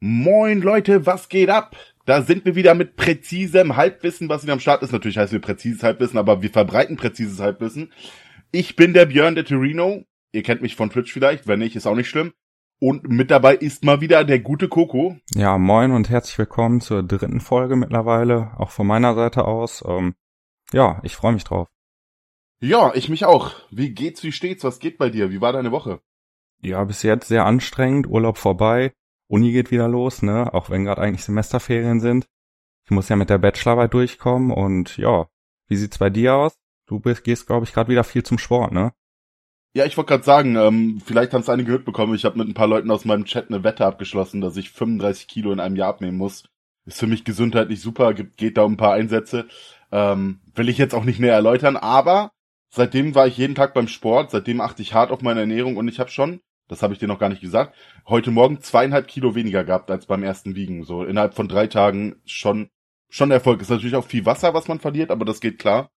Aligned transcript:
Moin 0.00 0.60
Leute, 0.60 1.06
was 1.06 1.30
geht 1.30 1.48
ab? 1.48 1.74
Da 2.04 2.20
sind 2.20 2.44
wir 2.44 2.54
wieder 2.54 2.74
mit 2.74 2.96
präzisem 2.96 3.76
Halbwissen, 3.76 4.28
was 4.28 4.42
wieder 4.42 4.52
am 4.52 4.60
Start 4.60 4.82
ist. 4.82 4.92
Natürlich 4.92 5.16
heißt 5.16 5.32
wir 5.32 5.40
präzises 5.40 5.82
Halbwissen, 5.82 6.18
aber 6.18 6.42
wir 6.42 6.50
verbreiten 6.50 6.96
präzises 6.96 7.40
Halbwissen. 7.40 7.94
Ich 8.52 8.76
bin 8.76 8.92
der 8.92 9.06
Björn 9.06 9.34
der 9.34 9.46
Torino. 9.46 10.04
Ihr 10.32 10.42
kennt 10.42 10.60
mich 10.60 10.76
von 10.76 10.90
Twitch 10.90 11.14
vielleicht, 11.14 11.46
wenn 11.46 11.60
nicht, 11.60 11.76
ist 11.76 11.86
auch 11.86 11.94
nicht 11.94 12.10
schlimm. 12.10 12.34
Und 12.78 13.08
mit 13.08 13.30
dabei 13.30 13.56
ist 13.56 13.84
mal 13.84 14.02
wieder 14.02 14.22
der 14.24 14.38
gute 14.38 14.68
Coco. 14.68 15.16
Ja, 15.34 15.56
moin 15.56 15.92
und 15.92 16.10
herzlich 16.10 16.36
willkommen 16.36 16.82
zur 16.82 17.02
dritten 17.02 17.40
Folge 17.40 17.74
mittlerweile, 17.74 18.52
auch 18.58 18.72
von 18.72 18.86
meiner 18.86 19.14
Seite 19.14 19.46
aus. 19.46 19.82
Ähm, 19.88 20.14
ja, 20.74 21.00
ich 21.04 21.16
freue 21.16 21.32
mich 21.32 21.44
drauf. 21.44 21.68
Ja, 22.60 22.92
ich 22.94 23.08
mich 23.08 23.24
auch. 23.24 23.52
Wie 23.70 23.94
geht's, 23.94 24.22
wie 24.22 24.32
steht's, 24.32 24.62
was 24.62 24.78
geht 24.78 24.98
bei 24.98 25.08
dir? 25.08 25.30
Wie 25.30 25.40
war 25.40 25.54
deine 25.54 25.72
Woche? 25.72 26.00
Ja, 26.60 26.84
bis 26.84 27.02
jetzt 27.02 27.28
sehr 27.28 27.46
anstrengend, 27.46 28.06
Urlaub 28.06 28.36
vorbei. 28.36 28.92
Uni 29.28 29.52
geht 29.52 29.70
wieder 29.70 29.88
los, 29.88 30.22
ne? 30.22 30.52
Auch 30.54 30.70
wenn 30.70 30.84
gerade 30.84 31.02
eigentlich 31.02 31.24
Semesterferien 31.24 32.00
sind. 32.00 32.26
Ich 32.84 32.90
muss 32.90 33.08
ja 33.08 33.16
mit 33.16 33.30
der 33.30 33.38
Bachelorarbeit 33.38 33.94
durchkommen 33.94 34.52
und 34.52 34.96
ja, 34.96 35.26
wie 35.68 35.76
sieht's 35.76 35.98
bei 35.98 36.10
dir 36.10 36.34
aus? 36.36 36.56
Du 36.86 37.00
bist, 37.00 37.24
gehst, 37.24 37.46
glaube 37.46 37.64
ich, 37.64 37.72
gerade 37.72 37.90
wieder 37.90 38.04
viel 38.04 38.22
zum 38.22 38.38
Sport, 38.38 38.72
ne? 38.72 38.92
Ja, 39.74 39.84
ich 39.84 39.96
wollte 39.96 40.10
gerade 40.10 40.24
sagen, 40.24 40.56
ähm, 40.56 41.02
vielleicht 41.04 41.34
haben 41.34 41.42
es 41.42 41.48
einige 41.48 41.66
gehört 41.66 41.84
bekommen. 41.84 42.14
Ich 42.14 42.24
habe 42.24 42.38
mit 42.38 42.48
ein 42.48 42.54
paar 42.54 42.68
Leuten 42.68 42.90
aus 42.90 43.04
meinem 43.04 43.24
Chat 43.24 43.50
eine 43.50 43.62
Wette 43.62 43.84
abgeschlossen, 43.84 44.40
dass 44.40 44.56
ich 44.56 44.70
35 44.70 45.28
Kilo 45.28 45.52
in 45.52 45.60
einem 45.60 45.76
Jahr 45.76 45.90
abnehmen 45.90 46.16
muss. 46.16 46.44
Ist 46.86 47.00
für 47.00 47.08
mich 47.08 47.24
gesundheitlich 47.24 47.80
super, 47.80 48.14
geht 48.14 48.56
da 48.56 48.62
um 48.62 48.74
ein 48.74 48.78
paar 48.78 48.94
Einsätze. 48.94 49.48
Ähm, 49.90 50.40
will 50.54 50.68
ich 50.68 50.78
jetzt 50.78 50.94
auch 50.94 51.04
nicht 51.04 51.20
näher 51.20 51.34
erläutern, 51.34 51.76
aber 51.76 52.30
seitdem 52.70 53.14
war 53.14 53.26
ich 53.26 53.36
jeden 53.36 53.54
Tag 53.54 53.74
beim 53.74 53.88
Sport, 53.88 54.30
seitdem 54.30 54.60
achte 54.60 54.82
ich 54.82 54.94
hart 54.94 55.10
auf 55.10 55.20
meine 55.20 55.40
Ernährung 55.40 55.76
und 55.76 55.88
ich 55.88 55.98
habe 55.98 56.10
schon 56.10 56.40
das 56.68 56.82
habe 56.82 56.92
ich 56.92 56.98
dir 56.98 57.08
noch 57.08 57.18
gar 57.18 57.28
nicht 57.28 57.40
gesagt, 57.40 57.74
heute 58.08 58.30
Morgen 58.30 58.60
zweieinhalb 58.60 59.08
Kilo 59.08 59.34
weniger 59.34 59.64
gehabt 59.64 59.90
als 59.90 60.06
beim 60.06 60.22
ersten 60.22 60.54
Wiegen. 60.54 60.84
So 60.84 61.04
innerhalb 61.04 61.34
von 61.34 61.48
drei 61.48 61.66
Tagen 61.66 62.16
schon, 62.24 62.70
schon 63.08 63.30
Erfolg. 63.30 63.60
Ist 63.60 63.70
natürlich 63.70 63.96
auch 63.96 64.04
viel 64.04 64.26
Wasser, 64.26 64.54
was 64.54 64.68
man 64.68 64.80
verliert, 64.80 65.10
aber 65.10 65.24
das 65.24 65.40
geht 65.40 65.58
klar. 65.58 65.90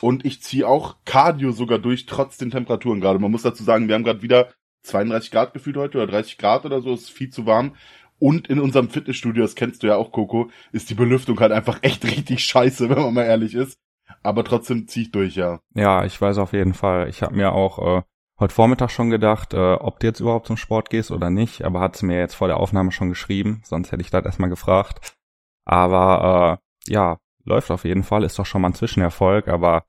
Und 0.00 0.24
ich 0.24 0.42
ziehe 0.42 0.66
auch 0.66 0.96
Cardio 1.04 1.52
sogar 1.52 1.78
durch, 1.78 2.06
trotz 2.06 2.36
den 2.36 2.50
Temperaturen 2.50 3.00
gerade. 3.00 3.18
Man 3.18 3.30
muss 3.30 3.42
dazu 3.42 3.62
sagen, 3.62 3.88
wir 3.88 3.94
haben 3.94 4.04
gerade 4.04 4.22
wieder 4.22 4.52
32 4.82 5.30
Grad 5.30 5.52
gefühlt 5.52 5.76
heute 5.76 5.98
oder 5.98 6.08
30 6.08 6.38
Grad 6.38 6.64
oder 6.64 6.80
so, 6.80 6.92
ist 6.92 7.10
viel 7.10 7.30
zu 7.30 7.46
warm. 7.46 7.76
Und 8.18 8.48
in 8.48 8.60
unserem 8.60 8.88
Fitnessstudio, 8.88 9.42
das 9.42 9.54
kennst 9.54 9.82
du 9.82 9.88
ja 9.88 9.96
auch, 9.96 10.12
Coco, 10.12 10.50
ist 10.72 10.90
die 10.90 10.94
Belüftung 10.94 11.38
halt 11.40 11.52
einfach 11.52 11.78
echt 11.82 12.04
richtig 12.04 12.44
scheiße, 12.44 12.88
wenn 12.88 12.98
man 12.98 13.14
mal 13.14 13.24
ehrlich 13.24 13.54
ist. 13.54 13.78
Aber 14.22 14.44
trotzdem 14.44 14.86
zieh 14.88 15.02
ich 15.02 15.10
durch, 15.10 15.36
ja. 15.36 15.60
Ja, 15.74 16.04
ich 16.04 16.20
weiß 16.20 16.38
auf 16.38 16.52
jeden 16.52 16.74
Fall. 16.74 17.08
Ich 17.08 17.22
habe 17.22 17.34
mir 17.34 17.52
auch 17.52 17.98
äh, 17.98 18.02
heute 18.42 18.54
Vormittag 18.54 18.90
schon 18.90 19.08
gedacht, 19.08 19.54
äh, 19.54 19.74
ob 19.74 20.00
du 20.00 20.08
jetzt 20.08 20.20
überhaupt 20.20 20.48
zum 20.48 20.56
Sport 20.56 20.90
gehst 20.90 21.10
oder 21.10 21.30
nicht, 21.30 21.64
aber 21.64 21.80
hat 21.80 21.94
es 21.94 22.02
mir 22.02 22.18
jetzt 22.18 22.34
vor 22.34 22.48
der 22.48 22.58
Aufnahme 22.58 22.90
schon 22.90 23.08
geschrieben, 23.08 23.62
sonst 23.64 23.92
hätte 23.92 24.02
ich 24.02 24.10
das 24.10 24.24
erstmal 24.24 24.50
gefragt. 24.50 25.16
Aber 25.64 26.60
äh, 26.86 26.92
ja, 26.92 27.18
läuft 27.44 27.70
auf 27.70 27.84
jeden 27.84 28.02
Fall, 28.02 28.24
ist 28.24 28.38
doch 28.38 28.46
schon 28.46 28.62
mal 28.62 28.68
ein 28.68 28.74
Zwischenerfolg, 28.74 29.48
aber 29.48 29.84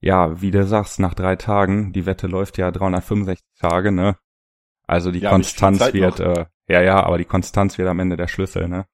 ja, 0.00 0.42
wie 0.42 0.50
du 0.50 0.66
sagst, 0.66 0.98
nach 0.98 1.14
drei 1.14 1.36
Tagen, 1.36 1.92
die 1.92 2.04
Wette 2.04 2.26
läuft 2.26 2.58
ja 2.58 2.72
365 2.72 3.44
Tage, 3.60 3.92
ne? 3.92 4.16
Also 4.88 5.12
die 5.12 5.20
ja, 5.20 5.30
Konstanz 5.30 5.92
wird, 5.92 6.18
äh, 6.18 6.46
ja, 6.68 6.82
ja, 6.82 7.04
aber 7.04 7.18
die 7.18 7.24
Konstanz 7.24 7.78
wird 7.78 7.88
am 7.88 8.00
Ende 8.00 8.16
der 8.16 8.26
Schlüssel, 8.26 8.68
ne? 8.68 8.84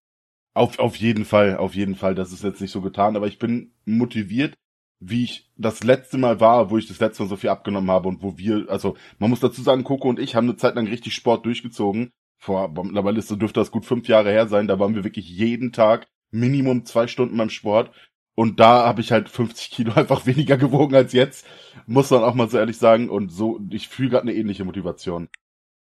Auf, 0.52 0.78
auf 0.78 0.96
jeden 0.96 1.24
Fall, 1.24 1.56
auf 1.56 1.74
jeden 1.74 1.94
Fall, 1.94 2.14
das 2.14 2.32
ist 2.32 2.44
jetzt 2.44 2.60
nicht 2.60 2.72
so 2.72 2.82
getan, 2.82 3.16
aber 3.16 3.26
ich 3.26 3.38
bin 3.38 3.72
motiviert, 3.86 4.54
wie 5.00 5.24
ich 5.24 5.50
das 5.56 5.84
letzte 5.84 6.18
Mal 6.18 6.41
war, 6.41 6.70
wo 6.70 6.78
ich 6.78 6.88
das 6.88 7.00
letzte 7.00 7.22
Mal 7.22 7.28
so 7.28 7.36
viel 7.36 7.50
abgenommen 7.50 7.91
habe 7.91 8.08
und 8.08 8.22
wo 8.22 8.36
wir, 8.36 8.66
also 8.68 8.96
man 9.18 9.30
muss 9.30 9.41
dazu 9.41 9.62
sagen, 9.62 9.84
Coco 9.84 10.08
und 10.08 10.18
ich 10.18 10.34
haben 10.34 10.48
eine 10.48 10.56
Zeit 10.56 10.74
lang 10.74 10.86
richtig 10.86 11.14
Sport 11.14 11.46
durchgezogen. 11.46 12.10
Vor, 12.41 12.68
mittlerweile 12.68 13.19
ist, 13.19 13.30
dürfte 13.30 13.60
das 13.60 13.70
gut 13.70 13.84
fünf 13.84 14.08
Jahre 14.08 14.30
her 14.30 14.48
sein, 14.48 14.69
da 14.69 14.78
waren 14.78 14.94
wir 14.94 15.04
wirklich 15.04 15.28
jeden 15.28 15.72
Tag 15.72 16.06
Minimum 16.30 16.84
zwei 16.84 17.06
Stunden 17.06 17.36
beim 17.36 17.50
Sport. 17.50 17.91
Und 18.34 18.60
da 18.60 18.86
habe 18.86 19.00
ich 19.00 19.10
halt 19.10 19.28
50 19.28 19.70
Kilo 19.70 19.92
einfach 19.96 20.26
weniger 20.26 20.56
gewogen 20.56 20.94
als 20.94 21.12
jetzt, 21.12 21.46
muss 21.86 22.10
man 22.10 22.22
auch 22.22 22.34
mal 22.34 22.48
so 22.48 22.59
ehrlich 22.59 22.78
sagen. 22.78 23.10
Und 23.10 23.30
so, 23.30 23.60
ich 23.70 23.88
fühle 23.88 24.10
gerade 24.10 24.22
eine 24.22 24.34
ähnliche 24.34 24.65
Motivation. 24.65 25.28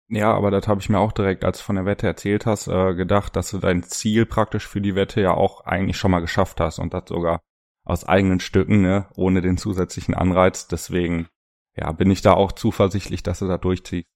Ja, 0.09 0.32
aber 0.34 0.50
das 0.50 0.66
habe 0.66 0.81
ich 0.81 0.88
mir 0.88 0.98
auch 0.98 1.12
direkt, 1.12 1.44
als 1.44 1.59
du 1.59 1.65
von 1.65 1.77
der 1.77 1.84
Wette 1.84 2.09
erzählt 2.09 2.47
hast, 2.47 2.66
äh, 2.66 2.94
gedacht, 2.94 3.37
dass 3.37 3.53
du 3.53 3.59
dein 3.59 3.84
Ziel 3.84 4.27
praktisch 4.27 4.66
für 4.66 4.81
die 4.81 4.97
Wette 4.97 5.21
ja 5.21 5.34
auch 5.34 5.65
eigentlich 5.65 5.97
schon 5.97 6.10
mal 6.10 6.19
geschafft 6.19 6.59
hast 6.59 6.81
und 6.81 6.92
das 6.92 7.04
sogar 7.06 7.41
aus 7.84 8.04
eigenen 8.04 8.41
Stücken, 8.41 8.82
ne, 8.82 9.06
ohne 9.16 9.41
den 9.41 9.56
zusätzlichen 9.56 10.14
Anreiz. 10.14 10.68
Deswegen, 10.68 11.28
ja, 11.76 11.91
bin 11.92 12.10
ich 12.10 12.22
da 12.22 12.34
auch 12.34 12.52
zuversichtlich, 12.52 13.22
dass 13.22 13.41
er 13.41 13.48
da 13.48 13.58
durchzieht. 13.58 14.06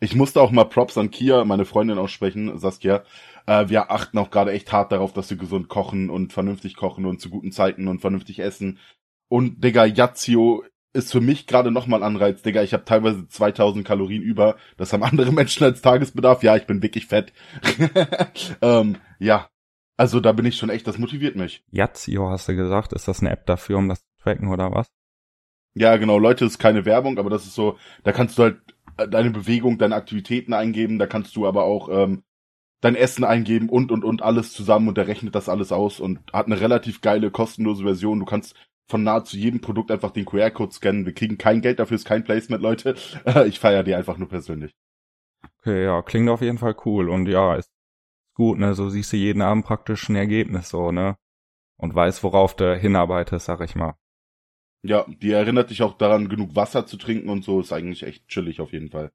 Ich 0.00 0.14
musste 0.14 0.40
auch 0.40 0.50
mal 0.50 0.64
Props 0.64 0.96
an 0.96 1.10
Kia, 1.10 1.44
meine 1.44 1.66
Freundin 1.66 1.98
aussprechen, 1.98 2.58
Saskia. 2.58 3.04
Äh, 3.46 3.68
wir 3.68 3.90
achten 3.90 4.18
auch 4.18 4.30
gerade 4.30 4.52
echt 4.52 4.72
hart 4.72 4.90
darauf, 4.92 5.12
dass 5.12 5.28
wir 5.28 5.36
gesund 5.36 5.68
kochen 5.68 6.08
und 6.08 6.32
vernünftig 6.32 6.76
kochen 6.76 7.04
und 7.04 7.20
zu 7.20 7.28
guten 7.28 7.52
Zeiten 7.52 7.88
und 7.88 8.00
vernünftig 8.00 8.38
essen. 8.38 8.78
Und 9.28 9.62
Digga, 9.62 9.84
Yazio 9.84 10.64
ist 10.92 11.12
für 11.12 11.20
mich 11.20 11.46
gerade 11.46 11.70
nochmal 11.70 12.02
Anreiz, 12.02 12.42
Digga. 12.42 12.62
Ich 12.62 12.72
habe 12.72 12.84
teilweise 12.84 13.28
2000 13.28 13.86
Kalorien 13.86 14.22
über. 14.22 14.56
Das 14.76 14.92
haben 14.92 15.02
andere 15.02 15.32
Menschen 15.32 15.64
als 15.64 15.82
Tagesbedarf. 15.82 16.42
Ja, 16.42 16.56
ich 16.56 16.66
bin 16.66 16.82
wirklich 16.82 17.06
fett. 17.06 17.32
ähm, 18.62 18.96
ja, 19.18 19.48
also 19.96 20.20
da 20.20 20.32
bin 20.32 20.46
ich 20.46 20.56
schon 20.56 20.70
echt, 20.70 20.86
das 20.86 20.98
motiviert 20.98 21.36
mich. 21.36 21.64
Yazio 21.70 22.30
hast 22.30 22.48
du 22.48 22.56
gesagt, 22.56 22.92
ist 22.92 23.08
das 23.08 23.20
eine 23.20 23.30
App 23.30 23.46
dafür, 23.46 23.78
um 23.78 23.88
das 23.88 24.00
zu 24.00 24.22
tracken 24.22 24.48
oder 24.48 24.70
was? 24.72 24.88
Ja, 25.74 25.96
genau, 25.96 26.18
Leute, 26.18 26.44
ist 26.44 26.58
keine 26.58 26.84
Werbung, 26.84 27.18
aber 27.18 27.30
das 27.30 27.44
ist 27.44 27.54
so, 27.54 27.76
da 28.02 28.12
kannst 28.12 28.38
du 28.38 28.44
halt 28.44 28.60
äh, 28.96 29.08
deine 29.08 29.30
Bewegung, 29.30 29.78
deine 29.78 29.94
Aktivitäten 29.94 30.52
eingeben, 30.52 30.98
da 30.98 31.06
kannst 31.06 31.36
du 31.36 31.46
aber 31.46 31.64
auch 31.64 31.88
ähm, 31.90 32.22
dein 32.80 32.94
Essen 32.94 33.24
eingeben 33.24 33.68
und 33.68 33.90
und 33.90 34.04
und 34.04 34.22
alles 34.22 34.52
zusammen 34.52 34.88
und 34.88 34.96
der 34.96 35.06
rechnet 35.06 35.34
das 35.34 35.48
alles 35.48 35.72
aus 35.72 36.00
und 36.00 36.20
hat 36.32 36.46
eine 36.46 36.60
relativ 36.60 37.00
geile 37.00 37.30
kostenlose 37.30 37.82
Version. 37.82 38.20
Du 38.20 38.26
kannst 38.26 38.54
von 38.88 39.02
nahezu 39.02 39.36
jedem 39.36 39.60
Produkt 39.60 39.90
einfach 39.90 40.12
den 40.12 40.24
QR-Code 40.24 40.72
scannen. 40.72 41.06
Wir 41.06 41.12
kriegen 41.14 41.38
kein 41.38 41.60
Geld 41.60 41.80
dafür, 41.80 41.96
ist 41.96 42.04
kein 42.04 42.24
Placement, 42.24 42.62
Leute. 42.62 42.94
Ich 43.46 43.58
feiere 43.58 43.82
die 43.82 43.94
einfach 43.94 44.18
nur 44.18 44.28
persönlich. 44.28 44.72
Okay, 45.60 45.84
ja, 45.84 46.02
klingt 46.02 46.28
auf 46.28 46.42
jeden 46.42 46.58
Fall 46.58 46.76
cool 46.84 47.08
und 47.10 47.26
ja, 47.26 47.56
ist 47.56 47.70
gut, 48.36 48.58
ne? 48.58 48.74
So 48.74 48.88
siehst 48.88 49.12
du 49.12 49.16
jeden 49.16 49.42
Abend 49.42 49.64
praktisch 49.64 50.08
ein 50.08 50.16
Ergebnis 50.16 50.68
so, 50.68 50.92
ne? 50.92 51.16
Und 51.76 51.94
weißt, 51.94 52.22
worauf 52.22 52.54
du 52.54 52.76
hinarbeitest, 52.76 53.46
sag 53.46 53.60
ich 53.62 53.74
mal. 53.74 53.96
Ja, 54.82 55.04
die 55.08 55.32
erinnert 55.32 55.70
dich 55.70 55.82
auch 55.82 55.98
daran, 55.98 56.28
genug 56.28 56.54
Wasser 56.54 56.86
zu 56.86 56.96
trinken 56.96 57.28
und 57.28 57.42
so, 57.42 57.60
ist 57.60 57.72
eigentlich 57.72 58.04
echt 58.04 58.28
chillig 58.28 58.60
auf 58.60 58.72
jeden 58.72 58.90
Fall. 58.90 59.10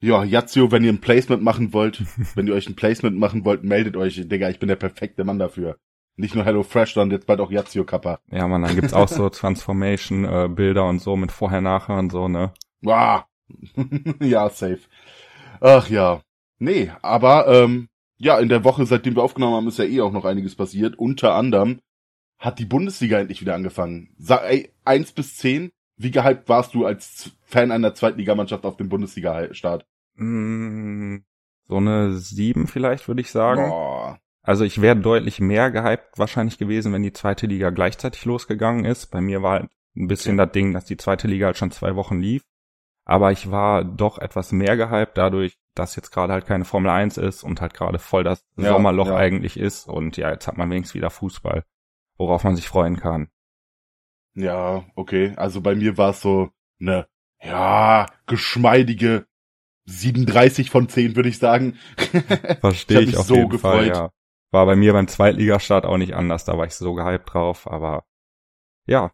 Ja, 0.00 0.22
Yazio, 0.22 0.70
wenn 0.70 0.84
ihr 0.84 0.92
ein 0.92 1.00
Placement 1.00 1.42
machen 1.42 1.72
wollt, 1.72 2.02
wenn 2.34 2.46
ihr 2.46 2.54
euch 2.54 2.68
ein 2.68 2.76
Placement 2.76 3.16
machen 3.16 3.44
wollt, 3.44 3.64
meldet 3.64 3.96
euch, 3.96 4.20
Digga, 4.28 4.50
ich 4.50 4.58
bin 4.58 4.68
der 4.68 4.76
perfekte 4.76 5.24
Mann 5.24 5.38
dafür. 5.38 5.78
Nicht 6.16 6.34
nur 6.34 6.44
Hello 6.44 6.62
Fresh, 6.62 6.94
sondern 6.94 7.16
jetzt 7.16 7.26
bald 7.26 7.40
auch 7.40 7.50
Yazio 7.50 7.84
Kappa. 7.84 8.20
Ja, 8.30 8.48
man, 8.48 8.62
dann 8.62 8.74
gibt's 8.74 8.94
auch 8.94 9.08
so 9.08 9.28
Transformation-Bilder 9.30 10.82
äh, 10.82 10.88
und 10.88 11.00
so 11.00 11.16
mit 11.16 11.30
vorher, 11.30 11.60
nachher 11.60 11.98
und 11.98 12.10
so, 12.10 12.28
ne? 12.28 12.52
Wow. 12.82 13.24
ja, 14.20 14.48
safe. 14.48 14.80
Ach 15.60 15.88
ja. 15.88 16.20
Nee, 16.58 16.90
aber 17.02 17.46
ähm, 17.48 17.88
ja, 18.18 18.38
in 18.38 18.48
der 18.48 18.64
Woche, 18.64 18.86
seitdem 18.86 19.16
wir 19.16 19.22
aufgenommen 19.22 19.56
haben, 19.56 19.68
ist 19.68 19.78
ja 19.78 19.84
eh 19.84 20.00
auch 20.00 20.12
noch 20.12 20.24
einiges 20.24 20.54
passiert. 20.54 20.98
Unter 20.98 21.34
anderem 21.34 21.80
hat 22.38 22.58
die 22.58 22.64
Bundesliga 22.64 23.18
endlich 23.18 23.40
wieder 23.40 23.54
angefangen. 23.54 24.14
Sag, 24.18 24.42
ey, 24.44 24.70
eins 24.84 25.12
bis 25.12 25.36
zehn, 25.36 25.70
wie 25.96 26.10
gehypt 26.10 26.48
warst 26.48 26.74
du 26.74 26.84
als 26.84 27.32
Fan 27.42 27.70
einer 27.70 27.94
Zweitligamannschaft 27.94 28.64
auf 28.64 28.76
dem 28.76 28.88
Bundesliga-Start? 28.88 29.86
Mm, 30.16 31.18
so 31.68 31.76
eine 31.76 32.12
sieben 32.12 32.66
vielleicht, 32.66 33.08
würde 33.08 33.20
ich 33.20 33.30
sagen. 33.30 33.68
Boah. 33.68 34.18
Also 34.42 34.64
ich 34.64 34.80
wäre 34.80 34.96
deutlich 34.96 35.40
mehr 35.40 35.70
gehypt 35.70 36.18
wahrscheinlich 36.18 36.56
gewesen, 36.58 36.92
wenn 36.92 37.02
die 37.02 37.12
zweite 37.12 37.46
Liga 37.46 37.70
gleichzeitig 37.70 38.24
losgegangen 38.24 38.84
ist. 38.84 39.06
Bei 39.06 39.20
mir 39.20 39.42
war 39.42 39.60
halt 39.60 39.70
ein 39.96 40.06
bisschen 40.06 40.36
das 40.36 40.52
Ding, 40.52 40.72
dass 40.72 40.84
die 40.84 40.96
zweite 40.96 41.26
Liga 41.26 41.46
halt 41.46 41.56
schon 41.56 41.72
zwei 41.72 41.96
Wochen 41.96 42.20
lief. 42.20 42.42
Aber 43.04 43.32
ich 43.32 43.50
war 43.50 43.84
doch 43.84 44.18
etwas 44.18 44.52
mehr 44.52 44.76
gehypt 44.76 45.16
dadurch, 45.16 45.56
dass 45.78 45.96
jetzt 45.96 46.10
gerade 46.10 46.32
halt 46.32 46.46
keine 46.46 46.64
Formel 46.64 46.90
1 46.90 47.18
ist 47.18 47.42
und 47.42 47.60
halt 47.60 47.74
gerade 47.74 47.98
voll 47.98 48.24
das 48.24 48.44
ja, 48.56 48.70
Sommerloch 48.70 49.08
ja. 49.08 49.16
eigentlich 49.16 49.58
ist. 49.58 49.86
Und 49.86 50.16
ja, 50.16 50.30
jetzt 50.30 50.46
hat 50.46 50.56
man 50.56 50.70
wenigstens 50.70 50.94
wieder 50.94 51.10
Fußball, 51.10 51.64
worauf 52.16 52.44
man 52.44 52.56
sich 52.56 52.68
freuen 52.68 52.96
kann. 52.96 53.28
Ja, 54.34 54.84
okay. 54.94 55.34
Also 55.36 55.60
bei 55.60 55.74
mir 55.74 55.96
war 55.96 56.10
es 56.10 56.20
so 56.20 56.50
eine, 56.80 57.06
ja, 57.42 58.06
geschmeidige 58.26 59.26
37 59.86 60.70
von 60.70 60.88
10, 60.88 61.16
würde 61.16 61.28
ich 61.28 61.38
sagen. 61.38 61.78
Verstehe 62.60 63.00
ich, 63.00 63.10
ich 63.10 63.16
auf 63.16 63.26
so 63.26 63.36
jeden 63.36 63.50
gefreut. 63.50 63.72
Fall, 63.72 63.88
ja. 63.88 64.10
War 64.50 64.66
bei 64.66 64.76
mir 64.76 64.92
beim 64.92 65.08
Zweitligastart 65.08 65.84
auch 65.86 65.98
nicht 65.98 66.14
anders, 66.14 66.44
da 66.44 66.56
war 66.56 66.66
ich 66.66 66.74
so 66.74 66.94
gehypt 66.94 67.32
drauf, 67.32 67.66
aber 67.66 68.04
ja. 68.86 69.12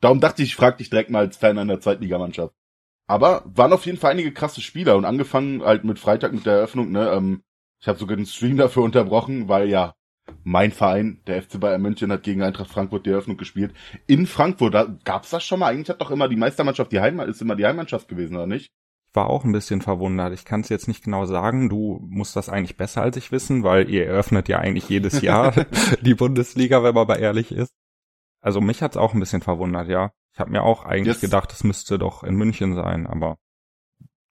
Darum 0.00 0.20
dachte 0.20 0.42
ich, 0.42 0.50
ich 0.50 0.56
frag 0.56 0.78
dich 0.78 0.90
direkt 0.90 1.10
mal 1.10 1.20
als 1.20 1.36
Fan 1.36 1.58
einer 1.58 1.80
Zweitligamannschaft. 1.80 2.54
Aber 3.08 3.42
waren 3.46 3.72
auf 3.72 3.86
jeden 3.86 3.98
Fall 3.98 4.12
einige 4.12 4.32
krasse 4.32 4.60
Spieler 4.60 4.96
und 4.96 5.06
angefangen 5.06 5.62
halt 5.62 5.82
mit 5.82 5.98
Freitag 5.98 6.32
mit 6.32 6.46
der 6.46 6.54
Eröffnung, 6.54 6.92
ne, 6.92 7.10
ähm, 7.10 7.42
ich 7.80 7.88
habe 7.88 7.98
sogar 7.98 8.16
den 8.16 8.26
Stream 8.26 8.56
dafür 8.56 8.82
unterbrochen, 8.82 9.48
weil 9.48 9.68
ja 9.68 9.94
mein 10.44 10.72
Verein, 10.72 11.20
der 11.26 11.42
FC 11.42 11.58
Bayern 11.58 11.80
München, 11.80 12.12
hat 12.12 12.22
gegen 12.22 12.42
Eintracht 12.42 12.70
Frankfurt 12.70 13.06
die 13.06 13.10
Eröffnung 13.10 13.38
gespielt. 13.38 13.72
In 14.06 14.26
Frankfurt, 14.26 14.74
da 14.74 14.84
gab's 15.04 15.30
das 15.30 15.44
schon 15.44 15.60
mal? 15.60 15.72
Eigentlich 15.72 15.88
hat 15.88 16.00
doch 16.02 16.10
immer 16.10 16.28
die 16.28 16.36
Meistermannschaft 16.36 16.92
die 16.92 17.00
Heimat, 17.00 17.28
ist 17.28 17.40
immer 17.40 17.56
die 17.56 17.64
Heimmannschaft 17.64 18.08
gewesen, 18.08 18.36
oder 18.36 18.46
nicht? 18.46 18.66
Ich 19.10 19.16
war 19.16 19.30
auch 19.30 19.44
ein 19.44 19.52
bisschen 19.52 19.80
verwundert. 19.80 20.34
Ich 20.34 20.44
kann 20.44 20.60
es 20.60 20.68
jetzt 20.68 20.86
nicht 20.86 21.02
genau 21.02 21.24
sagen. 21.24 21.70
Du 21.70 21.98
musst 22.02 22.36
das 22.36 22.50
eigentlich 22.50 22.76
besser 22.76 23.00
als 23.00 23.16
ich 23.16 23.32
wissen, 23.32 23.62
weil 23.62 23.88
ihr 23.88 24.06
eröffnet 24.06 24.48
ja 24.48 24.58
eigentlich 24.58 24.88
jedes 24.88 25.20
Jahr 25.22 25.54
die 26.02 26.14
Bundesliga, 26.14 26.82
wenn 26.82 26.94
man 26.94 27.06
mal 27.06 27.18
ehrlich 27.18 27.52
ist. 27.52 27.72
Also 28.40 28.60
mich 28.60 28.82
hat's 28.82 28.98
auch 28.98 29.14
ein 29.14 29.20
bisschen 29.20 29.40
verwundert, 29.40 29.88
ja. 29.88 30.10
Ich 30.38 30.40
habe 30.40 30.52
mir 30.52 30.62
auch 30.62 30.84
eigentlich 30.84 31.16
Yes. 31.16 31.20
gedacht, 31.20 31.52
es 31.52 31.64
müsste 31.64 31.98
doch 31.98 32.22
in 32.22 32.36
München 32.36 32.76
sein, 32.76 33.08
aber 33.08 33.38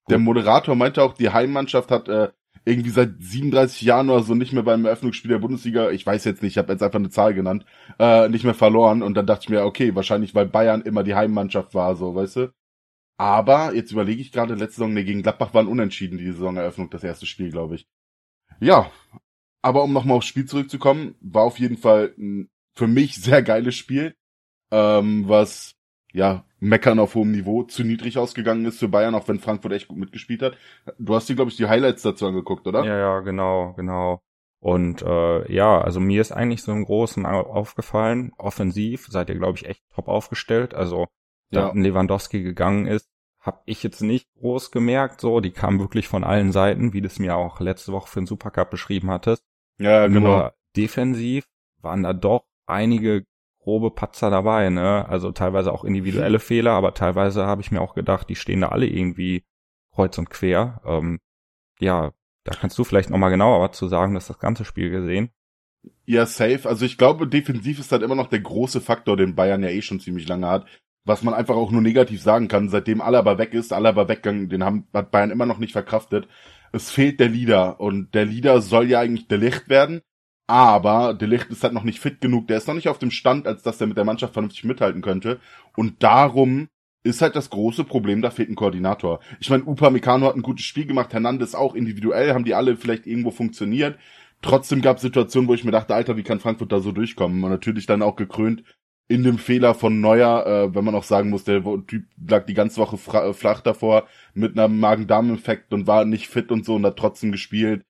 Der 0.08 0.18
Moderator 0.18 0.74
meinte 0.74 1.02
auch, 1.02 1.12
die 1.12 1.28
Heimmannschaft 1.30 1.90
hat 1.90 2.08
äh, 2.08 2.30
irgendwie 2.64 2.88
seit 2.90 3.10
37 3.20 3.82
Jahren 3.82 4.08
oder 4.08 4.22
so 4.22 4.34
nicht 4.34 4.54
mehr 4.54 4.62
beim 4.62 4.86
Eröffnungsspiel 4.86 5.30
der 5.30 5.38
Bundesliga, 5.38 5.90
ich 5.90 6.06
weiß 6.06 6.24
jetzt 6.24 6.42
nicht, 6.42 6.52
ich 6.52 6.58
habe 6.58 6.72
jetzt 6.72 6.82
einfach 6.82 6.98
eine 6.98 7.10
Zahl 7.10 7.34
genannt, 7.34 7.66
äh, 7.98 8.28
nicht 8.30 8.44
mehr 8.44 8.54
verloren. 8.54 9.02
Und 9.02 9.14
dann 9.14 9.26
dachte 9.26 9.42
ich 9.44 9.48
mir, 9.50 9.64
okay, 9.64 9.94
wahrscheinlich, 9.94 10.34
weil 10.34 10.46
Bayern 10.46 10.80
immer 10.80 11.04
die 11.04 11.14
Heimmannschaft 11.14 11.74
war, 11.74 11.94
so, 11.94 12.14
weißt 12.14 12.36
du. 12.36 12.52
Aber 13.18 13.74
jetzt 13.74 13.92
überlege 13.92 14.22
ich 14.22 14.32
gerade, 14.32 14.54
letzte 14.54 14.76
Saison, 14.76 14.94
nee, 14.94 15.04
gegen 15.04 15.22
Gladbach 15.22 15.54
waren 15.54 15.68
unentschieden, 15.68 16.18
die 16.18 16.26
Saisoneröffnung, 16.32 16.90
das 16.90 17.04
erste 17.04 17.26
Spiel, 17.26 17.50
glaube 17.50 17.76
ich. 17.76 17.86
Ja, 18.60 18.90
aber 19.62 19.84
um 19.84 19.92
nochmal 19.92 20.18
aufs 20.18 20.26
Spiel 20.26 20.46
zurückzukommen, 20.46 21.16
war 21.20 21.44
auf 21.44 21.58
jeden 21.58 21.76
Fall 21.78 22.14
ein 22.18 22.50
für 22.76 22.86
mich 22.88 23.16
sehr 23.16 23.42
geiles 23.42 23.76
Spiel, 23.76 24.16
ähm, 24.72 25.28
was 25.28 25.77
ja 26.12 26.44
meckern 26.60 26.98
auf 26.98 27.14
hohem 27.14 27.30
Niveau 27.32 27.62
zu 27.62 27.84
niedrig 27.84 28.18
ausgegangen 28.18 28.64
ist 28.64 28.78
für 28.78 28.88
Bayern, 28.88 29.14
auch 29.14 29.28
wenn 29.28 29.38
Frankfurt 29.38 29.72
echt 29.72 29.88
gut 29.88 29.98
mitgespielt 29.98 30.42
hat. 30.42 30.56
Du 30.98 31.14
hast 31.14 31.28
dir, 31.28 31.36
glaube 31.36 31.50
ich, 31.50 31.56
die 31.56 31.66
Highlights 31.68 32.02
dazu 32.02 32.26
angeguckt, 32.26 32.66
oder? 32.66 32.84
ja, 32.84 32.96
ja, 32.98 33.20
genau, 33.20 33.74
genau. 33.74 34.20
Und 34.60 35.02
äh, 35.02 35.52
ja, 35.52 35.80
also 35.80 36.00
mir 36.00 36.20
ist 36.20 36.32
eigentlich 36.32 36.62
so 36.62 36.72
im 36.72 36.84
Großen 36.84 37.24
au- 37.26 37.42
aufgefallen, 37.46 38.32
offensiv 38.38 39.06
seid 39.08 39.28
ihr, 39.28 39.36
glaube 39.36 39.56
ich, 39.56 39.66
echt 39.66 39.82
top 39.94 40.08
aufgestellt. 40.08 40.74
Also 40.74 41.06
da 41.52 41.68
Ja. 41.68 41.72
Lewandowski 41.72 42.42
gegangen 42.42 42.86
ist, 42.86 43.08
habe 43.40 43.60
ich 43.66 43.84
jetzt 43.84 44.00
nicht 44.02 44.26
groß 44.40 44.72
gemerkt. 44.72 45.20
So, 45.20 45.38
die 45.40 45.52
kamen 45.52 45.78
wirklich 45.78 46.08
von 46.08 46.24
allen 46.24 46.50
Seiten, 46.50 46.92
wie 46.92 47.00
du 47.00 47.06
es 47.06 47.20
mir 47.20 47.36
auch 47.36 47.60
letzte 47.60 47.92
Woche 47.92 48.08
für 48.08 48.20
den 48.20 48.26
Supercup 48.26 48.68
beschrieben 48.68 49.10
hattest. 49.12 49.44
Ja, 49.78 50.08
genau. 50.08 50.20
Nur 50.20 50.54
defensiv 50.76 51.44
waren 51.80 52.02
da 52.02 52.12
doch 52.12 52.44
einige 52.66 53.24
grobe 53.68 53.90
Patzer 53.90 54.30
dabei, 54.30 54.70
ne? 54.70 55.06
Also 55.10 55.30
teilweise 55.30 55.74
auch 55.74 55.84
individuelle 55.84 56.38
Fehler, 56.38 56.70
aber 56.70 56.94
teilweise 56.94 57.44
habe 57.44 57.60
ich 57.60 57.70
mir 57.70 57.82
auch 57.82 57.94
gedacht, 57.94 58.30
die 58.30 58.34
stehen 58.34 58.62
da 58.62 58.68
alle 58.68 58.86
irgendwie 58.86 59.44
kreuz 59.94 60.16
und 60.16 60.30
quer. 60.30 60.80
Ähm, 60.86 61.18
ja, 61.78 62.12
da 62.44 62.54
kannst 62.54 62.78
du 62.78 62.84
vielleicht 62.84 63.10
noch 63.10 63.18
mal 63.18 63.28
genauer 63.28 63.60
was 63.60 63.76
zu 63.76 63.86
sagen, 63.86 64.14
dass 64.14 64.26
das 64.26 64.38
ganze 64.38 64.64
Spiel 64.64 64.88
gesehen. 64.88 65.28
Ja, 66.06 66.24
safe. 66.24 66.66
Also 66.66 66.86
ich 66.86 66.96
glaube, 66.96 67.28
defensiv 67.28 67.78
ist 67.78 67.92
halt 67.92 68.02
immer 68.02 68.14
noch 68.14 68.28
der 68.28 68.40
große 68.40 68.80
Faktor, 68.80 69.18
den 69.18 69.34
Bayern 69.34 69.62
ja 69.62 69.68
eh 69.68 69.82
schon 69.82 70.00
ziemlich 70.00 70.26
lange 70.26 70.46
hat. 70.46 70.66
Was 71.04 71.22
man 71.22 71.34
einfach 71.34 71.56
auch 71.56 71.70
nur 71.70 71.82
negativ 71.82 72.22
sagen 72.22 72.48
kann, 72.48 72.70
seitdem 72.70 73.02
Alaba 73.02 73.36
weg 73.36 73.52
ist, 73.52 73.74
Alaba 73.74 74.08
weggegangen, 74.08 74.48
den 74.48 74.64
haben, 74.64 74.88
hat 74.94 75.10
Bayern 75.10 75.30
immer 75.30 75.46
noch 75.46 75.58
nicht 75.58 75.72
verkraftet. 75.72 76.26
Es 76.72 76.90
fehlt 76.90 77.20
der 77.20 77.28
Leader 77.28 77.80
und 77.80 78.14
der 78.14 78.24
Leader 78.24 78.62
soll 78.62 78.88
ja 78.88 79.00
eigentlich 79.00 79.28
der 79.28 79.38
Licht 79.38 79.68
werden, 79.68 80.00
aber 80.48 81.14
der 81.14 81.28
Licht 81.28 81.50
ist 81.50 81.62
halt 81.62 81.74
noch 81.74 81.84
nicht 81.84 82.00
fit 82.00 82.20
genug, 82.20 82.48
der 82.48 82.56
ist 82.56 82.66
noch 82.66 82.74
nicht 82.74 82.88
auf 82.88 82.98
dem 82.98 83.12
Stand, 83.12 83.46
als 83.46 83.62
dass 83.62 83.80
er 83.80 83.86
mit 83.86 83.96
der 83.96 84.04
Mannschaft 84.04 84.32
vernünftig 84.32 84.64
mithalten 84.64 85.02
könnte 85.02 85.38
und 85.76 86.02
darum 86.02 86.68
ist 87.04 87.22
halt 87.22 87.36
das 87.36 87.50
große 87.50 87.84
Problem, 87.84 88.22
da 88.22 88.30
fehlt 88.30 88.50
ein 88.50 88.56
Koordinator. 88.56 89.20
Ich 89.38 89.48
meine, 89.48 89.64
Upamecano 89.64 90.26
hat 90.26 90.34
ein 90.34 90.42
gutes 90.42 90.66
Spiel 90.66 90.84
gemacht, 90.84 91.12
Hernandez 91.12 91.54
auch 91.54 91.74
individuell, 91.76 92.34
haben 92.34 92.44
die 92.44 92.54
alle 92.54 92.76
vielleicht 92.76 93.06
irgendwo 93.06 93.30
funktioniert. 93.30 93.96
Trotzdem 94.42 94.82
gab 94.82 94.96
es 94.96 95.02
Situationen, 95.02 95.48
wo 95.48 95.54
ich 95.54 95.64
mir 95.64 95.70
dachte, 95.70 95.94
Alter, 95.94 96.16
wie 96.16 96.22
kann 96.22 96.40
Frankfurt 96.40 96.72
da 96.72 96.80
so 96.80 96.92
durchkommen? 96.92 97.42
Und 97.42 97.50
natürlich 97.50 97.86
dann 97.86 98.02
auch 98.02 98.16
gekrönt 98.16 98.62
in 99.08 99.22
dem 99.22 99.38
Fehler 99.38 99.74
von 99.74 100.00
Neuer, 100.00 100.46
äh, 100.46 100.74
wenn 100.74 100.84
man 100.84 100.94
auch 100.94 101.02
sagen 101.02 101.30
muss, 101.30 101.44
der 101.44 101.62
Typ 101.86 102.04
lag 102.28 102.44
die 102.44 102.54
ganze 102.54 102.80
Woche 102.80 102.98
fra- 102.98 103.32
flach 103.32 103.62
davor 103.62 104.06
mit 104.34 104.58
einem 104.58 104.78
Magen-Darm-Infekt 104.78 105.72
und 105.72 105.86
war 105.86 106.04
nicht 106.04 106.28
fit 106.28 106.50
und 106.52 106.66
so 106.66 106.74
und 106.74 106.84
hat 106.84 106.98
trotzdem 106.98 107.32
gespielt. 107.32 107.82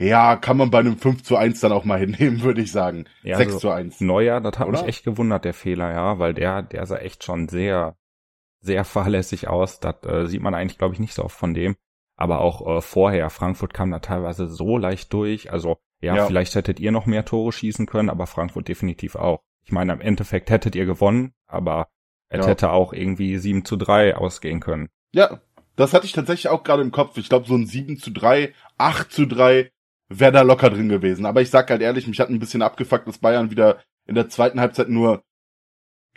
Ja, 0.00 0.36
kann 0.36 0.56
man 0.56 0.70
bei 0.70 0.78
einem 0.78 0.96
5 0.96 1.22
zu 1.22 1.36
1 1.36 1.60
dann 1.60 1.72
auch 1.72 1.84
mal 1.84 1.98
hinnehmen, 2.00 2.40
würde 2.42 2.62
ich 2.62 2.72
sagen. 2.72 3.04
Ja, 3.22 3.36
6 3.36 3.46
also 3.54 3.58
zu 3.60 3.70
1. 3.70 4.00
Neuer, 4.00 4.40
das 4.40 4.58
hat 4.58 4.66
Oder? 4.66 4.78
mich 4.80 4.88
echt 4.88 5.04
gewundert, 5.04 5.44
der 5.44 5.52
Fehler, 5.54 5.92
ja, 5.92 6.18
weil 6.18 6.32
der, 6.34 6.62
der 6.62 6.86
sah 6.86 6.96
echt 6.96 7.22
schon 7.22 7.48
sehr, 7.48 7.96
sehr 8.60 8.84
fahrlässig 8.84 9.48
aus. 9.48 9.78
Das 9.78 9.96
äh, 10.04 10.26
sieht 10.26 10.40
man 10.42 10.54
eigentlich, 10.54 10.78
glaube 10.78 10.94
ich, 10.94 11.00
nicht 11.00 11.14
so 11.14 11.24
oft 11.24 11.36
von 11.36 11.52
dem. 11.54 11.76
Aber 12.16 12.40
auch 12.40 12.66
äh, 12.78 12.80
vorher, 12.80 13.28
Frankfurt 13.30 13.74
kam 13.74 13.90
da 13.90 13.98
teilweise 13.98 14.46
so 14.46 14.78
leicht 14.78 15.12
durch. 15.12 15.52
Also 15.52 15.76
ja, 16.00 16.16
Ja. 16.16 16.26
vielleicht 16.26 16.54
hättet 16.54 16.80
ihr 16.80 16.92
noch 16.92 17.04
mehr 17.06 17.24
Tore 17.26 17.52
schießen 17.52 17.84
können, 17.86 18.08
aber 18.10 18.26
Frankfurt 18.26 18.68
definitiv 18.68 19.16
auch. 19.16 19.40
Ich 19.64 19.72
meine, 19.72 19.92
im 19.92 20.00
Endeffekt 20.00 20.48
hättet 20.50 20.74
ihr 20.76 20.86
gewonnen, 20.86 21.34
aber 21.46 21.88
es 22.30 22.40
Ja. 22.40 22.46
hätte 22.46 22.70
auch 22.72 22.94
irgendwie 22.94 23.36
7 23.36 23.66
zu 23.66 23.76
3 23.76 24.16
ausgehen 24.16 24.60
können. 24.60 24.88
Ja, 25.12 25.40
das 25.76 25.92
hatte 25.92 26.06
ich 26.06 26.12
tatsächlich 26.12 26.48
auch 26.48 26.62
gerade 26.62 26.82
im 26.82 26.90
Kopf. 26.90 27.18
Ich 27.18 27.28
glaube, 27.28 27.46
so 27.46 27.54
ein 27.54 27.66
7 27.66 27.98
zu 27.98 28.10
3, 28.10 28.54
8 28.78 29.12
zu 29.12 29.26
3 29.26 29.70
wäre 30.10 30.32
da 30.32 30.42
locker 30.42 30.70
drin 30.70 30.88
gewesen. 30.88 31.24
Aber 31.24 31.40
ich 31.40 31.50
sag 31.50 31.70
halt 31.70 31.80
ehrlich, 31.80 32.06
mich 32.06 32.20
hat 32.20 32.28
ein 32.28 32.38
bisschen 32.38 32.62
abgefuckt, 32.62 33.08
dass 33.08 33.18
Bayern 33.18 33.50
wieder 33.50 33.80
in 34.06 34.16
der 34.16 34.28
zweiten 34.28 34.60
Halbzeit 34.60 34.88
nur, 34.88 35.22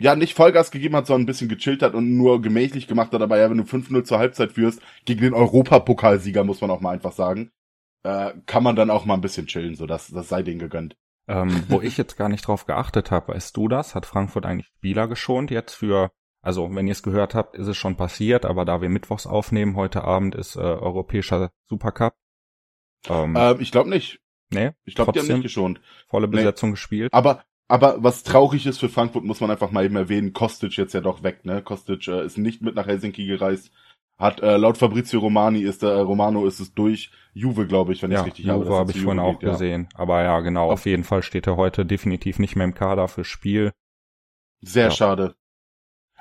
ja, 0.00 0.16
nicht 0.16 0.34
Vollgas 0.34 0.72
gegeben 0.72 0.96
hat, 0.96 1.06
sondern 1.06 1.22
ein 1.22 1.26
bisschen 1.26 1.48
gechillt 1.48 1.82
hat 1.82 1.94
und 1.94 2.16
nur 2.16 2.42
gemächlich 2.42 2.88
gemacht 2.88 3.12
hat. 3.12 3.22
Aber 3.22 3.38
ja, 3.38 3.48
wenn 3.48 3.58
du 3.58 3.64
5-0 3.64 4.04
zur 4.04 4.18
Halbzeit 4.18 4.52
führst, 4.52 4.82
gegen 5.04 5.20
den 5.20 5.34
Europapokalsieger, 5.34 6.44
muss 6.44 6.60
man 6.60 6.70
auch 6.70 6.80
mal 6.80 6.90
einfach 6.90 7.12
sagen, 7.12 7.50
äh, 8.02 8.32
kann 8.46 8.64
man 8.64 8.76
dann 8.76 8.90
auch 8.90 9.04
mal 9.04 9.14
ein 9.14 9.20
bisschen 9.20 9.46
chillen, 9.46 9.76
so 9.76 9.86
das, 9.86 10.08
das 10.08 10.28
sei 10.28 10.42
denen 10.42 10.58
gegönnt. 10.58 10.96
Ähm, 11.26 11.64
wo 11.68 11.80
ich 11.80 11.96
jetzt 11.96 12.16
gar 12.16 12.28
nicht 12.28 12.46
drauf 12.46 12.66
geachtet 12.66 13.10
habe, 13.10 13.32
weißt 13.32 13.56
du 13.56 13.68
das? 13.68 13.94
Hat 13.94 14.04
Frankfurt 14.04 14.44
eigentlich 14.44 14.66
Spieler 14.76 15.08
geschont 15.08 15.50
jetzt 15.50 15.74
für, 15.74 16.10
also 16.42 16.68
wenn 16.74 16.86
ihr 16.86 16.92
es 16.92 17.02
gehört 17.02 17.34
habt, 17.34 17.56
ist 17.56 17.68
es 17.68 17.76
schon 17.76 17.96
passiert, 17.96 18.44
aber 18.44 18.66
da 18.66 18.82
wir 18.82 18.90
mittwochs 18.90 19.26
aufnehmen, 19.26 19.76
heute 19.76 20.04
Abend 20.04 20.34
ist 20.34 20.56
äh, 20.56 20.60
europäischer 20.60 21.50
Supercup. 21.66 22.14
Ähm, 23.08 23.36
Ähm, 23.38 23.56
ich 23.60 23.70
glaube 23.72 23.90
nicht. 23.90 24.20
nee, 24.50 24.72
Ich 24.84 24.94
glaube, 24.94 25.12
die 25.12 25.20
haben 25.20 25.28
nicht 25.28 25.42
geschont. 25.42 25.80
volle 26.08 26.28
nee. 26.28 26.36
Besetzung 26.36 26.70
gespielt. 26.72 27.12
Aber, 27.12 27.44
aber 27.68 28.02
was 28.02 28.22
traurig 28.22 28.66
ist 28.66 28.78
für 28.78 28.88
Frankfurt, 28.88 29.24
muss 29.24 29.40
man 29.40 29.50
einfach 29.50 29.70
mal 29.70 29.84
eben 29.84 29.96
erwähnen, 29.96 30.32
Kostic 30.32 30.76
jetzt 30.76 30.94
ja 30.94 31.00
doch 31.00 31.22
weg, 31.22 31.44
ne? 31.44 31.62
Kostic 31.62 32.06
äh, 32.08 32.24
ist 32.24 32.38
nicht 32.38 32.62
mit 32.62 32.74
nach 32.74 32.86
Helsinki 32.86 33.26
gereist. 33.26 33.70
Hat 34.16 34.40
äh, 34.42 34.56
laut 34.56 34.78
Fabrizio 34.78 35.18
Romani 35.18 35.62
ist 35.62 35.82
der 35.82 35.90
äh, 35.90 36.00
Romano 36.00 36.46
ist 36.46 36.60
es 36.60 36.72
durch 36.72 37.10
Juve, 37.32 37.66
glaube 37.66 37.92
ich, 37.92 38.02
wenn 38.02 38.12
ich 38.12 38.14
Ja, 38.14 38.20
es 38.20 38.26
richtig 38.26 38.46
habe. 38.48 38.58
Juve 38.60 38.66
dass 38.70 38.74
er 38.76 38.78
habe 38.78 38.90
ich 38.92 39.00
vorhin 39.02 39.18
auch 39.18 39.32
geht, 39.40 39.42
ja. 39.42 39.50
gesehen. 39.52 39.88
Aber 39.94 40.22
ja, 40.22 40.38
genau, 40.40 40.70
Auf- 40.70 40.86
jeden 40.86 41.02
Fall 41.02 41.22
steht 41.24 41.48
er 41.48 41.56
heute 41.56 41.84
definitiv 41.84 42.38
nicht 42.38 42.54
mehr 42.54 42.64
im 42.64 42.74
Kader 42.74 43.08
fürs 43.08 43.26
Spiel. 43.26 43.72
Sehr 44.60 44.84
Ja. 44.84 44.90
schade. 44.92 45.34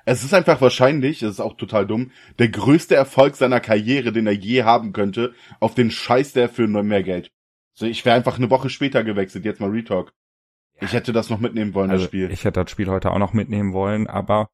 Es 0.06 0.24
ist 0.24 0.34
einfach 0.34 0.60
wahrscheinlich, 0.60 1.24
es 1.24 1.32
ist 1.32 1.40
auch 1.40 1.56
total 1.56 1.88
dumm, 1.88 2.12
der 2.40 2.50
größte 2.50 2.96
Erfolg 2.96 3.36
seiner 3.36 3.60
Karriere, 3.60 4.12
den 4.12 4.28
er 4.28 4.34
je 4.34 4.64
haben 4.64 4.92
könnte, 4.92 5.34
auf 5.60 5.76
den 5.76 5.92
Scheiß 5.92 6.34
der 6.34 6.50
für 6.50 6.68
nur 6.68 6.84
mehr 6.84 7.04
Geld. 7.04 7.32
So, 7.74 7.86
ich 7.86 8.04
wäre 8.06 8.16
einfach 8.16 8.38
eine 8.38 8.50
Woche 8.50 8.70
später 8.70 9.04
gewechselt, 9.04 9.46
jetzt 9.46 9.62
mal 9.62 9.70
Retalk. 9.70 10.13
Ich 10.82 10.94
hätte 10.94 11.13
das 11.13 11.30
noch 11.30 11.39
mitnehmen 11.39 11.74
wollen, 11.74 11.92
Also 11.92 12.04
das 12.04 12.10
Spiel. 12.10 12.32
ich 12.32 12.44
hätte 12.44 12.62
das 12.63 12.72
Spiel 12.72 12.89
heute 12.89 13.12
auch 13.12 13.20
noch 13.20 13.34
mitnehmen 13.34 13.74
wollen, 13.74 14.08
aber 14.08 14.50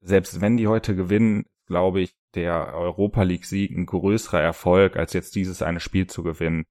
selbst 0.00 0.40
wenn 0.40 0.56
die 0.56 0.68
heute 0.68 0.94
gewinnen, 0.94 1.46
glaube 1.66 2.00
ich, 2.00 2.14
der 2.34 2.74
Europa 2.74 3.22
League 3.22 3.46
Sieg 3.46 3.72
ein 3.72 3.86
größerer 3.86 4.40
Erfolg, 4.40 4.96
als 4.96 5.12
jetzt 5.12 5.34
dieses 5.34 5.62
eine 5.62 5.80
Spiel 5.80 6.06
zu 6.06 6.22
gewinnen. 6.22 6.64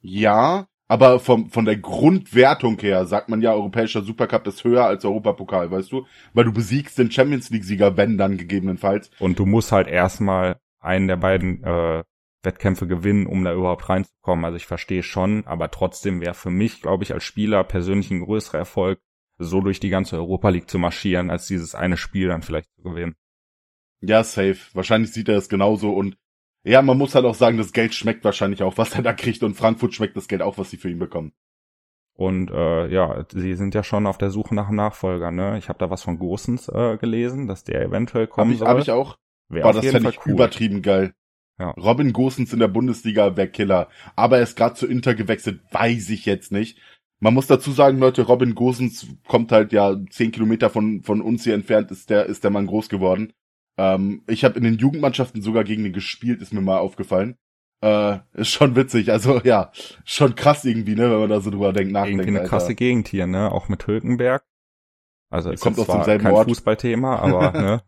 Ja, 0.00 0.68
aber 0.88 1.20
vom, 1.20 1.50
von 1.50 1.66
der 1.66 1.76
Grundwertung 1.76 2.78
her 2.80 3.04
sagt 3.04 3.28
man 3.28 3.42
ja, 3.42 3.52
europäischer 3.52 4.02
Supercup 4.02 4.46
ist 4.46 4.64
höher 4.64 4.86
als 4.86 5.04
Europapokal, 5.04 5.70
weißt 5.70 5.92
du? 5.92 6.06
Weil 6.32 6.44
du 6.44 6.52
besiegst 6.52 6.98
den 6.98 7.10
Champions 7.10 7.50
League-Sieger, 7.50 7.98
wenn 7.98 8.16
dann 8.16 8.38
gegebenenfalls. 8.38 9.10
Und 9.18 9.38
du 9.38 9.44
musst 9.44 9.70
halt 9.70 9.86
erstmal 9.86 10.56
einen 10.80 11.06
der 11.06 11.16
beiden 11.16 11.62
äh, 11.62 12.02
Wettkämpfe 12.42 12.86
gewinnen, 12.86 13.26
um 13.26 13.44
da 13.44 13.52
überhaupt 13.52 13.88
reinzukommen. 13.88 14.46
Also 14.46 14.56
ich 14.56 14.66
verstehe 14.66 15.02
schon, 15.02 15.46
aber 15.46 15.70
trotzdem 15.70 16.22
wäre 16.22 16.34
für 16.34 16.50
mich, 16.50 16.80
glaube 16.80 17.04
ich, 17.04 17.12
als 17.12 17.24
Spieler 17.24 17.64
persönlich 17.64 18.10
ein 18.10 18.24
größerer 18.24 18.58
Erfolg, 18.58 18.98
so 19.38 19.60
durch 19.60 19.80
die 19.80 19.90
ganze 19.90 20.16
Europa 20.16 20.48
League 20.48 20.70
zu 20.70 20.78
marschieren, 20.78 21.30
als 21.30 21.46
dieses 21.46 21.74
eine 21.74 21.98
Spiel 21.98 22.28
dann 22.28 22.42
vielleicht 22.42 22.70
zu 22.76 22.82
gewinnen. 22.82 23.14
Ja, 24.00 24.24
safe. 24.24 24.58
Wahrscheinlich 24.72 25.12
sieht 25.12 25.28
er 25.28 25.36
es 25.36 25.48
genauso 25.48 25.92
und 25.92 26.16
ja, 26.64 26.82
man 26.82 26.98
muss 26.98 27.14
halt 27.14 27.24
auch 27.24 27.34
sagen, 27.34 27.58
das 27.58 27.72
Geld 27.72 27.94
schmeckt 27.94 28.24
wahrscheinlich 28.24 28.62
auch, 28.62 28.78
was 28.78 28.94
er 28.94 29.02
da 29.02 29.12
kriegt 29.12 29.42
und 29.42 29.54
Frankfurt 29.54 29.94
schmeckt 29.94 30.16
das 30.16 30.28
Geld 30.28 30.42
auch, 30.42 30.58
was 30.58 30.70
sie 30.70 30.76
für 30.76 30.90
ihn 30.90 30.98
bekommen. 30.98 31.32
Und 32.14 32.50
äh, 32.50 32.88
ja, 32.88 33.24
sie 33.32 33.54
sind 33.54 33.76
ja 33.76 33.84
schon 33.84 34.06
auf 34.06 34.18
der 34.18 34.30
Suche 34.30 34.54
nach 34.54 34.66
einem 34.66 34.76
Nachfolger, 34.76 35.30
ne? 35.30 35.56
Ich 35.56 35.68
habe 35.68 35.78
da 35.78 35.88
was 35.88 36.02
von 36.02 36.18
Gosens 36.18 36.68
äh, 36.68 36.96
gelesen, 36.96 37.46
dass 37.46 37.62
der 37.62 37.80
eventuell 37.80 38.24
Hab 38.24 38.30
kommen 38.30 38.52
ich, 38.52 38.58
soll. 38.58 38.66
hab 38.66 38.78
ich 38.80 38.90
auch. 38.90 39.16
Wäre 39.48 39.62
Boah, 39.62 39.72
das 39.72 39.86
fände 39.86 40.10
ich 40.10 40.26
cool. 40.26 40.32
übertrieben 40.32 40.82
geil. 40.82 41.14
Ja. 41.60 41.70
Robin 41.70 42.12
Gosens 42.12 42.52
in 42.52 42.58
der 42.58 42.68
Bundesliga 42.68 43.36
wäre 43.36 43.48
Killer. 43.48 43.88
Aber 44.16 44.38
er 44.38 44.42
ist 44.42 44.56
gerade 44.56 44.74
zu 44.74 44.86
Inter 44.86 45.14
gewechselt, 45.14 45.60
weiß 45.70 46.10
ich 46.10 46.26
jetzt 46.26 46.50
nicht. 46.50 46.80
Man 47.20 47.34
muss 47.34 47.46
dazu 47.48 47.72
sagen, 47.72 47.98
Leute, 47.98 48.22
Robin 48.22 48.54
Gosens 48.54 49.06
kommt 49.26 49.50
halt 49.50 49.72
ja 49.72 49.96
zehn 50.10 50.30
Kilometer 50.30 50.70
von, 50.70 51.02
von 51.02 51.20
uns 51.20 51.44
hier 51.44 51.54
entfernt, 51.54 51.90
ist 51.90 52.10
der, 52.10 52.26
ist 52.26 52.44
der 52.44 52.50
Mann 52.50 52.66
groß 52.66 52.88
geworden. 52.88 53.32
Ähm, 53.78 54.22
ich 54.26 54.44
habe 54.44 54.58
in 54.58 54.64
den 54.64 54.76
Jugendmannschaften 54.76 55.40
sogar 55.40 55.64
gegen 55.64 55.84
den 55.84 55.92
gespielt, 55.92 56.42
ist 56.42 56.52
mir 56.52 56.60
mal 56.60 56.78
aufgefallen. 56.78 57.36
Äh, 57.80 58.18
ist 58.34 58.48
schon 58.48 58.74
witzig, 58.74 59.12
also 59.12 59.40
ja, 59.44 59.70
schon 60.04 60.34
krass 60.34 60.64
irgendwie, 60.64 60.96
ne, 60.96 61.10
wenn 61.10 61.20
man 61.20 61.30
da 61.30 61.40
so 61.40 61.50
drüber 61.50 61.72
denkt, 61.72 61.92
nachdenkt. 61.92 62.22
Irgendwie 62.22 62.30
eine 62.30 62.40
Alter. 62.40 62.50
krasse 62.50 62.74
Gegend 62.74 63.06
hier, 63.06 63.28
ne? 63.28 63.52
Auch 63.52 63.68
mit 63.68 63.86
Hülkenberg. 63.86 64.44
Also 65.30 65.52
es 65.52 65.60
Kommt 65.60 65.78
ist 65.78 65.84
zwar 65.84 65.96
demselben 65.96 66.24
kein 66.24 66.34
Ort. 66.34 66.48
Fußballthema, 66.48 67.16
aber 67.16 67.52
ne? 67.60 67.82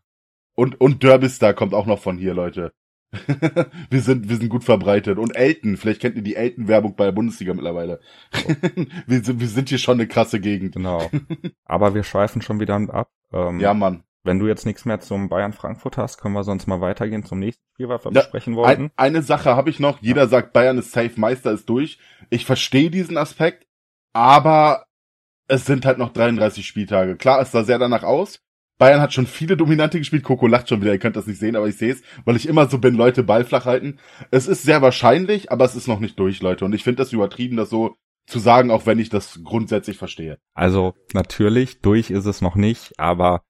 Und, 0.55 0.81
und 0.81 1.03
Derbystar 1.03 1.55
kommt 1.55 1.75
auch 1.75 1.87
noch 1.87 1.99
von 1.99 2.19
hier, 2.19 2.35
Leute. 2.35 2.73
wir 3.91 4.01
sind, 4.01 4.29
wir 4.29 4.37
sind 4.37 4.49
gut 4.49 4.63
verbreitet. 4.63 5.19
Und 5.19 5.35
Elton, 5.35 5.77
vielleicht 5.77 6.01
kennt 6.01 6.15
ihr 6.15 6.23
die 6.23 6.37
Elton-Werbung 6.37 6.95
bei 6.95 7.07
der 7.07 7.13
Bundesliga 7.13 7.53
mittlerweile. 7.55 7.99
wir, 9.07 9.25
sind, 9.25 9.41
wir 9.41 9.49
sind 9.49 9.69
hier 9.69 9.79
schon 9.79 9.95
eine 9.95 10.07
krasse 10.07 10.39
Gegend. 10.39 10.77
Genau. 10.77 11.11
Aber 11.65 11.95
wir 11.95 12.05
schweifen 12.05 12.43
schon 12.43 12.61
wieder 12.61 12.77
ab. 12.77 13.11
Ähm, 13.33 13.59
ja, 13.59 13.75
Mann. 13.75 14.05
Wenn 14.23 14.39
du 14.39 14.47
jetzt 14.47 14.67
nichts 14.67 14.85
mehr 14.85 15.01
zum 15.01 15.29
Bayern 15.29 15.53
Frankfurt 15.53 15.97
hast, 15.97 16.19
können 16.19 16.35
wir 16.35 16.45
sonst 16.45 16.67
mal 16.67 16.81
weitergehen 16.81 17.25
zum 17.25 17.39
nächsten 17.39 17.63
Spiel, 17.75 17.89
was 17.89 18.05
wir 18.05 18.11
besprechen 18.11 18.55
wollten. 18.55 18.85
Ein, 18.85 18.93
eine 18.97 19.23
Sache 19.23 19.57
habe 19.57 19.71
ich 19.71 19.81
noch. 19.81 20.01
Jeder 20.03 20.23
ja. 20.23 20.29
sagt, 20.29 20.53
Bayern 20.53 20.79
ist 20.79 20.93
safe, 20.93 21.13
Meister 21.17 21.53
ist 21.53 21.69
durch. 21.69 21.99
Ich 22.29 22.45
verstehe 22.45 22.91
diesen 22.91 23.17
Aspekt, 23.17 23.67
aber 24.13 24.85
es 25.49 25.65
sind 25.65 25.87
halt 25.87 25.99
noch 25.99 26.13
33 26.13 26.67
Spieltage. 26.67 27.17
Klar, 27.17 27.41
es 27.41 27.51
sah 27.51 27.65
sehr 27.65 27.79
danach 27.79 28.03
aus. 28.03 28.41
Bayern 28.79 29.01
hat 29.01 29.13
schon 29.13 29.27
viele 29.27 29.57
Dominante 29.57 29.99
gespielt. 29.99 30.23
Coco 30.23 30.47
lacht 30.47 30.69
schon 30.69 30.81
wieder, 30.81 30.93
ihr 30.93 30.99
könnt 30.99 31.17
das 31.17 31.27
nicht 31.27 31.39
sehen, 31.39 31.57
aber 31.57 31.69
ich 31.69 31.77
sehe 31.77 31.93
es, 31.93 32.03
weil 32.25 32.37
ich 32.37 32.49
immer 32.49 32.69
so 32.69 32.79
bin, 32.79 32.95
Leute 32.95 33.23
Ball 33.23 33.45
flach 33.45 33.67
halten. 33.67 33.99
Es 34.31 34.47
ist 34.47 34.63
sehr 34.63 34.81
wahrscheinlich, 34.81 35.53
aber 35.53 35.65
es 35.65 35.75
ist 35.75 35.89
noch 35.89 36.01
nicht 36.01 36.19
durch, 36.19 36.41
Leute. 36.41 36.65
Und 36.65 36.75
ich 36.75 36.83
finde 36.83 37.03
das 37.03 37.13
übertrieben, 37.13 37.57
das 37.57 37.69
so 37.69 37.97
zu 38.27 38.39
sagen, 38.39 38.71
auch 38.71 38.87
wenn 38.87 38.99
ich 38.99 39.11
das 39.11 39.41
grundsätzlich 39.45 39.99
verstehe. 39.99 40.39
Also 40.55 40.95
natürlich, 41.13 41.81
durch 41.81 42.11
ist 42.11 42.27
es 42.27 42.41
noch 42.41 42.55
nicht, 42.55 42.99
aber 42.99 43.43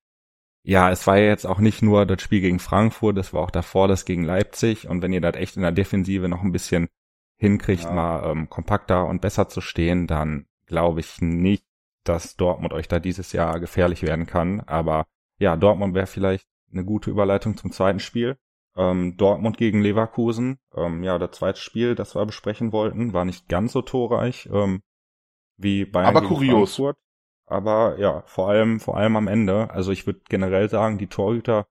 ja, 0.63 0.91
es 0.91 1.07
war 1.07 1.17
ja 1.19 1.27
jetzt 1.27 1.47
auch 1.47 1.59
nicht 1.59 1.83
nur 1.83 2.07
das 2.07 2.23
Spiel 2.23 2.41
gegen 2.41 2.59
Frankfurt, 2.59 3.17
es 3.19 3.33
war 3.33 3.43
auch 3.43 3.51
davor 3.51 3.89
das 3.89 4.05
gegen 4.05 4.25
Leipzig. 4.25 4.89
Und 4.89 5.03
wenn 5.03 5.13
ihr 5.13 5.21
das 5.21 5.37
echt 5.37 5.57
in 5.57 5.63
der 5.63 5.73
Defensive 5.73 6.29
noch 6.29 6.43
ein 6.43 6.53
bisschen 6.53 6.89
hinkriegt, 7.37 7.85
ja. 7.85 7.93
mal 7.93 8.31
ähm, 8.31 8.51
kompakter 8.51 9.07
und 9.07 9.23
besser 9.23 9.49
zu 9.49 9.61
stehen, 9.61 10.07
dann 10.07 10.47
glaube 10.67 11.01
ich 11.01 11.21
nicht, 11.21 11.65
dass 12.05 12.37
Dortmund 12.37 12.73
euch 12.73 12.89
da 12.89 13.01
dieses 13.01 13.33
Jahr 13.33 13.59
gefährlich 13.61 14.03
werden 14.03 14.27
kann. 14.27 14.61
Aber 14.61 15.07
ja, 15.39 15.57
Dortmund 15.57 15.95
wäre 15.95 16.07
vielleicht 16.07 16.47
eine 16.71 16.85
gute 16.85 17.11
Überleitung 17.11 17.57
zum 17.57 17.73
zweiten 17.73 18.01
Spiel. 18.01 18.37
Ähm, 18.77 19.17
Dortmund 19.17 19.57
gegen 19.57 19.81
Leverkusen. 19.81 20.59
Ähm, 20.75 21.03
ja, 21.03 21.19
das 21.19 21.33
zweite 21.33 21.59
Spiel, 21.59 21.95
das 21.95 22.15
wir 22.15 22.25
besprechen 22.27 22.73
wollten, 22.73 23.13
war 23.15 23.25
nicht 23.25 23.49
ganz 23.49 23.73
so 23.73 23.83
torreich 23.83 24.49
ähm, 24.53 24.83
wie 25.57 25.87
Bayern 25.87 26.09
Aber 26.09 26.21
gegen 26.21 26.35
kurios. 26.35 26.77
Frankfurt. 26.77 26.99
Aber 27.51 27.99
ja, 27.99 28.23
vor 28.27 28.49
allem, 28.49 28.81
vor 28.81 28.97
allem 28.97 29.17
am 29.17 29.29
Ende. 29.29 29.71
Also 29.71 29.91
ich 29.91 30.07
würde 30.07 30.21
generell 30.29 30.69
sagen, 30.69 30.99
die 30.99 31.09
Torhüter 31.09 31.67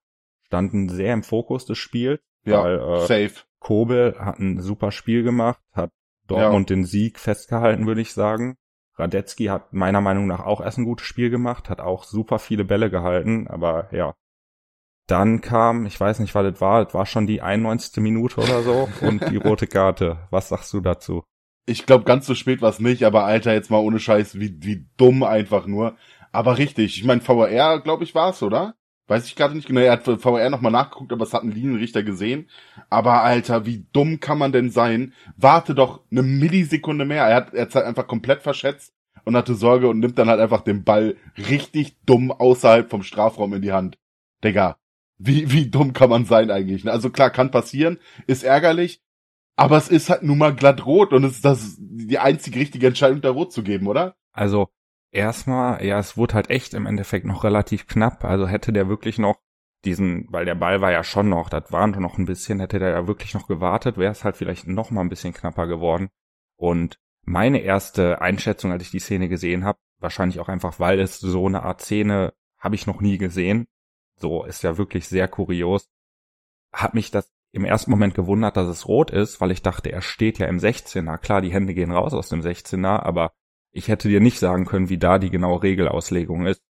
standen 0.45 0.89
sehr 0.89 1.13
im 1.13 1.23
Fokus 1.23 1.65
des 1.65 1.77
Spiels. 1.77 2.19
Ja, 2.45 2.63
weil, 2.63 2.79
äh, 2.79 2.99
safe. 3.01 3.45
Kobel 3.59 4.15
hat 4.19 4.39
ein 4.39 4.61
super 4.61 4.91
Spiel 4.91 5.23
gemacht, 5.23 5.59
hat 5.73 5.91
Dortmund 6.27 6.69
ja. 6.69 6.75
den 6.75 6.85
Sieg 6.85 7.19
festgehalten, 7.19 7.87
würde 7.87 8.01
ich 8.01 8.13
sagen. 8.13 8.57
Radetzky 8.95 9.45
hat 9.45 9.73
meiner 9.73 10.01
Meinung 10.01 10.27
nach 10.27 10.45
auch 10.45 10.61
erst 10.61 10.77
ein 10.77 10.85
gutes 10.85 11.07
Spiel 11.07 11.29
gemacht, 11.29 11.69
hat 11.69 11.79
auch 11.79 12.03
super 12.03 12.39
viele 12.39 12.65
Bälle 12.65 12.89
gehalten, 12.89 13.47
aber 13.47 13.93
ja. 13.93 14.15
Dann 15.07 15.41
kam, 15.41 15.85
ich 15.85 15.99
weiß 15.99 16.19
nicht, 16.19 16.35
was 16.35 16.51
das 16.51 16.61
war, 16.61 16.83
das 16.83 16.93
war 16.93 17.05
schon 17.05 17.25
die 17.25 17.41
91. 17.41 18.03
Minute 18.03 18.41
oder 18.41 18.61
so 18.61 18.89
und 19.01 19.29
die 19.29 19.37
rote 19.37 19.67
Karte. 19.67 20.27
Was 20.29 20.49
sagst 20.49 20.71
du 20.73 20.81
dazu? 20.81 21.23
Ich 21.69 21.85
glaube, 21.85 22.03
ganz 22.03 22.25
so 22.25 22.35
spät 22.35 22.61
war 22.61 22.69
es 22.69 22.79
nicht, 22.79 23.03
aber 23.03 23.25
Alter, 23.25 23.53
jetzt 23.53 23.69
mal 23.71 23.77
ohne 23.77 23.99
Scheiß, 23.99 24.39
wie, 24.39 24.55
wie 24.61 24.85
dumm 24.97 25.23
einfach 25.23 25.67
nur. 25.67 25.95
Aber 26.31 26.57
richtig, 26.57 26.97
ich 26.97 27.03
meine, 27.03 27.21
VR, 27.21 27.79
glaube 27.79 28.03
ich, 28.03 28.15
war's, 28.15 28.43
oder? 28.43 28.75
Weiß 29.07 29.25
ich 29.25 29.35
gerade 29.35 29.55
nicht 29.55 29.67
genau. 29.67 29.81
Er 29.81 29.93
hat 29.93 30.03
VR 30.03 30.51
nochmal 30.51 30.71
nachgeguckt, 30.71 31.11
aber 31.11 31.23
es 31.23 31.33
hat 31.33 31.43
ein 31.43 31.51
Linienrichter 31.51 32.03
gesehen. 32.03 32.47
Aber 32.91 33.23
Alter, 33.23 33.65
wie 33.65 33.87
dumm 33.91 34.19
kann 34.19 34.37
man 34.37 34.51
denn 34.51 34.69
sein? 34.69 35.13
Warte 35.35 35.73
doch 35.73 36.01
eine 36.11 36.21
Millisekunde 36.21 37.05
mehr. 37.05 37.25
Er 37.25 37.35
hat, 37.35 37.53
er 37.53 37.63
hat 37.63 37.73
halt 37.75 37.85
einfach 37.85 38.07
komplett 38.07 38.43
verschätzt 38.43 38.93
und 39.25 39.35
hatte 39.35 39.55
Sorge 39.55 39.87
und 39.87 39.99
nimmt 39.99 40.19
dann 40.19 40.29
halt 40.29 40.39
einfach 40.39 40.61
den 40.61 40.83
Ball 40.83 41.15
richtig 41.37 41.97
dumm 42.05 42.31
außerhalb 42.31 42.89
vom 42.89 43.01
Strafraum 43.01 43.53
in 43.53 43.63
die 43.63 43.71
Hand. 43.71 43.97
Digga, 44.43 44.77
wie, 45.17 45.51
wie 45.51 45.69
dumm 45.69 45.93
kann 45.93 46.11
man 46.11 46.25
sein 46.25 46.51
eigentlich? 46.51 46.87
Also 46.87 47.09
klar, 47.09 47.31
kann 47.31 47.49
passieren, 47.49 47.97
ist 48.27 48.43
ärgerlich, 48.43 49.01
aber 49.59 49.75
es 49.75 49.89
ist 49.89 50.09
halt 50.09 50.23
nun 50.23 50.37
mal 50.37 50.55
glatt 50.55 50.85
rot 50.85 51.11
und 51.11 51.25
es 51.25 51.33
ist 51.33 51.45
das 51.45 51.75
die 51.79 52.17
einzige 52.17 52.59
richtige 52.59 52.87
Entscheidung, 52.87 53.19
da 53.19 53.29
rot 53.29 53.51
zu 53.51 53.61
geben, 53.61 53.87
oder? 53.87 54.15
Also 54.31 54.69
erstmal, 55.11 55.83
ja, 55.85 55.99
es 55.99 56.15
wurde 56.15 56.35
halt 56.35 56.49
echt 56.49 56.73
im 56.73 56.85
Endeffekt 56.85 57.25
noch 57.25 57.43
relativ 57.43 57.85
knapp. 57.85 58.23
Also 58.23 58.47
hätte 58.47 58.71
der 58.71 58.87
wirklich 58.87 59.19
noch 59.19 59.35
diesen, 59.83 60.27
weil 60.31 60.45
der 60.45 60.55
Ball 60.55 60.79
war 60.79 60.91
ja 60.91 61.03
schon 61.03 61.27
noch, 61.27 61.49
das 61.49 61.73
waren 61.73 61.91
noch 61.91 62.17
ein 62.17 62.25
bisschen, 62.25 62.61
hätte 62.61 62.79
der 62.79 62.91
ja 62.91 63.07
wirklich 63.07 63.33
noch 63.33 63.47
gewartet, 63.47 63.97
wäre 63.97 64.13
es 64.13 64.23
halt 64.23 64.37
vielleicht 64.37 64.65
noch 64.65 64.91
mal 64.91 65.01
ein 65.01 65.09
bisschen 65.09 65.33
knapper 65.33 65.67
geworden. 65.67 66.07
Und 66.55 66.97
meine 67.23 67.59
erste 67.59 68.21
Einschätzung, 68.21 68.71
als 68.71 68.83
ich 68.83 68.91
die 68.91 68.99
Szene 68.99 69.27
gesehen 69.27 69.65
habe, 69.65 69.77
wahrscheinlich 69.99 70.39
auch 70.39 70.47
einfach, 70.47 70.79
weil 70.79 71.01
es 71.01 71.19
so 71.19 71.47
eine 71.47 71.63
Art 71.63 71.81
Szene 71.81 72.33
habe 72.57 72.75
ich 72.75 72.87
noch 72.87 73.01
nie 73.01 73.17
gesehen. 73.17 73.67
So 74.15 74.45
ist 74.45 74.63
ja 74.63 74.77
wirklich 74.77 75.09
sehr 75.09 75.27
kurios. 75.27 75.89
Hat 76.71 76.93
mich 76.93 77.11
das 77.11 77.29
im 77.51 77.65
ersten 77.65 77.91
Moment 77.91 78.13
gewundert, 78.13 78.57
dass 78.57 78.67
es 78.67 78.87
rot 78.87 79.11
ist, 79.11 79.41
weil 79.41 79.51
ich 79.51 79.61
dachte, 79.61 79.91
er 79.91 80.01
steht 80.01 80.37
ja 80.37 80.47
im 80.47 80.59
16er. 80.59 81.17
Klar, 81.17 81.41
die 81.41 81.51
Hände 81.51 81.73
gehen 81.73 81.91
raus 81.91 82.13
aus 82.13 82.29
dem 82.29 82.41
16er, 82.41 83.01
aber 83.03 83.31
ich 83.71 83.87
hätte 83.87 84.07
dir 84.07 84.19
nicht 84.19 84.39
sagen 84.39 84.65
können, 84.65 84.89
wie 84.89 84.97
da 84.97 85.19
die 85.19 85.29
genaue 85.29 85.63
Regelauslegung 85.63 86.45
ist. 86.45 86.61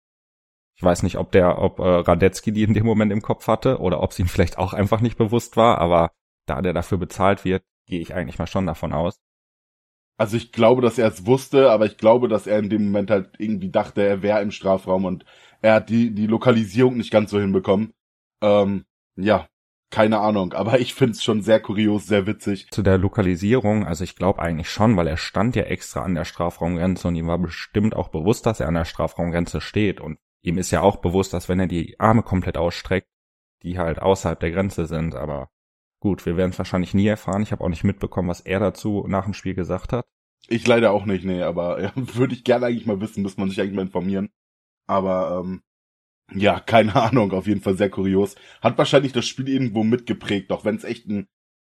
Ich 0.76 0.82
weiß 0.82 1.02
nicht, 1.02 1.18
ob 1.18 1.32
der, 1.32 1.58
ob 1.58 1.78
äh, 1.78 1.82
Radetzky 1.82 2.52
die 2.52 2.62
in 2.62 2.72
dem 2.72 2.86
Moment 2.86 3.12
im 3.12 3.20
Kopf 3.20 3.46
hatte 3.46 3.78
oder 3.80 4.02
ob 4.02 4.12
es 4.12 4.18
ihm 4.18 4.28
vielleicht 4.28 4.58
auch 4.58 4.72
einfach 4.72 5.00
nicht 5.00 5.18
bewusst 5.18 5.56
war, 5.56 5.78
aber 5.78 6.12
da 6.46 6.62
der 6.62 6.72
dafür 6.72 6.98
bezahlt 6.98 7.44
wird, 7.44 7.62
gehe 7.86 8.00
ich 8.00 8.14
eigentlich 8.14 8.38
mal 8.38 8.46
schon 8.46 8.66
davon 8.66 8.92
aus. 8.92 9.20
Also 10.16 10.36
ich 10.36 10.52
glaube, 10.52 10.82
dass 10.82 10.98
er 10.98 11.08
es 11.08 11.26
wusste, 11.26 11.70
aber 11.70 11.86
ich 11.86 11.96
glaube, 11.96 12.28
dass 12.28 12.46
er 12.46 12.58
in 12.58 12.68
dem 12.70 12.84
Moment 12.86 13.10
halt 13.10 13.30
irgendwie 13.38 13.70
dachte, 13.70 14.02
er 14.02 14.22
wäre 14.22 14.42
im 14.42 14.50
Strafraum 14.50 15.04
und 15.04 15.24
er 15.62 15.74
hat 15.74 15.88
die, 15.88 16.14
die 16.14 16.26
Lokalisierung 16.26 16.96
nicht 16.96 17.10
ganz 17.10 17.30
so 17.30 17.40
hinbekommen. 17.40 17.92
Ähm, 18.42 18.84
ja, 19.16 19.48
keine 19.90 20.20
Ahnung, 20.20 20.52
aber 20.52 20.78
ich 20.78 20.94
find's 20.94 21.22
schon 21.22 21.42
sehr 21.42 21.60
kurios, 21.60 22.06
sehr 22.06 22.26
witzig. 22.26 22.68
Zu 22.70 22.82
der 22.82 22.96
Lokalisierung, 22.96 23.86
also 23.86 24.04
ich 24.04 24.16
glaube 24.16 24.40
eigentlich 24.40 24.70
schon, 24.70 24.96
weil 24.96 25.08
er 25.08 25.16
stand 25.16 25.56
ja 25.56 25.64
extra 25.64 26.02
an 26.02 26.14
der 26.14 26.24
Strafraumgrenze 26.24 27.08
und 27.08 27.16
ihm 27.16 27.26
war 27.26 27.38
bestimmt 27.38 27.96
auch 27.96 28.08
bewusst, 28.08 28.46
dass 28.46 28.60
er 28.60 28.68
an 28.68 28.74
der 28.74 28.84
Strafraumgrenze 28.84 29.60
steht 29.60 30.00
und 30.00 30.18
ihm 30.42 30.58
ist 30.58 30.70
ja 30.70 30.80
auch 30.80 30.96
bewusst, 30.96 31.32
dass 31.34 31.48
wenn 31.48 31.60
er 31.60 31.66
die 31.66 31.98
Arme 31.98 32.22
komplett 32.22 32.56
ausstreckt, 32.56 33.08
die 33.62 33.78
halt 33.78 34.00
außerhalb 34.00 34.38
der 34.38 34.52
Grenze 34.52 34.86
sind, 34.86 35.14
aber 35.14 35.50
gut, 36.00 36.24
wir 36.24 36.36
werden 36.36 36.50
es 36.52 36.58
wahrscheinlich 36.58 36.94
nie 36.94 37.06
erfahren. 37.06 37.42
Ich 37.42 37.52
habe 37.52 37.62
auch 37.62 37.68
nicht 37.68 37.84
mitbekommen, 37.84 38.28
was 38.28 38.40
er 38.40 38.60
dazu 38.60 39.04
nach 39.08 39.24
dem 39.24 39.34
Spiel 39.34 39.54
gesagt 39.54 39.92
hat. 39.92 40.06
Ich 40.48 40.66
leider 40.66 40.92
auch 40.92 41.04
nicht, 41.04 41.24
nee, 41.24 41.42
aber 41.42 41.82
ja, 41.82 41.92
würde 41.94 42.34
ich 42.34 42.44
gerne 42.44 42.66
eigentlich 42.66 42.86
mal 42.86 43.00
wissen, 43.00 43.22
müsste 43.22 43.40
man 43.40 43.50
sich 43.50 43.60
eigentlich 43.60 43.74
mal 43.74 43.82
informieren. 43.82 44.30
Aber 44.86 45.42
ähm, 45.42 45.62
ja, 46.34 46.60
keine 46.60 46.94
Ahnung, 46.96 47.32
auf 47.32 47.46
jeden 47.46 47.60
Fall 47.60 47.76
sehr 47.76 47.90
kurios. 47.90 48.36
Hat 48.60 48.78
wahrscheinlich 48.78 49.12
das 49.12 49.26
Spiel 49.26 49.48
irgendwo 49.48 49.84
mitgeprägt, 49.84 50.52
auch 50.52 50.64
wenn 50.64 50.76
es 50.76 50.84
echt 50.84 51.06
ein 51.08 51.28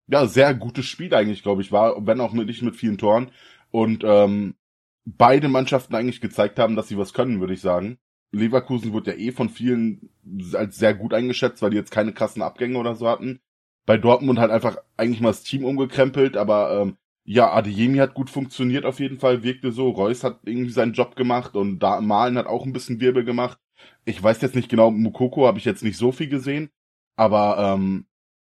ja 0.08 0.26
sehr 0.26 0.54
gutes 0.54 0.86
Spiel 0.86 1.14
eigentlich, 1.14 1.42
glaube 1.42 1.62
ich, 1.62 1.72
war, 1.72 2.06
wenn 2.06 2.20
auch 2.20 2.32
nicht 2.32 2.62
mit 2.62 2.76
vielen 2.76 2.98
Toren. 2.98 3.30
Und 3.70 4.02
ähm, 4.04 4.54
beide 5.04 5.48
Mannschaften 5.48 5.94
eigentlich 5.94 6.20
gezeigt 6.20 6.58
haben, 6.58 6.76
dass 6.76 6.88
sie 6.88 6.98
was 6.98 7.12
können, 7.12 7.40
würde 7.40 7.54
ich 7.54 7.60
sagen. 7.60 7.98
Leverkusen 8.32 8.92
wurde 8.92 9.12
ja 9.12 9.18
eh 9.18 9.32
von 9.32 9.48
vielen 9.48 10.10
als 10.54 10.76
sehr 10.76 10.94
gut 10.94 11.14
eingeschätzt, 11.14 11.62
weil 11.62 11.70
die 11.70 11.76
jetzt 11.76 11.90
keine 11.90 12.12
krassen 12.12 12.42
Abgänge 12.42 12.78
oder 12.78 12.94
so 12.94 13.08
hatten. 13.08 13.40
Bei 13.86 13.96
Dortmund 13.96 14.38
halt 14.38 14.50
einfach 14.50 14.76
eigentlich 14.96 15.20
mal 15.20 15.30
das 15.30 15.42
Team 15.42 15.64
umgekrempelt, 15.64 16.36
aber 16.36 16.80
ähm, 16.80 16.96
ja, 17.24 17.52
Adeyemi 17.52 17.98
hat 17.98 18.14
gut 18.14 18.30
funktioniert 18.30 18.84
auf 18.84 19.00
jeden 19.00 19.18
Fall, 19.18 19.42
wirkte 19.42 19.72
so. 19.72 19.90
Reus 19.90 20.24
hat 20.24 20.40
irgendwie 20.44 20.72
seinen 20.72 20.92
Job 20.92 21.16
gemacht 21.16 21.56
und 21.56 21.80
da 21.80 22.00
Malen 22.00 22.38
hat 22.38 22.46
auch 22.46 22.64
ein 22.66 22.72
bisschen 22.72 23.00
Wirbel 23.00 23.24
gemacht. 23.24 23.58
Ich 24.10 24.22
weiß 24.22 24.40
jetzt 24.42 24.54
nicht 24.54 24.68
genau, 24.68 24.90
Mukoko 24.90 25.46
habe 25.46 25.58
ich 25.58 25.64
jetzt 25.64 25.82
nicht 25.82 25.96
so 25.96 26.12
viel 26.12 26.28
gesehen, 26.28 26.70
aber 27.16 27.58
ähm, 27.58 28.06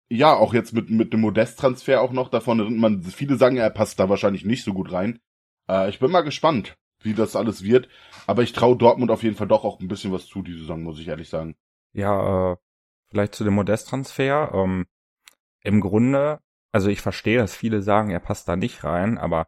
ja, 0.10 0.36
auch 0.36 0.54
jetzt 0.54 0.74
mit 0.74 0.90
mit 0.90 1.14
dem 1.14 1.22
Modest-Transfer 1.22 2.02
auch 2.02 2.12
noch 2.12 2.30
davon. 2.30 2.78
Man 2.78 3.02
viele 3.02 3.38
sagen, 3.38 3.58
er 3.58 3.70
passt 3.70 4.00
da 4.00 4.10
wahrscheinlich 4.10 4.46
nicht 4.46 4.64
so 4.64 4.74
gut 4.74 4.92
rein. 4.92 5.20
Äh, 5.70 5.90
ich 5.90 6.00
bin 6.00 6.12
mal 6.12 6.22
gespannt, 6.22 6.78
wie 7.02 7.14
das 7.14 7.36
alles 7.36 7.64
wird. 7.64 7.90
Aber 8.28 8.44
ich 8.44 8.54
traue 8.54 8.78
Dortmund 8.78 9.12
auf 9.12 9.24
jeden 9.24 9.36
Fall 9.36 9.48
doch 9.48 9.64
auch 9.64 9.80
ein 9.80 9.88
bisschen 9.88 10.12
was 10.12 10.28
zu 10.28 10.42
die 10.42 10.58
Saison, 10.58 10.84
muss 10.84 11.00
ich 11.00 11.08
ehrlich 11.08 11.30
sagen. 11.30 11.56
Ja, 11.94 12.54
äh, 12.54 12.58
vielleicht 13.10 13.36
zu 13.36 13.44
dem 13.44 13.54
Modest-Transfer. 13.54 14.52
Ähm, 14.54 14.86
Im 15.62 15.82
Grunde, 15.82 16.40
also 16.72 16.90
ich 16.90 17.02
verstehe, 17.02 17.38
dass 17.38 17.56
viele 17.56 17.82
sagen, 17.82 18.10
er 18.10 18.20
passt 18.20 18.48
da 18.48 18.56
nicht 18.56 18.84
rein, 18.84 19.18
aber 19.18 19.48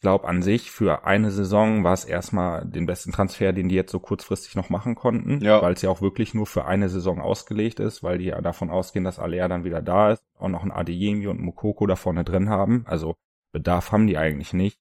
glaube 0.00 0.26
an 0.26 0.42
sich 0.42 0.70
für 0.70 1.04
eine 1.04 1.30
Saison 1.30 1.84
war 1.84 1.92
es 1.92 2.04
erstmal 2.04 2.64
den 2.64 2.86
besten 2.86 3.12
Transfer, 3.12 3.52
den 3.52 3.68
die 3.68 3.74
jetzt 3.74 3.92
so 3.92 4.00
kurzfristig 4.00 4.56
noch 4.56 4.70
machen 4.70 4.94
konnten, 4.94 5.40
ja. 5.42 5.60
weil 5.60 5.74
es 5.74 5.82
ja 5.82 5.90
auch 5.90 6.00
wirklich 6.00 6.34
nur 6.34 6.46
für 6.46 6.64
eine 6.64 6.88
Saison 6.88 7.20
ausgelegt 7.20 7.80
ist, 7.80 8.02
weil 8.02 8.18
die 8.18 8.26
ja 8.26 8.40
davon 8.40 8.70
ausgehen, 8.70 9.04
dass 9.04 9.18
Alea 9.18 9.48
dann 9.48 9.64
wieder 9.64 9.82
da 9.82 10.12
ist 10.12 10.24
und 10.38 10.52
noch 10.52 10.64
ein 10.64 10.72
Adeyemi 10.72 11.26
und 11.26 11.40
Mukoko 11.40 11.86
da 11.86 11.96
vorne 11.96 12.24
drin 12.24 12.48
haben. 12.48 12.84
Also 12.86 13.16
Bedarf 13.52 13.92
haben 13.92 14.06
die 14.06 14.16
eigentlich 14.16 14.52
nicht. 14.52 14.78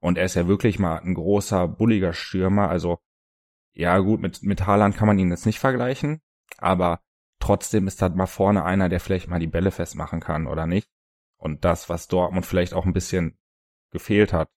Und 0.00 0.18
er 0.18 0.24
ist 0.24 0.34
ja 0.34 0.48
wirklich 0.48 0.78
mal 0.78 0.98
ein 0.98 1.14
großer, 1.14 1.68
bulliger 1.68 2.12
Stürmer. 2.12 2.68
Also 2.68 2.98
ja 3.74 3.98
gut, 3.98 4.20
mit, 4.20 4.42
mit 4.42 4.66
Haaland 4.66 4.96
kann 4.96 5.06
man 5.06 5.18
ihn 5.18 5.30
jetzt 5.30 5.46
nicht 5.46 5.58
vergleichen, 5.58 6.20
aber 6.58 7.00
trotzdem 7.40 7.86
ist 7.86 8.02
da 8.02 8.08
mal 8.10 8.26
vorne 8.26 8.64
einer, 8.64 8.88
der 8.88 9.00
vielleicht 9.00 9.28
mal 9.28 9.40
die 9.40 9.46
Bälle 9.46 9.70
festmachen 9.70 10.20
kann 10.20 10.46
oder 10.46 10.66
nicht. 10.66 10.88
Und 11.36 11.64
das, 11.64 11.88
was 11.88 12.06
Dortmund 12.06 12.46
vielleicht 12.46 12.74
auch 12.74 12.86
ein 12.86 12.92
bisschen 12.92 13.36
gefehlt 13.92 14.32
hat. 14.32 14.48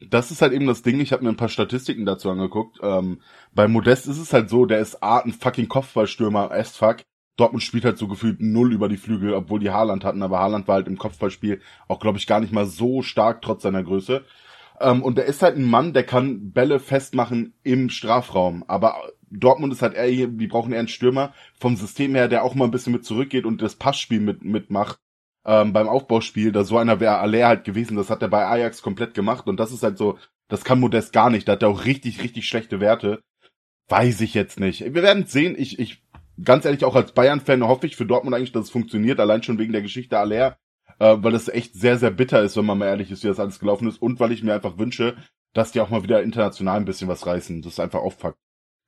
Das 0.00 0.30
ist 0.30 0.40
halt 0.40 0.54
eben 0.54 0.66
das 0.66 0.82
Ding, 0.82 0.98
ich 1.00 1.12
habe 1.12 1.24
mir 1.24 1.28
ein 1.28 1.36
paar 1.36 1.50
Statistiken 1.50 2.06
dazu 2.06 2.30
angeguckt. 2.30 2.78
Ähm, 2.82 3.20
bei 3.52 3.68
Modest 3.68 4.06
ist 4.06 4.18
es 4.18 4.32
halt 4.32 4.48
so, 4.48 4.64
der 4.64 4.78
ist 4.78 5.02
A, 5.02 5.18
ein 5.18 5.32
fucking 5.32 5.68
Kopfballstürmer 5.68 6.50
as 6.50 6.74
fuck. 6.76 7.02
Dortmund 7.36 7.62
spielt 7.62 7.84
halt 7.84 7.98
so 7.98 8.08
gefühlt 8.08 8.40
null 8.40 8.72
über 8.72 8.88
die 8.88 8.96
Flügel, 8.96 9.34
obwohl 9.34 9.60
die 9.60 9.70
Haaland 9.70 10.04
hatten, 10.04 10.22
aber 10.22 10.40
Haaland 10.40 10.68
war 10.68 10.76
halt 10.76 10.88
im 10.88 10.98
Kopfballspiel 10.98 11.60
auch, 11.88 12.00
glaube 12.00 12.18
ich, 12.18 12.26
gar 12.26 12.40
nicht 12.40 12.52
mal 12.52 12.66
so 12.66 13.02
stark, 13.02 13.42
trotz 13.42 13.62
seiner 13.62 13.82
Größe. 13.82 14.24
Ähm, 14.80 15.02
und 15.02 15.18
der 15.18 15.26
ist 15.26 15.42
halt 15.42 15.56
ein 15.56 15.64
Mann, 15.64 15.92
der 15.92 16.04
kann 16.04 16.52
Bälle 16.52 16.80
festmachen 16.80 17.54
im 17.62 17.90
Strafraum. 17.90 18.64
Aber 18.68 18.96
Dortmund 19.30 19.72
ist 19.72 19.82
halt 19.82 19.94
eher, 19.94 20.26
die 20.26 20.46
brauchen 20.46 20.72
eher 20.72 20.80
einen 20.80 20.88
Stürmer 20.88 21.34
vom 21.58 21.76
System 21.76 22.14
her, 22.14 22.28
der 22.28 22.44
auch 22.44 22.54
mal 22.54 22.64
ein 22.64 22.70
bisschen 22.70 22.92
mit 22.92 23.04
zurückgeht 23.04 23.44
und 23.44 23.62
das 23.62 23.76
Passspiel 23.76 24.20
mit, 24.20 24.44
mitmacht. 24.44 24.98
Ähm, 25.44 25.72
beim 25.72 25.88
Aufbauspiel, 25.88 26.52
da 26.52 26.64
so 26.64 26.76
einer 26.76 27.00
wäre 27.00 27.18
Aller 27.18 27.46
halt 27.46 27.64
gewesen, 27.64 27.96
das 27.96 28.10
hat 28.10 28.20
er 28.20 28.28
bei 28.28 28.46
Ajax 28.46 28.82
komplett 28.82 29.14
gemacht 29.14 29.46
und 29.46 29.58
das 29.58 29.72
ist 29.72 29.82
halt 29.82 29.96
so, 29.96 30.18
das 30.48 30.64
kann 30.64 30.80
Modest 30.80 31.12
gar 31.14 31.30
nicht, 31.30 31.48
da 31.48 31.52
hat 31.52 31.62
er 31.62 31.70
auch 31.70 31.86
richtig, 31.86 32.22
richtig 32.22 32.46
schlechte 32.46 32.80
Werte. 32.80 33.22
Weiß 33.88 34.20
ich 34.20 34.34
jetzt 34.34 34.60
nicht. 34.60 34.80
Wir 34.80 35.02
werden 35.02 35.26
sehen, 35.26 35.56
ich, 35.58 35.78
ich, 35.78 36.02
ganz 36.42 36.64
ehrlich, 36.64 36.84
auch 36.84 36.94
als 36.94 37.12
Bayern-Fan 37.12 37.66
hoffe 37.66 37.86
ich 37.86 37.96
für 37.96 38.06
Dortmund 38.06 38.36
eigentlich, 38.36 38.52
dass 38.52 38.64
es 38.64 38.70
funktioniert, 38.70 39.18
allein 39.18 39.42
schon 39.42 39.58
wegen 39.58 39.72
der 39.72 39.82
Geschichte 39.82 40.18
Aller, 40.18 40.58
äh, 40.98 41.16
weil 41.18 41.34
es 41.34 41.48
echt 41.48 41.74
sehr, 41.74 41.98
sehr 41.98 42.10
bitter 42.10 42.42
ist, 42.42 42.56
wenn 42.56 42.66
man 42.66 42.78
mal 42.78 42.86
ehrlich 42.86 43.10
ist, 43.10 43.24
wie 43.24 43.28
das 43.28 43.40
alles 43.40 43.58
gelaufen 43.58 43.88
ist 43.88 44.00
und 44.00 44.20
weil 44.20 44.32
ich 44.32 44.42
mir 44.42 44.54
einfach 44.54 44.78
wünsche, 44.78 45.16
dass 45.54 45.72
die 45.72 45.80
auch 45.80 45.90
mal 45.90 46.02
wieder 46.02 46.22
international 46.22 46.76
ein 46.76 46.84
bisschen 46.84 47.08
was 47.08 47.26
reißen. 47.26 47.62
Das 47.62 47.72
ist 47.72 47.80
einfach 47.80 48.00
Auffakt. 48.00 48.38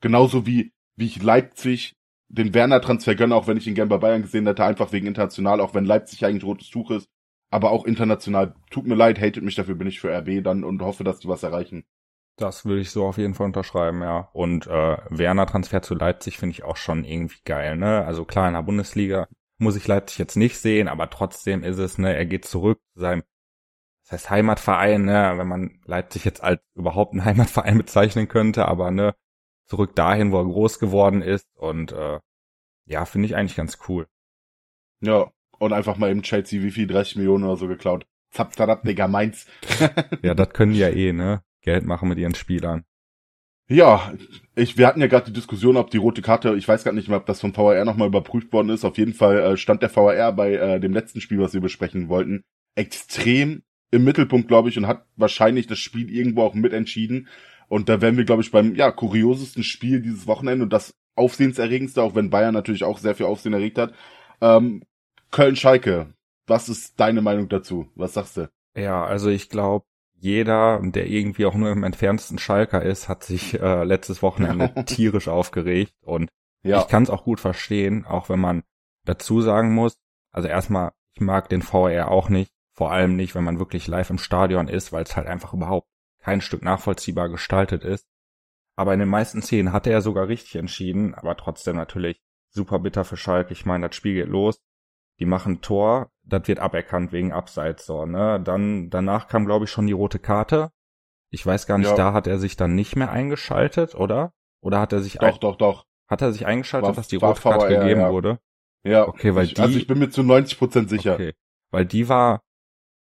Genauso 0.01 0.47
wie, 0.47 0.73
wie 0.97 1.07
ich 1.07 1.23
Leipzig 1.23 1.97
den 2.33 2.55
Werner-Transfer 2.55 3.15
gönne, 3.15 3.35
auch 3.35 3.47
wenn 3.47 3.59
ich 3.59 3.67
ihn 3.67 3.75
gern 3.75 3.89
bei 3.89 3.99
Bayern 3.99 4.23
gesehen 4.23 4.47
hätte, 4.47 4.65
einfach 4.65 4.93
wegen 4.93 5.07
international, 5.07 5.61
auch 5.61 5.75
wenn 5.75 5.85
Leipzig 5.85 6.25
eigentlich 6.25 6.45
rotes 6.45 6.71
Tuch 6.71 6.91
ist, 6.91 7.09
aber 7.51 7.71
auch 7.71 7.85
international. 7.85 8.55
Tut 8.71 8.87
mir 8.87 8.95
leid, 8.95 9.21
hatet 9.21 9.45
mich 9.45 9.55
dafür, 9.55 9.75
bin 9.75 9.87
ich 9.87 10.01
für 10.01 10.11
RB 10.11 10.43
dann 10.43 10.65
und 10.65 10.83
hoffe, 10.83 11.05
dass 11.05 11.21
die 11.21 11.29
was 11.29 11.43
erreichen. 11.43 11.85
Das 12.37 12.65
will 12.65 12.79
ich 12.79 12.91
so 12.91 13.05
auf 13.05 13.19
jeden 13.19 13.35
Fall 13.35 13.47
unterschreiben, 13.47 14.01
ja. 14.01 14.31
Und 14.33 14.67
äh, 14.67 14.97
Werner-Transfer 15.11 15.83
zu 15.83 15.95
Leipzig 15.95 16.39
finde 16.39 16.55
ich 16.55 16.65
auch 16.65 16.79
schon 16.79 17.05
irgendwie 17.05 17.41
geil, 17.45 17.77
ne? 17.77 18.05
Also 18.07 18.25
klar, 18.25 18.49
in 18.49 18.55
der 18.55 18.63
Bundesliga 18.63 19.29
muss 19.59 19.77
ich 19.77 19.87
Leipzig 19.87 20.19
jetzt 20.19 20.37
nicht 20.37 20.59
sehen, 20.59 20.89
aber 20.89 21.11
trotzdem 21.11 21.63
ist 21.63 21.79
es, 21.79 21.99
ne, 21.99 22.15
er 22.15 22.27
geht 22.27 22.45
zurück 22.47 22.81
zu 22.95 23.01
seinem, 23.01 23.23
das 24.03 24.13
heißt 24.13 24.31
Heimatverein, 24.31 25.05
ne, 25.05 25.35
wenn 25.37 25.49
man 25.49 25.81
Leipzig 25.85 26.25
jetzt 26.25 26.43
als 26.43 26.61
überhaupt 26.75 27.13
einen 27.13 27.25
Heimatverein 27.25 27.79
bezeichnen 27.79 28.29
könnte, 28.29 28.67
aber 28.67 28.91
ne, 28.91 29.15
zurück 29.67 29.95
dahin, 29.95 30.33
wo 30.33 30.39
er 30.39 30.45
groß 30.45 30.79
geworden 30.79 31.23
ist 31.23 31.47
und 31.57 31.93
äh, 31.93 32.21
ja, 32.87 33.05
finde 33.05 33.27
ich 33.27 33.37
eigentlich 33.37 33.57
ganz 33.57 33.79
cool. 33.89 34.07
Ja, 35.01 35.31
und 35.59 35.73
einfach 35.73 35.97
mal 35.97 36.11
im 36.11 36.23
Chelsea 36.23 36.63
wie 36.63 36.71
viel 36.71 36.87
30 36.87 37.17
Millionen 37.17 37.45
oder 37.45 37.57
so 37.57 37.69
geklaut. 37.69 38.07
Zap, 38.31 38.55
zap, 38.55 38.83
Digga, 38.85 39.09
meins. 39.09 39.47
ja, 40.23 40.35
das 40.35 40.51
können 40.51 40.73
die 40.73 40.81
ja 40.81 40.89
eh, 40.89 41.13
ne? 41.13 41.43
Geld 41.61 41.85
machen 41.85 42.09
mit 42.09 42.19
ihren 42.19 42.35
Spielern. 42.35 42.85
Ja, 43.69 44.13
ich, 44.55 44.77
wir 44.77 44.87
hatten 44.87 45.01
ja 45.01 45.07
gerade 45.07 45.27
die 45.27 45.33
Diskussion, 45.33 45.77
ob 45.77 45.91
die 45.91 45.99
rote 45.99 46.21
Karte, 46.21 46.55
ich 46.57 46.67
weiß 46.67 46.85
gar 46.85 46.93
nicht 46.93 47.09
mehr, 47.09 47.19
ob 47.19 47.27
das 47.27 47.41
vom 47.41 47.57
VAR 47.57 47.85
nochmal 47.85 48.09
überprüft 48.09 48.53
worden 48.53 48.71
ist. 48.71 48.85
Auf 48.85 48.99
jeden 48.99 49.15
Fall 49.15 49.39
äh, 49.39 49.57
stand 49.57 49.83
der 49.83 49.95
VAR 49.95 50.33
bei 50.33 50.55
äh, 50.55 50.81
dem 50.81 50.93
letzten 50.93 51.21
Spiel, 51.21 51.39
was 51.39 51.55
wir 51.55 51.61
besprechen 51.61 52.09
wollten, 52.09 52.43
extrem 52.75 53.63
im 53.91 54.05
Mittelpunkt, 54.05 54.49
glaube 54.49 54.69
ich, 54.69 54.79
und 54.79 54.87
hat 54.87 55.07
wahrscheinlich 55.17 55.67
das 55.67 55.79
Spiel 55.79 56.11
irgendwo 56.11 56.43
auch 56.43 56.55
mitentschieden. 56.55 57.29
Und 57.73 57.89
da 57.89 58.03
wären 58.03 58.19
wir, 58.19 58.27
glaube 58.27 58.43
ich, 58.43 58.51
beim 58.51 58.75
ja 58.75 58.91
kuriosesten 58.91 59.63
Spiel 59.63 60.03
dieses 60.03 60.27
Wochenende 60.27 60.65
und 60.65 60.75
das 60.75 60.95
aufsehenserregendste, 61.15 62.03
auch 62.03 62.15
wenn 62.15 62.29
Bayern 62.29 62.53
natürlich 62.53 62.85
auch 62.85 62.99
sehr 62.99 63.15
viel 63.15 63.25
Aufsehen 63.25 63.55
erregt 63.55 63.79
hat. 63.79 63.95
Ähm, 64.43 64.83
Köln-Schalke, 65.31 66.13
was 66.47 66.69
ist 66.69 67.01
deine 67.01 67.23
Meinung 67.23 67.49
dazu? 67.49 67.89
Was 67.95 68.13
sagst 68.13 68.37
du? 68.37 68.51
Ja, 68.77 69.03
also 69.07 69.31
ich 69.31 69.49
glaube, 69.49 69.87
jeder, 70.13 70.83
der 70.83 71.07
irgendwie 71.07 71.47
auch 71.47 71.55
nur 71.55 71.71
im 71.71 71.83
entferntesten 71.83 72.37
Schalker 72.37 72.83
ist, 72.83 73.09
hat 73.09 73.25
sich 73.25 73.59
äh, 73.59 73.85
letztes 73.85 74.21
Wochenende 74.21 74.75
tierisch 74.85 75.29
aufgeregt 75.29 75.95
und 76.03 76.29
ja. 76.63 76.83
ich 76.83 76.89
kann 76.89 77.05
es 77.05 77.11
auch 77.11 77.25
gut 77.25 77.41
verstehen, 77.41 78.05
auch 78.05 78.29
wenn 78.29 78.41
man 78.41 78.65
dazu 79.07 79.41
sagen 79.41 79.75
muss, 79.75 79.97
also 80.31 80.47
erstmal, 80.47 80.91
ich 81.15 81.23
mag 81.23 81.49
den 81.49 81.63
VR 81.63 82.11
auch 82.11 82.29
nicht, 82.29 82.53
vor 82.75 82.93
allem 82.93 83.17
nicht, 83.17 83.35
wenn 83.35 83.45
man 83.45 83.59
wirklich 83.59 83.87
live 83.87 84.11
im 84.11 84.19
Stadion 84.19 84.69
ist, 84.69 84.93
weil 84.93 85.05
es 85.05 85.17
halt 85.17 85.27
einfach 85.27 85.55
überhaupt 85.55 85.89
kein 86.23 86.41
Stück 86.41 86.63
nachvollziehbar 86.63 87.29
gestaltet 87.29 87.85
ist. 87.85 88.07
Aber 88.77 88.95
in 88.95 89.01
den 89.01 89.09
meisten 89.09 89.43
Szenen 89.43 89.73
hatte 89.73 89.91
er 89.91 90.01
sogar 90.01 90.29
richtig 90.29 90.57
entschieden, 90.57 91.15
aber 91.15 91.37
trotzdem 91.37 91.77
natürlich 91.77 92.23
super 92.51 92.79
bitter 92.79 93.05
für 93.05 93.17
Schalke. 93.17 93.53
Ich 93.53 93.67
meine, 93.67 93.89
das 93.89 93.97
Spiel 93.97 94.15
geht 94.15 94.29
los, 94.29 94.63
die 95.19 95.27
machen 95.27 95.61
Tor, 95.61 96.11
das 96.23 96.49
wird 96.49 96.59
aberkannt 96.59 97.13
wegen 97.13 97.33
Abseits 97.33 97.85
so, 97.85 98.07
ne? 98.07 98.41
Dann 98.43 98.89
danach 98.89 99.29
kam 99.29 99.45
glaube 99.45 99.67
ich 99.67 99.71
schon 99.71 99.87
die 99.87 99.93
rote 99.93 100.19
Karte. 100.19 100.71
Ich 101.31 101.45
weiß 101.45 101.67
gar 101.67 101.79
nicht, 101.79 101.91
ja. 101.91 101.97
da 101.97 102.13
hat 102.13 102.27
er 102.27 102.39
sich 102.39 102.57
dann 102.57 102.75
nicht 102.75 102.97
mehr 102.97 103.11
eingeschaltet, 103.11 103.95
oder? 103.95 104.33
Oder 104.61 104.81
hat 104.81 104.93
er 104.93 105.01
sich 105.01 105.15
Doch, 105.19 105.39
doch, 105.39 105.57
doch. 105.57 105.87
Hat 106.09 106.23
er 106.23 106.33
sich 106.33 106.47
eingeschaltet, 106.47 106.89
war, 106.89 106.95
dass 106.95 107.09
die 107.09 107.17
rote 107.17 107.41
Karte 107.41 107.67
VR, 107.67 107.81
gegeben 107.81 108.01
ja. 108.01 108.11
wurde? 108.11 108.39
Ja. 108.85 109.09
Okay, 109.09 109.35
weil 109.35 109.45
ich, 109.45 109.55
die 109.55 109.63
Also 109.63 109.79
ich 109.79 109.87
bin 109.87 109.99
mir 109.99 110.11
zu 110.11 110.23
90 110.23 110.59
Prozent 110.59 110.91
sicher. 110.91 111.15
Okay. 111.15 111.35
Weil 111.71 111.87
die 111.87 112.09
war 112.09 112.43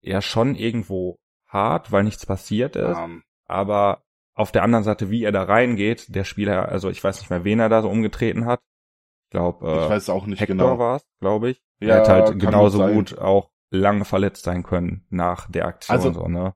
ja 0.01 0.21
schon 0.21 0.55
irgendwo 0.55 1.17
hart, 1.47 1.91
weil 1.91 2.03
nichts 2.03 2.25
passiert 2.25 2.75
ist. 2.75 2.97
Um. 2.97 3.23
Aber 3.45 4.03
auf 4.33 4.51
der 4.51 4.63
anderen 4.63 4.83
Seite, 4.83 5.09
wie 5.09 5.23
er 5.23 5.31
da 5.31 5.43
reingeht, 5.43 6.13
der 6.13 6.23
Spieler, 6.23 6.69
also 6.69 6.89
ich 6.89 7.03
weiß 7.03 7.19
nicht 7.19 7.29
mehr, 7.29 7.43
wen 7.43 7.59
er 7.59 7.69
da 7.69 7.81
so 7.81 7.89
umgetreten 7.89 8.45
hat. 8.45 8.59
Ich 9.25 9.31
glaube, 9.31 9.67
äh, 9.67 9.83
ich 9.83 9.89
weiß 9.89 10.09
auch 10.09 10.25
nicht 10.25 10.39
Hector 10.39 10.55
genau. 10.55 10.79
war 10.79 10.97
es, 10.97 11.07
glaube 11.19 11.49
ich. 11.49 11.61
Ja, 11.79 11.95
er 11.95 11.99
hat 11.99 12.09
halt 12.09 12.39
genauso 12.39 12.85
gut 12.87 13.17
auch 13.17 13.49
lange 13.69 14.05
verletzt 14.05 14.43
sein 14.43 14.63
können 14.63 15.05
nach 15.09 15.49
der 15.49 15.65
Aktion, 15.65 15.97
also, 15.97 16.11
so, 16.13 16.27
ne? 16.27 16.53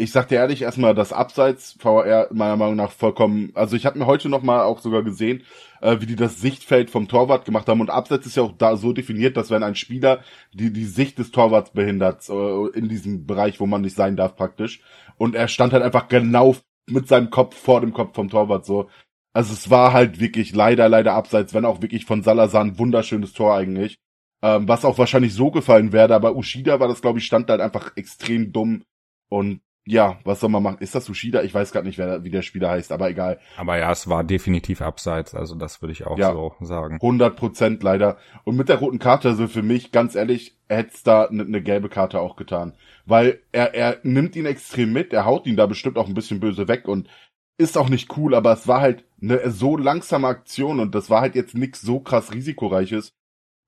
Ich 0.00 0.12
sag 0.12 0.28
dir 0.28 0.36
ehrlich, 0.36 0.62
erstmal 0.62 0.94
das 0.94 1.12
Abseits 1.12 1.72
VR 1.80 2.28
meiner 2.32 2.56
Meinung 2.56 2.76
nach 2.76 2.92
vollkommen, 2.92 3.50
also 3.54 3.74
ich 3.74 3.84
habe 3.84 3.98
mir 3.98 4.06
heute 4.06 4.28
noch 4.28 4.42
mal 4.44 4.62
auch 4.62 4.78
sogar 4.78 5.02
gesehen, 5.02 5.42
äh, 5.80 5.96
wie 6.00 6.06
die 6.06 6.14
das 6.14 6.40
Sichtfeld 6.40 6.88
vom 6.88 7.08
Torwart 7.08 7.44
gemacht 7.44 7.66
haben 7.66 7.80
und 7.80 7.90
Abseits 7.90 8.24
ist 8.24 8.36
ja 8.36 8.44
auch 8.44 8.56
da 8.56 8.76
so 8.76 8.92
definiert, 8.92 9.36
dass 9.36 9.50
wenn 9.50 9.64
ein 9.64 9.74
Spieler 9.74 10.22
die 10.52 10.72
die 10.72 10.84
Sicht 10.84 11.18
des 11.18 11.32
Torwarts 11.32 11.72
behindert 11.72 12.28
äh, 12.28 12.78
in 12.78 12.88
diesem 12.88 13.26
Bereich, 13.26 13.58
wo 13.58 13.66
man 13.66 13.82
nicht 13.82 13.96
sein 13.96 14.14
darf 14.14 14.36
praktisch 14.36 14.82
und 15.16 15.34
er 15.34 15.48
stand 15.48 15.72
halt 15.72 15.82
einfach 15.82 16.06
genau 16.06 16.54
mit 16.86 17.08
seinem 17.08 17.30
Kopf 17.30 17.56
vor 17.56 17.80
dem 17.80 17.92
Kopf 17.92 18.14
vom 18.14 18.30
Torwart 18.30 18.64
so. 18.66 18.88
Also 19.32 19.52
es 19.52 19.68
war 19.68 19.92
halt 19.92 20.20
wirklich 20.20 20.54
leider 20.54 20.88
leider 20.88 21.14
Abseits, 21.14 21.54
wenn 21.54 21.64
auch 21.64 21.82
wirklich 21.82 22.04
von 22.04 22.22
Salazar 22.22 22.62
ein 22.62 22.78
wunderschönes 22.78 23.32
Tor 23.32 23.56
eigentlich. 23.56 23.98
Ähm, 24.42 24.68
was 24.68 24.84
auch 24.84 24.98
wahrscheinlich 24.98 25.34
so 25.34 25.50
gefallen 25.50 25.92
wäre, 25.92 26.14
aber 26.14 26.36
Ushida 26.36 26.78
war 26.78 26.86
das, 26.86 27.02
glaube 27.02 27.18
ich, 27.18 27.26
stand 27.26 27.50
halt 27.50 27.60
einfach 27.60 27.96
extrem 27.96 28.52
dumm 28.52 28.84
und 29.28 29.60
ja, 29.88 30.18
was 30.24 30.40
soll 30.40 30.50
man 30.50 30.62
machen? 30.62 30.78
Ist 30.80 30.94
das 30.94 31.08
Ushida? 31.08 31.42
Ich 31.42 31.54
weiß 31.54 31.72
gerade 31.72 31.86
nicht, 31.86 31.96
wer, 31.96 32.22
wie 32.22 32.30
der 32.30 32.42
Spieler 32.42 32.70
heißt, 32.70 32.92
aber 32.92 33.08
egal. 33.08 33.40
Aber 33.56 33.78
ja, 33.78 33.90
es 33.90 34.06
war 34.06 34.22
definitiv 34.22 34.82
abseits, 34.82 35.34
also 35.34 35.54
das 35.54 35.80
würde 35.80 35.92
ich 35.92 36.06
auch 36.06 36.18
ja, 36.18 36.32
so 36.32 36.54
sagen. 36.60 36.96
100 36.96 37.34
Prozent 37.34 37.82
leider. 37.82 38.18
Und 38.44 38.56
mit 38.56 38.68
der 38.68 38.76
roten 38.76 38.98
Karte, 38.98 39.28
also 39.28 39.48
für 39.48 39.62
mich, 39.62 39.90
ganz 39.90 40.14
ehrlich, 40.14 40.58
hätte 40.68 40.90
es 40.94 41.02
da 41.02 41.24
eine 41.24 41.46
ne 41.46 41.62
gelbe 41.62 41.88
Karte 41.88 42.20
auch 42.20 42.36
getan. 42.36 42.74
Weil 43.06 43.40
er, 43.50 43.74
er 43.74 43.96
nimmt 44.02 44.36
ihn 44.36 44.44
extrem 44.44 44.92
mit, 44.92 45.14
er 45.14 45.24
haut 45.24 45.46
ihn 45.46 45.56
da 45.56 45.64
bestimmt 45.64 45.96
auch 45.96 46.06
ein 46.06 46.14
bisschen 46.14 46.40
böse 46.40 46.68
weg 46.68 46.86
und 46.86 47.08
ist 47.56 47.78
auch 47.78 47.88
nicht 47.88 48.16
cool, 48.16 48.34
aber 48.34 48.52
es 48.52 48.68
war 48.68 48.82
halt 48.82 49.04
eine 49.22 49.50
so 49.50 49.76
langsame 49.76 50.28
Aktion 50.28 50.80
und 50.80 50.94
das 50.94 51.08
war 51.08 51.22
halt 51.22 51.34
jetzt 51.34 51.54
nix 51.54 51.80
so 51.80 51.98
krass 51.98 52.32
risikoreiches, 52.32 53.10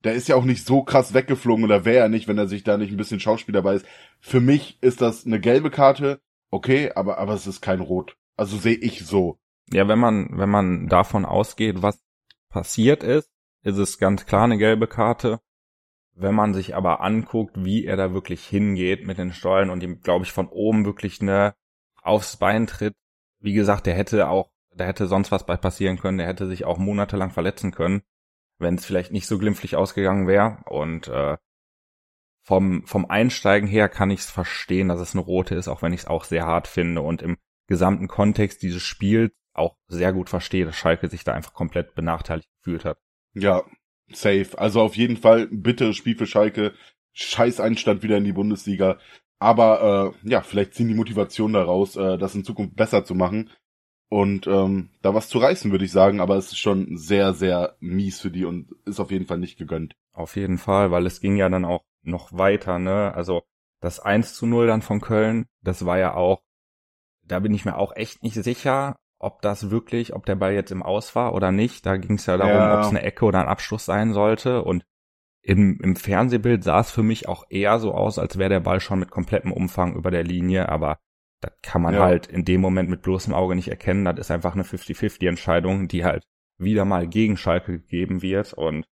der 0.03 0.13
ist 0.13 0.27
ja 0.27 0.35
auch 0.35 0.45
nicht 0.45 0.65
so 0.65 0.83
krass 0.83 1.13
weggeflogen 1.13 1.63
oder 1.63 1.85
wäre 1.85 2.03
er 2.03 2.09
nicht, 2.09 2.27
wenn 2.27 2.37
er 2.37 2.47
sich 2.47 2.63
da 2.63 2.77
nicht 2.77 2.91
ein 2.91 2.97
bisschen 2.97 3.19
Schauspiel 3.19 3.53
dabei 3.53 3.75
ist. 3.75 3.85
Für 4.19 4.39
mich 4.39 4.77
ist 4.81 5.01
das 5.01 5.25
eine 5.25 5.39
gelbe 5.39 5.69
Karte, 5.69 6.21
okay, 6.49 6.91
aber, 6.95 7.17
aber 7.17 7.33
es 7.33 7.47
ist 7.47 7.61
kein 7.61 7.79
Rot. 7.79 8.17
Also 8.35 8.57
sehe 8.57 8.75
ich 8.75 9.05
so. 9.05 9.37
Ja, 9.71 9.87
wenn 9.87 9.99
man, 9.99 10.29
wenn 10.37 10.49
man 10.49 10.87
davon 10.87 11.25
ausgeht, 11.25 11.81
was 11.81 12.03
passiert 12.49 13.03
ist, 13.03 13.29
ist 13.63 13.77
es 13.77 13.99
ganz 13.99 14.25
klar 14.25 14.45
eine 14.45 14.57
gelbe 14.57 14.87
Karte. 14.87 15.39
Wenn 16.13 16.35
man 16.35 16.53
sich 16.53 16.75
aber 16.75 17.01
anguckt, 17.01 17.63
wie 17.63 17.85
er 17.85 17.95
da 17.95 18.13
wirklich 18.13 18.45
hingeht 18.45 19.05
mit 19.05 19.17
den 19.17 19.33
Stollen 19.33 19.69
und 19.69 19.81
ihm, 19.83 20.01
glaube 20.01 20.25
ich, 20.25 20.31
von 20.31 20.47
oben 20.49 20.83
wirklich 20.85 21.21
eine 21.21 21.53
aufs 22.01 22.37
Bein 22.37 22.67
tritt, 22.67 22.95
wie 23.39 23.53
gesagt, 23.53 23.85
der 23.85 23.93
hätte 23.93 24.27
auch, 24.27 24.51
da 24.75 24.85
hätte 24.85 25.07
sonst 25.07 25.31
was 25.31 25.45
bei 25.45 25.55
passieren 25.55 25.97
können, 25.97 26.17
der 26.17 26.27
hätte 26.27 26.47
sich 26.47 26.65
auch 26.65 26.77
monatelang 26.77 27.31
verletzen 27.31 27.71
können 27.71 28.01
wenn 28.61 28.75
es 28.75 28.85
vielleicht 28.85 29.11
nicht 29.11 29.27
so 29.27 29.37
glimpflich 29.37 29.75
ausgegangen 29.75 30.27
wäre. 30.27 30.59
Und 30.65 31.07
äh, 31.07 31.37
vom, 32.43 32.85
vom 32.85 33.05
Einsteigen 33.05 33.67
her 33.67 33.89
kann 33.89 34.09
ich 34.09 34.21
es 34.21 34.31
verstehen, 34.31 34.87
dass 34.87 34.99
es 34.99 35.13
eine 35.13 35.23
rote 35.23 35.55
ist, 35.55 35.67
auch 35.67 35.81
wenn 35.81 35.93
ich 35.93 36.01
es 36.01 36.07
auch 36.07 36.23
sehr 36.23 36.45
hart 36.45 36.67
finde 36.67 37.01
und 37.01 37.21
im 37.21 37.37
gesamten 37.67 38.07
Kontext 38.07 38.61
dieses 38.61 38.83
Spiels 38.83 39.31
auch 39.53 39.75
sehr 39.87 40.13
gut 40.13 40.29
verstehe, 40.29 40.65
dass 40.65 40.75
Schalke 40.75 41.09
sich 41.09 41.23
da 41.23 41.33
einfach 41.33 41.53
komplett 41.53 41.93
benachteiligt 41.93 42.49
gefühlt 42.57 42.85
hat. 42.85 42.97
Ja, 43.33 43.63
safe. 44.11 44.57
Also 44.57 44.81
auf 44.81 44.95
jeden 44.95 45.17
Fall 45.17 45.47
bitteres 45.47 45.97
Spiel 45.97 46.15
für 46.15 46.25
Schalke. 46.25 46.73
Scheiß 47.13 47.59
Einstand 47.59 48.03
wieder 48.03 48.17
in 48.17 48.23
die 48.23 48.33
Bundesliga. 48.33 48.97
Aber 49.39 50.13
äh, 50.23 50.29
ja, 50.29 50.41
vielleicht 50.41 50.73
ziehen 50.75 50.87
die 50.87 50.93
Motivation 50.93 51.53
daraus, 51.53 51.95
äh, 51.95 52.17
das 52.17 52.35
in 52.35 52.43
Zukunft 52.43 52.75
besser 52.75 53.03
zu 53.03 53.15
machen 53.15 53.49
und 54.11 54.45
ähm, 54.45 54.89
da 55.01 55.13
was 55.13 55.29
zu 55.29 55.37
reißen, 55.37 55.71
würde 55.71 55.85
ich 55.85 55.91
sagen, 55.93 56.19
aber 56.19 56.35
es 56.35 56.47
ist 56.47 56.57
schon 56.57 56.97
sehr, 56.97 57.33
sehr 57.33 57.77
mies 57.79 58.19
für 58.19 58.29
die 58.29 58.43
und 58.43 58.69
ist 58.83 58.99
auf 58.99 59.09
jeden 59.09 59.25
Fall 59.25 59.37
nicht 59.37 59.57
gegönnt. 59.57 59.95
Auf 60.11 60.35
jeden 60.35 60.57
Fall, 60.57 60.91
weil 60.91 61.05
es 61.05 61.21
ging 61.21 61.37
ja 61.37 61.47
dann 61.47 61.63
auch 61.63 61.85
noch 62.03 62.33
weiter, 62.37 62.77
ne? 62.77 63.13
Also 63.15 63.43
das 63.79 64.01
1 64.01 64.33
zu 64.33 64.45
0 64.47 64.67
dann 64.67 64.81
von 64.81 64.99
Köln, 64.99 65.45
das 65.63 65.85
war 65.85 65.97
ja 65.97 66.13
auch, 66.13 66.41
da 67.23 67.39
bin 67.39 67.53
ich 67.53 67.63
mir 67.63 67.77
auch 67.77 67.95
echt 67.95 68.21
nicht 68.21 68.35
sicher, 68.35 68.97
ob 69.17 69.41
das 69.43 69.71
wirklich, 69.71 70.13
ob 70.13 70.25
der 70.25 70.35
Ball 70.35 70.51
jetzt 70.51 70.71
im 70.73 70.83
Aus 70.83 71.15
war 71.15 71.33
oder 71.33 71.53
nicht. 71.53 71.85
Da 71.85 71.95
ging 71.95 72.15
es 72.17 72.25
ja 72.25 72.35
darum, 72.35 72.51
Ja. 72.53 72.75
ob 72.79 72.81
es 72.81 72.89
eine 72.89 73.03
Ecke 73.03 73.23
oder 73.23 73.39
ein 73.39 73.47
Abschluss 73.47 73.85
sein 73.85 74.11
sollte. 74.11 74.61
Und 74.61 74.83
im, 75.41 75.79
im 75.81 75.95
Fernsehbild 75.95 76.65
sah 76.65 76.81
es 76.81 76.91
für 76.91 77.03
mich 77.03 77.29
auch 77.29 77.45
eher 77.49 77.79
so 77.79 77.93
aus, 77.93 78.19
als 78.19 78.37
wäre 78.37 78.49
der 78.49 78.59
Ball 78.59 78.81
schon 78.81 78.99
mit 78.99 79.09
komplettem 79.09 79.53
Umfang 79.53 79.95
über 79.95 80.11
der 80.11 80.25
Linie. 80.25 80.67
Aber 80.67 80.99
das 81.41 81.51
kann 81.61 81.81
man 81.81 81.95
Ja. 81.95 82.01
halt 82.01 82.27
in 82.27 82.45
dem 82.45 82.61
Moment 82.61 82.89
mit 82.89 83.01
bloßem 83.01 83.33
Auge 83.33 83.55
nicht 83.55 83.67
erkennen. 83.67 84.05
Das 84.05 84.17
ist 84.19 84.31
einfach 84.31 84.53
eine 84.53 84.63
50-50-Entscheidung, 84.63 85.87
die 85.87 86.05
halt 86.05 86.23
wieder 86.57 86.85
mal 86.85 87.07
gegen 87.07 87.37
Schalke 87.37 87.73
gegeben 87.79 88.21
wird. 88.21 88.53
Und 88.53 88.85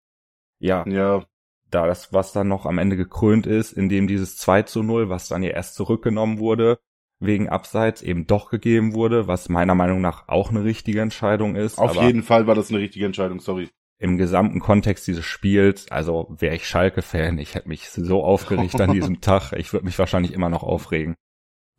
ja, 0.59 0.83
Ja, 0.87 1.23
da 1.69 1.85
das, 1.85 2.11
was 2.11 2.33
dann 2.33 2.47
noch 2.47 2.65
am 2.65 2.79
Ende 2.79 2.97
gekrönt 2.97 3.45
ist, 3.45 3.71
indem 3.71 4.07
dieses 4.07 4.37
2 4.37 4.63
zu 4.63 4.81
0, 4.83 5.09
was 5.09 5.27
dann 5.27 5.43
ja 5.43 5.51
erst 5.51 5.75
zurückgenommen 5.75 6.39
wurde, 6.39 6.79
wegen 7.19 7.47
Abseits 7.49 8.01
eben 8.01 8.25
doch 8.27 8.49
gegeben 8.49 8.93
wurde, 8.93 9.27
was 9.27 9.49
meiner 9.49 9.75
Meinung 9.75 10.01
nach 10.01 10.27
auch 10.27 10.49
eine 10.49 10.63
richtige 10.63 11.01
Entscheidung 11.01 11.55
ist. 11.55 11.77
auf 11.77 11.95
jeden 12.01 12.23
Fall 12.23 12.47
war 12.47 12.55
das 12.55 12.69
eine 12.71 12.79
richtige 12.79 13.05
Entscheidung, 13.05 13.39
sorry. 13.39 13.69
im 13.99 14.17
gesamten 14.17 14.61
Kontext 14.61 15.05
dieses 15.07 15.25
Spiels, 15.25 15.91
also 15.91 16.33
wäre 16.39 16.55
ich 16.55 16.65
Schalke-Fan, 16.65 17.37
ich 17.37 17.53
hätte 17.55 17.67
mich 17.67 17.89
so 17.89 18.23
aufgeregt 18.23 18.79
an 18.79 18.91
diesem 18.93 19.19
Tag, 19.21 19.51
ich 19.53 19.73
würde 19.73 19.85
mich 19.85 19.99
wahrscheinlich 19.99 20.31
immer 20.33 20.49
noch 20.49 20.63
aufregen. 20.63 21.15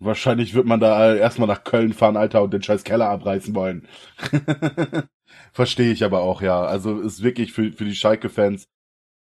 Wahrscheinlich 0.01 0.55
wird 0.55 0.67
man 0.67 0.81
da 0.81 1.15
erstmal 1.15 1.49
nach 1.49 1.63
Köln 1.63 1.93
fahren, 1.93 2.17
Alter, 2.17 2.43
und 2.43 2.55
den 2.55 2.63
scheiß 2.63 2.85
Keller 2.85 3.11
abreißen 3.11 3.55
wollen. 3.55 3.87
Verstehe 5.53 5.93
ich 5.93 6.05
aber 6.05 6.23
auch, 6.23 6.43
ja. 6.43 6.63
Also 6.63 7.01
ist 7.01 7.23
wirklich 7.23 7.53
für, 7.53 7.73
für 7.73 7.85
die 7.85 7.95
Schalke-Fans 7.95 8.67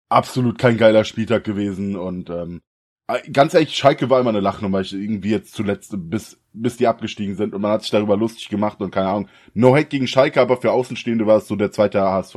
absolut 0.10 0.58
kein 0.58 0.78
geiler 0.78 1.06
Spieltag 1.06 1.44
gewesen 1.44 1.96
und 1.96 2.30
ähm, 2.30 2.62
äh, 3.08 3.30
ganz 3.32 3.54
ehrlich, 3.54 3.76
Schalke 3.76 4.10
war 4.10 4.20
immer 4.20 4.30
eine 4.30 4.40
Lachnummer, 4.40 4.82
ich 4.82 4.94
irgendwie 4.94 5.32
jetzt 5.32 5.54
zuletzt, 5.54 5.94
bis, 5.96 6.40
bis 6.54 6.78
die 6.78 6.88
abgestiegen 6.88 7.36
sind 7.36 7.54
und 7.54 7.62
man 7.62 7.72
hat 7.72 7.82
sich 7.82 7.92
darüber 7.92 8.18
lustig 8.18 8.50
gemacht 8.50 8.82
und 8.82 8.92
keine 8.92 9.10
Ahnung. 9.10 9.30
No 9.54 9.76
Hate 9.76 9.88
gegen 9.88 10.08
Schalke, 10.08 10.42
aber 10.42 10.58
für 10.58 10.72
Außenstehende 10.72 11.28
war 11.28 11.38
es 11.38 11.48
so 11.48 11.56
der 11.56 11.72
zweite 11.72 12.02
HSV. 12.02 12.36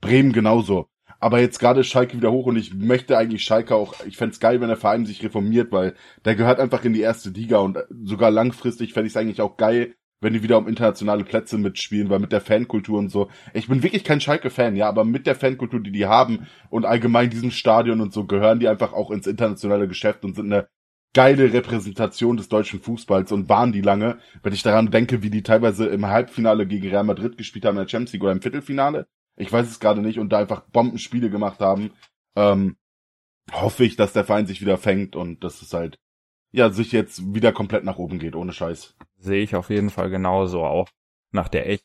Bremen 0.00 0.32
genauso. 0.32 0.88
Aber 1.18 1.40
jetzt 1.40 1.58
gerade 1.58 1.84
Schalke 1.84 2.16
wieder 2.16 2.32
hoch 2.32 2.46
und 2.46 2.56
ich 2.56 2.74
möchte 2.74 3.16
eigentlich 3.16 3.42
Schalke 3.44 3.74
auch, 3.74 3.94
ich 4.06 4.16
fänd's 4.16 4.40
geil, 4.40 4.60
wenn 4.60 4.68
der 4.68 4.76
Verein 4.76 5.06
sich 5.06 5.22
reformiert, 5.22 5.72
weil 5.72 5.94
der 6.24 6.34
gehört 6.34 6.60
einfach 6.60 6.84
in 6.84 6.92
die 6.92 7.00
erste 7.00 7.30
Liga 7.30 7.58
und 7.58 7.78
sogar 8.04 8.30
langfristig 8.30 8.92
fände 8.92 9.06
ich 9.06 9.12
es 9.12 9.16
eigentlich 9.16 9.40
auch 9.40 9.56
geil, 9.56 9.94
wenn 10.20 10.32
die 10.32 10.42
wieder 10.42 10.58
um 10.58 10.68
internationale 10.68 11.24
Plätze 11.24 11.58
mitspielen, 11.58 12.10
weil 12.10 12.18
mit 12.18 12.32
der 12.32 12.40
Fankultur 12.40 12.98
und 12.98 13.10
so. 13.10 13.30
Ich 13.54 13.68
bin 13.68 13.82
wirklich 13.82 14.04
kein 14.04 14.20
Schalke-Fan, 14.20 14.76
ja, 14.76 14.88
aber 14.88 15.04
mit 15.04 15.26
der 15.26 15.34
Fankultur, 15.34 15.80
die 15.80 15.92
die 15.92 16.06
haben 16.06 16.46
und 16.70 16.84
allgemein 16.84 17.30
diesem 17.30 17.50
Stadion 17.50 18.00
und 18.00 18.12
so, 18.12 18.24
gehören 18.24 18.60
die 18.60 18.68
einfach 18.68 18.92
auch 18.92 19.10
ins 19.10 19.26
internationale 19.26 19.88
Geschäft 19.88 20.24
und 20.24 20.34
sind 20.34 20.52
eine 20.52 20.68
geile 21.14 21.52
Repräsentation 21.52 22.36
des 22.36 22.48
deutschen 22.48 22.80
Fußballs 22.80 23.32
und 23.32 23.48
waren 23.48 23.72
die 23.72 23.80
lange, 23.80 24.18
wenn 24.42 24.52
ich 24.52 24.62
daran 24.62 24.90
denke, 24.90 25.22
wie 25.22 25.30
die 25.30 25.42
teilweise 25.42 25.86
im 25.86 26.06
Halbfinale 26.06 26.66
gegen 26.66 26.88
Real 26.88 27.04
Madrid 27.04 27.38
gespielt 27.38 27.64
haben 27.64 27.76
in 27.76 27.84
der 27.84 27.88
Champions 27.88 28.12
League 28.12 28.22
oder 28.22 28.32
im 28.32 28.42
Viertelfinale. 28.42 29.06
Ich 29.36 29.52
weiß 29.52 29.66
es 29.66 29.80
gerade 29.80 30.00
nicht 30.00 30.18
und 30.18 30.30
da 30.30 30.38
einfach 30.38 30.62
Bombenspiele 30.62 31.30
gemacht 31.30 31.60
haben. 31.60 31.92
Ähm, 32.34 32.76
hoffe 33.52 33.84
ich, 33.84 33.96
dass 33.96 34.12
der 34.12 34.24
Verein 34.24 34.46
sich 34.46 34.60
wieder 34.60 34.78
fängt 34.78 35.16
und 35.16 35.44
dass 35.44 35.62
es 35.62 35.72
halt, 35.72 35.98
ja, 36.52 36.70
sich 36.70 36.92
jetzt 36.92 37.34
wieder 37.34 37.52
komplett 37.52 37.84
nach 37.84 37.98
oben 37.98 38.18
geht, 38.18 38.34
ohne 38.34 38.52
Scheiß. 38.52 38.96
Sehe 39.18 39.42
ich 39.42 39.54
auf 39.54 39.70
jeden 39.70 39.90
Fall 39.90 40.10
genauso, 40.10 40.64
auch 40.64 40.88
nach 41.32 41.48
der 41.48 41.68
echt 41.68 41.84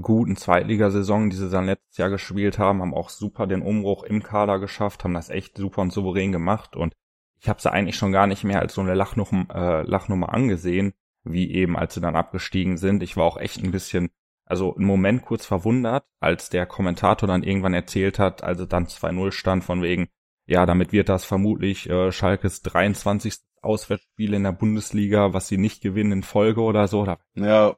guten 0.00 0.36
Zweitligasaison, 0.36 1.30
die 1.30 1.36
sie 1.36 1.50
dann 1.50 1.66
letztes 1.66 1.96
Jahr 1.96 2.10
gespielt 2.10 2.58
haben, 2.58 2.80
haben 2.82 2.94
auch 2.94 3.10
super 3.10 3.46
den 3.46 3.62
Umbruch 3.62 4.04
im 4.04 4.22
Kader 4.22 4.58
geschafft, 4.58 5.04
haben 5.04 5.14
das 5.14 5.30
echt 5.30 5.56
super 5.56 5.82
und 5.82 5.92
souverän 5.92 6.32
gemacht 6.32 6.76
und 6.76 6.94
ich 7.40 7.48
habe 7.48 7.60
sie 7.60 7.72
eigentlich 7.72 7.96
schon 7.96 8.12
gar 8.12 8.26
nicht 8.26 8.44
mehr 8.44 8.60
als 8.60 8.74
so 8.74 8.80
eine 8.80 8.94
Lachnummer, 8.94 9.46
äh, 9.54 9.82
Lachnummer 9.82 10.32
angesehen, 10.34 10.92
wie 11.24 11.52
eben 11.52 11.76
als 11.76 11.94
sie 11.94 12.00
dann 12.00 12.16
abgestiegen 12.16 12.76
sind. 12.76 13.02
Ich 13.02 13.16
war 13.16 13.24
auch 13.24 13.36
echt 13.36 13.62
ein 13.62 13.70
bisschen, 13.70 14.10
also 14.48 14.74
einen 14.74 14.86
Moment 14.86 15.22
kurz 15.22 15.44
verwundert, 15.44 16.04
als 16.20 16.48
der 16.48 16.66
Kommentator 16.66 17.26
dann 17.26 17.42
irgendwann 17.42 17.74
erzählt 17.74 18.18
hat, 18.18 18.42
als 18.42 18.60
es 18.60 18.68
dann 18.68 18.86
2-0 18.86 19.32
stand 19.32 19.64
von 19.64 19.82
wegen, 19.82 20.08
ja, 20.46 20.64
damit 20.64 20.92
wird 20.92 21.08
das 21.08 21.24
vermutlich 21.24 21.88
äh, 21.90 22.10
Schalkes 22.10 22.62
23. 22.62 23.34
Auswärtsspiel 23.60 24.34
in 24.34 24.44
der 24.44 24.52
Bundesliga, 24.52 25.34
was 25.34 25.48
sie 25.48 25.58
nicht 25.58 25.82
gewinnen 25.82 26.12
in 26.12 26.22
Folge 26.22 26.62
oder 26.62 26.88
so. 26.88 27.04
Ja, 27.34 27.76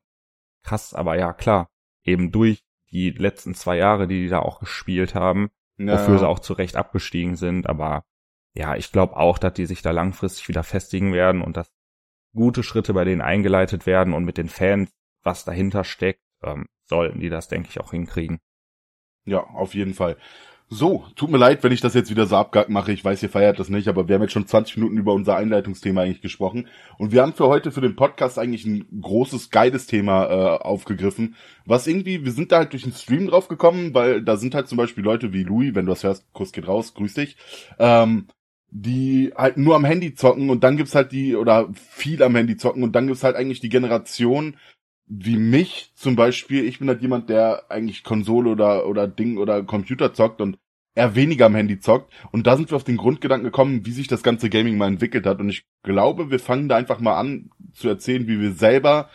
krass, 0.63 0.95
aber 0.95 1.19
ja, 1.19 1.33
klar, 1.33 1.71
eben 2.05 2.31
durch 2.31 2.63
die 2.93 3.11
letzten 3.11 3.55
zwei 3.55 3.77
Jahre, 3.77 4.07
die 4.07 4.23
die 4.23 4.29
da 4.29 4.41
auch 4.41 4.61
gespielt 4.61 5.15
haben, 5.15 5.51
ja, 5.79 5.95
wofür 5.95 6.19
sie 6.19 6.29
auch 6.29 6.39
zu 6.39 6.53
Recht 6.53 6.77
abgestiegen 6.77 7.35
sind. 7.37 7.67
Aber 7.67 8.05
ja, 8.55 8.77
ich 8.77 8.93
glaube 8.93 9.17
auch, 9.17 9.39
dass 9.39 9.55
die 9.55 9.67
sich 9.67 9.83
da 9.83 9.91
langfristig 9.91 10.49
wieder 10.49 10.63
festigen 10.63 11.13
werden 11.13 11.43
und 11.43 11.57
dass 11.57 11.73
gute 12.35 12.63
Schritte 12.63 12.93
bei 12.93 13.05
denen 13.05 13.23
eingeleitet 13.23 13.87
werden 13.87 14.13
und 14.13 14.25
mit 14.25 14.37
den 14.37 14.49
Fans, 14.49 14.93
was 15.23 15.45
dahinter 15.45 15.83
steckt, 15.83 16.23
ähm, 16.43 16.67
sollten 16.87 17.21
die 17.21 17.29
das, 17.29 17.49
denke 17.49 17.69
ich, 17.71 17.81
auch 17.81 17.91
hinkriegen. 17.91 18.39
Ja, 19.25 19.41
auf 19.41 19.75
jeden 19.75 19.95
Fall. 19.95 20.17
So, 20.73 21.05
tut 21.17 21.33
mir 21.33 21.37
leid, 21.37 21.65
wenn 21.65 21.73
ich 21.73 21.81
das 21.81 21.95
jetzt 21.95 22.11
wieder 22.11 22.27
so 22.27 22.37
abgehakt 22.37 22.71
mache. 22.71 22.93
Ich 22.93 23.05
weiß, 23.05 23.21
ihr 23.25 23.29
feiert 23.29 23.59
das 23.59 23.71
nicht, 23.71 23.89
aber 23.89 24.07
wir 24.07 24.15
haben 24.15 24.23
jetzt 24.23 24.33
schon 24.33 24.47
20 24.47 24.77
Minuten 24.77 24.99
über 24.99 25.13
unser 25.13 25.35
Einleitungsthema 25.35 26.03
eigentlich 26.03 26.23
gesprochen. 26.23 26.69
Und 26.97 27.11
wir 27.11 27.23
haben 27.23 27.33
für 27.33 27.49
heute, 27.49 27.73
für 27.73 27.81
den 27.81 27.97
Podcast 27.97 28.39
eigentlich 28.39 28.65
ein 28.67 28.87
großes, 29.01 29.51
geiles 29.51 29.89
Thema 29.89 30.27
äh, 30.27 30.59
aufgegriffen. 30.63 31.35
Was 31.67 31.89
irgendwie, 31.89 32.25
wir 32.25 32.31
sind 32.31 32.53
da 32.53 32.59
halt 32.59 32.73
durch 32.73 32.85
den 32.85 32.93
Stream 32.93 33.27
drauf 33.27 33.49
gekommen, 33.49 33.95
weil 33.95 34.23
da 34.23 34.37
sind 34.37 34.55
halt 34.55 34.69
zum 34.69 34.79
Beispiel 34.79 35.03
Leute 35.03 35.33
wie 35.33 35.43
Louis, 35.43 35.75
wenn 35.75 35.87
du 35.87 35.91
das 35.91 36.05
hörst, 36.05 36.33
Kuss 36.33 36.53
geht 36.53 36.69
raus, 36.69 36.95
grüß 36.95 37.15
dich, 37.15 37.37
ähm, 37.81 38.29
die 38.71 39.33
halt 39.37 39.57
nur 39.57 39.75
am 39.75 39.85
Handy 39.85 40.15
zocken 40.15 40.51
und 40.51 40.63
dann 40.63 40.77
gibt's 40.77 40.95
halt 40.95 41.11
die, 41.11 41.35
oder 41.35 41.69
viel 41.75 42.23
am 42.23 42.37
Handy 42.37 42.57
zocken 42.57 42.85
und 42.85 42.93
dann 42.93 43.09
gibt's 43.09 43.25
halt 43.25 43.35
eigentlich 43.35 43.59
die 43.59 43.71
Generation, 43.71 44.57
wie 45.11 45.37
mich 45.37 45.91
zum 45.97 46.15
Beispiel, 46.15 46.65
ich 46.65 46.79
bin 46.79 46.89
halt 46.89 47.03
jemand, 47.03 47.29
der 47.29 47.65
eigentlich 47.69 48.05
Konsole 48.05 48.51
oder, 48.51 48.87
oder 48.87 49.09
Ding 49.09 49.39
oder 49.39 49.63
Computer 49.65 50.15
zockt 50.15 50.41
und 50.41 50.57
eher 50.95 51.17
weniger 51.17 51.47
am 51.47 51.57
Handy 51.57 51.81
zockt. 51.81 52.13
Und 52.31 52.47
da 52.47 52.57
sind 52.57 52.71
wir 52.71 52.77
auf 52.77 52.85
den 52.85 52.97
Grundgedanken 52.97 53.45
gekommen, 53.45 53.85
wie 53.85 53.91
sich 53.91 54.07
das 54.07 54.23
ganze 54.23 54.49
Gaming 54.49 54.79
mal 54.79 54.87
entwickelt 54.87 55.27
hat. 55.27 55.41
Und 55.41 55.49
ich 55.49 55.65
glaube, 55.83 56.31
wir 56.31 56.39
fangen 56.39 56.69
da 56.69 56.77
einfach 56.77 57.01
mal 57.01 57.19
an 57.19 57.51
zu 57.73 57.89
erzählen, 57.89 58.29
wie 58.29 58.41
wir 58.41 58.53
selber 58.53 59.11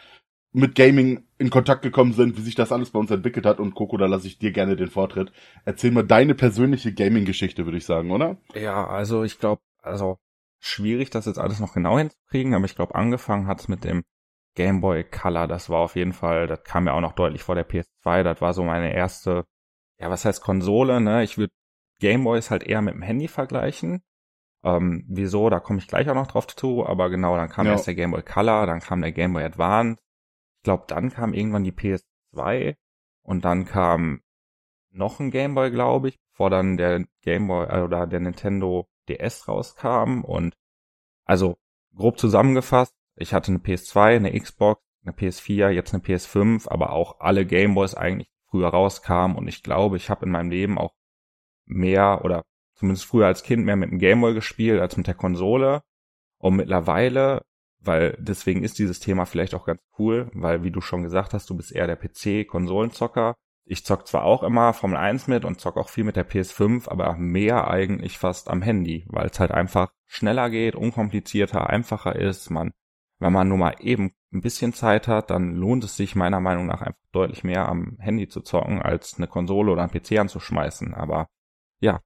mit 0.52 0.76
Gaming 0.76 1.24
in 1.38 1.50
Kontakt 1.50 1.82
gekommen 1.82 2.14
sind, 2.14 2.38
wie 2.38 2.42
sich 2.42 2.56
das 2.56 2.74
alles 2.74 2.90
bei 2.90 3.00
uns 3.00 3.12
entwickelt 3.12 3.46
hat. 3.46 3.62
Und 3.62 3.74
Coco, 3.74 3.96
da 3.96 4.06
lasse 4.06 4.28
ich 4.28 4.38
dir 4.38 4.52
gerne 4.52 4.76
den 4.76 4.90
Vortritt. 4.90 5.32
Erzähl 5.64 5.92
mal 5.92 6.04
deine 6.04 6.36
persönliche 6.36 6.94
Gaming-Geschichte, 6.94 7.66
würde 7.66 7.78
ich 7.78 7.86
sagen, 7.86 8.12
oder? 8.12 8.38
Ja, 8.54 8.86
also 8.86 9.24
ich 9.24 9.40
glaube, 9.40 9.62
also 9.82 10.18
schwierig, 10.60 11.10
das 11.10 11.26
jetzt 11.26 11.40
alles 11.40 11.62
noch 11.62 11.74
genau 11.74 11.98
hinzukriegen, 11.98 12.54
aber 12.54 12.66
ich 12.66 12.76
glaube, 12.76 12.96
angefangen 12.96 13.48
hat's 13.48 13.70
mit 13.70 13.86
dem 13.86 14.04
Game 14.56 14.82
Boy 14.82 15.04
Color. 15.04 15.48
Das 15.48 15.70
war 15.70 15.80
auf 15.80 15.96
jeden 15.96 16.14
Fall, 16.14 16.48
das 16.48 16.64
kam 16.64 16.88
ja 16.88 16.94
auch 16.94 17.02
noch 17.02 17.14
deutlich 17.14 17.44
vor 17.44 17.56
der 17.56 17.68
PS2. 17.68 18.24
Das 18.24 18.42
war 18.42 18.54
so 18.54 18.64
meine 18.64 18.94
erste, 18.94 19.46
ja, 20.00 20.10
was 20.10 20.26
heißt 20.26 20.42
Konsole, 20.42 21.00
ne? 21.02 21.24
Ich 21.24 21.38
würde 21.38 21.54
Game 22.00 22.24
Boys 22.24 22.52
halt 22.52 22.64
eher 22.64 22.82
mit 22.82 22.94
dem 22.94 23.02
Handy 23.02 23.28
vergleichen. 23.28 24.02
Ähm, 24.64 25.06
wieso, 25.08 25.50
da 25.50 25.60
komme 25.60 25.80
ich 25.80 25.88
gleich 25.88 26.10
auch 26.10 26.16
noch 26.16 26.28
drauf 26.28 26.48
zu, 26.48 26.86
aber 26.86 27.10
genau, 27.10 27.36
dann 27.38 27.50
kam 27.50 27.68
Ja. 27.68 27.74
erst 27.74 27.88
der 27.88 27.96
Game 27.96 28.12
Boy 28.12 28.24
Color, 28.24 28.66
dann 28.66 28.80
kam 28.80 29.02
der 29.02 29.12
Game 29.12 29.34
Boy 29.34 29.44
Advance. 29.44 30.02
Ich 30.58 30.64
glaube, 30.64 30.86
dann 30.88 31.12
kam 31.12 31.34
irgendwann 31.34 31.64
die 31.64 31.72
PS2 31.72 32.76
und 33.24 33.46
dann 33.46 33.66
kam 33.66 34.22
noch 34.90 35.20
ein 35.20 35.30
Game 35.30 35.54
Boy, 35.56 35.70
glaube 35.72 36.08
ich, 36.10 36.18
bevor 36.32 36.50
dann 36.50 36.78
der 36.78 37.06
Game 37.22 37.48
Boy 37.48 37.68
äh, 37.68 37.82
oder 37.82 38.08
der 38.08 38.22
Nintendo 38.22 38.88
DS 39.08 39.48
rauskam 39.48 40.24
und 40.24 40.56
also 41.26 41.58
grob 41.96 42.18
zusammengefasst, 42.18 42.94
ich 43.16 43.34
hatte 43.34 43.52
eine 43.52 43.60
PS2, 43.60 44.16
eine 44.16 44.40
Xbox, 44.40 44.82
eine 45.04 45.16
PS4, 45.16 45.70
jetzt 45.70 45.94
eine 45.94 46.04
PS5, 46.04 46.68
aber 46.68 46.92
auch 46.92 47.20
alle 47.20 47.46
Gameboys 47.46 47.96
eigentlich 47.96 48.30
früher 48.50 48.70
rauskamen 48.70 49.38
und 49.38 49.48
ich 49.48 49.64
glaube, 49.64 49.98
ich 49.98 50.10
habe 50.10 50.26
in 50.26 50.32
meinem 50.32 50.50
Leben 50.50 50.78
auch 50.78 50.94
mehr 51.66 52.24
oder 52.24 52.44
zumindest 52.76 53.06
früher 53.06 53.28
als 53.28 53.44
Kind 53.44 53.66
mehr 53.66 53.76
mit 53.76 53.92
dem 53.92 54.00
Gameboy 54.00 54.34
gespielt 54.34 54.80
als 54.80 54.98
mit 54.98 55.08
der 55.08 55.16
Konsole 55.16 55.82
und 56.38 56.56
mittlerweile, 56.56 57.42
weil 57.80 58.18
deswegen 58.20 58.64
ist 58.64 58.80
dieses 58.80 59.00
Thema 59.00 59.26
vielleicht 59.26 59.54
auch 59.56 59.66
ganz 59.66 59.82
cool, 59.98 60.30
weil 60.34 60.64
wie 60.64 60.72
du 60.72 60.82
schon 60.82 61.04
gesagt 61.04 61.34
hast, 61.34 61.50
du 61.50 61.56
bist 61.56 61.72
eher 61.72 61.88
der 61.88 61.98
PC-Konsolenzocker. 61.98 63.36
Ich 63.68 63.84
zock 63.84 64.08
zwar 64.08 64.24
auch 64.26 64.44
immer 64.44 64.74
Formel 64.74 64.98
1 64.98 65.28
mit 65.28 65.44
und 65.44 65.60
zock 65.60 65.78
auch 65.78 65.90
viel 65.90 66.04
mit 66.04 66.16
der 66.16 66.30
PS5, 66.30 66.88
aber 66.88 67.16
mehr 67.16 67.68
eigentlich 67.68 68.18
fast 68.20 68.50
am 68.50 68.62
Handy, 68.62 69.06
weil 69.08 69.28
es 69.28 69.40
halt 69.40 69.52
einfach 69.52 69.92
schneller 70.06 70.50
geht, 70.52 70.76
unkomplizierter, 70.76 71.68
einfacher 71.68 72.16
ist. 72.16 72.52
Man, 72.52 72.72
wenn 73.20 73.34
man 73.34 73.48
nur 73.48 73.58
mal 73.58 73.76
eben 73.80 74.12
ein 74.34 74.42
bisschen 74.42 74.74
Zeit 74.74 75.08
hat, 75.08 75.30
dann 75.30 75.56
lohnt 75.56 75.84
es 75.84 75.96
sich 75.98 76.16
meiner 76.16 76.40
Meinung 76.42 76.66
nach 76.68 76.82
einfach 76.82 77.00
deutlich 77.12 77.44
mehr 77.44 77.68
am 77.70 77.98
Handy 78.00 78.28
zu 78.28 78.42
zocken, 78.42 78.82
als 78.82 79.16
eine 79.18 79.28
Konsole 79.28 79.72
oder 79.72 79.84
einen 79.84 79.92
PC 79.92 80.20
anzuschmeißen. 80.20 80.94
Aber 80.94 81.28
ja, 81.80 82.02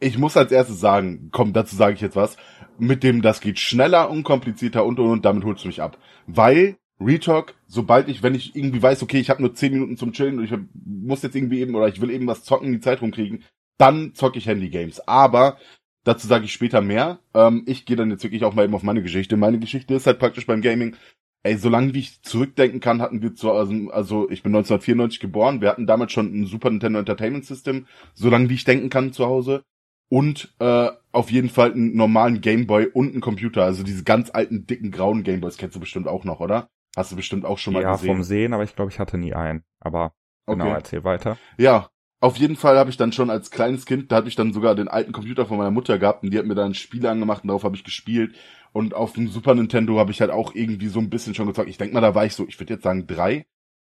Ich 0.00 0.16
muss 0.18 0.36
als 0.36 0.52
erstes 0.52 0.78
sagen, 0.80 1.30
komm, 1.32 1.52
dazu 1.52 1.74
sage 1.74 1.94
ich 1.94 2.00
jetzt 2.00 2.14
was, 2.16 2.36
mit 2.78 3.02
dem, 3.02 3.20
das 3.22 3.40
geht 3.40 3.58
schneller, 3.58 4.10
unkomplizierter 4.10 4.84
und 4.84 4.98
und 5.00 5.10
und, 5.10 5.24
damit 5.24 5.44
holst 5.44 5.64
du 5.64 5.68
mich 5.68 5.82
ab. 5.82 5.98
Weil, 6.26 6.78
Retalk, 7.00 7.54
sobald 7.66 8.08
ich, 8.08 8.22
wenn 8.22 8.34
ich 8.34 8.54
irgendwie 8.54 8.82
weiß, 8.82 9.02
okay, 9.02 9.18
ich 9.18 9.30
habe 9.30 9.42
nur 9.42 9.54
10 9.54 9.72
Minuten 9.72 9.96
zum 9.96 10.12
Chillen 10.12 10.38
und 10.38 10.44
ich 10.44 10.54
muss 10.74 11.22
jetzt 11.22 11.34
irgendwie 11.34 11.60
eben, 11.60 11.74
oder 11.74 11.88
ich 11.88 12.00
will 12.00 12.10
eben 12.10 12.26
was 12.28 12.44
zocken, 12.44 12.72
die 12.72 12.80
Zeit 12.80 13.02
rumkriegen, 13.02 13.44
dann 13.76 14.14
zocke 14.14 14.38
ich 14.38 14.46
Handy-Games. 14.46 15.06
Aber, 15.08 15.58
dazu 16.04 16.26
sage 16.26 16.44
ich 16.44 16.52
später 16.52 16.80
mehr. 16.80 17.20
Ähm, 17.34 17.64
ich 17.66 17.86
gehe 17.86 17.96
dann 17.96 18.10
jetzt 18.10 18.22
wirklich 18.22 18.44
auch 18.44 18.54
mal 18.54 18.64
eben 18.64 18.74
auf 18.74 18.82
meine 18.82 19.02
Geschichte. 19.02 19.36
Meine 19.36 19.58
Geschichte 19.58 19.94
ist 19.94 20.06
halt 20.06 20.18
praktisch 20.18 20.46
beim 20.46 20.62
Gaming, 20.62 20.96
ey, 21.42 21.56
solange 21.56 21.94
wie 21.94 22.00
ich 22.00 22.22
zurückdenken 22.22 22.80
kann, 22.80 23.00
hatten 23.00 23.22
wir 23.22 23.34
zu, 23.34 23.52
also, 23.52 23.72
also 23.90 24.30
ich 24.30 24.42
bin 24.42 24.54
1994 24.54 25.20
geboren, 25.20 25.60
wir 25.60 25.68
hatten 25.68 25.86
damals 25.86 26.12
schon 26.12 26.26
ein 26.32 26.46
Super 26.46 26.70
Nintendo 26.70 26.98
Entertainment 26.98 27.44
System, 27.44 27.86
solange 28.14 28.48
wie 28.50 28.54
ich 28.54 28.64
denken 28.64 28.90
kann 28.90 29.12
zu 29.12 29.26
Hause. 29.26 29.62
Und 30.10 30.54
äh, 30.58 30.88
auf 31.12 31.30
jeden 31.30 31.50
Fall 31.50 31.72
einen 31.72 31.94
normalen 31.94 32.40
Gameboy 32.40 32.86
und 32.86 33.12
einen 33.12 33.20
Computer. 33.20 33.64
Also 33.64 33.82
diese 33.82 34.04
ganz 34.04 34.30
alten, 34.32 34.66
dicken, 34.66 34.90
grauen 34.90 35.22
Gameboys 35.22 35.58
kennst 35.58 35.76
du 35.76 35.80
bestimmt 35.80 36.08
auch 36.08 36.24
noch, 36.24 36.40
oder? 36.40 36.68
Hast 36.96 37.12
du 37.12 37.16
bestimmt 37.16 37.44
auch 37.44 37.58
schon 37.58 37.74
mal 37.74 37.82
ja, 37.82 37.92
gesehen. 37.92 38.08
Ja, 38.08 38.14
vom 38.14 38.22
Sehen, 38.22 38.54
aber 38.54 38.64
ich 38.64 38.74
glaube, 38.74 38.90
ich 38.90 38.98
hatte 38.98 39.18
nie 39.18 39.34
einen. 39.34 39.64
Aber 39.80 40.14
genau, 40.46 40.64
Okay. 40.64 40.74
erzähl 40.74 41.04
weiter. 41.04 41.36
Ja, 41.58 41.90
auf 42.20 42.36
jeden 42.36 42.56
Fall 42.56 42.76
habe 42.76 42.90
ich 42.90 42.96
dann 42.96 43.12
schon 43.12 43.30
als 43.30 43.50
kleines 43.50 43.86
Kind, 43.86 44.10
da 44.10 44.16
hatte 44.16 44.28
ich 44.28 44.34
dann 44.34 44.52
sogar 44.52 44.74
den 44.74 44.88
alten 44.88 45.12
Computer 45.12 45.46
von 45.46 45.58
meiner 45.58 45.70
Mutter 45.70 45.98
gehabt 45.98 46.24
und 46.24 46.32
die 46.32 46.38
hat 46.38 46.46
mir 46.46 46.54
dann 46.54 46.74
Spiele 46.74 47.10
angemacht 47.10 47.44
und 47.44 47.48
darauf 47.48 47.64
habe 47.64 47.76
ich 47.76 47.84
gespielt. 47.84 48.34
Und 48.72 48.94
auf 48.94 49.12
dem 49.12 49.28
Super 49.28 49.54
Nintendo 49.54 49.98
habe 49.98 50.10
ich 50.10 50.20
halt 50.20 50.30
auch 50.30 50.54
irgendwie 50.54 50.88
so 50.88 50.98
ein 50.98 51.10
bisschen 51.10 51.34
schon 51.34 51.46
gezockt. 51.46 51.68
Ich 51.68 51.78
denk 51.78 51.92
mal, 51.92 52.00
da 52.00 52.14
war 52.14 52.26
ich 52.26 52.34
so, 52.34 52.46
ich 52.46 52.58
würde 52.58 52.74
jetzt 52.74 52.82
sagen 52.82 53.06
drei. 53.06 53.46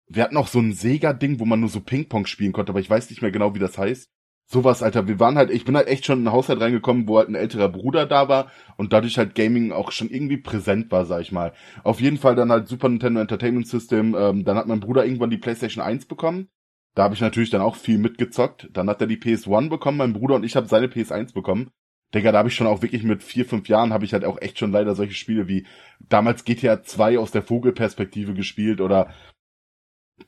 Wir 0.08 0.24
hatten 0.24 0.38
auch 0.38 0.48
so 0.48 0.60
ein 0.60 0.74
Sega-Ding, 0.74 1.40
wo 1.40 1.46
man 1.46 1.60
nur 1.60 1.70
so 1.70 1.82
Ping-Pong 1.82 2.26
spielen 2.26 2.54
konnte, 2.54 2.72
aber 2.72 2.80
ich 2.80 2.90
weiß 2.90 3.10
nicht 3.10 3.22
mehr 3.22 3.32
genau, 3.32 3.56
wie 3.56 3.60
das 3.60 3.78
heißt. 3.78 4.10
Sowas, 4.46 4.84
Alter. 4.84 5.08
Wir 5.08 5.20
waren 5.20 5.38
halt, 5.38 5.50
ich 5.50 5.64
bin 5.64 5.78
halt 5.78 5.88
echt 5.88 6.06
schon 6.06 6.20
in 6.20 6.28
ein 6.28 6.34
Haushalt 6.34 6.60
reingekommen, 6.60 7.08
wo 7.08 7.18
halt 7.18 7.30
ein 7.30 7.36
älterer 7.36 7.70
Bruder 7.70 8.06
da 8.06 8.28
war 8.28 8.52
und 8.76 8.92
dadurch 8.92 9.18
halt 9.18 9.34
Gaming 9.34 9.72
auch 9.72 9.92
schon 9.94 10.10
irgendwie 10.10 10.38
präsent 10.38 10.92
war, 10.92 11.06
sag 11.06 11.22
ich 11.22 11.32
mal. 11.32 11.54
Auf 11.84 12.02
jeden 12.02 12.18
Fall 12.18 12.36
dann 12.36 12.52
halt 12.52 12.68
Super 12.68 12.90
Nintendo 12.90 13.22
Entertainment 13.22 13.68
System. 13.68 14.14
Ähm, 14.14 14.44
dann 14.44 14.58
hat 14.58 14.68
mein 14.68 14.82
Bruder 14.82 15.06
irgendwann 15.06 15.30
die 15.30 15.38
PlayStation 15.38 15.82
1 15.82 16.06
bekommen. 16.06 16.50
Da 16.96 17.04
habe 17.04 17.16
ich 17.16 17.22
natürlich 17.22 17.50
dann 17.50 17.62
auch 17.62 17.76
viel 17.76 17.98
mitgezockt. 17.98 18.70
Dann 18.72 18.90
hat 18.90 19.02
er 19.02 19.08
die 19.08 19.18
PS1 19.18 19.70
bekommen, 19.70 19.98
mein 19.98 20.14
Bruder 20.14 20.36
und 20.36 20.44
ich 20.44 20.56
habe 20.56 20.68
seine 20.68 20.88
PS1 20.88 21.34
bekommen. 21.34 21.72
Digga, 22.14 22.32
da 22.34 22.40
habe 22.40 22.50
ich 22.50 22.56
schon 22.56 22.68
auch 22.68 22.82
wirklich 22.82 23.04
mit 23.04 23.24
vier, 23.24 23.46
fünf 23.46 23.70
Jahren 23.70 23.94
habe 23.94 24.04
ich 24.04 24.12
halt 24.14 24.26
auch 24.26 24.42
echt 24.42 24.60
schon 24.60 24.72
leider 24.72 24.96
solche 24.96 25.14
Spiele 25.14 25.48
wie 25.48 25.66
damals 26.00 26.44
GTA 26.44 26.84
2 26.84 27.18
aus 27.18 27.32
der 27.32 27.42
Vogelperspektive 27.42 28.34
gespielt 28.34 28.82
oder 28.82 29.14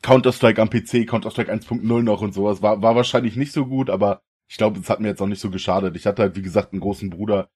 Counter-Strike 0.00 0.60
am 0.60 0.70
PC, 0.70 1.06
Counter-Strike 1.06 1.52
1.0 1.52 2.02
noch 2.02 2.22
und 2.22 2.32
sowas. 2.32 2.62
War, 2.62 2.80
war 2.80 2.96
wahrscheinlich 2.96 3.36
nicht 3.36 3.52
so 3.52 3.66
gut, 3.66 3.90
aber 3.90 4.22
ich 4.48 4.56
glaube, 4.56 4.80
es 4.80 4.88
hat 4.88 5.00
mir 5.00 5.08
jetzt 5.08 5.20
auch 5.20 5.26
nicht 5.26 5.40
so 5.40 5.50
geschadet. 5.50 5.94
Ich 5.96 6.06
hatte 6.06 6.22
halt, 6.22 6.36
wie 6.36 6.42
gesagt, 6.42 6.72
einen 6.72 6.80
großen 6.80 7.10
Bruder, 7.10 7.48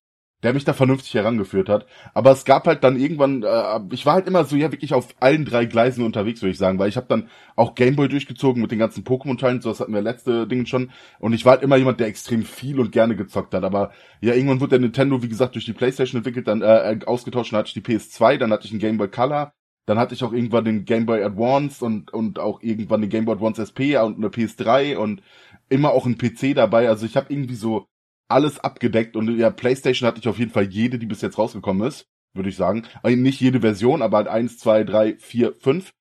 der 0.43 0.53
mich 0.53 0.65
da 0.65 0.73
vernünftig 0.73 1.15
herangeführt 1.15 1.69
hat. 1.69 1.87
Aber 2.15 2.31
es 2.31 2.45
gab 2.45 2.67
halt 2.67 2.85
dann 2.85 2.99
irgendwann, 2.99 3.43
äh, 3.43 3.81
ich 3.91 4.07
war 4.07 4.15
halt 4.15 4.29
immer 4.29 4.45
so 4.45 4.57
ja 4.57 4.71
wirklich 4.71 4.95
auf 4.95 5.09
allen 5.19 5.45
drei 5.45 5.65
Gleisen 5.65 6.05
unterwegs, 6.05 6.43
würde 6.43 6.53
ich 6.53 6.59
sagen, 6.59 6.79
weil 6.79 6.89
ich 6.89 6.97
habe 6.97 7.07
dann 7.09 7.29
auch 7.57 7.75
Gameboy 7.75 8.09
durchgezogen 8.09 8.63
mit 8.63 8.71
den 8.71 8.79
ganzen 8.79 9.05
Pokémon-Teilen, 9.05 9.61
so 9.61 9.71
das 9.71 9.81
hatten 9.81 9.95
wir 9.95 10.01
letzte 10.01 10.47
Dinge 10.47 10.67
schon. 10.67 10.91
Und 11.19 11.33
ich 11.33 11.45
war 11.45 11.53
halt 11.55 11.63
immer 11.63 11.77
jemand, 11.77 11.99
der 11.99 12.07
extrem 12.07 12.45
viel 12.45 12.79
und 12.79 12.93
gerne 12.93 13.17
gezockt 13.17 13.55
hat. 13.55 13.65
Aber 13.65 13.91
ja, 14.21 14.35
irgendwann 14.35 14.61
wurde 14.61 14.71
der 14.71 14.81
Nintendo, 14.81 15.23
wie 15.23 15.29
gesagt, 15.29 15.55
durch 15.57 15.65
die 15.65 15.73
Playstation 15.73 16.19
entwickelt, 16.19 16.47
dann 16.47 16.63
äh, 16.63 16.99
ausgetauscht, 17.05 17.53
dann 17.53 17.59
hatte 17.59 17.69
ich 17.69 17.75
die 17.75 17.81
PS2, 17.81 18.39
dann 18.39 18.53
hatte 18.53 18.67
ich 18.67 18.71
einen 18.71 18.81
Gameboy 18.81 19.09
Color, 19.09 19.53
dann 19.87 19.99
hatte 19.99 20.15
ich 20.15 20.23
auch 20.23 20.33
irgendwann 20.33 20.65
den 20.65 20.85
Game 20.85 21.07
Boy 21.07 21.23
Advance 21.23 21.85
und, 21.85 22.13
und 22.13 22.39
auch 22.39 22.63
irgendwann 22.63 23.01
den 23.01 23.11
Game 23.11 23.25
Boy 23.25 23.35
Advance 23.35 23.63
SP 23.65 23.97
und 23.97 24.19
eine 24.19 24.29
PS3 24.29 24.97
und 24.97 25.23
immer 25.69 25.91
auch 25.91 26.07
ein 26.07 26.19
PC 26.19 26.55
dabei. 26.55 26.89
Also 26.89 27.07
ich 27.07 27.17
habe 27.17 27.33
irgendwie 27.33 27.55
so 27.55 27.87
alles 28.29 28.61
abgedeckt 28.61 29.17
und 29.17 29.37
ja, 29.39 29.51
PlayStation 29.51 30.07
hatte 30.07 30.21
ich 30.21 30.29
auf 30.29 30.39
jeden 30.39 30.51
Fall 30.51 30.65
jede, 30.65 30.99
die 30.99 31.07
bis 31.07 31.23
jetzt 31.23 31.39
rausgekommen 31.39 31.87
ist, 31.87 32.07
würde 32.35 32.51
ich 32.51 32.57
sagen. 32.57 32.85
Also 33.03 33.17
nicht 33.17 33.41
jede 33.41 33.61
Version, 33.61 34.03
aber 34.03 34.19
halt 34.19 34.29
eins, 34.29 34.59
zwei, 34.59 34.85
drei, 34.85 35.17
vier, 35.17 35.55
fünf. 35.59 35.95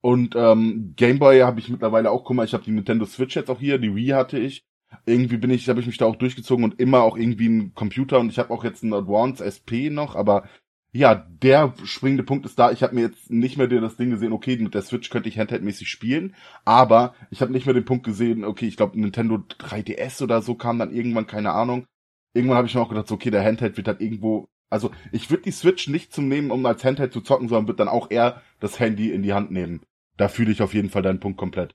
Und 0.00 0.34
ähm, 0.36 0.94
Game 0.96 1.18
Boy 1.18 1.40
habe 1.40 1.60
ich 1.60 1.68
mittlerweile 1.68 2.10
auch, 2.10 2.24
guck 2.24 2.36
mal, 2.36 2.44
ich 2.44 2.52
habe 2.52 2.64
die 2.64 2.70
Nintendo 2.70 3.04
Switch 3.04 3.36
jetzt 3.36 3.50
auch 3.50 3.60
hier, 3.60 3.78
die 3.78 3.94
Wii 3.94 4.08
hatte 4.08 4.38
ich. 4.38 4.64
Irgendwie 5.06 5.36
bin 5.36 5.50
ich, 5.50 5.68
habe 5.68 5.80
ich 5.80 5.86
mich 5.86 5.98
da 5.98 6.06
auch 6.06 6.16
durchgezogen 6.16 6.64
und 6.64 6.80
immer 6.80 7.02
auch 7.02 7.16
irgendwie 7.16 7.48
ein 7.48 7.74
Computer 7.74 8.18
und 8.18 8.30
ich 8.30 8.38
habe 8.38 8.50
auch 8.52 8.64
jetzt 8.64 8.82
einen 8.82 8.94
Advance 8.94 9.44
SP 9.44 9.90
noch, 9.90 10.16
aber 10.16 10.48
ja, 10.92 11.14
der 11.14 11.74
springende 11.84 12.22
Punkt 12.22 12.46
ist 12.46 12.58
da, 12.58 12.70
ich 12.72 12.82
habe 12.82 12.94
mir 12.94 13.02
jetzt 13.02 13.30
nicht 13.30 13.56
mehr 13.58 13.66
das 13.66 13.96
Ding 13.96 14.10
gesehen, 14.10 14.32
okay, 14.32 14.56
mit 14.56 14.74
der 14.74 14.82
Switch 14.82 15.10
könnte 15.10 15.28
ich 15.28 15.38
handheldmäßig 15.38 15.88
spielen, 15.88 16.34
aber 16.64 17.14
ich 17.30 17.40
habe 17.42 17.52
nicht 17.52 17.66
mehr 17.66 17.74
den 17.74 17.84
Punkt 17.84 18.04
gesehen, 18.04 18.44
okay, 18.44 18.66
ich 18.66 18.76
glaube 18.76 18.98
Nintendo 18.98 19.36
3DS 19.36 20.22
oder 20.22 20.40
so 20.42 20.54
kam 20.54 20.78
dann 20.78 20.92
irgendwann, 20.92 21.26
keine 21.26 21.52
Ahnung. 21.52 21.86
Irgendwann 22.34 22.58
habe 22.58 22.66
ich 22.66 22.74
mir 22.74 22.80
auch 22.80 22.88
gedacht, 22.88 23.08
so, 23.08 23.14
okay, 23.14 23.30
der 23.30 23.44
Handheld 23.44 23.76
wird 23.76 23.88
halt 23.88 24.00
irgendwo, 24.00 24.48
also 24.70 24.90
ich 25.12 25.30
würde 25.30 25.44
die 25.44 25.50
Switch 25.50 25.88
nicht 25.88 26.12
zum 26.12 26.28
Nehmen, 26.28 26.50
um 26.50 26.64
als 26.66 26.84
Handheld 26.84 27.12
zu 27.12 27.20
zocken, 27.20 27.48
sondern 27.48 27.68
wird 27.68 27.80
dann 27.80 27.88
auch 27.88 28.10
eher 28.10 28.42
das 28.60 28.80
Handy 28.80 29.10
in 29.12 29.22
die 29.22 29.32
Hand 29.34 29.50
nehmen. 29.50 29.82
Da 30.16 30.28
fühle 30.28 30.50
ich 30.52 30.62
auf 30.62 30.74
jeden 30.74 30.90
Fall 30.90 31.02
deinen 31.02 31.20
Punkt 31.20 31.38
komplett. 31.38 31.74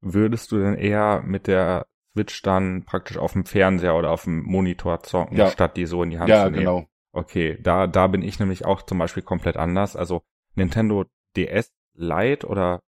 Würdest 0.00 0.52
du 0.52 0.58
denn 0.58 0.74
eher 0.74 1.22
mit 1.22 1.46
der 1.46 1.86
Switch 2.12 2.42
dann 2.42 2.84
praktisch 2.84 3.18
auf 3.18 3.32
dem 3.32 3.44
Fernseher 3.44 3.94
oder 3.96 4.10
auf 4.10 4.24
dem 4.24 4.42
Monitor 4.42 5.02
zocken, 5.02 5.36
Ja. 5.36 5.50
statt 5.50 5.76
die 5.76 5.86
so 5.86 6.02
in 6.02 6.10
die 6.10 6.18
Hand 6.18 6.28
Ja, 6.28 6.44
zu 6.44 6.50
nehmen? 6.50 6.60
genau. 6.60 6.88
Okay, 7.18 7.58
da, 7.60 7.86
da 7.88 8.06
bin 8.06 8.22
ich 8.22 8.38
nämlich 8.38 8.64
auch 8.64 8.82
zum 8.82 8.98
Beispiel 8.98 9.22
komplett 9.24 9.56
anders. 9.56 9.96
Also 9.96 10.22
Nintendo 10.54 11.04
DS 11.36 11.72
Lite 11.94 12.46
oder 12.46 12.80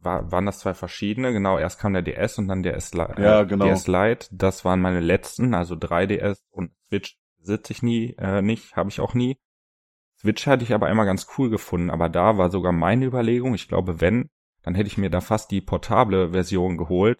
war, 0.00 0.30
waren 0.30 0.46
das 0.46 0.58
zwei 0.60 0.74
verschiedene? 0.74 1.32
Genau, 1.32 1.58
erst 1.58 1.80
kam 1.80 1.94
der 1.94 2.02
DS 2.02 2.38
und 2.38 2.48
dann 2.48 2.62
der 2.62 2.74
DS, 2.74 2.92
Li- 2.92 3.00
Ja, 3.16 3.40
äh, 3.42 3.46
genau. 3.46 3.66
DS 3.66 3.86
Lite. 3.86 4.28
Das 4.32 4.64
waren 4.64 4.80
meine 4.80 5.00
letzten, 5.00 5.54
also 5.54 5.76
3DS 5.76 6.44
und 6.50 6.72
Switch 6.88 7.16
sitze 7.40 7.72
ich 7.72 7.82
nie, 7.82 8.14
äh, 8.18 8.42
nicht, 8.42 8.76
habe 8.76 8.90
ich 8.90 9.00
auch 9.00 9.14
nie. 9.14 9.38
Switch 10.18 10.46
hatte 10.46 10.64
ich 10.64 10.74
aber 10.74 10.90
immer 10.90 11.04
ganz 11.06 11.26
cool 11.38 11.50
gefunden, 11.50 11.90
aber 11.90 12.08
da 12.08 12.38
war 12.38 12.50
sogar 12.50 12.72
meine 12.72 13.06
Überlegung, 13.06 13.54
ich 13.54 13.68
glaube, 13.68 14.00
wenn, 14.00 14.30
dann 14.62 14.74
hätte 14.74 14.88
ich 14.88 14.98
mir 14.98 15.10
da 15.10 15.20
fast 15.20 15.50
die 15.50 15.60
portable 15.60 16.30
Version 16.32 16.76
geholt, 16.78 17.18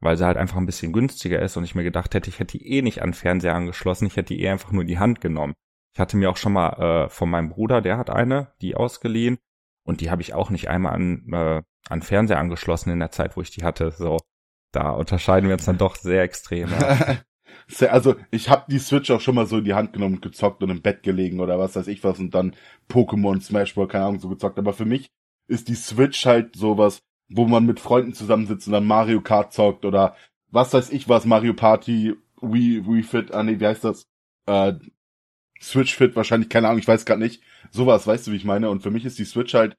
weil 0.00 0.16
sie 0.16 0.24
halt 0.26 0.36
einfach 0.36 0.56
ein 0.56 0.66
bisschen 0.66 0.92
günstiger 0.92 1.40
ist 1.42 1.56
und 1.56 1.64
ich 1.64 1.74
mir 1.74 1.84
gedacht 1.84 2.14
hätte, 2.14 2.28
ich 2.30 2.38
hätte 2.38 2.58
die 2.58 2.66
eh 2.68 2.82
nicht 2.82 3.02
an 3.02 3.14
Fernseher 3.14 3.54
angeschlossen, 3.54 4.06
ich 4.06 4.16
hätte 4.16 4.34
die 4.34 4.42
eh 4.42 4.48
einfach 4.50 4.72
nur 4.72 4.82
in 4.82 4.88
die 4.88 4.98
Hand 4.98 5.20
genommen. 5.20 5.54
Ich 5.92 6.00
hatte 6.00 6.16
mir 6.16 6.30
auch 6.30 6.36
schon 6.36 6.52
mal 6.52 7.04
äh, 7.04 7.08
von 7.08 7.30
meinem 7.30 7.48
Bruder, 7.48 7.80
der 7.80 7.98
hat 7.98 8.10
eine, 8.10 8.52
die 8.60 8.76
ausgeliehen 8.76 9.38
und 9.84 10.00
die 10.00 10.10
habe 10.10 10.22
ich 10.22 10.34
auch 10.34 10.50
nicht 10.50 10.68
einmal 10.68 10.92
an, 10.92 11.32
äh, 11.32 11.62
an 11.88 12.02
Fernseher 12.02 12.38
angeschlossen 12.38 12.90
in 12.90 13.00
der 13.00 13.10
Zeit, 13.10 13.36
wo 13.36 13.42
ich 13.42 13.50
die 13.50 13.64
hatte. 13.64 13.90
So, 13.90 14.18
da 14.72 14.90
unterscheiden 14.90 15.48
wir 15.48 15.54
uns 15.54 15.64
dann 15.64 15.78
doch 15.78 15.96
sehr 15.96 16.22
extrem. 16.22 16.70
Ja. 16.70 17.18
Also 17.88 18.16
ich 18.30 18.48
habe 18.48 18.64
die 18.68 18.78
Switch 18.78 19.10
auch 19.10 19.20
schon 19.20 19.36
mal 19.36 19.46
so 19.46 19.58
in 19.58 19.64
die 19.64 19.74
Hand 19.74 19.92
genommen 19.92 20.16
und 20.16 20.22
gezockt 20.22 20.62
und 20.62 20.70
im 20.70 20.82
Bett 20.82 21.02
gelegen 21.04 21.38
oder 21.38 21.58
was 21.58 21.76
weiß 21.76 21.86
ich 21.86 22.02
was 22.02 22.18
und 22.18 22.34
dann 22.34 22.56
Pokémon, 22.88 23.40
Smash 23.40 23.74
Bros, 23.74 23.88
keine 23.88 24.06
Ahnung, 24.06 24.18
so 24.18 24.28
gezockt. 24.28 24.58
Aber 24.58 24.72
für 24.72 24.86
mich 24.86 25.10
ist 25.46 25.68
die 25.68 25.74
Switch 25.74 26.26
halt 26.26 26.56
sowas, 26.56 27.02
wo 27.28 27.46
man 27.46 27.66
mit 27.66 27.78
Freunden 27.78 28.12
zusammensitzt 28.12 28.66
und 28.66 28.72
dann 28.72 28.86
Mario 28.86 29.20
Kart 29.20 29.52
zockt 29.52 29.84
oder 29.84 30.16
was 30.50 30.72
weiß 30.72 30.90
ich 30.90 31.08
was, 31.08 31.26
Mario 31.26 31.54
Party, 31.54 32.14
Wii, 32.40 32.86
Wii 32.86 33.02
Fit, 33.02 33.32
ah 33.32 33.42
nee, 33.42 33.60
wie 33.60 33.66
heißt 33.66 33.84
das? 33.84 34.06
Äh, 34.46 34.74
Switch 35.60 35.94
Fit 35.94 36.16
wahrscheinlich, 36.16 36.48
keine 36.48 36.68
Ahnung, 36.68 36.78
ich 36.78 36.88
weiß 36.88 37.04
gerade 37.04 37.20
nicht. 37.20 37.42
Sowas, 37.70 38.06
weißt 38.06 38.26
du, 38.26 38.32
wie 38.32 38.36
ich 38.36 38.44
meine? 38.44 38.70
Und 38.70 38.82
für 38.82 38.90
mich 38.90 39.04
ist 39.04 39.18
die 39.18 39.24
Switch 39.24 39.54
halt, 39.54 39.76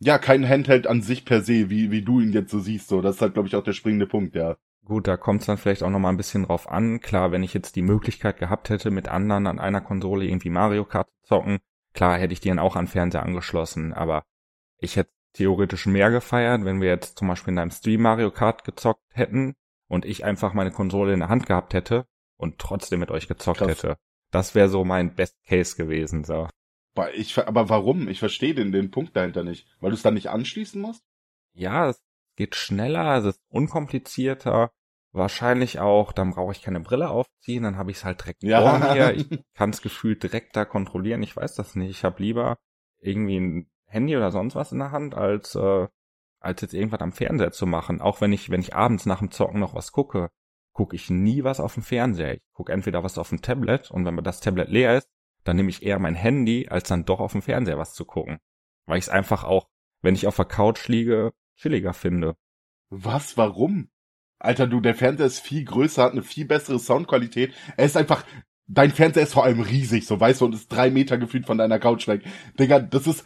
ja, 0.00 0.18
kein 0.18 0.48
Handheld 0.48 0.86
an 0.86 1.02
sich 1.02 1.24
per 1.24 1.42
se, 1.42 1.70
wie, 1.70 1.90
wie 1.90 2.02
du 2.02 2.20
ihn 2.20 2.32
jetzt 2.32 2.50
so 2.50 2.58
siehst. 2.58 2.88
So, 2.88 3.02
das 3.02 3.16
ist 3.16 3.22
halt, 3.22 3.34
glaube 3.34 3.48
ich, 3.48 3.56
auch 3.56 3.62
der 3.62 3.72
springende 3.72 4.06
Punkt, 4.06 4.34
ja. 4.34 4.56
Gut, 4.84 5.06
da 5.06 5.16
kommt 5.16 5.42
es 5.42 5.46
dann 5.46 5.58
vielleicht 5.58 5.84
auch 5.84 5.90
noch 5.90 6.00
mal 6.00 6.08
ein 6.08 6.16
bisschen 6.16 6.44
drauf 6.44 6.68
an. 6.68 7.00
Klar, 7.00 7.30
wenn 7.30 7.44
ich 7.44 7.54
jetzt 7.54 7.76
die 7.76 7.82
Möglichkeit 7.82 8.38
gehabt 8.38 8.68
hätte, 8.68 8.90
mit 8.90 9.08
anderen 9.08 9.46
an 9.46 9.60
einer 9.60 9.80
Konsole 9.80 10.24
irgendwie 10.24 10.50
Mario 10.50 10.84
Kart 10.84 11.08
zu 11.08 11.28
zocken, 11.28 11.58
klar 11.94 12.18
hätte 12.18 12.32
ich 12.32 12.40
die 12.40 12.48
dann 12.48 12.58
auch 12.58 12.74
an 12.74 12.88
Fernseher 12.88 13.22
angeschlossen, 13.22 13.92
aber 13.92 14.24
ich 14.78 14.96
hätte 14.96 15.12
theoretisch 15.34 15.86
mehr 15.86 16.10
gefeiert, 16.10 16.64
wenn 16.64 16.80
wir 16.80 16.88
jetzt 16.88 17.16
zum 17.16 17.28
Beispiel 17.28 17.52
in 17.52 17.58
einem 17.58 17.70
Stream 17.70 18.02
Mario 18.02 18.32
Kart 18.32 18.64
gezockt 18.64 19.04
hätten 19.12 19.54
und 19.86 20.04
ich 20.04 20.24
einfach 20.24 20.52
meine 20.52 20.72
Konsole 20.72 21.12
in 21.12 21.20
der 21.20 21.28
Hand 21.28 21.46
gehabt 21.46 21.74
hätte 21.74 22.06
und 22.36 22.58
trotzdem 22.58 22.98
mit 22.98 23.12
euch 23.12 23.28
gezockt 23.28 23.58
Krass. 23.58 23.68
hätte. 23.68 23.98
Das 24.32 24.54
wäre 24.56 24.68
so 24.68 24.84
mein 24.84 25.14
Best 25.14 25.36
Case 25.44 25.76
gewesen, 25.76 26.24
so. 26.24 26.48
Aber, 26.94 27.14
ich, 27.14 27.38
aber 27.38 27.68
warum? 27.68 28.08
Ich 28.08 28.18
verstehe 28.18 28.54
den, 28.54 28.72
den 28.72 28.90
Punkt 28.90 29.14
dahinter 29.16 29.44
nicht. 29.44 29.68
Weil 29.80 29.90
du 29.90 29.94
es 29.96 30.02
dann 30.02 30.14
nicht 30.14 30.28
anschließen 30.30 30.80
musst? 30.80 31.04
Ja, 31.54 31.88
es 31.88 32.02
geht 32.36 32.54
schneller, 32.56 33.16
es 33.18 33.24
ist 33.26 33.40
unkomplizierter. 33.48 34.72
Wahrscheinlich 35.14 35.78
auch, 35.78 36.12
dann 36.12 36.30
brauche 36.30 36.52
ich 36.52 36.62
keine 36.62 36.80
Brille 36.80 37.10
aufziehen, 37.10 37.62
dann 37.64 37.76
habe 37.76 37.90
ich 37.90 37.98
es 37.98 38.04
halt 38.04 38.20
direkt 38.22 38.42
Ja. 38.42 38.60
vor 38.78 38.94
mir. 38.94 39.14
Ich 39.16 39.28
kann 39.54 39.70
es 39.70 39.82
gefühlt 39.82 40.22
direkt 40.22 40.56
da 40.56 40.64
kontrollieren. 40.64 41.22
Ich 41.22 41.36
weiß 41.36 41.54
das 41.54 41.74
nicht. 41.76 41.90
Ich 41.90 42.04
habe 42.04 42.22
lieber 42.22 42.58
irgendwie 43.00 43.38
ein 43.38 43.70
Handy 43.86 44.16
oder 44.16 44.30
sonst 44.30 44.54
was 44.54 44.72
in 44.72 44.78
der 44.78 44.90
Hand, 44.90 45.14
als 45.14 45.54
äh, 45.54 45.86
als 46.40 46.60
jetzt 46.62 46.74
irgendwas 46.74 47.00
am 47.00 47.12
Fernseher 47.12 47.52
zu 47.52 47.66
machen. 47.66 48.00
Auch 48.00 48.20
wenn 48.20 48.32
ich, 48.32 48.50
wenn 48.50 48.60
ich 48.60 48.74
abends 48.74 49.04
nach 49.06 49.18
dem 49.20 49.30
Zocken 49.30 49.60
noch 49.60 49.74
was 49.74 49.92
gucke, 49.92 50.30
gucke 50.72 50.96
ich 50.96 51.10
nie 51.10 51.44
was 51.44 51.60
auf 51.60 51.74
dem 51.74 51.82
Fernseher. 51.82 52.34
Ich 52.34 52.42
gucke 52.52 52.72
entweder 52.72 53.04
was 53.04 53.18
auf 53.18 53.28
dem 53.28 53.42
Tablet 53.42 53.90
und 53.90 54.04
wenn 54.04 54.16
das 54.24 54.40
Tablet 54.40 54.68
leer 54.68 54.98
ist, 54.98 55.08
dann 55.44 55.56
nehme 55.56 55.70
ich 55.70 55.82
eher 55.82 55.98
mein 55.98 56.14
Handy, 56.14 56.68
als 56.68 56.88
dann 56.88 57.04
doch 57.04 57.20
auf 57.20 57.32
dem 57.32 57.42
Fernseher 57.42 57.78
was 57.78 57.94
zu 57.94 58.04
gucken. 58.04 58.38
Weil 58.86 58.98
ich 58.98 59.04
es 59.04 59.10
einfach 59.10 59.44
auch, 59.44 59.68
wenn 60.00 60.14
ich 60.14 60.26
auf 60.26 60.36
der 60.36 60.44
Couch 60.44 60.88
liege, 60.88 61.32
chilliger 61.56 61.92
finde. 61.92 62.36
Was? 62.90 63.36
Warum? 63.36 63.90
Alter, 64.38 64.66
du, 64.66 64.80
der 64.80 64.94
Fernseher 64.94 65.26
ist 65.26 65.40
viel 65.40 65.64
größer, 65.64 66.02
hat 66.02 66.12
eine 66.12 66.22
viel 66.22 66.44
bessere 66.44 66.78
Soundqualität. 66.78 67.54
Er 67.76 67.86
ist 67.86 67.96
einfach, 67.96 68.24
dein 68.66 68.90
Fernseher 68.90 69.22
ist 69.22 69.34
vor 69.34 69.44
allem 69.44 69.60
riesig, 69.60 70.06
so 70.06 70.18
weißt 70.18 70.40
du, 70.40 70.46
und 70.46 70.54
ist 70.54 70.68
drei 70.68 70.90
Meter 70.90 71.18
gefühlt 71.18 71.46
von 71.46 71.58
deiner 71.58 71.78
Couch 71.78 72.08
weg. 72.08 72.22
Digga, 72.58 72.80
das 72.80 73.06
ist, 73.06 73.24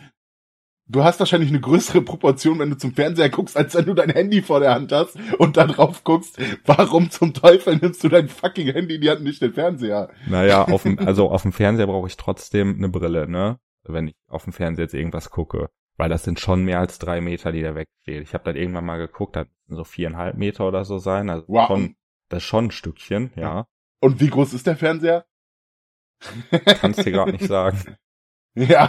du 0.88 1.05
hast 1.05 1.18
wahrscheinlich 1.18 1.51
eine 1.51 1.61
größere 1.61 2.03
Proportion, 2.03 2.59
wenn 2.59 2.70
du 2.70 2.77
zum 2.77 2.92
Fernseher 2.92 3.31
guckst, 3.31 3.57
als 3.57 3.75
wenn 3.75 3.87
du 3.87 3.94
dein 3.94 4.11
Handy 4.11 4.42
vor 4.42 4.61
der 4.61 4.75
Hand 4.75 4.92
hast 4.92 5.16
und 5.38 5.57
da 5.57 5.66
drauf 5.66 6.05
guckst. 6.05 6.38
Warum 6.64 7.11
zum 7.11 7.35
Teufel 7.35 7.77
nimmst 7.77 8.03
du 8.05 8.09
dein 8.09 8.29
fucking 8.29 8.72
Handy 8.72 8.96
in 8.96 9.01
die 9.01 9.11
Hand, 9.11 9.22
nicht 9.22 9.42
den 9.42 9.53
Fernseher? 9.53 10.11
Naja, 10.29 10.64
auf 10.64 10.83
dem, 10.85 10.99
also 10.99 11.31
auf 11.31 11.42
dem 11.42 11.53
Fernseher 11.53 11.87
brauche 11.87 12.07
ich 12.09 12.16
trotzdem 12.16 12.77
eine 12.77 12.88
Brille, 12.88 13.29
ne? 13.29 13.59
wenn 13.88 14.09
ich 14.09 14.14
auf 14.29 14.44
dem 14.44 14.53
Fernseher 14.53 14.85
jetzt 14.85 14.94
irgendwas 14.94 15.31
gucke. 15.31 15.68
Weil 15.96 16.09
das 16.11 16.25
sind 16.25 16.40
schon 16.40 16.64
mehr 16.64 16.81
als 16.81 16.99
drei 16.99 17.20
Meter, 17.20 17.53
die 17.53 17.62
da 17.62 17.75
wegsteht. 17.75 18.22
Ich 18.22 18.35
habe 18.35 18.44
dann 18.44 18.57
irgendwann 18.57 18.85
mal 18.85 18.99
geguckt, 18.99 19.37
das 19.37 19.46
so 19.68 19.83
viereinhalb 19.85 20.37
Meter 20.37 20.68
oder 20.68 20.85
so 20.85 20.99
sein. 20.99 21.31
Also 21.31 21.44
Wow. 21.49 21.68
schon, 21.68 21.96
das 22.29 22.42
ist 22.42 22.49
schon 22.49 22.66
ein 22.66 22.70
Stückchen, 22.70 23.31
ja. 23.37 23.66
Und 24.01 24.20
wie 24.20 24.29
groß 24.29 24.53
ist 24.53 24.66
der 24.66 24.77
Fernseher? 24.77 25.25
Kannst 26.81 27.05
dir 27.05 27.12
gerade 27.12 27.33
nicht 27.33 27.46
sagen. 27.46 27.96
Ja, 28.69 28.88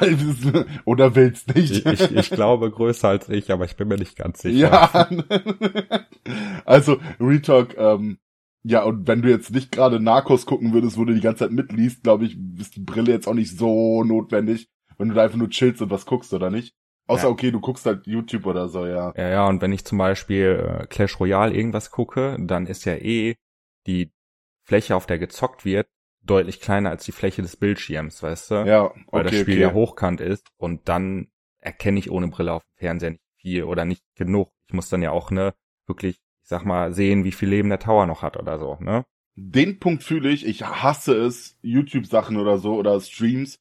oder 0.85 1.15
willst 1.15 1.53
nicht. 1.53 1.85
Ich, 1.85 1.85
ich, 1.85 2.15
ich 2.15 2.29
glaube 2.29 2.71
größer 2.71 3.09
als 3.09 3.27
ich, 3.27 3.51
aber 3.51 3.65
ich 3.65 3.75
bin 3.75 3.89
mir 3.89 3.97
nicht 3.97 4.15
ganz 4.15 4.41
sicher. 4.41 4.69
Ja. 4.71 5.09
also, 6.65 6.97
Retalk, 7.19 7.75
ähm, 7.77 8.17
ja, 8.63 8.83
und 8.83 9.07
wenn 9.07 9.21
du 9.21 9.29
jetzt 9.29 9.51
nicht 9.51 9.71
gerade 9.73 9.99
Narcos 9.99 10.45
gucken 10.45 10.73
würdest, 10.73 10.97
wo 10.97 11.03
du 11.05 11.13
die 11.13 11.21
ganze 11.21 11.39
Zeit 11.45 11.51
mitliest, 11.51 12.03
glaube 12.03 12.25
ich, 12.25 12.37
ist 12.57 12.77
die 12.77 12.81
Brille 12.81 13.11
jetzt 13.11 13.27
auch 13.27 13.33
nicht 13.33 13.57
so 13.57 14.03
notwendig, 14.03 14.69
wenn 14.97 15.09
du 15.09 15.15
da 15.15 15.23
einfach 15.23 15.37
nur 15.37 15.49
chillst 15.49 15.81
und 15.81 15.91
was 15.91 16.05
guckst, 16.05 16.33
oder 16.33 16.49
nicht? 16.49 16.73
Außer, 17.07 17.23
Ja. 17.23 17.29
okay, 17.29 17.51
du 17.51 17.59
guckst 17.61 17.85
halt 17.85 18.07
YouTube 18.07 18.45
oder 18.45 18.67
so, 18.69 18.85
ja. 18.85 19.13
Ja, 19.15 19.29
ja, 19.29 19.47
und 19.47 19.61
wenn 19.61 19.71
ich 19.71 19.85
zum 19.85 19.97
Beispiel 19.97 20.79
äh, 20.81 20.87
Clash 20.87 21.19
Royale 21.19 21.53
irgendwas 21.53 21.91
gucke, 21.91 22.37
dann 22.39 22.67
ist 22.67 22.85
ja 22.85 22.95
eh 22.95 23.35
die 23.85 24.11
Fläche, 24.65 24.95
auf 24.95 25.05
der 25.05 25.19
gezockt 25.19 25.63
wird, 25.63 25.87
deutlich 26.27 26.61
kleiner 26.61 26.89
als 26.91 27.05
die 27.05 27.11
Fläche 27.11 27.41
des 27.41 27.55
Bildschirms, 27.55 28.21
weißt 28.21 28.51
du? 28.51 28.55
Ja, 28.65 28.93
Weil 29.11 29.21
okay, 29.21 29.23
das 29.23 29.39
Spiel 29.39 29.55
okay. 29.55 29.61
ja 29.61 29.73
hochkant 29.73 30.21
ist 30.21 30.47
und 30.57 30.87
dann 30.87 31.27
erkenne 31.59 31.99
ich 31.99 32.11
ohne 32.11 32.27
Brille 32.27 32.53
auf 32.53 32.63
dem 32.63 32.79
Fernseher 32.79 33.11
nicht 33.11 33.23
viel 33.37 33.63
oder 33.63 33.85
nicht 33.85 34.03
genug. 34.15 34.51
Ich 34.67 34.73
muss 34.73 34.89
dann 34.89 35.01
ja 35.01 35.11
auch, 35.11 35.31
ne, 35.31 35.53
wirklich, 35.87 36.17
ich 36.17 36.49
sag 36.49 36.65
mal, 36.65 36.93
sehen, 36.93 37.23
wie 37.23 37.31
viel 37.31 37.49
Leben 37.49 37.69
der 37.69 37.79
Tower 37.79 38.05
noch 38.05 38.21
hat 38.21 38.37
oder 38.37 38.59
so, 38.59 38.77
ne? 38.79 39.05
Den 39.35 39.79
Punkt 39.79 40.03
fühle 40.03 40.29
ich. 40.29 40.47
Ich 40.47 40.63
hasse 40.63 41.15
es, 41.15 41.59
YouTube-Sachen 41.61 42.37
oder 42.37 42.57
so 42.57 42.75
oder 42.75 42.99
Streams. 42.99 43.59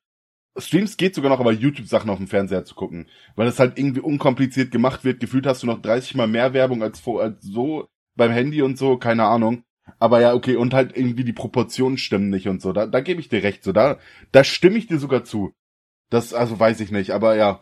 Streams 0.56 0.96
geht 0.96 1.14
sogar 1.14 1.30
noch, 1.30 1.40
aber 1.40 1.52
YouTube-Sachen 1.52 2.08
auf 2.08 2.16
dem 2.16 2.28
Fernseher 2.28 2.64
zu 2.64 2.74
gucken. 2.74 3.10
Weil 3.34 3.46
es 3.46 3.58
halt 3.58 3.78
irgendwie 3.78 4.00
unkompliziert 4.00 4.70
gemacht 4.70 5.04
wird. 5.04 5.20
Gefühlt 5.20 5.46
hast 5.46 5.62
du 5.62 5.66
noch 5.66 5.82
30 5.82 6.14
mal 6.14 6.26
mehr 6.26 6.54
Werbung 6.54 6.82
als, 6.82 6.98
vor, 6.98 7.22
als 7.22 7.42
so 7.42 7.88
beim 8.14 8.32
Handy 8.32 8.62
und 8.62 8.78
so, 8.78 8.96
keine 8.96 9.24
Ahnung. 9.24 9.64
Aber 9.98 10.20
ja, 10.20 10.34
okay, 10.34 10.56
und 10.56 10.74
halt 10.74 10.96
irgendwie 10.96 11.24
die 11.24 11.32
Proportionen 11.32 11.98
stimmen 11.98 12.30
nicht 12.30 12.48
und 12.48 12.60
so. 12.60 12.72
Da, 12.72 12.86
da 12.86 13.00
gebe 13.00 13.20
ich 13.20 13.28
dir 13.28 13.42
recht. 13.42 13.64
So, 13.64 13.72
da, 13.72 13.98
da 14.32 14.44
stimme 14.44 14.78
ich 14.78 14.86
dir 14.86 14.98
sogar 14.98 15.24
zu. 15.24 15.52
Das, 16.10 16.34
also 16.34 16.58
weiß 16.58 16.80
ich 16.80 16.90
nicht, 16.92 17.10
aber 17.10 17.36
ja. 17.36 17.60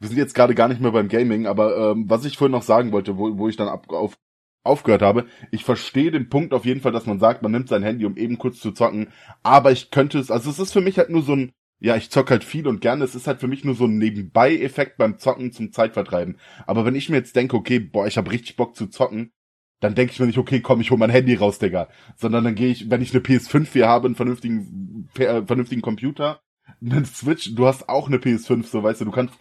Wir 0.00 0.08
sind 0.08 0.16
jetzt 0.16 0.34
gerade 0.34 0.54
gar 0.54 0.68
nicht 0.68 0.80
mehr 0.80 0.92
beim 0.92 1.08
Gaming, 1.08 1.46
aber 1.46 1.92
ähm, 1.92 2.08
was 2.08 2.24
ich 2.24 2.38
vorhin 2.38 2.52
noch 2.52 2.62
sagen 2.62 2.90
wollte, 2.90 3.18
wo, 3.18 3.36
wo 3.36 3.48
ich 3.48 3.56
dann 3.56 3.68
ab, 3.68 3.92
auf, 3.92 4.16
aufgehört 4.64 5.02
habe, 5.02 5.26
ich 5.50 5.64
verstehe 5.64 6.10
den 6.10 6.30
Punkt 6.30 6.54
auf 6.54 6.64
jeden 6.64 6.80
Fall, 6.80 6.92
dass 6.92 7.04
man 7.06 7.18
sagt, 7.18 7.42
man 7.42 7.52
nimmt 7.52 7.68
sein 7.68 7.82
Handy, 7.82 8.06
um 8.06 8.16
eben 8.16 8.38
kurz 8.38 8.60
zu 8.60 8.72
zocken, 8.72 9.08
aber 9.42 9.72
ich 9.72 9.90
könnte 9.90 10.18
es, 10.18 10.30
also 10.30 10.48
es 10.48 10.58
ist 10.58 10.72
für 10.72 10.80
mich 10.80 10.98
halt 10.98 11.10
nur 11.10 11.22
so 11.22 11.34
ein, 11.34 11.52
ja, 11.80 11.96
ich 11.96 12.10
zock 12.10 12.30
halt 12.30 12.44
viel 12.44 12.66
und 12.66 12.80
gerne, 12.80 13.04
es 13.04 13.14
ist 13.14 13.26
halt 13.26 13.40
für 13.40 13.48
mich 13.48 13.64
nur 13.64 13.74
so 13.74 13.84
ein 13.84 13.98
Nebenbei-Effekt 13.98 14.98
beim 14.98 15.18
Zocken 15.18 15.52
zum 15.52 15.72
Zeitvertreiben. 15.72 16.38
Aber 16.66 16.84
wenn 16.84 16.94
ich 16.94 17.08
mir 17.08 17.16
jetzt 17.16 17.36
denke, 17.36 17.56
okay, 17.56 17.78
boah, 17.78 18.06
ich 18.06 18.18
habe 18.18 18.30
richtig 18.30 18.56
Bock 18.56 18.76
zu 18.76 18.86
zocken, 18.86 19.32
dann 19.80 19.94
denke 19.94 20.12
ich 20.12 20.20
mir 20.20 20.26
nicht, 20.26 20.38
okay, 20.38 20.60
komm, 20.60 20.80
ich 20.80 20.90
hol 20.90 20.98
mein 20.98 21.10
Handy 21.10 21.34
raus, 21.34 21.58
Digga. 21.58 21.88
Sondern 22.16 22.44
dann 22.44 22.54
gehe 22.54 22.70
ich, 22.70 22.90
wenn 22.90 23.02
ich 23.02 23.12
eine 23.12 23.22
PS5 23.22 23.72
hier 23.72 23.88
habe, 23.88 24.06
einen 24.06 24.14
vernünftigen, 24.14 25.08
äh, 25.18 25.42
vernünftigen 25.42 25.82
Computer, 25.82 26.42
einen 26.82 27.06
Switch, 27.06 27.54
du 27.54 27.66
hast 27.66 27.88
auch 27.88 28.08
eine 28.08 28.18
PS5, 28.18 28.66
so 28.66 28.82
weißt 28.82 29.00
du, 29.00 29.06
du 29.06 29.10
kannst 29.10 29.34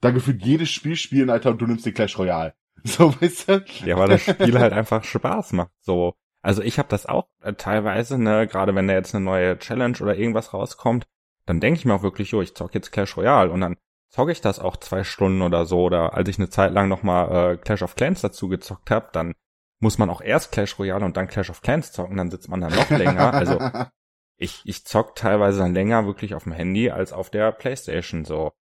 da 0.00 0.10
gefühlt 0.10 0.42
jedes 0.42 0.70
Spiel 0.70 0.96
spielen, 0.96 1.30
Alter, 1.30 1.50
und 1.50 1.60
du 1.60 1.66
nimmst 1.66 1.86
dir 1.86 1.92
Clash 1.92 2.18
Royale. 2.18 2.54
So, 2.84 3.14
weißt 3.20 3.48
du? 3.48 3.64
Ja, 3.84 3.96
weil 3.96 4.08
das 4.08 4.22
Spiel 4.22 4.58
halt 4.58 4.72
einfach 4.72 5.04
Spaß 5.04 5.52
macht. 5.52 5.70
So. 5.82 6.14
Also 6.42 6.62
ich 6.62 6.80
habe 6.80 6.88
das 6.88 7.06
auch 7.06 7.28
äh, 7.40 7.52
teilweise, 7.52 8.18
ne, 8.18 8.48
gerade 8.48 8.74
wenn 8.74 8.88
da 8.88 8.94
jetzt 8.94 9.14
eine 9.14 9.24
neue 9.24 9.56
Challenge 9.56 9.96
oder 10.00 10.16
irgendwas 10.16 10.52
rauskommt, 10.52 11.06
dann 11.46 11.60
denke 11.60 11.78
ich 11.78 11.84
mir 11.84 11.94
auch 11.94 12.02
wirklich, 12.02 12.32
jo, 12.32 12.42
ich 12.42 12.56
zock 12.56 12.74
jetzt 12.74 12.90
Clash 12.90 13.16
Royale 13.16 13.52
und 13.52 13.60
dann 13.60 13.76
zocke 14.10 14.32
ich 14.32 14.40
das 14.40 14.58
auch 14.58 14.76
zwei 14.76 15.04
Stunden 15.04 15.42
oder 15.42 15.64
so. 15.64 15.82
Oder 15.82 16.14
als 16.14 16.28
ich 16.28 16.38
eine 16.38 16.50
Zeit 16.50 16.72
lang 16.72 16.88
nochmal 16.88 17.52
äh, 17.52 17.56
Clash 17.56 17.82
of 17.82 17.94
Clans 17.94 18.20
dazu 18.20 18.48
gezockt 18.48 18.90
habe, 18.90 19.10
dann 19.12 19.34
muss 19.82 19.98
man 19.98 20.08
auch 20.10 20.20
erst 20.20 20.52
Clash 20.52 20.78
Royale 20.78 21.04
und 21.04 21.16
dann 21.16 21.28
Clash 21.28 21.50
of 21.50 21.60
Clans 21.60 21.92
zocken, 21.92 22.16
dann 22.16 22.30
sitzt 22.30 22.48
man 22.48 22.60
dann 22.60 22.72
noch 22.74 22.90
länger. 22.90 23.34
Also 23.34 23.58
ich, 24.36 24.62
ich 24.64 24.84
zock 24.84 25.14
teilweise 25.16 25.58
dann 25.58 25.74
länger 25.74 26.06
wirklich 26.06 26.34
auf 26.34 26.44
dem 26.44 26.52
Handy 26.52 26.90
als 26.90 27.12
auf 27.12 27.30
der 27.30 27.52
Playstation 27.52 28.24
so. 28.24 28.52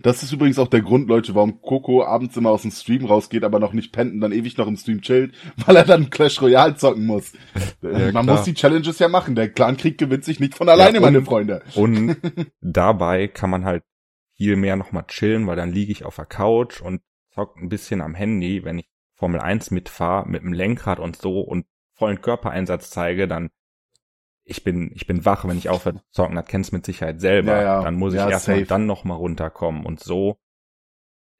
Das 0.00 0.22
ist 0.22 0.32
übrigens 0.32 0.58
auch 0.58 0.66
der 0.66 0.80
Grund, 0.80 1.08
Leute, 1.08 1.34
warum 1.36 1.60
Coco 1.60 2.02
abends 2.02 2.36
immer 2.36 2.50
aus 2.50 2.62
dem 2.62 2.70
Stream 2.72 3.04
rausgeht, 3.04 3.44
aber 3.44 3.60
noch 3.60 3.72
nicht 3.74 3.92
pennt 3.92 4.12
und 4.14 4.20
dann 4.20 4.32
ewig 4.32 4.56
noch 4.56 4.66
im 4.66 4.76
Stream 4.76 5.02
chillt, 5.02 5.34
weil 5.66 5.76
er 5.76 5.84
dann 5.84 6.10
Clash 6.10 6.40
Royale 6.42 6.74
zocken 6.76 7.06
muss. 7.06 7.32
Ja, 7.82 7.90
Man 7.90 8.10
klar. 8.10 8.24
muss 8.24 8.42
die 8.42 8.54
Challenges 8.54 8.98
ja 8.98 9.08
machen. 9.08 9.34
Der 9.36 9.50
Clankrieg 9.50 9.98
gewinnt 9.98 10.24
sich 10.24 10.40
nicht 10.40 10.54
von 10.54 10.68
alleine, 10.68 10.98
und- 10.98 11.04
meine 11.04 11.22
Freunde. 11.22 11.62
Und 11.76 12.16
dabei 12.60 13.28
kann 13.28 13.50
man 13.50 13.64
halt 13.64 13.84
viel 14.36 14.56
mehr 14.56 14.74
nochmal 14.76 15.04
chillen, 15.06 15.46
weil 15.46 15.56
dann 15.56 15.70
liege 15.72 15.92
ich 15.92 16.04
auf 16.04 16.16
der 16.16 16.26
Couch 16.26 16.80
und 16.80 17.02
zock 17.34 17.56
ein 17.56 17.68
bisschen 17.68 18.00
am 18.00 18.14
Handy, 18.16 18.64
wenn 18.64 18.78
ich 18.80 18.88
Formel 19.18 19.40
1 19.40 19.70
mitfahre, 19.72 20.28
mit 20.28 20.42
dem 20.42 20.52
Lenkrad 20.52 21.00
und 21.00 21.16
so 21.16 21.40
und 21.40 21.66
vollen 21.94 22.20
Körpereinsatz 22.20 22.90
zeige, 22.90 23.26
dann 23.26 23.50
ich 24.44 24.64
bin, 24.64 24.92
ich 24.94 25.06
bin 25.06 25.24
wach, 25.26 25.44
wenn 25.44 25.58
ich 25.58 25.68
aufhöre 25.68 25.96
zu 25.96 26.02
zocken, 26.10 26.36
das 26.36 26.46
kennst 26.46 26.72
du 26.72 26.76
mit 26.76 26.86
Sicherheit 26.86 27.20
selber. 27.20 27.56
Ja, 27.56 27.62
ja. 27.62 27.82
Dann 27.82 27.96
muss 27.96 28.14
ich 28.14 28.20
Ja, 28.20 28.30
erstmal 28.30 28.64
dann 28.64 28.86
nochmal 28.86 29.18
runterkommen. 29.18 29.84
Und 29.84 30.00
so 30.00 30.38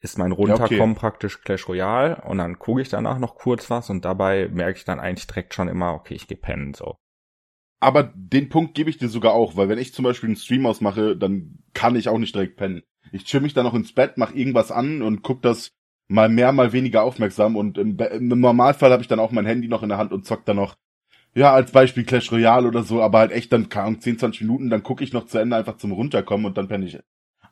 ist 0.01 0.19
mein 0.19 0.33
Runterkommen 0.33 0.93
okay. 0.93 1.01
praktisch 1.01 1.41
Clash 1.41 1.69
Royale 1.69 2.23
und 2.25 2.39
dann 2.39 2.59
gucke 2.59 2.83
ich 2.83 2.89
danach 2.89 3.19
noch 3.19 3.37
kurz 3.37 3.71
was 3.71 3.91
und 3.91 4.05
dabei 4.05 4.49
merke 4.49 4.79
ich 4.79 4.85
dann 4.85 5.01
eigentlich 5.01 5.27
direkt 5.27 5.55
schon 5.55 5.69
immer, 5.69 5.95
okay, 5.95 6.15
ich 6.15 6.29
gehe 6.29 6.37
pennen, 6.37 6.75
so. 6.75 6.97
Aber 7.81 8.13
den 8.15 8.49
Punkt 8.49 8.75
gebe 8.75 8.91
ich 8.91 8.99
dir 8.99 9.09
sogar 9.09 9.33
auch, 9.33 9.57
weil 9.57 9.69
wenn 9.69 9.79
ich 9.79 9.95
zum 9.95 10.05
Beispiel 10.05 10.29
einen 10.29 10.37
Stream 10.37 10.67
ausmache, 10.67 11.17
dann 11.17 11.63
kann 11.75 11.97
ich 11.97 12.09
auch 12.09 12.19
nicht 12.19 12.35
direkt 12.35 12.57
pennen. 12.57 12.83
Ich 13.13 13.25
chill 13.25 13.41
mich 13.41 13.55
dann 13.55 13.65
noch 13.65 13.75
ins 13.75 13.93
Bett, 13.93 14.19
mach 14.19 14.35
irgendwas 14.35 14.71
an 14.71 15.03
und 15.03 15.23
guck 15.23 15.43
das 15.43 15.73
mal 16.09 16.29
mehr, 16.29 16.53
mal 16.53 16.73
weniger 16.73 17.03
aufmerksam 17.03 17.57
und 17.57 17.79
im, 17.79 17.97
im 17.99 18.29
Normalfall 18.29 18.91
habe 18.91 19.03
ich 19.03 19.09
dann 19.09 19.21
auch 19.21 19.31
mein 19.31 19.47
Handy 19.47 19.69
noch 19.69 19.83
in 19.83 19.91
der 19.91 19.99
Hand 19.99 20.13
und 20.13 20.27
zock 20.27 20.45
dann 20.45 20.57
noch, 20.57 20.77
ja, 21.35 21.53
als 21.53 21.71
Beispiel 21.71 22.05
Clash 22.05 22.33
Royale 22.33 22.67
oder 22.67 22.83
so, 22.83 23.03
aber 23.03 23.19
halt 23.19 23.33
echt 23.33 23.53
dann, 23.53 23.69
Ahnung, 23.71 24.01
10, 24.01 24.19
20 24.19 24.41
Minuten, 24.43 24.71
dann 24.71 24.83
gucke 24.83 25.05
ich 25.05 25.13
noch 25.13 25.27
zu 25.27 25.39
Ende 25.39 25.57
einfach 25.57 25.77
zum 25.77 25.93
Runterkommen 25.93 26.47
und 26.47 26.57
dann 26.57 26.69
penne 26.69 26.87
ich. 26.87 26.99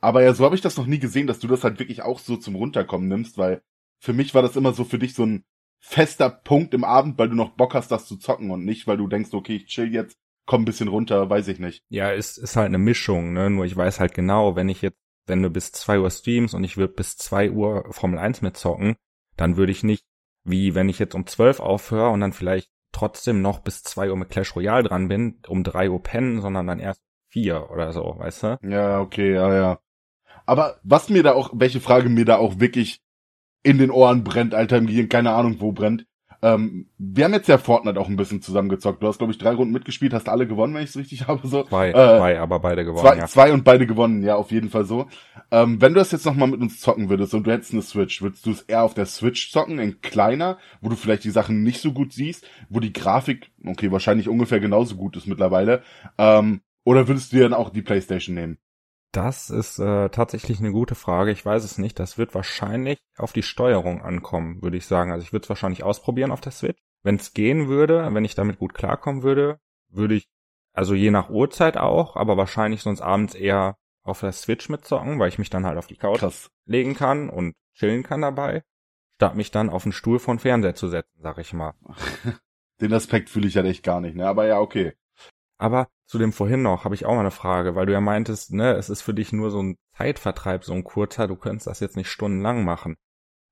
Aber 0.01 0.23
ja, 0.23 0.33
so 0.35 0.45
habe 0.45 0.55
ich 0.55 0.61
das 0.61 0.77
noch 0.77 0.87
nie 0.87 0.99
gesehen, 0.99 1.27
dass 1.27 1.39
du 1.39 1.49
das 1.49 1.65
halt 1.65 1.79
wirklich 1.79 2.03
auch 2.03 2.19
so 2.19 2.37
zum 2.37 2.57
Runterkommen 2.57 3.09
nimmst, 3.09 3.39
weil 3.39 3.63
für 3.99 4.13
mich 4.13 4.35
war 4.35 4.43
das 4.43 4.57
immer 4.57 4.73
so 4.73 4.85
für 4.85 4.99
dich 4.99 5.15
so 5.15 5.25
ein 5.25 5.45
fester 5.81 6.31
Punkt 6.31 6.75
im 6.75 6.85
Abend, 6.85 7.19
weil 7.19 7.29
du 7.29 7.35
noch 7.35 7.51
Bock 7.51 7.75
hast, 7.75 7.91
das 7.91 8.07
zu 8.07 8.17
zocken 8.17 8.51
und 8.51 8.65
nicht, 8.65 8.87
weil 8.87 8.97
du 8.97 9.07
denkst, 9.07 9.33
okay, 9.33 9.57
ich 9.57 9.67
chill 9.67 9.93
jetzt, 9.93 10.17
komm 10.47 10.63
ein 10.63 10.65
bisschen 10.65 10.89
runter, 10.89 11.29
weiß 11.29 11.49
ich 11.49 11.59
nicht. 11.59 11.83
Ja, 11.89 12.13
es 12.13 12.39
ist 12.39 12.57
halt 12.57 12.67
eine 12.67 12.79
Mischung, 12.79 13.33
ne? 13.33 13.51
Nur 13.51 13.65
ich 13.65 13.77
weiß 13.77 14.01
halt 14.01 14.15
genau, 14.15 14.57
wenn 14.57 14.69
ich 14.69 14.83
jetzt, 14.83 14.99
wenn 15.27 15.43
du 15.43 15.51
bis 15.51 15.73
zwei 15.73 15.99
Uhr 15.99 16.11
streamst 16.11 16.55
und 16.55 16.65
ich 16.65 16.77
würde 16.77 16.95
bis 16.95 17.17
zwei 17.17 17.51
Uhr 17.51 17.87
Formel 17.91 18.19
1 18.19 18.43
mitzocken, 18.43 18.97
dann 19.37 19.57
würde 19.57 19.73
ich 19.73 19.83
nicht, 19.83 20.05
wie 20.45 20.75
wenn 20.75 20.89
ich 20.89 20.99
jetzt 20.99 21.15
um 21.15 21.27
zwölf 21.27 21.61
aufhöre 21.61 22.11
und 22.11 22.21
dann 22.21 22.33
vielleicht 22.33 22.71
trotzdem 22.93 23.43
noch 23.43 23.61
bis 23.61 23.83
zwei 23.83 24.11
Uhr 24.11 24.17
mit 24.17 24.31
Clash 24.31 24.55
Royale 24.57 24.85
dran 24.85 25.09
bin, 25.09 25.41
um 25.49 25.65
drei 25.65 25.91
Uhr 25.91 26.03
pennen, 26.03 26.41
sondern 26.41 26.67
dann 26.67 26.79
erst 26.79 27.03
vier 27.29 27.71
oder 27.71 27.93
so, 27.93 28.15
weißt 28.19 28.43
du? 28.43 28.59
Ja, 28.63 29.01
okay, 29.01 29.35
ja, 29.35 29.55
ja. 29.55 29.79
Aber 30.47 30.79
was 30.83 31.09
mir 31.09 31.23
da 31.23 31.33
auch, 31.33 31.51
welche 31.53 31.81
Frage 31.81 32.09
mir 32.09 32.25
da 32.25 32.37
auch 32.37 32.61
wirklich 32.61 33.03
in 33.63 33.79
den 33.79 33.91
Ohren 33.91 34.23
brennt, 34.23 34.55
Alter, 34.55 34.79
im 34.79 34.87
Gehirn, 34.87 35.09
keine 35.09 35.33
Ahnung 35.33 35.57
wo 35.59 35.73
brennt. 35.73 36.07
Ähm, 36.47 36.87
wir 36.99 37.25
haben 37.25 37.33
jetzt 37.33 37.49
ja 37.49 37.59
Fortnite 37.59 37.99
auch 37.99 38.09
ein 38.09 38.17
bisschen 38.17 38.41
zusammengezockt. 38.41 39.03
Du 39.03 39.09
hast, 39.09 39.19
glaube 39.19 39.33
ich, 39.33 39.39
drei 39.39 39.53
Runden 39.53 39.73
mitgespielt, 39.73 40.15
hast 40.15 40.29
alle 40.29 40.47
gewonnen, 40.47 40.75
wenn 40.75 40.85
ich 40.85 40.91
es 40.91 40.97
richtig 40.97 41.27
habe. 41.29 41.47
So. 41.49 41.65
Zwei, 41.65 41.89
Äh, 41.89 41.93
zwei, 41.93 42.39
aber 42.39 42.61
beide 42.61 42.85
gewonnen, 42.85 43.01
Zwei, 43.05 43.17
ja. 43.17 43.27
zwei 43.27 43.53
und 43.53 43.65
beide 43.65 43.87
gewonnen, 43.87 44.23
ja, 44.23 44.37
auf 44.37 44.53
jeden 44.53 44.71
Fall 44.71 44.85
so. 44.85 45.07
Ähm, 45.51 45.81
wenn 45.81 45.93
du 45.95 45.99
das 45.99 46.13
jetzt 46.13 46.25
nochmal 46.25 46.49
mit 46.49 46.61
uns 46.61 46.81
zocken 46.81 47.09
würdest 47.09 47.35
und 47.35 47.47
du 47.47 47.51
hättest 47.51 47.73
eine 47.73 47.83
Switch, 47.83 48.23
würdest 48.23 48.47
du 48.47 48.53
es 48.53 48.63
eher 48.63 48.85
auf 48.85 48.95
der 48.95 49.07
Switch 49.07 49.51
zocken, 49.51 49.79
in 49.81 50.01
kleiner, 50.03 50.59
wo 50.81 50.89
du 50.89 50.97
vielleicht 50.97 51.25
die 51.25 51.31
Sachen 51.31 51.63
nicht 51.65 51.81
so 51.81 51.93
gut 51.93 52.13
siehst, 52.13 52.47
wo 52.69 52.79
die 52.79 52.93
Grafik, 52.93 53.51
okay, 53.65 53.91
wahrscheinlich 53.91 54.29
ungefähr 54.29 54.61
genauso 54.61 54.97
gut 54.97 55.17
ist 55.17 55.27
mittlerweile, 55.27 55.83
ähm, 56.19 56.61
oder 56.85 57.09
würdest 57.09 57.33
du 57.33 57.37
dir 57.37 57.43
dann 57.43 57.55
auch 57.55 57.71
die 57.71 57.83
Playstation 57.83 58.37
nehmen? 58.37 58.59
Das 59.13 59.51
ist 59.51 59.79
äh, 59.79 60.09
tatsächlich 60.11 60.59
eine 60.59 60.73
gute 60.73 60.95
Frage. 60.95 61.31
Ich 61.31 61.45
weiß 61.45 61.65
es 61.65 61.79
nicht. 61.79 61.99
Das 61.99 62.19
wird 62.19 62.35
wahrscheinlich 62.35 62.99
auf 63.17 63.33
die 63.33 63.43
Steuerung 63.43 64.03
ankommen, 64.03 64.63
würde 64.63 64.77
ich 64.77 64.87
sagen. 64.87 65.11
Also 65.11 65.23
ich 65.25 65.33
würde 65.33 65.45
es 65.45 65.49
wahrscheinlich 65.49 65.83
ausprobieren 65.83 66.33
auf 66.33 66.41
der 66.41 66.53
Switch. 66.53 66.79
Wenn 67.03 67.17
es 67.17 67.33
gehen 67.33 67.69
würde, 67.69 68.13
wenn 68.13 68.25
ich 68.25 68.35
damit 68.35 68.59
gut 68.59 68.75
klarkommen 68.75 69.23
würde, 69.23 69.59
würde 69.89 70.17
ich, 70.17 70.29
also 70.73 70.95
je 70.95 71.11
nach 71.11 71.31
Uhrzeit 71.31 71.77
auch, 71.77 72.17
aber 72.17 72.37
wahrscheinlich 72.37 72.83
sonst 72.83 73.01
abends 73.01 73.35
eher 73.35 73.77
auf 74.03 74.21
der 74.21 74.33
Switch 74.33 74.69
mitzocken, 74.69 75.19
weil 75.19 75.29
ich 75.29 75.39
mich 75.39 75.51
dann 75.51 75.67
halt 75.67 75.79
auf 75.79 75.87
die 75.87 75.97
Couch 75.97 76.19
Krass. 76.19 76.51
legen 76.65 76.95
kann 76.95 77.29
und 77.31 77.55
chillen 77.75 78.03
kann 78.03 78.23
dabei, 78.23 78.63
statt 79.17 79.35
mich 79.35 79.51
dann 79.51 79.71
auf 79.71 79.83
den 79.83 79.93
Stuhl 79.93 80.19
von 80.19 80.39
Fernseher 80.39 80.75
zu 80.75 80.89
setzen, 80.89 81.21
sag 81.21 81.39
ich 81.39 81.53
mal. 81.53 81.75
Den 82.81 82.93
Aspekt 82.93 83.31
fühle 83.31 83.49
ich 83.49 83.57
halt 83.57 83.67
echt 83.67 83.83
gar 83.83 84.01
nicht, 84.01 84.17
ne? 84.17 84.29
Aber 84.29 84.47
ja, 84.47 84.61
okay. 84.61 84.93
Aber 85.57 85.89
zu 86.07 86.19
dem 86.19 86.33
vorhin 86.33 86.63
noch 86.63 86.85
habe 86.85 86.95
ich 86.95 87.05
auch 87.05 87.15
mal 87.15 87.21
eine 87.21 87.31
Frage, 87.31 87.75
weil 87.75 87.87
du 87.87 87.93
ja 87.93 88.01
meintest, 88.01 88.53
ne, 88.53 88.75
es 88.75 88.89
ist 88.89 89.03
für 89.03 89.15
dich 89.15 89.33
nur 89.33 89.51
so 89.51 89.63
ein 89.63 89.77
Zeitvertreib, 89.97 90.65
so 90.65 90.73
ein 90.73 90.85
kurzer, 90.85 91.27
du 91.27 91.37
könntest 91.37 91.67
das 91.67 91.81
jetzt 91.81 91.97
nicht 91.97 92.09
stundenlang 92.09 92.65
machen. 92.65 92.97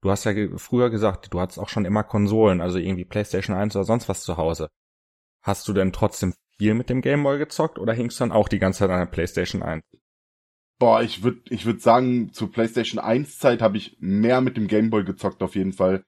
Du 0.03 0.11
hast 0.11 0.25
ja 0.25 0.33
ge 0.33 0.57
früher 0.59 0.91
gesagt, 0.91 1.33
du 1.33 1.41
hattest 1.41 1.59
auch 1.59 1.69
schon 1.69 1.85
immer 1.85 2.05
Konsolen, 2.05 2.61
also 2.61 2.79
irgendwie 2.79 3.05
PlayStation 3.05 3.57
1 3.57 3.75
oder 3.75 3.85
sonst 3.85 4.09
was 4.09 4.23
zu 4.23 4.37
Hause. 4.37 4.69
Hast 5.43 5.67
du 5.67 5.73
denn 5.73 5.93
trotzdem 5.93 6.35
viel 6.57 6.75
mit 6.75 6.91
dem 6.91 7.01
Gameboy 7.01 7.39
gezockt 7.39 7.79
oder 7.79 7.93
hingst 7.93 8.21
du 8.21 8.25
dann 8.25 8.33
auch 8.33 8.49
die 8.49 8.59
ganze 8.59 8.81
Zeit 8.81 8.91
an 8.91 9.01
der 9.01 9.07
PlayStation 9.07 9.63
1? 9.63 9.83
Boah, 10.79 11.03
ich 11.03 11.23
würde 11.23 11.41
ich 11.51 11.67
würd 11.67 11.81
sagen, 11.81 12.33
zu 12.33 12.49
PlayStation 12.49 13.01
1 13.01 13.39
Zeit 13.39 13.63
habe 13.63 13.77
ich 13.77 13.97
mehr 13.99 14.41
mit 14.41 14.57
dem 14.57 14.69
Game 14.69 14.91
Boy 14.91 15.05
gezockt 15.05 15.43
auf 15.43 15.55
jeden 15.55 15.73
Fall 15.73 16.05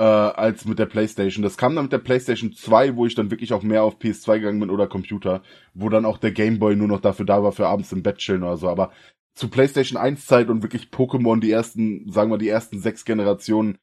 äh, 0.00 0.02
als 0.02 0.64
mit 0.64 0.78
der 0.78 0.86
PlayStation. 0.86 1.42
Das 1.42 1.58
kam 1.58 1.74
dann 1.74 1.84
mit 1.84 1.92
der 1.92 1.98
PlayStation 1.98 2.54
2, 2.54 2.96
wo 2.96 3.04
ich 3.04 3.14
dann 3.14 3.30
wirklich 3.30 3.52
auch 3.52 3.62
mehr 3.62 3.82
auf 3.82 3.98
PS2 3.98 4.38
gegangen 4.38 4.58
bin 4.58 4.70
oder 4.70 4.86
Computer, 4.86 5.42
wo 5.74 5.90
dann 5.90 6.06
auch 6.06 6.16
der 6.16 6.32
Game 6.32 6.58
Boy 6.58 6.74
nur 6.74 6.88
noch 6.88 7.02
dafür 7.02 7.26
da 7.26 7.42
war 7.42 7.52
für 7.52 7.66
abends 7.66 7.92
im 7.92 8.02
Bett 8.02 8.16
chillen 8.16 8.42
oder 8.42 8.56
so, 8.56 8.70
aber 8.70 8.92
zu 9.34 9.48
PlayStation 9.48 10.00
1 10.00 10.24
Zeit 10.24 10.48
und 10.48 10.62
wirklich 10.62 10.88
Pokémon 10.88 11.40
die 11.40 11.50
ersten, 11.50 12.10
sagen 12.10 12.30
wir 12.30 12.38
die 12.38 12.48
ersten 12.48 12.80
sechs 12.80 13.04
Generationen 13.04 13.76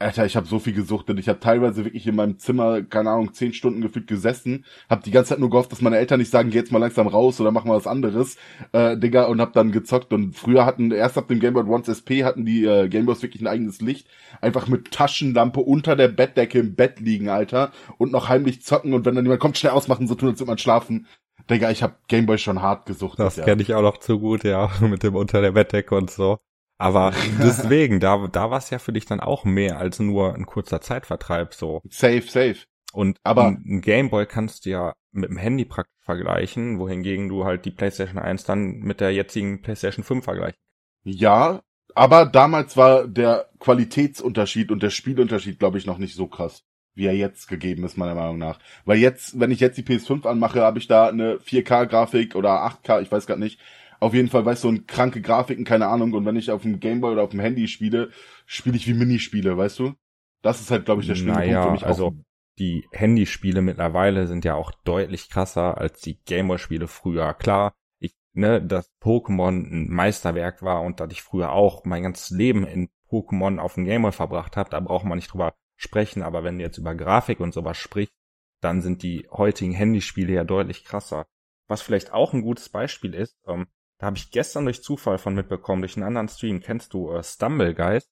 Alter, 0.00 0.26
ich 0.26 0.36
habe 0.36 0.46
so 0.46 0.60
viel 0.60 0.74
gesuchtet. 0.74 1.18
Ich 1.18 1.28
habe 1.28 1.40
teilweise 1.40 1.84
wirklich 1.84 2.06
in 2.06 2.14
meinem 2.14 2.38
Zimmer, 2.38 2.82
keine 2.82 3.10
Ahnung, 3.10 3.32
zehn 3.32 3.52
Stunden 3.52 3.80
gefühlt 3.80 4.06
gesessen, 4.06 4.64
habe 4.88 5.02
die 5.02 5.10
ganze 5.10 5.30
Zeit 5.30 5.40
nur 5.40 5.50
gehofft, 5.50 5.72
dass 5.72 5.80
meine 5.80 5.98
Eltern 5.98 6.20
nicht 6.20 6.30
sagen, 6.30 6.50
geh 6.50 6.58
jetzt 6.58 6.70
mal 6.70 6.78
langsam 6.78 7.08
raus 7.08 7.40
oder 7.40 7.50
mach 7.50 7.64
mal 7.64 7.76
was 7.76 7.88
anderes, 7.88 8.36
äh, 8.70 8.96
Digga, 8.96 9.24
und 9.24 9.40
hab 9.40 9.54
dann 9.54 9.72
gezockt. 9.72 10.12
Und 10.12 10.36
früher 10.36 10.64
hatten, 10.64 10.92
erst 10.92 11.18
ab 11.18 11.26
dem 11.26 11.40
Game 11.40 11.54
Boy 11.54 11.64
Advance 11.64 11.90
SP 11.90 12.22
hatten 12.22 12.44
die 12.44 12.64
äh, 12.64 12.88
Game 12.88 13.06
Boys 13.06 13.22
wirklich 13.22 13.42
ein 13.42 13.48
eigenes 13.48 13.80
Licht. 13.80 14.06
Einfach 14.40 14.68
mit 14.68 14.92
Taschenlampe 14.92 15.58
unter 15.60 15.96
der 15.96 16.08
Bettdecke 16.08 16.60
im 16.60 16.76
Bett 16.76 17.00
liegen, 17.00 17.28
Alter, 17.28 17.72
und 17.98 18.12
noch 18.12 18.28
heimlich 18.28 18.62
zocken 18.62 18.94
und 18.94 19.04
wenn 19.04 19.16
dann 19.16 19.24
jemand 19.24 19.40
kommt, 19.40 19.58
schnell 19.58 19.72
ausmachen, 19.72 20.06
so 20.06 20.14
tun, 20.14 20.28
als 20.28 20.38
würde 20.38 20.50
man 20.50 20.58
schlafen. 20.58 21.08
Digga, 21.50 21.70
ich 21.70 21.82
hab 21.82 22.06
Gameboy 22.06 22.38
schon 22.38 22.62
hart 22.62 22.86
gesucht. 22.86 23.18
Das 23.18 23.36
ja. 23.36 23.44
kenne 23.44 23.62
ich 23.62 23.74
auch 23.74 23.82
noch 23.82 23.98
zu 23.98 24.20
gut, 24.20 24.44
ja, 24.44 24.70
mit 24.80 25.02
dem 25.02 25.16
unter 25.16 25.40
der 25.40 25.52
Bettdecke 25.52 25.96
und 25.96 26.10
so. 26.10 26.38
Aber 26.78 27.12
deswegen, 27.42 28.00
da, 28.00 28.28
da 28.28 28.50
war 28.50 28.58
es 28.58 28.70
ja 28.70 28.78
für 28.78 28.92
dich 28.92 29.04
dann 29.04 29.20
auch 29.20 29.44
mehr 29.44 29.78
als 29.78 29.98
nur 29.98 30.34
ein 30.34 30.46
kurzer 30.46 30.80
Zeitvertreib 30.80 31.52
so. 31.54 31.82
Safe, 31.90 32.22
safe. 32.22 32.58
Und 32.92 33.18
aber 33.22 33.48
ein 33.48 33.80
Gameboy 33.82 34.26
kannst 34.26 34.64
du 34.64 34.70
ja 34.70 34.94
mit 35.12 35.28
dem 35.28 35.36
Handy 35.36 35.64
praktisch 35.64 35.94
vergleichen, 36.04 36.78
wohingegen 36.78 37.28
du 37.28 37.44
halt 37.44 37.64
die 37.64 37.70
PlayStation 37.70 38.18
1 38.18 38.44
dann 38.44 38.78
mit 38.78 39.00
der 39.00 39.12
jetzigen 39.12 39.60
PlayStation 39.60 40.04
5 40.04 40.24
vergleichen. 40.24 40.58
Ja, 41.04 41.62
aber 41.94 42.26
damals 42.26 42.76
war 42.76 43.06
der 43.06 43.50
Qualitätsunterschied 43.58 44.70
und 44.70 44.82
der 44.82 44.90
Spielunterschied, 44.90 45.58
glaube 45.58 45.78
ich, 45.78 45.86
noch 45.86 45.98
nicht 45.98 46.14
so 46.14 46.26
krass, 46.26 46.62
wie 46.94 47.06
er 47.06 47.14
jetzt 47.14 47.48
gegeben 47.48 47.84
ist, 47.84 47.96
meiner 47.96 48.14
Meinung 48.14 48.38
nach. 48.38 48.58
Weil 48.84 48.98
jetzt, 48.98 49.38
wenn 49.38 49.50
ich 49.50 49.60
jetzt 49.60 49.76
die 49.76 49.82
PS5 49.82 50.26
anmache, 50.26 50.62
habe 50.62 50.78
ich 50.78 50.86
da 50.86 51.08
eine 51.08 51.36
4K-Grafik 51.36 52.36
oder 52.36 52.64
8K, 52.64 53.02
ich 53.02 53.12
weiß 53.12 53.26
gar 53.26 53.36
nicht, 53.36 53.60
auf 54.00 54.14
jeden 54.14 54.28
Fall, 54.28 54.44
weißt 54.44 54.64
du, 54.64 54.68
ein 54.68 54.86
kranke 54.86 55.20
Grafiken, 55.20 55.64
keine 55.64 55.88
Ahnung. 55.88 56.12
Und 56.12 56.24
wenn 56.24 56.36
ich 56.36 56.50
auf 56.50 56.62
dem 56.62 56.80
Gameboy 56.80 57.12
oder 57.12 57.22
auf 57.22 57.30
dem 57.30 57.40
Handy 57.40 57.68
spiele, 57.68 58.10
spiele 58.46 58.76
ich 58.76 58.86
wie 58.86 58.94
Minispiele, 58.94 59.56
weißt 59.56 59.78
du? 59.80 59.94
Das 60.42 60.60
ist 60.60 60.70
halt, 60.70 60.84
glaube 60.84 61.00
ich, 61.00 61.08
der 61.08 61.16
schlimme 61.16 61.32
naja, 61.32 61.64
Punkt 61.64 61.66
für 61.66 61.72
mich. 61.72 61.86
Also 61.86 62.06
auch. 62.06 62.14
die 62.58 62.86
Handyspiele 62.92 63.60
mittlerweile 63.60 64.26
sind 64.26 64.44
ja 64.44 64.54
auch 64.54 64.72
deutlich 64.84 65.28
krasser 65.30 65.78
als 65.78 66.00
die 66.00 66.22
Gameboy-Spiele 66.24 66.86
früher. 66.86 67.34
Klar, 67.34 67.74
ich, 67.98 68.14
ne, 68.34 68.62
dass 68.62 68.92
Pokémon 69.02 69.66
ein 69.68 69.88
Meisterwerk 69.90 70.62
war 70.62 70.82
und 70.82 71.00
dass 71.00 71.10
ich 71.10 71.22
früher 71.22 71.52
auch 71.52 71.84
mein 71.84 72.04
ganzes 72.04 72.30
Leben 72.30 72.66
in 72.66 72.88
Pokémon 73.10 73.58
auf 73.58 73.74
dem 73.74 73.84
Gameboy 73.84 74.12
verbracht 74.12 74.56
habe, 74.56 74.70
da 74.70 74.78
braucht 74.78 75.06
man 75.06 75.16
nicht 75.16 75.32
drüber 75.32 75.54
sprechen. 75.76 76.22
Aber 76.22 76.44
wenn 76.44 76.58
du 76.58 76.64
jetzt 76.64 76.78
über 76.78 76.94
Grafik 76.94 77.40
und 77.40 77.52
sowas 77.52 77.76
sprichst, 77.76 78.14
dann 78.60 78.80
sind 78.80 79.02
die 79.02 79.28
heutigen 79.30 79.72
Handyspiele 79.72 80.32
ja 80.32 80.44
deutlich 80.44 80.84
krasser. 80.84 81.26
Was 81.68 81.82
vielleicht 81.82 82.12
auch 82.12 82.32
ein 82.32 82.42
gutes 82.42 82.68
Beispiel 82.68 83.14
ist, 83.14 83.36
ähm, 83.46 83.66
da 83.98 84.06
habe 84.06 84.16
ich 84.16 84.30
gestern 84.30 84.64
durch 84.64 84.82
Zufall 84.82 85.18
von 85.18 85.34
mitbekommen, 85.34 85.82
durch 85.82 85.96
einen 85.96 86.06
anderen 86.06 86.28
Stream. 86.28 86.60
Kennst 86.60 86.94
du 86.94 87.10
äh, 87.10 87.22
Stumble 87.22 87.74
Guys? 87.74 88.08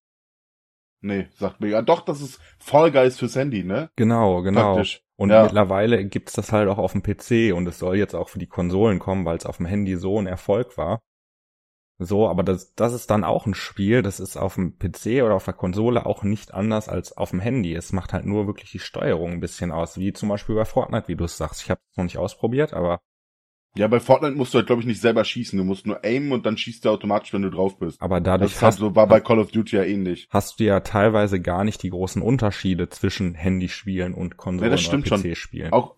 Nee, 1.00 1.28
sagt 1.36 1.60
mir 1.60 1.68
ja 1.68 1.82
doch, 1.82 2.00
das 2.00 2.20
ist 2.20 2.40
Fall 2.58 2.90
Guys 2.90 3.18
fürs 3.18 3.36
Handy, 3.36 3.62
ne? 3.62 3.90
Genau, 3.96 4.42
genau. 4.42 4.74
Praktisch. 4.74 5.02
Und 5.16 5.30
ja. 5.30 5.44
mittlerweile 5.44 6.04
gibt's 6.04 6.32
das 6.32 6.52
halt 6.52 6.68
auch 6.68 6.78
auf 6.78 6.92
dem 6.92 7.02
PC 7.02 7.54
und 7.54 7.66
es 7.66 7.78
soll 7.78 7.96
jetzt 7.96 8.14
auch 8.14 8.28
für 8.28 8.38
die 8.38 8.48
Konsolen 8.48 8.98
kommen, 8.98 9.24
weil 9.24 9.36
es 9.36 9.46
auf 9.46 9.58
dem 9.58 9.66
Handy 9.66 9.96
so 9.96 10.20
ein 10.20 10.26
Erfolg 10.26 10.76
war. 10.76 11.00
So, 11.98 12.28
aber 12.28 12.42
das, 12.42 12.74
das 12.74 12.92
ist 12.92 13.08
dann 13.08 13.24
auch 13.24 13.46
ein 13.46 13.54
Spiel, 13.54 14.02
das 14.02 14.20
ist 14.20 14.36
auf 14.36 14.56
dem 14.56 14.78
PC 14.78 15.22
oder 15.22 15.34
auf 15.34 15.46
der 15.46 15.54
Konsole 15.54 16.04
auch 16.04 16.22
nicht 16.24 16.52
anders 16.52 16.90
als 16.90 17.16
auf 17.16 17.30
dem 17.30 17.40
Handy. 17.40 17.74
Es 17.74 17.92
macht 17.92 18.12
halt 18.12 18.26
nur 18.26 18.46
wirklich 18.46 18.70
die 18.70 18.78
Steuerung 18.78 19.32
ein 19.32 19.40
bisschen 19.40 19.72
aus, 19.72 19.96
wie 19.96 20.12
zum 20.12 20.28
Beispiel 20.28 20.54
bei 20.54 20.66
Fortnite, 20.66 21.08
wie 21.08 21.16
du 21.16 21.24
es 21.24 21.38
sagst. 21.38 21.62
Ich 21.62 21.70
habe 21.70 21.80
es 21.90 21.96
noch 21.96 22.04
nicht 22.04 22.18
ausprobiert, 22.18 22.74
aber 22.74 23.00
ja, 23.76 23.88
bei 23.88 24.00
Fortnite 24.00 24.34
musst 24.34 24.54
du 24.54 24.58
halt, 24.58 24.66
glaube 24.66 24.82
ich, 24.82 24.86
nicht 24.86 25.00
selber 25.00 25.24
schießen. 25.24 25.58
Du 25.58 25.64
musst 25.64 25.86
nur 25.86 26.04
aimen 26.04 26.32
und 26.32 26.46
dann 26.46 26.56
schießt 26.56 26.84
er 26.86 26.92
automatisch, 26.92 27.32
wenn 27.32 27.42
du 27.42 27.50
drauf 27.50 27.78
bist. 27.78 28.00
Aber 28.00 28.20
dadurch 28.20 28.52
das 28.52 28.62
hast, 28.62 28.80
halt 28.80 28.90
so, 28.92 28.96
war 28.96 29.06
bei 29.06 29.20
Call 29.20 29.38
of 29.38 29.50
Duty 29.50 29.76
ja 29.76 29.82
ähnlich. 29.82 30.28
Hast 30.30 30.60
du 30.60 30.64
ja 30.64 30.80
teilweise 30.80 31.40
gar 31.40 31.64
nicht 31.64 31.82
die 31.82 31.90
großen 31.90 32.22
Unterschiede 32.22 32.88
zwischen 32.88 33.34
Handyspielen 33.34 34.14
und 34.14 34.36
Konsolen 34.36 34.76
ja, 34.76 35.02
oder 35.02 35.18
PC-Spielen. 35.18 35.72
Auch 35.72 35.96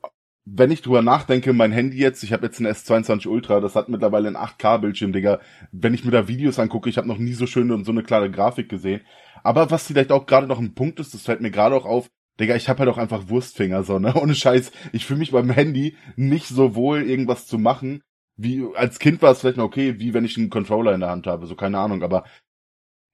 wenn 0.50 0.70
ich 0.70 0.82
drüber 0.82 1.02
nachdenke, 1.02 1.52
mein 1.52 1.72
Handy 1.72 1.98
jetzt, 1.98 2.22
ich 2.22 2.32
habe 2.32 2.46
jetzt 2.46 2.58
ein 2.58 2.66
S22 2.66 3.28
Ultra, 3.28 3.60
das 3.60 3.74
hat 3.74 3.88
mittlerweile 3.88 4.28
einen 4.28 4.36
8K-Bildschirm, 4.36 5.12
Digga. 5.12 5.40
Wenn 5.72 5.94
ich 5.94 6.04
mir 6.04 6.10
da 6.10 6.26
Videos 6.26 6.58
angucke, 6.58 6.88
ich 6.88 6.96
habe 6.96 7.08
noch 7.08 7.18
nie 7.18 7.34
so 7.34 7.46
schöne 7.46 7.74
und 7.74 7.84
so 7.84 7.92
eine 7.92 8.02
klare 8.02 8.30
Grafik 8.30 8.68
gesehen. 8.68 9.02
Aber 9.42 9.70
was 9.70 9.86
vielleicht 9.86 10.10
auch 10.10 10.26
gerade 10.26 10.46
noch 10.46 10.58
ein 10.58 10.74
Punkt 10.74 11.00
ist, 11.00 11.14
das 11.14 11.22
fällt 11.22 11.40
mir 11.40 11.50
gerade 11.50 11.76
auch 11.76 11.84
auf, 11.84 12.08
Digga, 12.40 12.54
ich 12.54 12.68
hab 12.68 12.78
halt 12.78 12.88
auch 12.88 12.98
einfach 12.98 13.28
Wurstfinger, 13.28 13.82
so, 13.82 13.98
ne? 13.98 14.14
Ohne 14.20 14.34
Scheiß. 14.34 14.70
Ich 14.92 15.06
fühle 15.06 15.18
mich 15.18 15.32
beim 15.32 15.50
Handy 15.50 15.96
nicht 16.16 16.46
so 16.46 16.74
wohl, 16.74 17.02
irgendwas 17.02 17.46
zu 17.46 17.58
machen, 17.58 18.02
wie, 18.36 18.64
als 18.76 19.00
Kind 19.00 19.20
war 19.20 19.32
es 19.32 19.40
vielleicht 19.40 19.56
noch 19.56 19.64
okay, 19.64 19.98
wie 19.98 20.14
wenn 20.14 20.24
ich 20.24 20.36
einen 20.38 20.48
Controller 20.48 20.94
in 20.94 21.00
der 21.00 21.10
Hand 21.10 21.26
habe, 21.26 21.46
so 21.46 21.56
keine 21.56 21.78
Ahnung, 21.78 22.02
aber 22.04 22.24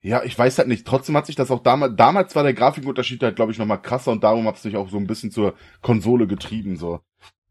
ja, 0.03 0.23
ich 0.23 0.37
weiß 0.37 0.59
halt 0.59 0.67
nicht. 0.67 0.85
Trotzdem 0.85 1.17
hat 1.17 1.25
sich 1.25 1.35
das 1.35 1.49
auch 1.49 1.63
damals, 1.63 1.95
damals 1.95 2.35
war 2.35 2.43
der 2.43 2.53
Grafikunterschied 2.53 3.23
halt, 3.23 3.35
glaube 3.35 3.51
ich, 3.51 3.57
nochmal 3.57 3.81
krasser 3.81 4.11
und 4.11 4.23
darum 4.23 4.45
hat 4.47 4.57
es 4.57 4.61
sich 4.61 4.77
auch 4.77 4.89
so 4.89 4.97
ein 4.97 5.07
bisschen 5.07 5.31
zur 5.31 5.55
Konsole 5.81 6.27
getrieben, 6.27 6.77
so. 6.77 6.99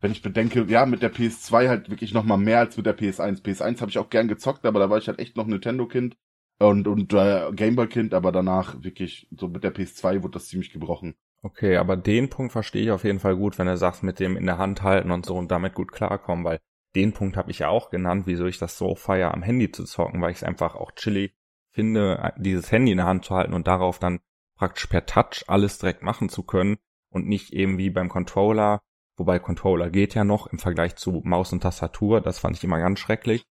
Wenn 0.00 0.12
ich 0.12 0.22
bedenke, 0.22 0.64
ja, 0.68 0.86
mit 0.86 1.02
der 1.02 1.12
PS2 1.12 1.68
halt 1.68 1.90
wirklich 1.90 2.14
nochmal 2.14 2.38
mehr 2.38 2.60
als 2.60 2.76
mit 2.76 2.86
der 2.86 2.96
PS1. 2.96 3.42
PS1 3.42 3.80
habe 3.80 3.90
ich 3.90 3.98
auch 3.98 4.08
gern 4.08 4.28
gezockt, 4.28 4.64
aber 4.66 4.78
da 4.78 4.88
war 4.88 4.98
ich 4.98 5.08
halt 5.08 5.18
echt 5.18 5.36
noch 5.36 5.46
Nintendo-Kind 5.46 6.14
und, 6.60 6.86
und 6.86 7.12
äh, 7.12 7.50
Gameboy-Kind, 7.52 8.14
aber 8.14 8.30
danach 8.30 8.80
wirklich, 8.84 9.26
so 9.36 9.48
mit 9.48 9.64
der 9.64 9.74
PS2 9.74 10.22
wurde 10.22 10.34
das 10.34 10.46
ziemlich 10.46 10.72
gebrochen. 10.72 11.14
Okay, 11.44 11.76
aber 11.76 11.98
den 11.98 12.30
Punkt 12.30 12.52
verstehe 12.52 12.84
ich 12.84 12.90
auf 12.90 13.04
jeden 13.04 13.20
Fall 13.20 13.36
gut, 13.36 13.58
wenn 13.58 13.68
er 13.68 13.76
sagt, 13.76 14.02
mit 14.02 14.18
dem 14.18 14.38
in 14.38 14.46
der 14.46 14.56
Hand 14.56 14.82
halten 14.82 15.10
und 15.10 15.26
so 15.26 15.36
und 15.36 15.50
damit 15.50 15.74
gut 15.74 15.92
klarkommen, 15.92 16.42
weil 16.42 16.58
den 16.94 17.12
Punkt 17.12 17.36
habe 17.36 17.50
ich 17.50 17.58
ja 17.58 17.68
auch 17.68 17.90
genannt, 17.90 18.22
wieso 18.26 18.46
ich 18.46 18.56
das 18.56 18.78
so 18.78 18.94
feier, 18.94 19.34
am 19.34 19.42
Handy 19.42 19.70
zu 19.70 19.84
zocken, 19.84 20.22
weil 20.22 20.30
ich 20.30 20.38
es 20.38 20.42
einfach 20.42 20.74
auch 20.74 20.92
chillig 20.92 21.34
finde, 21.70 22.32
dieses 22.38 22.72
Handy 22.72 22.92
in 22.92 22.96
der 22.96 23.06
Hand 23.06 23.26
zu 23.26 23.34
halten 23.34 23.52
und 23.52 23.66
darauf 23.66 23.98
dann 23.98 24.20
praktisch 24.56 24.86
per 24.86 25.04
Touch 25.04 25.44
alles 25.46 25.76
direkt 25.76 26.02
machen 26.02 26.30
zu 26.30 26.44
können 26.44 26.78
und 27.10 27.26
nicht 27.26 27.52
eben 27.52 27.76
wie 27.76 27.90
beim 27.90 28.08
Controller, 28.08 28.80
wobei 29.18 29.38
Controller 29.38 29.90
geht 29.90 30.14
ja 30.14 30.24
noch 30.24 30.46
im 30.46 30.58
Vergleich 30.58 30.96
zu 30.96 31.20
Maus 31.24 31.52
und 31.52 31.60
Tastatur, 31.60 32.22
das 32.22 32.38
fand 32.38 32.56
ich 32.56 32.64
immer 32.64 32.78
ganz 32.78 33.00
schrecklich, 33.00 33.44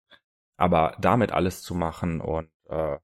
aber 0.56 0.96
damit 1.02 1.34
alles 1.34 1.62
zu 1.62 1.76
machen 1.76 2.22
und 2.22 2.50
äh, 2.70 3.00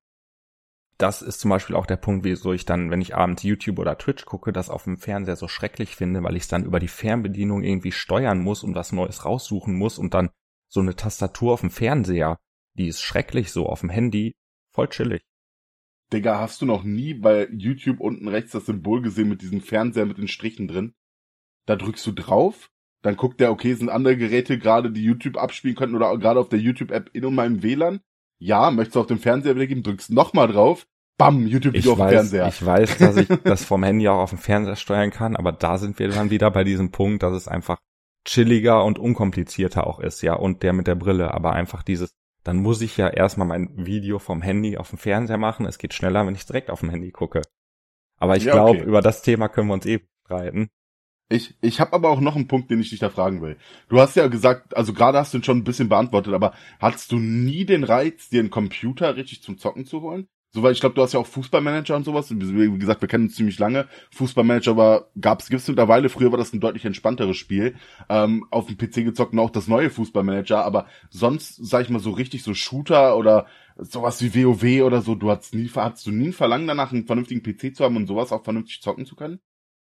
das 0.98 1.22
ist 1.22 1.39
zum 1.39 1.50
Beispiel 1.50 1.76
auch 1.76 1.86
der 1.86 1.98
Punkt, 1.98 2.26
wieso 2.26 2.54
ich 2.54 2.66
dann, 2.66 2.89
wenn 2.89 3.02
ich 3.02 3.16
abends 3.16 3.43
YouTube 3.43 3.80
oder 3.80 3.98
Twitch 3.98 4.26
gucke, 4.26 4.52
das 4.52 4.70
auf 4.70 4.86
dem 4.86 4.98
Fernseher 4.98 5.36
so 5.36 5.48
schrecklich 5.48 5.95
finde, 5.95 6.24
weil 6.24 6.36
ich 6.36 6.43
es 6.43 6.50
dann 6.50 6.66
über 6.66 6.80
die 6.80 6.88
Fernbedienung 6.88 7.64
irgendwie 7.64 7.91
steuern 7.91 8.39
muss 8.39 8.64
und 8.64 8.74
was 8.74 8.91
Neues 8.91 9.24
raussuchen 9.24 9.76
muss 9.76 10.00
und 10.00 10.14
dann 10.14 10.30
so 10.68 10.80
eine 10.80 10.95
Tastatur 10.95 11.54
auf 11.54 11.62
dem 11.62 11.70
Fernseher, 11.70 12.38
die 12.74 12.88
ist 12.88 13.02
schrecklich 13.02 13.52
so 13.52 13.68
auf 13.68 13.82
dem 13.82 13.89
Handy, 13.89 14.34
voll 14.74 14.88
chillig. 14.89 15.22
Digga, 16.12 16.39
hast 16.39 16.62
du 16.62 16.66
noch 16.66 16.84
nie 16.84 17.14
bei 17.14 17.48
YouTube 17.52 18.00
unten 18.00 18.28
rechts 18.28 18.54
das 18.54 18.66
Symbol 18.66 19.02
gesehen 19.02 19.30
mit 19.30 19.41
diesem 19.41 19.62
Fernseher 19.62 20.06
mit 20.06 20.18
den 20.18 20.28
Strichen 20.28 20.68
drin? 20.68 20.93
Da 21.66 21.76
drückst 21.76 22.06
du 22.08 22.14
drauf, 22.14 22.70
dann 23.02 23.18
guckt 23.18 23.39
der, 23.39 23.52
okay, 23.52 23.74
sind 23.74 23.89
andere 23.89 24.18
Geräte 24.18 24.58
gerade, 24.58 24.91
die 24.91 25.04
YouTube 25.04 25.38
abspielen 25.38 25.76
könnten 25.76 25.95
oder 25.95 26.18
gerade 26.18 26.39
auf 26.39 26.50
der 26.50 26.60
YouTube-App 26.60 27.10
in 27.14 27.36
meinem 27.36 27.62
WLAN? 27.62 28.00
Ja, 28.39 28.71
möchtest 28.71 28.95
du 28.95 28.99
auf 29.01 29.07
dem 29.07 29.19
Fernseher 29.19 29.55
wiedergeben, 29.55 29.83
drückst 29.83 30.11
nochmal 30.11 30.47
drauf, 30.47 30.88
bam, 31.17 31.47
YouTube-Video 31.47 31.93
auf 31.93 31.97
dem 31.97 32.09
Fernseher. 32.09 32.47
Ich 32.47 32.65
weiß, 32.65 32.97
dass 32.97 33.17
ich 33.17 33.27
das 33.43 33.65
vom 33.65 33.83
Handy 33.83 34.07
auch 34.07 34.19
auf 34.19 34.29
dem 34.29 34.39
Fernseher 34.39 34.75
steuern 34.75 35.11
kann, 35.11 35.35
aber 35.35 35.51
da 35.51 35.77
sind 35.77 35.99
wir 35.99 36.09
dann 36.09 36.29
wieder 36.29 36.51
bei 36.51 36.63
diesem 36.63 36.91
Punkt, 36.91 37.23
dass 37.23 37.33
es 37.33 37.47
einfach 37.47 37.79
chilliger 38.25 38.83
und 38.83 38.99
unkomplizierter 38.99 39.88
auch 39.88 39.99
ist, 39.99 40.21
ja, 40.21 40.33
und 40.33 40.63
der 40.63 40.73
mit 40.73 40.88
der 40.88 40.95
Brille, 40.95 41.33
aber 41.33 41.53
einfach 41.53 41.81
dieses, 41.83 42.11
dann 42.43 42.57
muss 42.57 42.81
ich 42.81 42.97
ja 42.97 43.07
erstmal 43.07 43.47
mein 43.47 43.69
Video 43.75 44.19
vom 44.19 44.41
Handy 44.41 44.77
auf 44.77 44.89
dem 44.89 44.99
Fernseher 44.99 45.38
machen, 45.38 45.65
es 45.65 45.77
geht 45.77 45.93
schneller, 45.93 46.25
wenn 46.25 46.35
ich 46.35 46.45
direkt 46.45 46.69
auf 46.69 46.81
dem 46.81 46.89
Handy 46.89 47.11
gucke. 47.11 47.41
Aber 48.19 48.35
ich 48.35 48.45
ja, 48.45 48.53
glaube, 48.53 48.79
okay. 48.79 48.88
über 48.88 49.01
das 49.01 49.21
Thema 49.21 49.47
können 49.47 49.67
wir 49.67 49.75
uns 49.75 49.85
eh 49.85 50.01
streiten. 50.25 50.69
Ich, 51.30 51.55
ich 51.61 51.82
habe 51.82 51.93
aber 51.93 52.09
auch 52.09 52.21
noch 52.21 52.36
einen 52.36 52.47
Punkt, 52.47 52.71
den 52.71 52.80
ich 52.80 52.89
dich 52.89 52.99
da 52.99 53.09
fragen 53.09 53.41
will. 53.41 53.57
Du 53.89 53.99
hast 53.99 54.15
ja 54.15 54.28
gesagt, 54.28 54.75
also 54.78 54.93
gerade 54.93 55.17
hast 55.17 55.34
du 55.34 55.39
ihn 55.39 55.43
schon 55.43 55.57
ein 55.57 55.63
bisschen 55.65 55.89
beantwortet, 55.89 56.34
aber 56.34 56.53
hattest 56.80 57.11
du 57.11 57.19
nie 57.19 57.65
den 57.65 57.84
Reiz, 57.84 58.30
dir 58.30 58.39
einen 58.39 58.49
Computer 58.49 59.17
richtig 59.17 59.43
zum 59.43 59.57
Zocken 59.57 59.86
zu 59.86 60.01
holen? 60.01 60.28
So, 60.51 60.63
weil 60.63 60.71
ich 60.71 60.80
glaube, 60.80 60.95
du 60.95 61.01
hast 61.01 61.13
ja 61.13 61.19
auch 61.19 61.28
Fußballmanager 61.28 61.95
und 61.95 62.05
sowas. 62.05 62.32
Wie 62.32 62.80
gesagt, 62.80 63.01
wir 63.01 63.09
kennen 63.09 63.25
uns 63.25 63.36
ziemlich 63.36 63.59
lange. 63.59 63.88
Fußballmanager 64.11 64.78
war, 64.78 65.07
gab's, 65.19 65.49
gibt's 65.49 65.67
mittlerweile. 65.67 66.07
Früher 66.07 66.32
war 66.32 66.38
das 66.38 66.53
ein 66.53 66.61
deutlich 66.61 66.86
entspannteres 66.86 67.36
Spiel. 67.36 67.75
Ähm, 68.07 68.47
auf 68.49 68.67
dem 68.67 68.78
PC 68.78 69.03
gezockt 69.03 69.34
und 69.34 69.39
auch 69.39 69.49
das 69.49 69.67
neue 69.67 69.89
Fußballmanager. 69.89 70.63
Aber 70.63 70.88
sonst, 71.09 71.57
sag 71.57 71.84
ich 71.84 71.89
mal, 71.89 71.99
so 71.99 72.11
richtig 72.11 72.43
so 72.43 72.53
Shooter 72.53 73.17
oder 73.17 73.45
sowas 73.75 74.21
wie 74.23 74.45
WoW 74.45 74.84
oder 74.84 75.01
so, 75.01 75.15
du 75.15 75.30
hast 75.30 75.53
nie, 75.53 75.69
hattest 75.75 76.07
du 76.07 76.11
nie 76.11 76.28
ein 76.28 76.34
Verlangen 76.34 76.67
danach, 76.67 76.93
einen 76.93 77.05
vernünftigen 77.05 77.43
PC 77.43 77.75
zu 77.75 77.84
haben 77.84 77.97
und 77.97 78.07
sowas 78.07 78.32
auch 78.32 78.43
vernünftig 78.43 78.82
zocken 78.82 79.05
zu 79.05 79.15
können? 79.15 79.39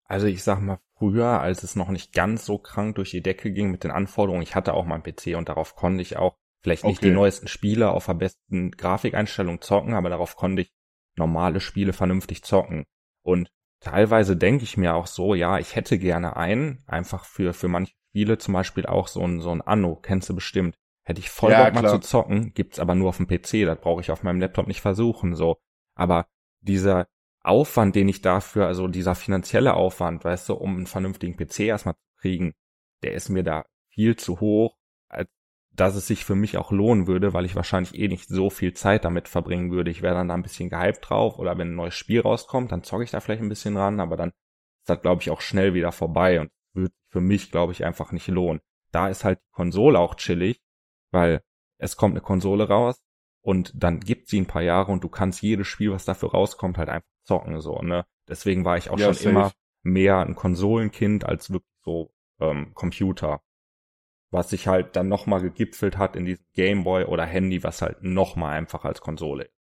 Also 0.05 0.27
ich 0.27 0.43
sag 0.43 0.61
mal, 0.61 0.79
früher, 1.01 1.41
als 1.41 1.63
es 1.63 1.75
noch 1.75 1.89
nicht 1.89 2.13
ganz 2.13 2.45
so 2.45 2.57
krank 2.59 2.95
durch 2.95 3.11
die 3.11 3.21
Decke 3.23 3.51
ging 3.51 3.71
mit 3.71 3.83
den 3.83 3.91
Anforderungen, 3.91 4.43
ich 4.43 4.55
hatte 4.55 4.73
auch 4.73 4.85
meinen 4.85 5.03
PC 5.03 5.35
und 5.35 5.49
darauf 5.49 5.75
konnte 5.75 6.01
ich 6.01 6.17
auch 6.17 6.35
vielleicht 6.63 6.85
nicht 6.85 6.99
Okay. 6.99 7.03
die 7.03 7.11
neuesten 7.11 7.47
Spiele 7.47 7.89
auf 7.91 8.05
der 8.05 8.13
besten 8.13 8.71
Grafikeinstellung 8.71 9.61
zocken, 9.61 9.93
aber 9.93 10.09
darauf 10.09 10.35
konnte 10.35 10.61
ich 10.63 10.71
normale 11.17 11.59
Spiele 11.59 11.93
vernünftig 11.93 12.43
zocken. 12.43 12.85
Und 13.23 13.49
teilweise 13.79 14.37
denke 14.37 14.63
ich 14.63 14.77
mir 14.77 14.93
auch 14.95 15.07
so, 15.07 15.33
ja, 15.33 15.57
ich 15.59 15.75
hätte 15.75 15.97
gerne 15.97 16.35
einen, 16.37 16.83
einfach 16.87 17.25
für, 17.25 17.53
für 17.53 17.67
manche 17.67 17.93
Spiele, 18.11 18.37
zum 18.37 18.53
Beispiel 18.53 18.85
auch 18.85 19.07
so 19.07 19.25
ein, 19.25 19.41
so 19.41 19.51
ein 19.51 19.61
Anno, 19.61 19.95
kennst 19.95 20.29
du 20.29 20.35
bestimmt. 20.35 20.75
Hätte 21.03 21.19
ich 21.19 21.29
voll 21.29 21.51
Ja, 21.51 21.57
Bock 21.57 21.73
mal 21.73 21.81
klar. 21.81 21.91
zu 21.91 21.99
zocken, 21.99 22.53
gibt's 22.53 22.79
aber 22.79 22.93
nur 22.95 23.09
auf 23.09 23.17
dem 23.17 23.27
PC, 23.27 23.65
das 23.65 23.79
brauche 23.79 24.01
ich 24.01 24.11
auf 24.11 24.23
meinem 24.23 24.39
Laptop 24.39 24.67
nicht 24.67 24.81
versuchen, 24.81 25.35
so. 25.35 25.57
Aber 25.95 26.27
dieser 26.61 27.07
Aufwand, 27.43 27.95
den 27.95 28.07
ich 28.07 28.21
dafür, 28.21 28.67
also 28.67 28.87
dieser 28.87 29.15
finanzielle 29.15 29.73
Aufwand, 29.73 30.23
weißt 30.23 30.49
du, 30.49 30.53
um 30.53 30.75
einen 30.75 30.87
vernünftigen 30.87 31.35
PC 31.35 31.61
erstmal 31.61 31.95
zu 31.95 32.21
kriegen, 32.21 32.53
der 33.03 33.13
ist 33.13 33.29
mir 33.29 33.43
da 33.43 33.65
viel 33.89 34.15
zu 34.15 34.39
hoch, 34.39 34.77
als 35.09 35.29
dass 35.71 35.95
es 35.95 36.07
sich 36.07 36.25
für 36.25 36.35
mich 36.35 36.57
auch 36.57 36.71
lohnen 36.71 37.07
würde, 37.07 37.33
weil 37.33 37.45
ich 37.45 37.55
wahrscheinlich 37.55 37.97
eh 37.97 38.07
nicht 38.07 38.27
so 38.27 38.49
viel 38.49 38.73
Zeit 38.73 39.05
damit 39.05 39.27
verbringen 39.27 39.71
würde. 39.71 39.89
Ich 39.89 40.01
wäre 40.01 40.15
dann 40.15 40.27
da 40.27 40.33
ein 40.35 40.43
bisschen 40.43 40.69
gehypt 40.69 41.09
drauf 41.09 41.39
oder 41.39 41.57
wenn 41.57 41.71
ein 41.71 41.75
neues 41.75 41.95
Spiel 41.95 42.21
rauskommt, 42.21 42.71
dann 42.71 42.83
zocke 42.83 43.03
ich 43.03 43.11
da 43.11 43.19
vielleicht 43.19 43.41
ein 43.41 43.49
bisschen 43.49 43.77
ran, 43.77 43.99
aber 43.99 44.17
dann 44.17 44.29
ist 44.29 44.89
das, 44.89 45.01
glaube 45.01 45.21
ich, 45.21 45.31
auch 45.31 45.41
schnell 45.41 45.73
wieder 45.73 45.91
vorbei 45.91 46.41
und 46.41 46.51
sich 46.73 46.91
für 47.09 47.21
mich, 47.21 47.51
glaube 47.51 47.71
ich, 47.73 47.85
einfach 47.85 48.11
nicht 48.11 48.27
lohnen. 48.27 48.61
Da 48.91 49.07
ist 49.07 49.23
halt 49.23 49.39
die 49.39 49.51
Konsole 49.51 49.97
auch 49.99 50.15
chillig, 50.15 50.61
weil 51.11 51.41
es 51.77 51.95
kommt 51.95 52.13
eine 52.13 52.21
Konsole 52.21 52.67
raus 52.67 53.01
und 53.41 53.71
dann 53.75 53.99
gibt 53.99 54.27
sie 54.27 54.39
ein 54.39 54.47
paar 54.47 54.61
Jahre 54.61 54.91
und 54.91 55.03
du 55.03 55.09
kannst 55.09 55.41
jedes 55.41 55.67
Spiel, 55.67 55.91
was 55.91 56.05
dafür 56.05 56.31
rauskommt, 56.31 56.77
halt 56.77 56.89
einfach 56.89 57.10
zocken, 57.23 57.61
so, 57.61 57.79
ne. 57.81 58.05
Deswegen 58.27 58.65
war 58.65 58.77
ich 58.77 58.89
auch 58.89 58.97
Ja, 58.97 59.13
schon 59.13 59.17
immer 59.17 59.51
mehr 59.83 60.19
ein 60.19 60.35
Konsolenkind 60.35 61.25
als 61.25 61.51
wirklich 61.51 61.71
so 61.83 62.13
ähm, 62.39 62.73
Computer. 62.73 63.41
Was 64.31 64.49
sich 64.51 64.67
halt 64.67 64.95
dann 64.97 65.09
nochmal 65.09 65.41
gegipfelt 65.41 65.97
hat 65.97 66.15
in 66.17 66.25
diesem 66.25 66.45
Gameboy 66.53 67.05
oder 67.05 67.25
Handy, 67.25 67.63
was 67.63 67.81
halt 67.83 68.03
nochmal 68.03 68.57
einfach 68.57 68.85
als 68.85 69.01
Konsole 69.01 69.45
ist. 69.45 69.60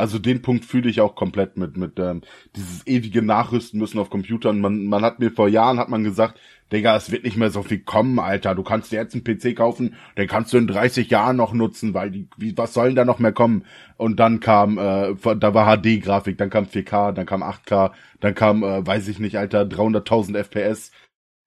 Also 0.00 0.18
den 0.18 0.40
Punkt 0.40 0.64
fühle 0.64 0.88
ich 0.88 1.00
auch 1.02 1.14
komplett 1.14 1.58
mit, 1.58 1.76
mit 1.76 1.98
ähm, 1.98 2.22
dieses 2.56 2.86
ewige 2.86 3.20
Nachrüsten 3.20 3.78
müssen 3.78 3.98
auf 3.98 4.08
Computern. 4.08 4.60
Man, 4.60 4.86
man 4.86 5.02
hat 5.02 5.20
mir 5.20 5.30
vor 5.30 5.46
Jahren 5.48 5.78
hat 5.78 5.90
man 5.90 6.04
gesagt, 6.04 6.40
Digga, 6.72 6.96
es 6.96 7.10
wird 7.10 7.24
nicht 7.24 7.36
mehr 7.36 7.50
so 7.50 7.62
viel 7.62 7.80
kommen, 7.80 8.18
Alter. 8.18 8.54
Du 8.54 8.62
kannst 8.62 8.92
dir 8.92 8.96
jetzt 8.96 9.14
einen 9.14 9.24
PC 9.24 9.56
kaufen, 9.56 9.96
den 10.16 10.26
kannst 10.26 10.52
du 10.52 10.58
in 10.58 10.66
30 10.66 11.10
Jahren 11.10 11.36
noch 11.36 11.52
nutzen, 11.52 11.92
weil 11.92 12.10
die, 12.10 12.28
wie, 12.38 12.56
was 12.56 12.72
soll 12.72 12.86
denn 12.88 12.96
da 12.96 13.04
noch 13.04 13.18
mehr 13.18 13.32
kommen? 13.32 13.66
Und 13.98 14.20
dann 14.20 14.40
kam, 14.40 14.78
äh, 14.78 15.14
da 15.36 15.54
war 15.54 15.76
HD-Grafik, 15.76 16.38
dann 16.38 16.48
kam 16.48 16.64
4K, 16.64 17.12
dann 17.12 17.26
kam 17.26 17.42
8K, 17.42 17.92
dann 18.20 18.34
kam, 18.34 18.62
äh, 18.62 18.86
weiß 18.86 19.06
ich 19.08 19.18
nicht, 19.18 19.36
Alter, 19.36 19.62
300.000 19.62 20.36
FPS. 20.36 20.92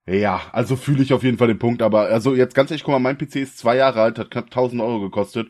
Ja, 0.05 0.41
also 0.51 0.75
fühle 0.75 1.01
ich 1.01 1.13
auf 1.13 1.23
jeden 1.23 1.37
Fall 1.37 1.47
den 1.47 1.59
Punkt, 1.59 1.81
aber 1.81 2.01
also 2.09 2.35
jetzt 2.35 2.55
ganz 2.55 2.69
ehrlich, 2.69 2.83
guck 2.83 2.91
mal, 2.91 2.99
mein 2.99 3.17
PC 3.17 3.37
ist 3.37 3.57
zwei 3.57 3.77
Jahre 3.77 4.01
alt, 4.01 4.19
hat 4.19 4.31
knapp 4.31 4.45
1000 4.45 4.81
Euro 4.81 4.99
gekostet 4.99 5.49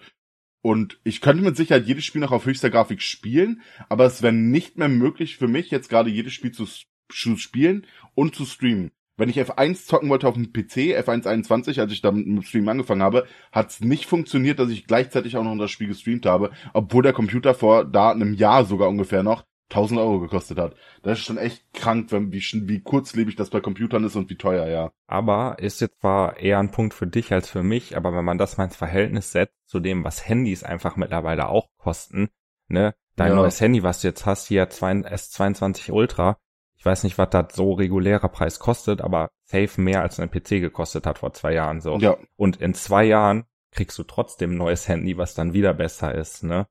und 0.63 0.97
ich 1.03 1.19
könnte 1.19 1.43
mit 1.43 1.57
Sicherheit 1.57 1.85
jedes 1.85 2.05
Spiel 2.05 2.21
noch 2.21 2.31
auf 2.31 2.45
höchster 2.45 2.69
Grafik 2.69 3.01
spielen, 3.01 3.61
aber 3.89 4.05
es 4.05 4.21
wäre 4.21 4.31
nicht 4.31 4.77
mehr 4.77 4.87
möglich 4.87 5.35
für 5.35 5.49
mich, 5.49 5.69
jetzt 5.69 5.89
gerade 5.89 6.09
jedes 6.09 6.31
Spiel 6.31 6.53
zu, 6.53 6.65
zu 7.09 7.35
spielen 7.35 7.85
und 8.15 8.33
zu 8.33 8.45
streamen. 8.45 8.91
Wenn 9.17 9.27
ich 9.27 9.39
F1 9.39 9.85
zocken 9.85 10.09
wollte 10.09 10.27
auf 10.27 10.35
dem 10.35 10.53
PC, 10.53 10.97
F1 10.97 11.27
21, 11.27 11.81
als 11.81 11.91
ich 11.91 12.01
da 12.01 12.11
mit 12.11 12.25
dem 12.25 12.41
Stream 12.43 12.67
angefangen 12.69 13.03
habe, 13.03 13.27
hat 13.51 13.71
es 13.71 13.81
nicht 13.81 14.05
funktioniert, 14.05 14.57
dass 14.57 14.69
ich 14.69 14.87
gleichzeitig 14.87 15.35
auch 15.35 15.43
noch 15.43 15.55
das 15.57 15.69
Spiel 15.69 15.87
gestreamt 15.87 16.25
habe, 16.25 16.51
obwohl 16.73 17.03
der 17.03 17.13
Computer 17.13 17.53
vor 17.53 17.83
da 17.83 18.11
einem 18.11 18.33
Jahr 18.33 18.63
sogar 18.65 18.87
ungefähr 18.87 19.21
noch 19.21 19.43
1000 19.73 19.99
Euro 19.99 20.19
gekostet 20.19 20.57
hat. 20.59 20.75
Das 21.01 21.17
ist 21.19 21.25
schon 21.25 21.37
echt 21.37 21.63
krank, 21.73 22.11
wenn, 22.11 22.31
wie, 22.31 22.39
wie 22.67 22.81
kurzlebig 22.81 23.35
das 23.35 23.49
bei 23.49 23.59
Computern 23.61 24.03
ist 24.03 24.15
und 24.15 24.29
wie 24.29 24.37
teuer, 24.37 24.67
ja. 24.67 24.91
Aber 25.07 25.57
ist 25.59 25.81
jetzt 25.81 25.99
zwar 26.01 26.37
eher 26.37 26.59
ein 26.59 26.71
Punkt 26.71 26.93
für 26.93 27.07
dich 27.07 27.31
als 27.33 27.49
für 27.49 27.63
mich, 27.63 27.97
aber 27.97 28.13
wenn 28.13 28.25
man 28.25 28.37
das 28.37 28.57
mal 28.57 28.65
ins 28.65 28.75
Verhältnis 28.75 29.31
setzt 29.31 29.55
zu 29.67 29.79
dem, 29.79 30.03
was 30.03 30.27
Handys 30.27 30.63
einfach 30.63 30.95
mittlerweile 30.95 31.47
auch 31.49 31.67
kosten, 31.77 32.29
ne, 32.67 32.93
dein 33.15 33.29
Ja. 33.31 33.35
neues 33.35 33.59
Handy, 33.61 33.83
was 33.83 34.01
du 34.01 34.07
jetzt 34.07 34.25
hast, 34.25 34.47
hier 34.47 34.69
zwei- 34.69 34.91
S22 34.93 35.91
Ultra, 35.91 36.37
ich 36.77 36.85
weiß 36.85 37.03
nicht, 37.03 37.17
was 37.17 37.29
das 37.29 37.55
so 37.55 37.73
regulärer 37.73 38.29
Preis 38.29 38.59
kostet, 38.59 39.01
aber 39.01 39.29
safe 39.45 39.79
mehr 39.79 40.01
als 40.01 40.19
ein 40.19 40.29
PC 40.29 40.59
gekostet 40.59 41.05
hat 41.05 41.19
vor 41.19 41.33
zwei 41.33 41.53
Jahren, 41.53 41.79
so. 41.81 41.97
Ja, 41.97 42.17
Und 42.35 42.57
in 42.61 42.73
zwei 42.73 43.05
Jahren 43.05 43.45
kriegst 43.71 43.97
du 43.97 44.03
trotzdem 44.03 44.51
ein 44.51 44.57
neues 44.57 44.87
Handy, 44.87 45.17
was 45.17 45.33
dann 45.33 45.53
wieder 45.53 45.73
besser 45.73 46.13
ist, 46.13 46.43
ne? 46.43 46.67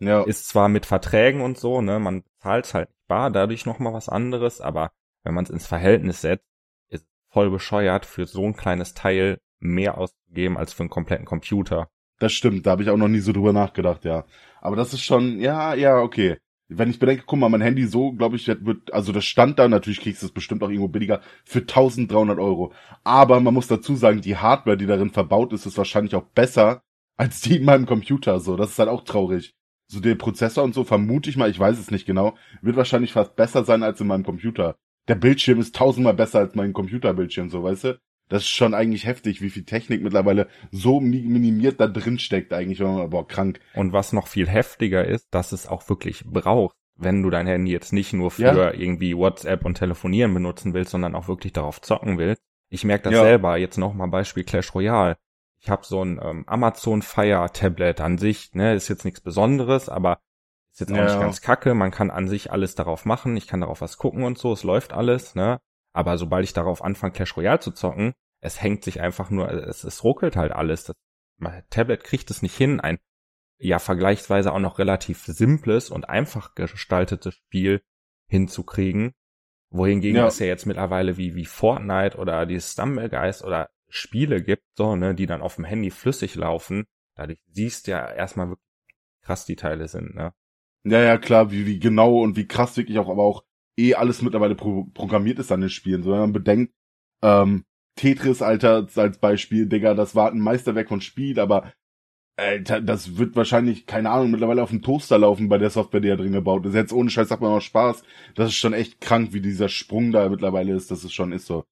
ja. 0.00 0.22
Ist 0.22 0.48
zwar 0.48 0.68
mit 0.68 0.86
Verträgen 0.86 1.40
und 1.40 1.58
so, 1.58 1.80
ne, 1.82 1.98
man 1.98 2.22
zahlt 2.40 2.72
halt 2.74 2.88
bar, 3.06 3.30
dadurch 3.30 3.66
nochmal 3.66 3.92
was 3.92 4.08
anderes, 4.08 4.60
aber 4.60 4.90
wenn 5.24 5.34
man 5.34 5.44
es 5.44 5.50
ins 5.50 5.66
Verhältnis 5.66 6.20
setzt, 6.20 6.46
ist 6.88 7.06
voll 7.30 7.50
bescheuert, 7.50 8.06
für 8.06 8.26
so 8.26 8.44
ein 8.44 8.56
kleines 8.56 8.94
Teil 8.94 9.40
mehr 9.60 9.98
auszugeben 9.98 10.56
als 10.56 10.72
für 10.72 10.82
einen 10.82 10.90
kompletten 10.90 11.26
Computer. 11.26 11.88
Das 12.18 12.32
stimmt, 12.32 12.66
da 12.66 12.72
habe 12.72 12.82
ich 12.82 12.90
auch 12.90 12.96
noch 12.96 13.08
nie 13.08 13.20
so 13.20 13.32
drüber 13.32 13.52
nachgedacht, 13.52 14.04
ja. 14.04 14.24
Aber 14.60 14.76
das 14.76 14.92
ist 14.92 15.02
schon, 15.02 15.40
ja, 15.40 15.74
ja, 15.74 15.98
okay. 16.00 16.38
Wenn 16.68 16.90
ich 16.90 16.98
bedenke, 16.98 17.24
guck 17.26 17.38
mal, 17.38 17.48
mein 17.48 17.62
Handy 17.62 17.86
so, 17.86 18.12
glaube 18.12 18.36
ich, 18.36 18.46
wird, 18.46 18.92
also 18.92 19.12
das 19.12 19.24
stand 19.24 19.58
da, 19.58 19.68
natürlich 19.68 20.00
kriegst 20.00 20.22
du 20.22 20.26
es 20.26 20.32
bestimmt 20.32 20.62
auch 20.62 20.68
irgendwo 20.68 20.88
billiger, 20.88 21.22
für 21.44 21.60
1300 21.60 22.38
Euro. 22.38 22.72
Aber 23.04 23.40
man 23.40 23.54
muss 23.54 23.68
dazu 23.68 23.96
sagen, 23.96 24.20
die 24.20 24.36
Hardware, 24.36 24.76
die 24.76 24.86
darin 24.86 25.10
verbaut 25.10 25.52
ist, 25.52 25.64
ist 25.64 25.78
wahrscheinlich 25.78 26.14
auch 26.14 26.24
besser 26.24 26.82
als 27.16 27.40
die 27.40 27.56
in 27.56 27.64
meinem 27.64 27.86
Computer, 27.86 28.38
so. 28.40 28.56
Das 28.56 28.70
ist 28.70 28.78
halt 28.78 28.88
auch 28.88 29.02
traurig. 29.02 29.54
So 29.90 30.00
der 30.00 30.16
Prozessor 30.16 30.64
und 30.64 30.74
so, 30.74 30.84
vermute 30.84 31.30
ich 31.30 31.36
mal, 31.38 31.50
ich 31.50 31.58
weiß 31.58 31.78
es 31.78 31.90
nicht 31.90 32.06
genau, 32.06 32.36
wird 32.60 32.76
wahrscheinlich 32.76 33.12
fast 33.12 33.36
besser 33.36 33.64
sein 33.64 33.82
als 33.82 34.00
in 34.00 34.06
meinem 34.06 34.24
Computer. 34.24 34.76
Der 35.08 35.14
Bildschirm 35.14 35.58
ist 35.60 35.74
tausendmal 35.74 36.12
besser 36.12 36.40
als 36.40 36.54
mein 36.54 36.74
Computerbildschirm, 36.74 37.48
so, 37.48 37.62
weißt 37.62 37.84
du? 37.84 38.00
Das 38.28 38.42
ist 38.42 38.50
schon 38.50 38.74
eigentlich 38.74 39.06
heftig, 39.06 39.40
wie 39.40 39.48
viel 39.48 39.64
Technik 39.64 40.02
mittlerweile 40.02 40.48
so 40.70 41.00
mi- 41.00 41.22
minimiert 41.26 41.80
da 41.80 41.86
drin 41.86 42.18
steckt 42.18 42.52
eigentlich, 42.52 42.80
boah, 42.80 43.26
krank. 43.26 43.60
Und 43.72 43.94
was 43.94 44.12
noch 44.12 44.26
viel 44.26 44.46
heftiger 44.46 45.06
ist, 45.06 45.28
dass 45.30 45.52
es 45.52 45.66
auch 45.66 45.88
wirklich 45.88 46.24
braucht, 46.26 46.76
wenn 46.98 47.22
du 47.22 47.30
dein 47.30 47.46
Handy 47.46 47.72
jetzt 47.72 47.94
nicht 47.94 48.12
nur 48.12 48.30
für 48.30 48.42
Ja. 48.42 48.74
irgendwie 48.74 49.16
WhatsApp 49.16 49.64
und 49.64 49.78
Telefonieren 49.78 50.34
benutzen 50.34 50.74
willst, 50.74 50.90
sondern 50.90 51.14
auch 51.14 51.28
wirklich 51.28 51.54
darauf 51.54 51.80
zocken 51.80 52.18
willst. 52.18 52.42
Ich 52.68 52.84
merke 52.84 53.04
das 53.04 53.14
Ja. 53.14 53.22
selber, 53.22 53.56
jetzt 53.56 53.78
nochmal 53.78 54.08
Beispiel 54.08 54.44
Clash 54.44 54.74
Royale. 54.74 55.16
Ich 55.60 55.70
habe 55.70 55.84
so 55.84 56.04
ein 56.04 56.20
ähm, 56.22 56.44
Amazon 56.46 57.02
Fire 57.02 57.50
Tablet 57.52 58.00
an 58.00 58.18
sich, 58.18 58.54
ne, 58.54 58.74
ist 58.74 58.88
jetzt 58.88 59.04
nichts 59.04 59.20
Besonderes, 59.20 59.88
aber 59.88 60.20
ist 60.70 60.80
jetzt 60.80 60.92
auch 60.92 60.96
Ja. 60.96 61.04
nicht 61.04 61.20
ganz 61.20 61.40
kacke. 61.40 61.74
Man 61.74 61.90
kann 61.90 62.10
an 62.10 62.28
sich 62.28 62.52
alles 62.52 62.74
darauf 62.74 63.04
machen, 63.04 63.36
ich 63.36 63.46
kann 63.48 63.60
darauf 63.60 63.80
was 63.80 63.96
gucken 63.98 64.22
und 64.24 64.38
so, 64.38 64.52
es 64.52 64.62
läuft 64.62 64.92
alles, 64.92 65.34
ne. 65.34 65.58
Aber 65.92 66.16
sobald 66.18 66.44
ich 66.44 66.52
darauf 66.52 66.82
anfange, 66.82 67.12
Clash 67.12 67.36
Royale 67.36 67.58
zu 67.60 67.72
zocken, 67.72 68.12
es 68.40 68.62
hängt 68.62 68.84
sich 68.84 69.00
einfach 69.00 69.30
nur, 69.30 69.50
es, 69.50 69.82
es 69.82 70.04
ruckelt 70.04 70.36
halt 70.36 70.52
alles. 70.52 70.84
Das 70.84 70.94
mein 71.38 71.64
Tablet 71.70 72.04
kriegt 72.04 72.30
es 72.30 72.42
nicht 72.42 72.56
hin, 72.56 72.80
ein 72.80 72.98
ja 73.60 73.80
vergleichsweise 73.80 74.52
auch 74.52 74.60
noch 74.60 74.78
relativ 74.78 75.24
simples 75.24 75.90
und 75.90 76.08
einfach 76.08 76.54
gestaltetes 76.54 77.34
Spiel 77.34 77.82
hinzukriegen. 78.28 79.12
Wohingegen 79.70 80.16
Ja. 80.16 80.26
es 80.28 80.38
ja 80.38 80.46
jetzt 80.46 80.66
mittlerweile 80.66 81.16
wie, 81.16 81.34
wie 81.34 81.44
Fortnite 81.44 82.16
oder 82.18 82.46
die 82.46 82.60
Stumblegeist 82.60 83.42
oder 83.44 83.68
Spiele 83.88 84.42
gibt, 84.42 84.64
so, 84.76 84.96
ne, 84.96 85.14
die 85.14 85.26
dann 85.26 85.42
auf 85.42 85.56
dem 85.56 85.64
Handy 85.64 85.90
flüssig 85.90 86.34
laufen. 86.34 86.84
Dadurch 87.14 87.40
siehst 87.52 87.86
du 87.86 87.92
ja 87.92 88.10
erstmal 88.10 88.48
wirklich, 88.50 88.66
krass 89.22 89.44
die 89.44 89.56
Teile 89.56 89.88
sind, 89.88 90.14
ne. 90.14 90.32
Ja, 90.84 91.02
ja, 91.02 91.18
klar, 91.18 91.50
wie, 91.50 91.66
wie 91.66 91.78
genau 91.78 92.20
und 92.22 92.36
wie 92.36 92.46
krass 92.46 92.76
wirklich 92.76 92.98
auch, 92.98 93.08
aber 93.08 93.22
auch 93.22 93.44
eh 93.76 93.94
alles 93.94 94.22
mittlerweile 94.22 94.54
pro 94.54 94.84
programmiert 94.94 95.38
ist 95.38 95.52
an 95.52 95.60
den 95.60 95.70
Spielen. 95.70 96.02
So, 96.02 96.12
wenn 96.12 96.20
man 96.20 96.32
bedenkt, 96.32 96.72
ähm, 97.22 97.64
Tetris, 97.96 98.42
Alter, 98.42 98.86
als 98.94 99.18
Beispiel, 99.18 99.66
Digga, 99.66 99.94
das 99.94 100.14
war 100.14 100.30
ein 100.30 100.40
Meisterwerk 100.40 100.88
von 100.88 101.00
Spiel, 101.00 101.40
aber 101.40 101.72
Alter, 102.36 102.80
das 102.80 103.18
wird 103.18 103.34
wahrscheinlich, 103.34 103.86
keine 103.86 104.10
Ahnung, 104.10 104.30
mittlerweile 104.30 104.62
auf 104.62 104.70
dem 104.70 104.82
Toaster 104.82 105.18
laufen 105.18 105.48
bei 105.48 105.58
der 105.58 105.70
Software, 105.70 106.00
die 106.00 106.08
da 106.08 106.14
drin 106.16 106.32
gebaut 106.32 106.64
ist. 106.66 106.74
Jetzt 106.74 106.92
ohne 106.92 107.10
Scheiß 107.10 107.28
sagt 107.28 107.42
man 107.42 107.50
auch 107.50 107.60
Spaß. 107.60 108.04
Das 108.36 108.50
ist 108.50 108.54
schon 108.54 108.74
echt 108.74 109.00
krank, 109.00 109.32
wie 109.32 109.40
dieser 109.40 109.68
Sprung 109.68 110.12
da 110.12 110.28
mittlerweile 110.28 110.74
ist. 110.74 110.92
Das 110.92 111.02
ist 111.02 111.12
schon, 111.12 111.32
ist 111.32 111.46
so. 111.46 111.64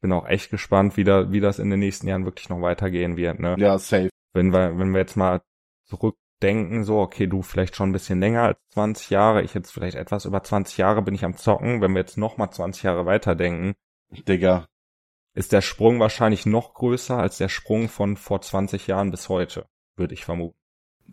Bin 0.00 0.12
auch 0.12 0.26
echt 0.26 0.50
gespannt, 0.50 0.96
wie, 0.96 1.04
da, 1.04 1.30
wie 1.30 1.40
das 1.40 1.58
in 1.58 1.70
den 1.70 1.80
nächsten 1.80 2.08
Jahren 2.08 2.24
wirklich 2.24 2.48
noch 2.48 2.62
weitergehen 2.62 3.16
wird, 3.16 3.38
ne. 3.38 3.56
Ja, 3.58 3.78
safe. 3.78 4.08
wenn 4.32 4.52
wir, 4.52 4.78
wenn 4.78 4.92
wir 4.92 5.00
jetzt 5.00 5.16
mal 5.16 5.42
zurückdenken, 5.84 6.84
so, 6.84 7.00
okay, 7.00 7.26
du 7.26 7.42
vielleicht 7.42 7.76
schon 7.76 7.90
ein 7.90 7.92
bisschen 7.92 8.20
länger 8.20 8.44
als 8.44 8.58
20 8.72 9.10
Jahre, 9.10 9.42
ich 9.42 9.52
jetzt 9.54 9.72
vielleicht 9.72 9.96
etwas 9.96 10.24
über 10.24 10.42
20 10.42 10.78
Jahre 10.78 11.02
bin 11.02 11.14
ich 11.14 11.24
am 11.24 11.36
Zocken, 11.36 11.82
wenn 11.82 11.92
wir 11.92 12.00
jetzt 12.00 12.16
noch 12.16 12.38
mal 12.38 12.50
20 12.50 12.84
Jahre 12.84 13.04
weiterdenken, 13.04 13.74
Digga. 14.26 14.66
ist 15.34 15.52
der 15.52 15.60
Sprung 15.60 16.00
wahrscheinlich 16.00 16.46
noch 16.46 16.74
größer 16.74 17.18
als 17.18 17.36
der 17.36 17.48
Sprung 17.48 17.88
von 17.88 18.16
vor 18.16 18.40
20 18.40 18.86
Jahren 18.86 19.10
bis 19.10 19.28
heute, 19.28 19.66
würde 19.96 20.14
ich 20.14 20.24
vermuten. 20.24 20.56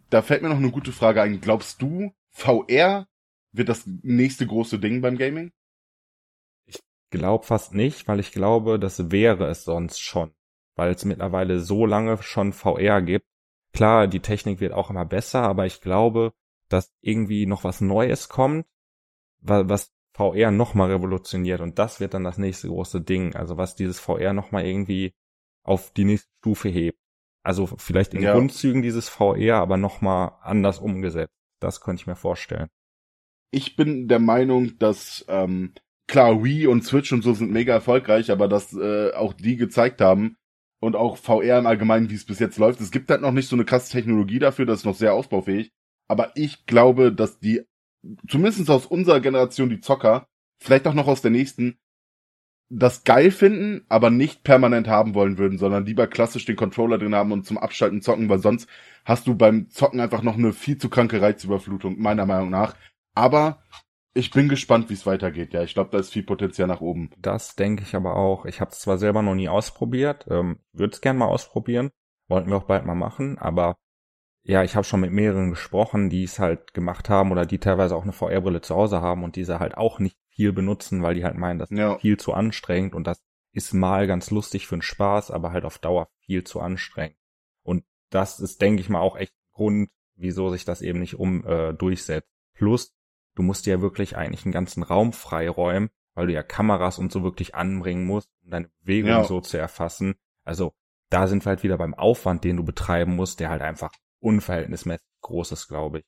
Da 0.09 0.21
fällt 0.21 0.43
mir 0.43 0.49
noch 0.49 0.57
eine 0.57 0.71
gute 0.71 0.91
Frage 0.91 1.21
ein. 1.21 1.41
Glaubst 1.41 1.81
du, 1.81 2.13
VR 2.29 3.07
wird 3.51 3.69
das 3.69 3.85
nächste 4.03 4.45
große 4.45 4.79
Ding 4.79 5.01
beim 5.01 5.17
Gaming? 5.17 5.51
Glaub 7.09 7.45
fast 7.45 7.73
nicht, 7.73 8.07
weil 8.07 8.19
ich 8.19 8.31
glaube, 8.31 8.79
das 8.79 9.11
wäre 9.11 9.47
es 9.47 9.63
sonst 9.63 9.99
schon, 9.99 10.31
weil 10.75 10.91
es 10.93 11.05
mittlerweile 11.05 11.59
so 11.59 11.85
lange 11.85 12.21
schon 12.21 12.51
VR 12.53 13.01
gibt. 13.01 13.25
Klar, 13.73 14.07
die 14.07 14.19
Technik 14.19 14.59
wird 14.59 14.73
auch 14.73 14.89
immer 14.89 15.05
besser, 15.05 15.43
aber 15.43 15.65
ich 15.65 15.81
glaube, 15.81 16.33
dass 16.69 16.93
irgendwie 17.01 17.45
noch 17.45 17.63
was 17.63 17.79
Neues 17.79 18.27
kommt, 18.27 18.65
wa- 19.39 19.63
was 19.67 19.93
VR 20.13 20.51
nochmal 20.51 20.91
revolutioniert 20.91 21.61
und 21.61 21.79
das 21.79 21.99
wird 21.99 22.13
dann 22.13 22.23
das 22.23 22.37
nächste 22.37 22.67
große 22.67 23.01
Ding, 23.01 23.35
also 23.35 23.55
was 23.57 23.75
dieses 23.75 23.99
VR 23.99 24.33
nochmal 24.33 24.65
irgendwie 24.65 25.13
auf 25.63 25.91
die 25.93 26.05
nächste 26.05 26.29
Stufe 26.39 26.69
hebt. 26.69 26.99
Also 27.43 27.67
vielleicht 27.67 28.13
in 28.13 28.23
ja. 28.23 28.33
Grundzügen 28.33 28.81
dieses 28.81 29.07
VR, 29.07 29.57
aber 29.57 29.77
nochmal 29.77 30.31
anders 30.41 30.79
umgesetzt. 30.79 31.33
Das 31.61 31.79
könnte 31.81 32.01
ich 32.01 32.07
mir 32.07 32.15
vorstellen. 32.15 32.67
Ich 33.51 33.75
bin 33.77 34.07
der 34.09 34.19
Meinung, 34.19 34.77
dass 34.79 35.23
ähm, 35.29 35.73
klar 36.07 36.43
Wii 36.43 36.67
und 36.67 36.83
Switch 36.83 37.11
und 37.13 37.21
so 37.21 37.33
sind 37.33 37.51
mega 37.51 37.73
erfolgreich, 37.73 38.31
aber 38.31 38.47
dass 38.47 38.73
äh, 38.73 39.11
auch 39.13 39.33
die 39.33 39.57
gezeigt 39.57 40.01
haben 40.01 40.37
und 40.79 40.95
auch 40.95 41.17
VR 41.17 41.59
im 41.59 41.67
Allgemeinen, 41.67 42.09
wie 42.09 42.15
es 42.15 42.25
bis 42.25 42.39
jetzt 42.39 42.57
läuft. 42.57 42.81
Es 42.81 42.91
gibt 42.91 43.09
halt 43.09 43.21
noch 43.21 43.31
nicht 43.31 43.49
so 43.49 43.55
eine 43.55 43.65
krasse 43.65 43.91
Technologie 43.91 44.39
dafür, 44.39 44.65
das 44.65 44.79
ist 44.79 44.85
noch 44.85 44.95
sehr 44.95 45.13
ausbaufähig. 45.13 45.71
Aber 46.07 46.31
ich 46.35 46.65
glaube, 46.65 47.11
dass 47.13 47.39
die, 47.39 47.63
zumindest 48.27 48.69
aus 48.69 48.85
unserer 48.85 49.19
Generation, 49.19 49.69
die 49.69 49.81
Zocker, 49.81 50.27
vielleicht 50.59 50.87
auch 50.87 50.93
noch 50.93 51.07
aus 51.07 51.21
der 51.21 51.31
nächsten, 51.31 51.77
das 52.69 53.03
geil 53.03 53.31
finden, 53.31 53.85
aber 53.87 54.09
nicht 54.09 54.43
permanent 54.43 54.87
haben 54.87 55.13
wollen 55.15 55.37
würden, 55.37 55.57
sondern 55.57 55.85
lieber 55.85 56.07
klassisch 56.07 56.45
den 56.45 56.57
Controller 56.57 56.97
drin 56.97 57.15
haben 57.15 57.31
und 57.31 57.45
zum 57.45 57.57
Abschalten 57.57 58.01
zocken, 58.01 58.29
weil 58.29 58.39
sonst 58.39 58.67
hast 59.05 59.25
du 59.27 59.35
beim 59.35 59.69
Zocken 59.69 60.01
einfach 60.01 60.21
noch 60.21 60.35
eine 60.35 60.51
viel 60.51 60.77
zu 60.77 60.89
kranke 60.89 61.21
Reizüberflutung, 61.21 61.97
meiner 61.99 62.25
Meinung 62.25 62.49
nach. 62.49 62.75
Aber 63.15 63.63
ich 64.13 64.31
bin 64.31 64.49
gespannt, 64.49 64.89
wie 64.89 64.93
es 64.93 65.05
weitergeht. 65.05 65.53
Ja, 65.53 65.63
ich 65.63 65.73
glaube, 65.73 65.91
da 65.91 65.99
ist 65.99 66.11
viel 66.11 66.23
Potenzial 66.23 66.67
nach 66.67 66.81
oben. 66.81 67.11
Das 67.17 67.55
denke 67.55 67.83
ich 67.83 67.95
aber 67.95 68.15
auch. 68.15 68.45
Ich 68.45 68.61
habe 68.61 68.71
es 68.71 68.79
zwar 68.79 68.97
selber 68.97 69.21
noch 69.21 69.35
nie 69.35 69.49
ausprobiert, 69.49 70.25
ähm, 70.29 70.59
würde 70.73 70.93
es 70.93 71.01
gerne 71.01 71.19
mal 71.19 71.27
ausprobieren, 71.27 71.91
wollten 72.27 72.49
wir 72.49 72.57
auch 72.57 72.63
bald 72.63 72.85
mal 72.85 72.95
machen, 72.95 73.37
aber 73.37 73.77
ja, 74.43 74.63
ich 74.63 74.75
habe 74.75 74.85
schon 74.85 75.01
mit 75.01 75.11
mehreren 75.11 75.49
gesprochen, 75.49 76.09
die 76.09 76.23
es 76.23 76.39
halt 76.39 76.73
gemacht 76.73 77.09
haben 77.09 77.31
oder 77.31 77.45
die 77.45 77.59
teilweise 77.59 77.95
auch 77.95 78.03
eine 78.03 78.13
VR-Brille 78.13 78.61
zu 78.61 78.75
Hause 78.75 79.01
haben 79.01 79.25
und 79.25 79.35
diese 79.35 79.59
halt 79.59 79.75
auch 79.75 79.99
nicht 79.99 80.17
viel 80.29 80.53
benutzen, 80.53 81.03
weil 81.03 81.15
die 81.15 81.25
halt 81.25 81.35
meinen, 81.35 81.59
das 81.59 81.69
ja. 81.69 81.95
ist 81.95 82.01
viel 82.01 82.17
zu 82.17 82.33
anstrengend 82.33 82.95
und 82.95 83.05
das 83.05 83.21
ist 83.51 83.73
mal 83.73 84.07
ganz 84.07 84.31
lustig 84.31 84.65
für 84.67 84.77
den 84.77 84.81
Spaß, 84.81 85.31
aber 85.31 85.51
halt 85.51 85.65
auf 85.65 85.79
Dauer 85.79 86.09
viel 86.21 86.45
zu 86.45 86.61
anstrengend. 86.61 87.17
Und 87.63 87.83
das 88.09 88.39
ist, 88.39 88.61
denke 88.61 88.81
ich 88.81 88.87
mal, 88.87 89.01
auch 89.01 89.17
echt 89.17 89.33
Grund, 89.51 89.89
wieso 90.15 90.49
sich 90.49 90.63
das 90.63 90.81
eben 90.81 90.99
nicht 90.99 91.15
um 91.15 91.45
äh, 91.45 91.73
durchsetzt. 91.73 92.29
Plus, 92.53 92.95
du 93.37 93.43
musst 93.43 93.65
dir 93.65 93.75
ja 93.75 93.81
wirklich 93.81 94.17
eigentlich 94.17 94.45
einen 94.45 94.51
ganzen 94.51 94.83
Raum 94.83 95.13
freiräumen, 95.13 95.89
weil 96.15 96.27
du 96.27 96.33
ja 96.33 96.41
Kameras 96.41 96.97
und 96.97 97.11
so 97.11 97.23
wirklich 97.23 97.53
anbringen 97.53 98.05
musst, 98.05 98.29
um 98.43 98.49
deine 98.49 98.69
Bewegung 98.81 99.11
ja. 99.11 99.23
so 99.23 99.39
zu 99.39 99.57
erfassen. 99.57 100.15
Also 100.43 100.73
da 101.09 101.27
sind 101.27 101.45
wir 101.45 101.49
halt 101.51 101.63
wieder 101.63 101.77
beim 101.77 101.93
Aufwand, 101.93 102.43
den 102.43 102.57
du 102.57 102.63
betreiben 102.63 103.15
musst, 103.15 103.39
der 103.39 103.49
halt 103.49 103.61
einfach 103.61 103.91
unverhältnismäßig 104.19 105.05
groß 105.21 105.51
ist, 105.51 105.67
glaube 105.67 105.99
ich. 105.99 106.05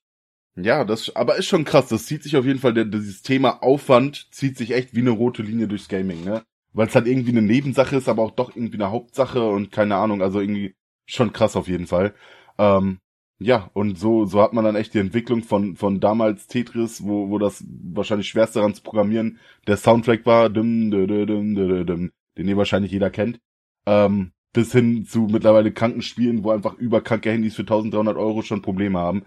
Ja, 0.55 0.83
das, 0.83 1.15
aber 1.15 1.35
ist 1.35 1.45
schon 1.45 1.65
krass. 1.65 1.87
Das 1.87 2.07
zieht 2.07 2.23
sich 2.23 2.35
auf 2.35 2.45
jeden 2.45 2.59
Fall, 2.59 2.73
der, 2.73 2.85
dieses 2.85 3.21
Thema 3.21 3.61
Aufwand 3.61 4.27
zieht 4.31 4.57
sich 4.57 4.71
echt 4.71 4.95
wie 4.95 5.01
eine 5.01 5.11
rote 5.11 5.43
Linie 5.43 5.67
durchs 5.67 5.87
Gaming, 5.87 6.23
ne? 6.23 6.43
Weil 6.73 6.87
es 6.87 6.95
halt 6.95 7.07
irgendwie 7.07 7.31
eine 7.31 7.41
Nebensache 7.41 7.95
ist, 7.95 8.09
aber 8.09 8.23
auch 8.23 8.31
doch 8.31 8.55
irgendwie 8.55 8.77
eine 8.77 8.91
Hauptsache 8.91 9.47
und 9.47 9.71
keine 9.71 9.95
Ahnung, 9.95 10.21
also 10.21 10.39
irgendwie 10.39 10.75
schon 11.05 11.33
krass 11.33 11.55
auf 11.55 11.67
jeden 11.67 11.87
Fall. 11.87 12.13
Ähm, 12.57 12.99
ja, 13.41 13.69
und 13.73 13.97
so, 13.97 14.25
so 14.25 14.41
hat 14.41 14.51
man 14.51 14.65
dann 14.65 14.75
echt 14.75 14.93
die 14.93 14.99
Entwicklung 14.99 15.43
von, 15.43 15.77
von 15.77 16.01
damals 16.01 16.47
Tetris, 16.47 17.05
wo, 17.05 17.29
wo 17.29 17.39
das 17.39 17.63
wahrscheinlich 17.69 18.27
schwerste 18.27 18.59
daran 18.59 18.73
zu 18.73 18.83
programmieren 18.83 19.39
der 19.65 19.77
Soundtrack 19.77 20.25
war, 20.25 20.49
dum, 20.49 20.91
dum, 20.91 21.07
dum, 21.07 21.55
dum, 21.55 21.85
dum, 21.85 22.11
den 22.37 22.47
ihr 22.47 22.57
wahrscheinlich 22.57 22.91
jeder 22.91 23.09
kennt, 23.09 23.39
ähm, 23.85 24.33
bis 24.51 24.73
hin 24.73 25.05
zu 25.05 25.21
mittlerweile 25.31 25.71
kranken 25.71 26.01
Spielen, 26.01 26.43
wo 26.43 26.51
einfach 26.51 26.73
überkranke 26.73 27.31
Handys 27.31 27.55
für 27.55 27.61
1300 27.61 28.17
Euro 28.17 28.41
schon 28.41 28.61
Probleme 28.61 28.99
haben. 28.99 29.23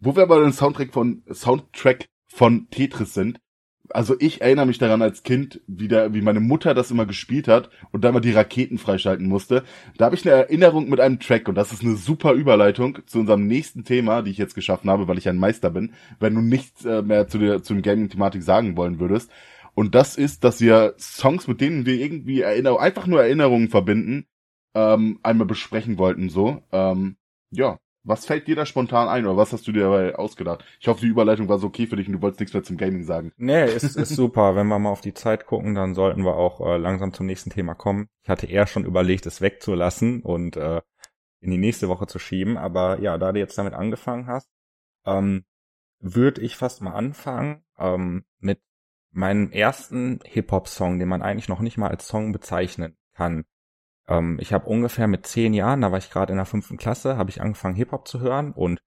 Wo 0.00 0.16
wir 0.16 0.24
aber 0.24 0.40
den 0.40 0.52
Soundtrack 0.52 0.92
von, 0.92 1.22
Soundtrack 1.32 2.08
von 2.26 2.68
Tetris 2.70 3.14
sind, 3.14 3.40
also 3.90 4.14
ich 4.18 4.40
erinnere 4.40 4.66
mich 4.66 4.78
daran 4.78 5.02
als 5.02 5.22
Kind, 5.22 5.60
wie, 5.66 5.88
der, 5.88 6.14
wie 6.14 6.22
meine 6.22 6.40
Mutter 6.40 6.74
das 6.74 6.90
immer 6.90 7.06
gespielt 7.06 7.48
hat 7.48 7.70
und 7.92 8.02
da 8.02 8.08
immer 8.08 8.20
die 8.20 8.32
Raketen 8.32 8.78
freischalten 8.78 9.26
musste. 9.26 9.62
Da 9.98 10.06
habe 10.06 10.14
ich 10.14 10.26
eine 10.26 10.34
Erinnerung 10.34 10.88
mit 10.88 11.00
einem 11.00 11.20
Track 11.20 11.48
und 11.48 11.54
das 11.54 11.72
ist 11.72 11.82
eine 11.82 11.96
super 11.96 12.32
Überleitung 12.32 12.98
zu 13.06 13.20
unserem 13.20 13.46
nächsten 13.46 13.84
Thema, 13.84 14.22
die 14.22 14.30
ich 14.30 14.38
jetzt 14.38 14.54
geschaffen 14.54 14.90
habe, 14.90 15.06
weil 15.08 15.18
ich 15.18 15.28
ein 15.28 15.38
Meister 15.38 15.70
bin, 15.70 15.92
wenn 16.18 16.34
du 16.34 16.40
nichts 16.40 16.84
äh, 16.84 17.02
mehr 17.02 17.28
zu 17.28 17.38
der 17.38 17.62
zum 17.62 17.82
Gaming-Thematik 17.82 18.42
sagen 18.42 18.76
wollen 18.76 19.00
würdest. 19.00 19.30
Und 19.74 19.94
das 19.94 20.16
ist, 20.16 20.44
dass 20.44 20.60
wir 20.60 20.94
Songs, 20.98 21.48
mit 21.48 21.60
denen 21.60 21.84
wir 21.84 21.94
irgendwie 21.94 22.40
Erinnerungen, 22.40 22.82
einfach 22.82 23.06
nur 23.06 23.22
Erinnerungen 23.22 23.68
verbinden, 23.68 24.26
ähm, 24.74 25.18
einmal 25.22 25.46
besprechen 25.46 25.98
wollten. 25.98 26.28
So, 26.28 26.62
ähm, 26.72 27.16
ja, 27.50 27.78
was 28.04 28.26
fällt 28.26 28.46
dir 28.46 28.54
da 28.54 28.66
spontan 28.66 29.08
ein 29.08 29.26
oder 29.26 29.36
was 29.36 29.52
hast 29.52 29.66
du 29.66 29.72
dir 29.72 29.84
dabei 29.84 30.14
ausgedacht? 30.14 30.64
Ich 30.78 30.88
hoffe, 30.88 31.00
die 31.00 31.08
Überleitung 31.08 31.48
war 31.48 31.58
so 31.58 31.68
okay 31.68 31.86
für 31.86 31.96
dich 31.96 32.06
und 32.06 32.12
du 32.12 32.22
wolltest 32.22 32.40
nichts 32.40 32.52
mehr 32.54 32.62
zum 32.62 32.76
Gaming 32.76 33.04
sagen. 33.04 33.32
Nee, 33.36 33.64
ist, 33.64 33.82
ist 33.96 34.14
super. 34.14 34.54
Wenn 34.54 34.68
wir 34.68 34.78
mal 34.78 34.90
auf 34.90 35.00
die 35.00 35.14
Zeit 35.14 35.46
gucken, 35.46 35.74
dann 35.74 35.94
sollten 35.94 36.22
wir 36.24 36.36
auch 36.36 36.60
äh, 36.60 36.76
langsam 36.76 37.12
zum 37.12 37.26
nächsten 37.26 37.50
Thema 37.50 37.74
kommen. 37.74 38.08
Ich 38.22 38.28
hatte 38.28 38.46
eher 38.46 38.66
schon 38.66 38.84
überlegt, 38.84 39.26
es 39.26 39.40
wegzulassen 39.40 40.22
und 40.22 40.56
äh, 40.56 40.82
in 41.40 41.50
die 41.50 41.58
nächste 41.58 41.88
Woche 41.88 42.06
zu 42.06 42.18
schieben. 42.18 42.58
Aber 42.58 43.00
ja, 43.00 43.16
da 43.16 43.32
du 43.32 43.38
jetzt 43.38 43.56
damit 43.56 43.74
angefangen 43.74 44.26
hast, 44.26 44.50
ähm, 45.06 45.44
würde 45.98 46.42
ich 46.42 46.56
fast 46.56 46.82
mal 46.82 46.92
anfangen 46.92 47.64
ähm, 47.78 48.24
mit 48.38 48.60
meinem 49.12 49.50
ersten 49.50 50.20
Hip-Hop-Song, 50.24 50.98
den 50.98 51.08
man 51.08 51.22
eigentlich 51.22 51.48
noch 51.48 51.60
nicht 51.60 51.78
mal 51.78 51.88
als 51.88 52.06
Song 52.06 52.32
bezeichnen 52.32 52.96
kann. 53.14 53.44
Ähm, 54.08 54.38
ich 54.40 54.52
habe 54.52 54.66
ungefähr 54.66 55.06
mit 55.06 55.26
zehn 55.26 55.54
Jahren, 55.54 55.80
da 55.80 55.90
war 55.90 55.98
ich 55.98 56.10
gerade 56.10 56.32
in 56.32 56.36
der 56.36 56.46
fünften 56.46 56.76
Klasse, 56.76 57.16
habe 57.16 57.30
ich 57.30 57.40
angefangen 57.40 57.76
Hip-Hop 57.76 58.06
zu 58.06 58.20
hören 58.20 58.52
und 58.52 58.80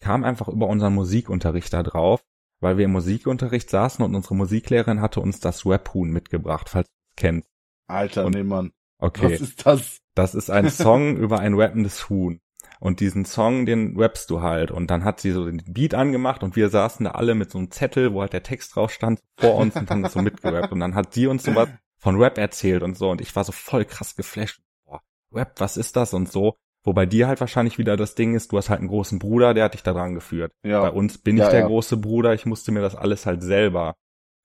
kam 0.00 0.24
einfach 0.24 0.48
über 0.48 0.66
unseren 0.66 0.94
Musikunterricht 0.94 1.72
da 1.72 1.82
drauf, 1.82 2.22
weil 2.60 2.78
wir 2.78 2.84
im 2.86 2.92
Musikunterricht 2.92 3.70
saßen 3.70 4.04
und 4.04 4.14
unsere 4.14 4.34
Musiklehrerin 4.34 5.00
hatte 5.00 5.20
uns 5.20 5.40
das 5.40 5.66
Rap-Huhn 5.66 6.10
mitgebracht, 6.10 6.68
falls 6.68 6.88
du 6.88 6.94
es 7.10 7.16
kennst. 7.16 7.48
Alter, 7.86 8.26
und, 8.26 8.34
nee, 8.34 8.42
Mann. 8.42 8.72
Okay. 8.98 9.34
Was 9.34 9.40
ist 9.40 9.66
das? 9.66 9.98
Das 10.14 10.34
ist 10.34 10.50
ein 10.50 10.70
Song 10.70 11.16
über 11.16 11.38
ein 11.38 11.54
rappendes 11.54 12.08
Huhn. 12.08 12.40
Und 12.80 13.00
diesen 13.00 13.24
Song, 13.24 13.66
den 13.66 13.98
rappst 13.98 14.30
du 14.30 14.40
halt. 14.40 14.70
Und 14.70 14.88
dann 14.90 15.04
hat 15.04 15.20
sie 15.20 15.32
so 15.32 15.46
den 15.46 15.62
Beat 15.66 15.94
angemacht 15.94 16.44
und 16.44 16.54
wir 16.54 16.68
saßen 16.68 17.04
da 17.04 17.12
alle 17.12 17.34
mit 17.34 17.50
so 17.50 17.58
einem 17.58 17.70
Zettel, 17.70 18.12
wo 18.12 18.20
halt 18.20 18.32
der 18.32 18.44
Text 18.44 18.76
drauf 18.76 18.92
stand, 18.92 19.20
vor 19.36 19.56
uns 19.56 19.74
und 19.74 19.90
haben 19.90 20.02
das 20.02 20.12
so 20.12 20.22
mitgerappt. 20.22 20.72
Und 20.72 20.80
dann 20.80 20.94
hat 20.94 21.12
sie 21.12 21.26
uns 21.26 21.42
sowas 21.42 21.68
von 21.98 22.16
Rap 22.16 22.38
erzählt 22.38 22.82
und 22.82 22.96
so 22.96 23.10
und 23.10 23.20
ich 23.20 23.34
war 23.36 23.44
so 23.44 23.52
voll 23.52 23.84
krass 23.84 24.16
geflasht. 24.16 24.60
Boah, 24.86 25.02
Rap, 25.32 25.60
was 25.60 25.76
ist 25.76 25.96
das 25.96 26.14
und 26.14 26.30
so. 26.30 26.56
Wo 26.84 26.92
bei 26.92 27.06
dir 27.06 27.26
halt 27.26 27.40
wahrscheinlich 27.40 27.76
wieder 27.76 27.96
das 27.96 28.14
Ding 28.14 28.34
ist, 28.34 28.52
du 28.52 28.56
hast 28.56 28.70
halt 28.70 28.78
einen 28.78 28.88
großen 28.88 29.18
Bruder, 29.18 29.52
der 29.52 29.64
hat 29.64 29.74
dich 29.74 29.82
da 29.82 29.92
dran 29.92 30.14
geführt. 30.14 30.52
Ja. 30.62 30.80
Bei 30.80 30.90
uns 30.90 31.18
bin 31.18 31.36
ich 31.36 31.42
ja, 31.42 31.50
der 31.50 31.60
ja. 31.60 31.66
große 31.66 31.96
Bruder, 31.96 32.34
ich 32.34 32.46
musste 32.46 32.72
mir 32.72 32.80
das 32.80 32.94
alles 32.94 33.26
halt 33.26 33.42
selber 33.42 33.96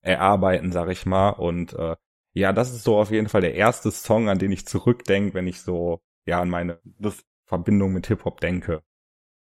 erarbeiten, 0.02 0.72
sag 0.72 0.90
ich 0.90 1.06
mal. 1.06 1.30
Und 1.30 1.74
äh, 1.74 1.96
ja, 2.34 2.52
das 2.52 2.74
ist 2.74 2.84
so 2.84 2.98
auf 2.98 3.12
jeden 3.12 3.30
Fall 3.30 3.42
der 3.42 3.54
erste 3.54 3.92
Song, 3.92 4.30
an 4.30 4.40
den 4.40 4.52
ich 4.52 4.66
zurückdenke, 4.66 5.36
wenn 5.36 5.48
ich 5.48 5.62
so 5.62 6.02
ja 6.26 6.42
an 6.42 6.50
meine 6.50 6.80
das, 6.84 7.24
Verbindung 7.46 7.94
mit 7.94 8.08
Hip-Hop 8.08 8.40
denke. 8.40 8.82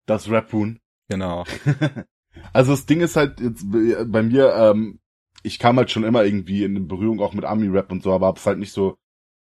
Das 0.06 0.30
Rap-Boon. 0.30 0.78
Genau. 1.08 1.44
also 2.52 2.72
das 2.72 2.86
Ding 2.86 3.00
ist 3.00 3.16
halt 3.16 3.40
jetzt 3.40 3.64
bei 3.70 4.22
mir, 4.22 4.54
ähm, 4.54 5.00
ich 5.42 5.58
kam 5.58 5.76
halt 5.76 5.90
schon 5.90 6.04
immer 6.04 6.24
irgendwie 6.24 6.64
in 6.64 6.88
Berührung 6.88 7.20
auch 7.20 7.32
mit 7.32 7.44
Army-Rap 7.44 7.90
und 7.92 8.02
so, 8.02 8.12
aber 8.12 8.26
hab's 8.26 8.46
halt 8.46 8.58
nicht 8.58 8.72
so 8.72 8.98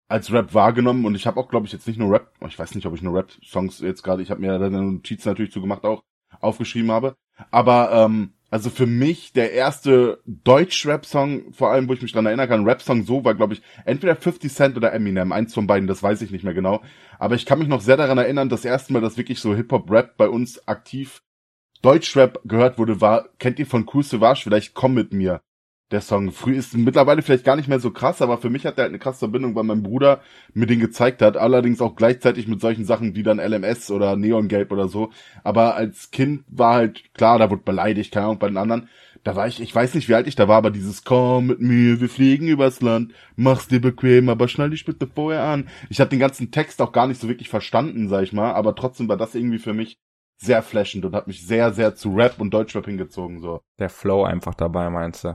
als 0.08 0.32
Rap 0.32 0.54
wahrgenommen 0.54 1.06
und 1.06 1.16
ich 1.16 1.26
habe 1.26 1.40
auch, 1.40 1.50
glaube 1.50 1.66
ich, 1.66 1.74
jetzt 1.74 1.88
nicht 1.88 1.98
nur 1.98 2.12
Rap, 2.12 2.32
ich 2.48 2.58
weiß 2.58 2.76
nicht, 2.76 2.86
ob 2.86 2.94
ich 2.96 3.02
nur 3.02 3.16
Rap-Songs 3.16 3.80
jetzt 3.80 4.04
gerade, 4.04 4.22
ich 4.22 4.30
habe 4.30 4.42
mir 4.42 4.60
da 4.60 4.70
Notizen 4.70 5.30
natürlich 5.30 5.52
zugemacht 5.52 5.84
auch, 5.84 6.04
aufgeschrieben 6.42 6.92
habe, 6.92 7.16
aber 7.52 7.92
ähm, 7.92 8.34
also 8.52 8.70
für 8.70 8.86
mich 8.86 9.34
der 9.34 9.52
erste 9.52 10.22
Deutsch-Rap-Song, 10.26 11.52
vor 11.52 11.72
allem, 11.72 11.90
wo 11.90 11.94
ich 11.94 12.02
mich 12.02 12.12
dran 12.12 12.28
erinnern 12.28 12.48
kann, 12.48 12.66
Rap-Song 12.66 13.04
so 13.04 13.26
war, 13.26 13.34
glaube 13.34 13.56
ich, 13.56 13.62
entweder 13.84 14.16
50 14.16 14.54
Cent 14.54 14.78
oder 14.78 14.94
Eminem, 14.94 15.32
eins 15.32 15.54
von 15.54 15.68
beiden, 15.68 15.88
das 15.88 16.04
weiß 16.04 16.22
ich 16.22 16.32
nicht 16.32 16.44
mehr 16.44 16.54
genau. 16.54 16.82
Aber 17.18 17.36
ich 17.36 17.46
kann 17.46 17.60
mich 17.60 17.68
noch 17.68 17.82
sehr 17.82 17.98
daran 17.98 18.18
erinnern, 18.18 18.50
das 18.50 18.64
erste 18.64 18.94
Mal, 18.94 19.02
dass 19.02 19.18
wirklich 19.18 19.40
so 19.40 19.56
Hip-Hop-Rap 19.56 20.16
bei 20.18 20.30
uns 20.30 20.68
aktiv 20.68 21.22
Deutsch-Rap 21.82 22.42
gehört 22.46 22.78
wurde, 22.78 23.02
war, 23.02 23.28
kennt 23.40 23.60
ihr 23.60 23.66
von 23.66 23.90
Cool 23.92 24.04
Savage 24.04 24.42
vielleicht 24.44 24.74
Komm 24.74 24.94
mit 24.94 25.12
mir? 25.12 25.42
Der 25.92 26.02
Song. 26.02 26.32
Früh 26.32 26.56
ist 26.56 26.76
mittlerweile 26.76 27.22
vielleicht 27.22 27.46
gar 27.46 27.56
nicht 27.56 27.68
mehr 27.68 27.80
so 27.80 27.92
krass, 27.92 28.22
aber 28.22 28.38
für 28.38 28.50
mich 28.50 28.66
hat 28.66 28.78
er 28.78 28.84
halt 28.84 28.92
eine 28.92 29.00
krasse 29.00 29.20
Verbindung, 29.20 29.56
weil 29.56 29.64
mein 29.64 29.84
Bruder 29.84 30.22
mir 30.54 30.66
den 30.66 30.80
gezeigt 30.80 31.22
hat. 31.22 31.38
Allerdings 31.38 31.82
auch 31.82 31.96
gleichzeitig 31.96 32.48
mit 32.48 32.60
solchen 32.60 32.86
Sachen 32.86 33.16
wie 33.16 33.24
dann 33.24 33.40
LMS 33.40 33.92
oder 33.92 34.16
Neongelb 34.16 34.72
oder 34.72 34.88
so. 34.88 35.12
Aber 35.44 35.76
als 35.76 36.12
Kind 36.12 36.44
war 36.48 36.74
halt 36.74 37.14
klar, 37.14 37.38
da 37.38 37.50
wurde 37.50 37.64
beleidigt, 37.64 38.12
keine 38.14 38.26
Ahnung, 38.26 38.40
bei 38.40 38.48
den 38.48 38.58
anderen. 38.58 38.90
Da 39.24 39.36
war 39.36 39.48
ich, 39.48 39.60
ich 39.60 39.74
weiß 39.74 39.96
nicht, 39.96 40.08
wie 40.08 40.14
alt 40.14 40.28
ich 40.28 40.36
da 40.36 40.48
war, 40.48 40.58
aber 40.58 40.70
dieses 40.70 41.04
Komm 41.04 41.48
mit 41.48 41.60
mir, 41.60 42.00
wir 42.00 42.10
fliegen 42.10 42.48
übers 42.48 42.82
Land, 42.82 43.14
mach's 43.36 43.68
dir 43.68 43.82
bequem, 43.82 44.30
aber 44.30 44.48
schnall 44.48 44.70
dich 44.70 44.86
bitte 44.86 45.08
vorher 45.08 45.44
an. 45.44 45.68
Ich 45.90 46.00
habe 46.00 46.12
den 46.12 46.20
ganzen 46.20 46.52
Text 46.52 46.80
auch 46.80 46.92
gar 46.92 47.08
nicht 47.08 47.20
so 47.20 47.28
wirklich 47.28 47.50
verstanden, 47.50 48.08
sag 48.08 48.22
ich 48.22 48.34
mal, 48.34 48.54
aber 48.54 48.76
trotzdem 48.76 49.10
war 49.10 49.18
das 49.18 49.34
irgendwie 49.34 49.58
für 49.58 49.74
mich 49.74 49.98
sehr 50.38 50.62
flashend 50.62 51.06
und 51.06 51.16
hat 51.16 51.28
mich 51.28 51.46
sehr, 51.46 51.74
sehr 51.74 51.96
zu 51.96 52.14
Rap 52.14 52.40
und 52.40 52.54
Deutschrap 52.54 52.86
hingezogen, 52.86 53.40
so. 53.40 53.62
Der 53.80 53.90
Flow 53.90 54.24
einfach 54.24 54.54
dabei, 54.54 54.92
meinst 54.92 55.24
du? 55.24 55.34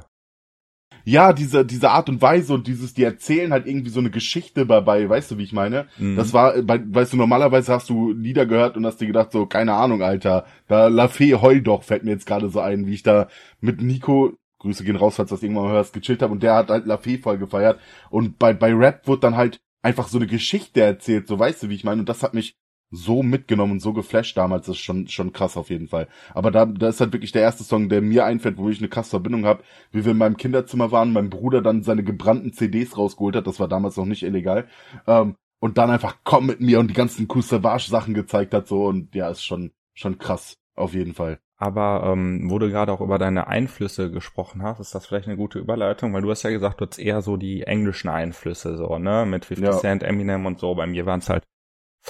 Ja, 1.05 1.33
diese, 1.33 1.65
diese 1.65 1.91
Art 1.91 2.09
und 2.09 2.23
Weise 2.23 2.55
und 2.55 2.67
dieses, 2.67 2.95
die 2.95 3.05
erzählen 3.05 3.53
halt 3.53 3.67
irgendwie 3.67 3.91
so 3.91 4.01
eine 4.01 4.11
Geschichte 4.11 4.67
dabei, 4.67 5.09
weißt 5.09 5.31
du, 5.31 5.39
wie 5.39 5.45
ich 5.45 5.53
meine? 5.53 5.87
Mhm. 5.99 6.17
Das 6.17 6.33
war, 6.33 6.61
bei, 6.63 6.81
weißt 6.85 7.13
du, 7.13 7.17
normalerweise 7.17 7.73
hast 7.73 7.89
du 7.89 8.13
Lieder 8.13 8.47
gehört 8.47 8.77
und 8.77 8.87
hast 8.87 9.01
dir 9.01 9.07
gedacht, 9.07 9.33
so, 9.33 9.47
keine 9.47 9.75
Ahnung, 9.75 10.03
Alter, 10.03 10.47
da 10.69 10.89
La 10.89 11.09
Fee 11.09 11.35
heul 11.35 11.63
doch, 11.63 11.83
fällt 11.83 12.05
mir 12.05 12.11
jetzt 12.11 12.27
gerade 12.27 12.49
so 12.49 12.61
ein, 12.61 12.87
wie 12.87 12.95
ich 12.95 13.03
da 13.03 13.29
mit 13.61 13.81
Nico, 13.81 14.35
Grüße 14.59 14.85
gehen 14.85 14.97
raus, 14.97 15.17
falls 15.17 15.31
du 15.31 15.35
das 15.37 15.43
irgendwann 15.43 15.65
mal 15.65 15.73
hörst, 15.73 15.95
gechillt 15.95 16.23
habe 16.23 16.33
und 16.33 16.43
der 16.43 16.55
hat 16.55 16.69
halt 16.69 16.87
La 16.87 16.99
Fee 16.99 17.19
voll 17.19 17.39
gefeiert 17.39 17.81
und 18.11 18.39
bei, 18.39 18.53
bei 18.53 18.75
Rap 18.75 19.07
wird 19.07 19.25
dann 19.25 19.37
halt 19.37 19.61
einfach 19.83 20.09
so 20.09 20.19
eine 20.19 20.27
Geschichte 20.27 20.83
erzählt, 20.83 21.27
so 21.27 21.39
weißt 21.39 21.63
du, 21.63 21.69
wie 21.71 21.75
ich 21.75 21.85
meine? 21.85 22.01
Und 22.01 22.09
das 22.09 22.23
hat 22.23 22.35
mich 22.35 22.57
so 22.91 23.23
mitgenommen 23.23 23.73
und 23.73 23.81
so 23.81 23.93
geflasht 23.93 24.37
damals, 24.37 24.67
das 24.67 24.77
ist 24.77 24.83
schon, 24.83 25.07
schon 25.09 25.33
krass 25.33 25.57
auf 25.57 25.71
jeden 25.71 25.89
Fall. 25.89 26.09
Aber 26.35 26.51
da, 26.51 26.67
da 26.67 26.89
ist 26.89 27.01
halt 27.01 27.13
wirklich 27.13 27.33
der 27.33 27.43
erste 27.43 27.63
Song, 27.63 27.89
der 27.89 28.03
mir 28.03 28.25
einfällt, 28.25 28.59
wo 28.59 28.69
ich 28.69 28.79
eine 28.79 28.89
krasse 28.89 29.11
Verbindung 29.11 29.47
habe, 29.47 29.63
wie 29.93 30.05
wir 30.05 30.13
in 30.13 30.19
meinem 30.19 30.37
Kinderzimmer 30.37 30.91
waren, 30.91 31.13
mein 31.13 31.31
Bruder 31.31 31.63
dann 31.63 31.83
seine 31.83 32.03
gebrannten 32.03 32.53
CDs 32.53 32.99
rausgeholt 32.99 33.37
hat, 33.37 33.47
das 33.47 33.61
war 33.61 33.69
damals 33.69 33.97
noch 33.97 34.07
nicht 34.07 34.23
illegal, 34.23 34.67
ähm, 35.07 35.37
und 35.61 35.79
dann 35.79 35.91
einfach 35.91 36.17
komm 36.25 36.47
mit 36.47 36.61
mir 36.61 36.81
und 36.81 36.89
die 36.89 36.95
ganzen 36.95 37.29
Coustavage-Sachen 37.29 38.15
gezeigt 38.15 38.55
hat, 38.55 38.67
so, 38.67 38.87
und 38.87 39.15
ja, 39.15 39.29
ist 39.29 39.45
schon, 39.45 39.73
schon 39.95 40.19
krass, 40.19 40.57
auf 40.75 40.95
jeden 40.95 41.15
Fall. 41.15 41.39
Aber 41.61 42.11
ähm, 42.11 42.51
wo 42.51 42.59
du 42.59 42.71
gerade 42.71 42.91
auch 42.91 43.03
über 43.03 43.19
deine 43.19 43.47
Einflüsse 43.47 44.11
gesprochen 44.11 44.63
hast, 44.63 44.81
ist 44.81 44.95
das 44.95 45.07
vielleicht 45.07 45.29
eine 45.29 45.37
gute 45.37 45.59
Überleitung, 45.59 46.15
weil 46.15 46.23
du 46.23 46.31
hast 46.31 46.43
ja 46.43 46.49
gesagt, 46.49 46.81
du 46.81 46.87
hast 46.87 46.99
eher 46.99 47.21
so 47.21 47.37
die 47.37 47.65
englischen 47.65 48.09
Einflüsse, 48.09 48.79
so, 48.79 48.99
ne, 48.99 49.27
mit 49.27 49.45
50 49.45 49.67
ja. 49.67 49.77
Cent, 49.77 50.03
Eminem 50.03 50.47
und 50.47 50.59
so. 50.59 50.75
Bei 50.75 50.87
mir 50.87 51.05
waren 51.05 51.19
es 51.19 51.29
halt 51.29 51.45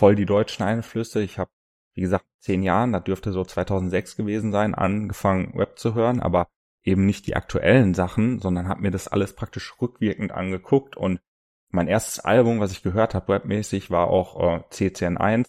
voll 0.01 0.15
die 0.15 0.25
deutschen 0.25 0.63
Einflüsse. 0.63 1.21
Ich 1.21 1.39
habe, 1.39 1.51
wie 1.95 2.01
gesagt, 2.01 2.25
zehn 2.39 2.63
Jahren, 2.63 2.93
das 2.95 3.05
dürfte 3.05 3.33
so 3.33 3.45
2006 3.45 4.17
gewesen 4.17 4.51
sein, 4.51 4.75
angefangen 4.75 5.53
Rap 5.59 5.79
zu 5.79 5.95
hören, 5.95 6.21
aber 6.21 6.49
eben 6.83 7.05
nicht 7.05 7.27
die 7.27 7.37
aktuellen 7.37 7.93
Sachen, 7.93 8.41
sondern 8.41 8.67
habe 8.67 8.81
mir 8.81 8.91
das 8.91 9.09
alles 9.09 9.35
praktisch 9.35 9.75
rückwirkend 9.79 10.33
angeguckt 10.33 10.97
und 10.97 11.21
mein 11.69 11.87
erstes 11.87 12.19
Album, 12.19 12.61
was 12.61 12.73
ich 12.73 12.83
gehört 12.83 13.15
habe, 13.15 13.35
rapmäßig, 13.35 13.91
war 13.91 14.09
auch 14.09 14.41
äh, 14.41 14.63
CCN1 14.71 15.47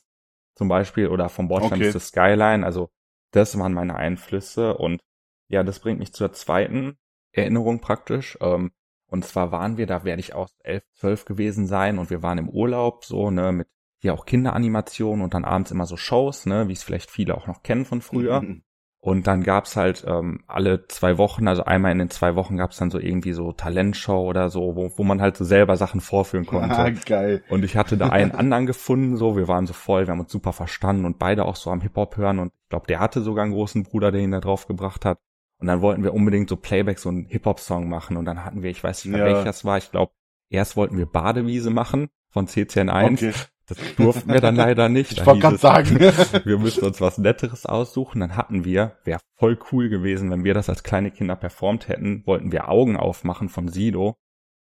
zum 0.55 0.67
Beispiel 0.67 1.07
oder 1.07 1.29
vom 1.29 1.47
Bordstein 1.47 1.81
okay. 1.81 1.97
Skyline. 1.97 2.65
Also 2.65 2.89
das 3.31 3.57
waren 3.57 3.73
meine 3.73 3.95
Einflüsse 3.95 4.75
und 4.75 4.99
ja, 5.47 5.63
das 5.63 5.79
bringt 5.79 5.99
mich 5.99 6.11
zur 6.11 6.33
zweiten 6.33 6.97
Erinnerung 7.31 7.79
praktisch. 7.79 8.37
Ähm, 8.41 8.71
und 9.07 9.23
zwar 9.23 9.53
waren 9.53 9.77
wir, 9.77 9.87
da 9.87 10.03
werde 10.03 10.19
ich 10.19 10.33
auch 10.33 10.49
elf, 10.59 10.83
zwölf 10.93 11.23
gewesen 11.23 11.67
sein 11.67 11.97
und 11.97 12.09
wir 12.09 12.21
waren 12.21 12.37
im 12.37 12.49
Urlaub 12.49 13.05
so, 13.05 13.31
ne, 13.31 13.53
mit 13.53 13.69
hier 14.01 14.13
auch 14.13 14.25
Kinderanimationen 14.25 15.23
und 15.23 15.33
dann 15.33 15.45
abends 15.45 15.71
immer 15.71 15.85
so 15.85 15.95
Shows, 15.95 16.45
ne, 16.47 16.67
wie 16.67 16.73
es 16.73 16.83
vielleicht 16.83 17.11
viele 17.11 17.35
auch 17.35 17.47
noch 17.47 17.61
kennen 17.61 17.85
von 17.85 18.01
früher. 18.01 18.41
Mhm. 18.41 18.63
Und 19.03 19.25
dann 19.25 19.41
gab's 19.41 19.75
halt 19.75 20.03
ähm, 20.07 20.43
alle 20.45 20.87
zwei 20.87 21.17
Wochen, 21.17 21.47
also 21.47 21.63
einmal 21.63 21.91
in 21.91 21.97
den 21.97 22.11
zwei 22.11 22.35
Wochen 22.35 22.57
gab's 22.57 22.77
dann 22.77 22.91
so 22.91 22.99
irgendwie 22.99 23.33
so 23.33 23.51
Talentshow 23.51 24.27
oder 24.27 24.49
so, 24.49 24.75
wo, 24.75 24.91
wo 24.95 25.03
man 25.03 25.21
halt 25.21 25.37
so 25.37 25.43
selber 25.43 25.75
Sachen 25.75 26.01
vorführen 26.01 26.45
konnte. 26.47 26.77
Ah, 26.77 26.89
geil. 26.89 27.43
Und 27.49 27.63
ich 27.63 27.77
hatte 27.77 27.97
da 27.97 28.09
einen 28.09 28.31
anderen 28.35 28.65
gefunden, 28.65 29.17
so, 29.17 29.37
wir 29.37 29.47
waren 29.47 29.65
so 29.65 29.73
voll, 29.73 30.05
wir 30.07 30.11
haben 30.11 30.19
uns 30.19 30.31
super 30.31 30.53
verstanden 30.53 31.05
und 31.05 31.17
beide 31.17 31.45
auch 31.45 31.55
so 31.55 31.71
am 31.71 31.81
Hip-Hop 31.81 32.17
hören 32.17 32.39
und 32.39 32.47
ich 32.47 32.69
glaube, 32.69 32.87
der 32.87 32.99
hatte 32.99 33.21
sogar 33.21 33.43
einen 33.43 33.53
großen 33.53 33.83
Bruder, 33.83 34.11
der 34.11 34.21
ihn 34.21 34.31
da 34.31 34.39
drauf 34.39 34.67
gebracht 34.67 35.05
hat. 35.05 35.19
Und 35.59 35.67
dann 35.67 35.81
wollten 35.81 36.03
wir 36.03 36.13
unbedingt 36.13 36.49
so 36.49 36.55
Playback, 36.55 36.97
so 36.97 37.09
einen 37.09 37.25
Hip-Hop-Song 37.25 37.87
machen 37.87 38.17
und 38.17 38.25
dann 38.25 38.45
hatten 38.45 38.63
wir, 38.63 38.69
ich 38.71 38.83
weiß 38.83 39.05
nicht 39.05 39.13
mehr 39.13 39.27
ja. 39.27 39.35
welcher 39.35 39.49
es 39.49 39.65
war, 39.65 39.77
ich 39.77 39.91
glaube, 39.91 40.11
erst 40.49 40.75
wollten 40.75 40.97
wir 40.97 41.05
Badewiese 41.07 41.69
machen 41.69 42.09
von 42.31 42.47
CCN1. 42.47 43.13
Okay. 43.13 43.33
Das 43.67 43.95
durften 43.95 44.33
wir 44.33 44.41
dann 44.41 44.55
leider 44.55 44.89
nicht. 44.89 45.13
Ich 45.13 45.25
wollte 45.25 45.41
gerade 45.41 45.57
sagen. 45.57 45.99
wir 46.43 46.57
müssen 46.57 46.83
uns 46.83 46.99
was 46.99 47.17
Netteres 47.17 47.65
aussuchen. 47.65 48.19
Dann 48.19 48.35
hatten 48.35 48.65
wir, 48.65 48.97
wäre 49.05 49.21
voll 49.37 49.57
cool 49.71 49.87
gewesen, 49.87 50.29
wenn 50.29 50.43
wir 50.43 50.53
das 50.53 50.67
als 50.67 50.83
kleine 50.83 51.11
Kinder 51.11 51.37
performt 51.37 51.87
hätten, 51.87 52.25
wollten 52.25 52.51
wir 52.51 52.67
Augen 52.67 52.97
aufmachen 52.97 53.47
von 53.47 53.69
Sido. 53.69 54.17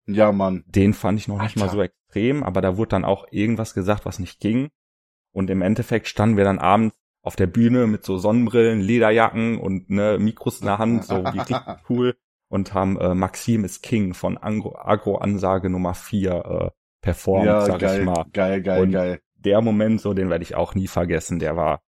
Ja, 0.06 0.30
Mann. 0.30 0.64
Den 0.66 0.94
fand 0.94 1.18
ich 1.18 1.26
noch 1.26 1.40
Alter. 1.40 1.44
nicht 1.44 1.56
mal 1.56 1.70
so 1.70 1.82
extrem, 1.82 2.42
aber 2.42 2.60
da 2.60 2.76
wurde 2.76 2.90
dann 2.90 3.04
auch 3.04 3.26
irgendwas 3.30 3.74
gesagt, 3.74 4.06
was 4.06 4.20
nicht 4.20 4.40
ging. 4.40 4.68
Und 5.32 5.50
im 5.50 5.62
Endeffekt 5.62 6.06
standen 6.08 6.36
wir 6.36 6.44
dann 6.44 6.58
abends 6.58 6.94
auf 7.22 7.36
der 7.36 7.46
Bühne 7.46 7.86
mit 7.86 8.04
so 8.04 8.16
Sonnenbrillen, 8.16 8.80
Lederjacken 8.80 9.58
und 9.58 9.90
ne, 9.90 10.18
Mikros 10.18 10.60
in 10.60 10.66
der 10.66 10.78
Hand, 10.78 11.04
so 11.04 11.16
wie 11.24 11.38
richtig 11.38 11.58
cool. 11.88 12.16
Und 12.48 12.74
haben 12.74 12.98
äh, 12.98 13.14
Maxim 13.14 13.64
is 13.64 13.80
King 13.80 14.14
von 14.14 14.38
Agro-Ansage 14.38 15.70
Nummer 15.70 15.94
4 15.94 16.32
äh, 16.32 16.79
performt, 17.00 17.46
ja, 17.46 17.60
sag 17.62 17.80
geil, 17.80 18.00
ich 18.00 18.06
mal. 18.06 18.26
Geil, 18.32 18.62
geil, 18.62 18.82
und 18.82 18.92
geil. 18.92 19.20
Der 19.36 19.60
Moment, 19.60 20.00
so, 20.00 20.12
den 20.14 20.30
werde 20.30 20.42
ich 20.42 20.54
auch 20.54 20.74
nie 20.74 20.86
vergessen. 20.86 21.38
Der 21.38 21.56
war, 21.56 21.82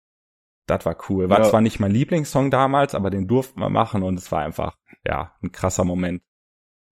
das 0.66 0.84
war 0.86 0.96
cool. 1.08 1.28
War 1.28 1.40
ja. 1.40 1.44
zwar 1.44 1.60
nicht 1.60 1.80
mein 1.80 1.90
Lieblingssong 1.90 2.50
damals, 2.50 2.94
aber 2.94 3.10
den 3.10 3.26
durften 3.26 3.60
wir 3.60 3.70
machen 3.70 4.02
und 4.02 4.18
es 4.18 4.30
war 4.30 4.42
einfach, 4.42 4.76
ja, 5.06 5.32
ein 5.42 5.52
krasser 5.52 5.84
Moment. 5.84 6.22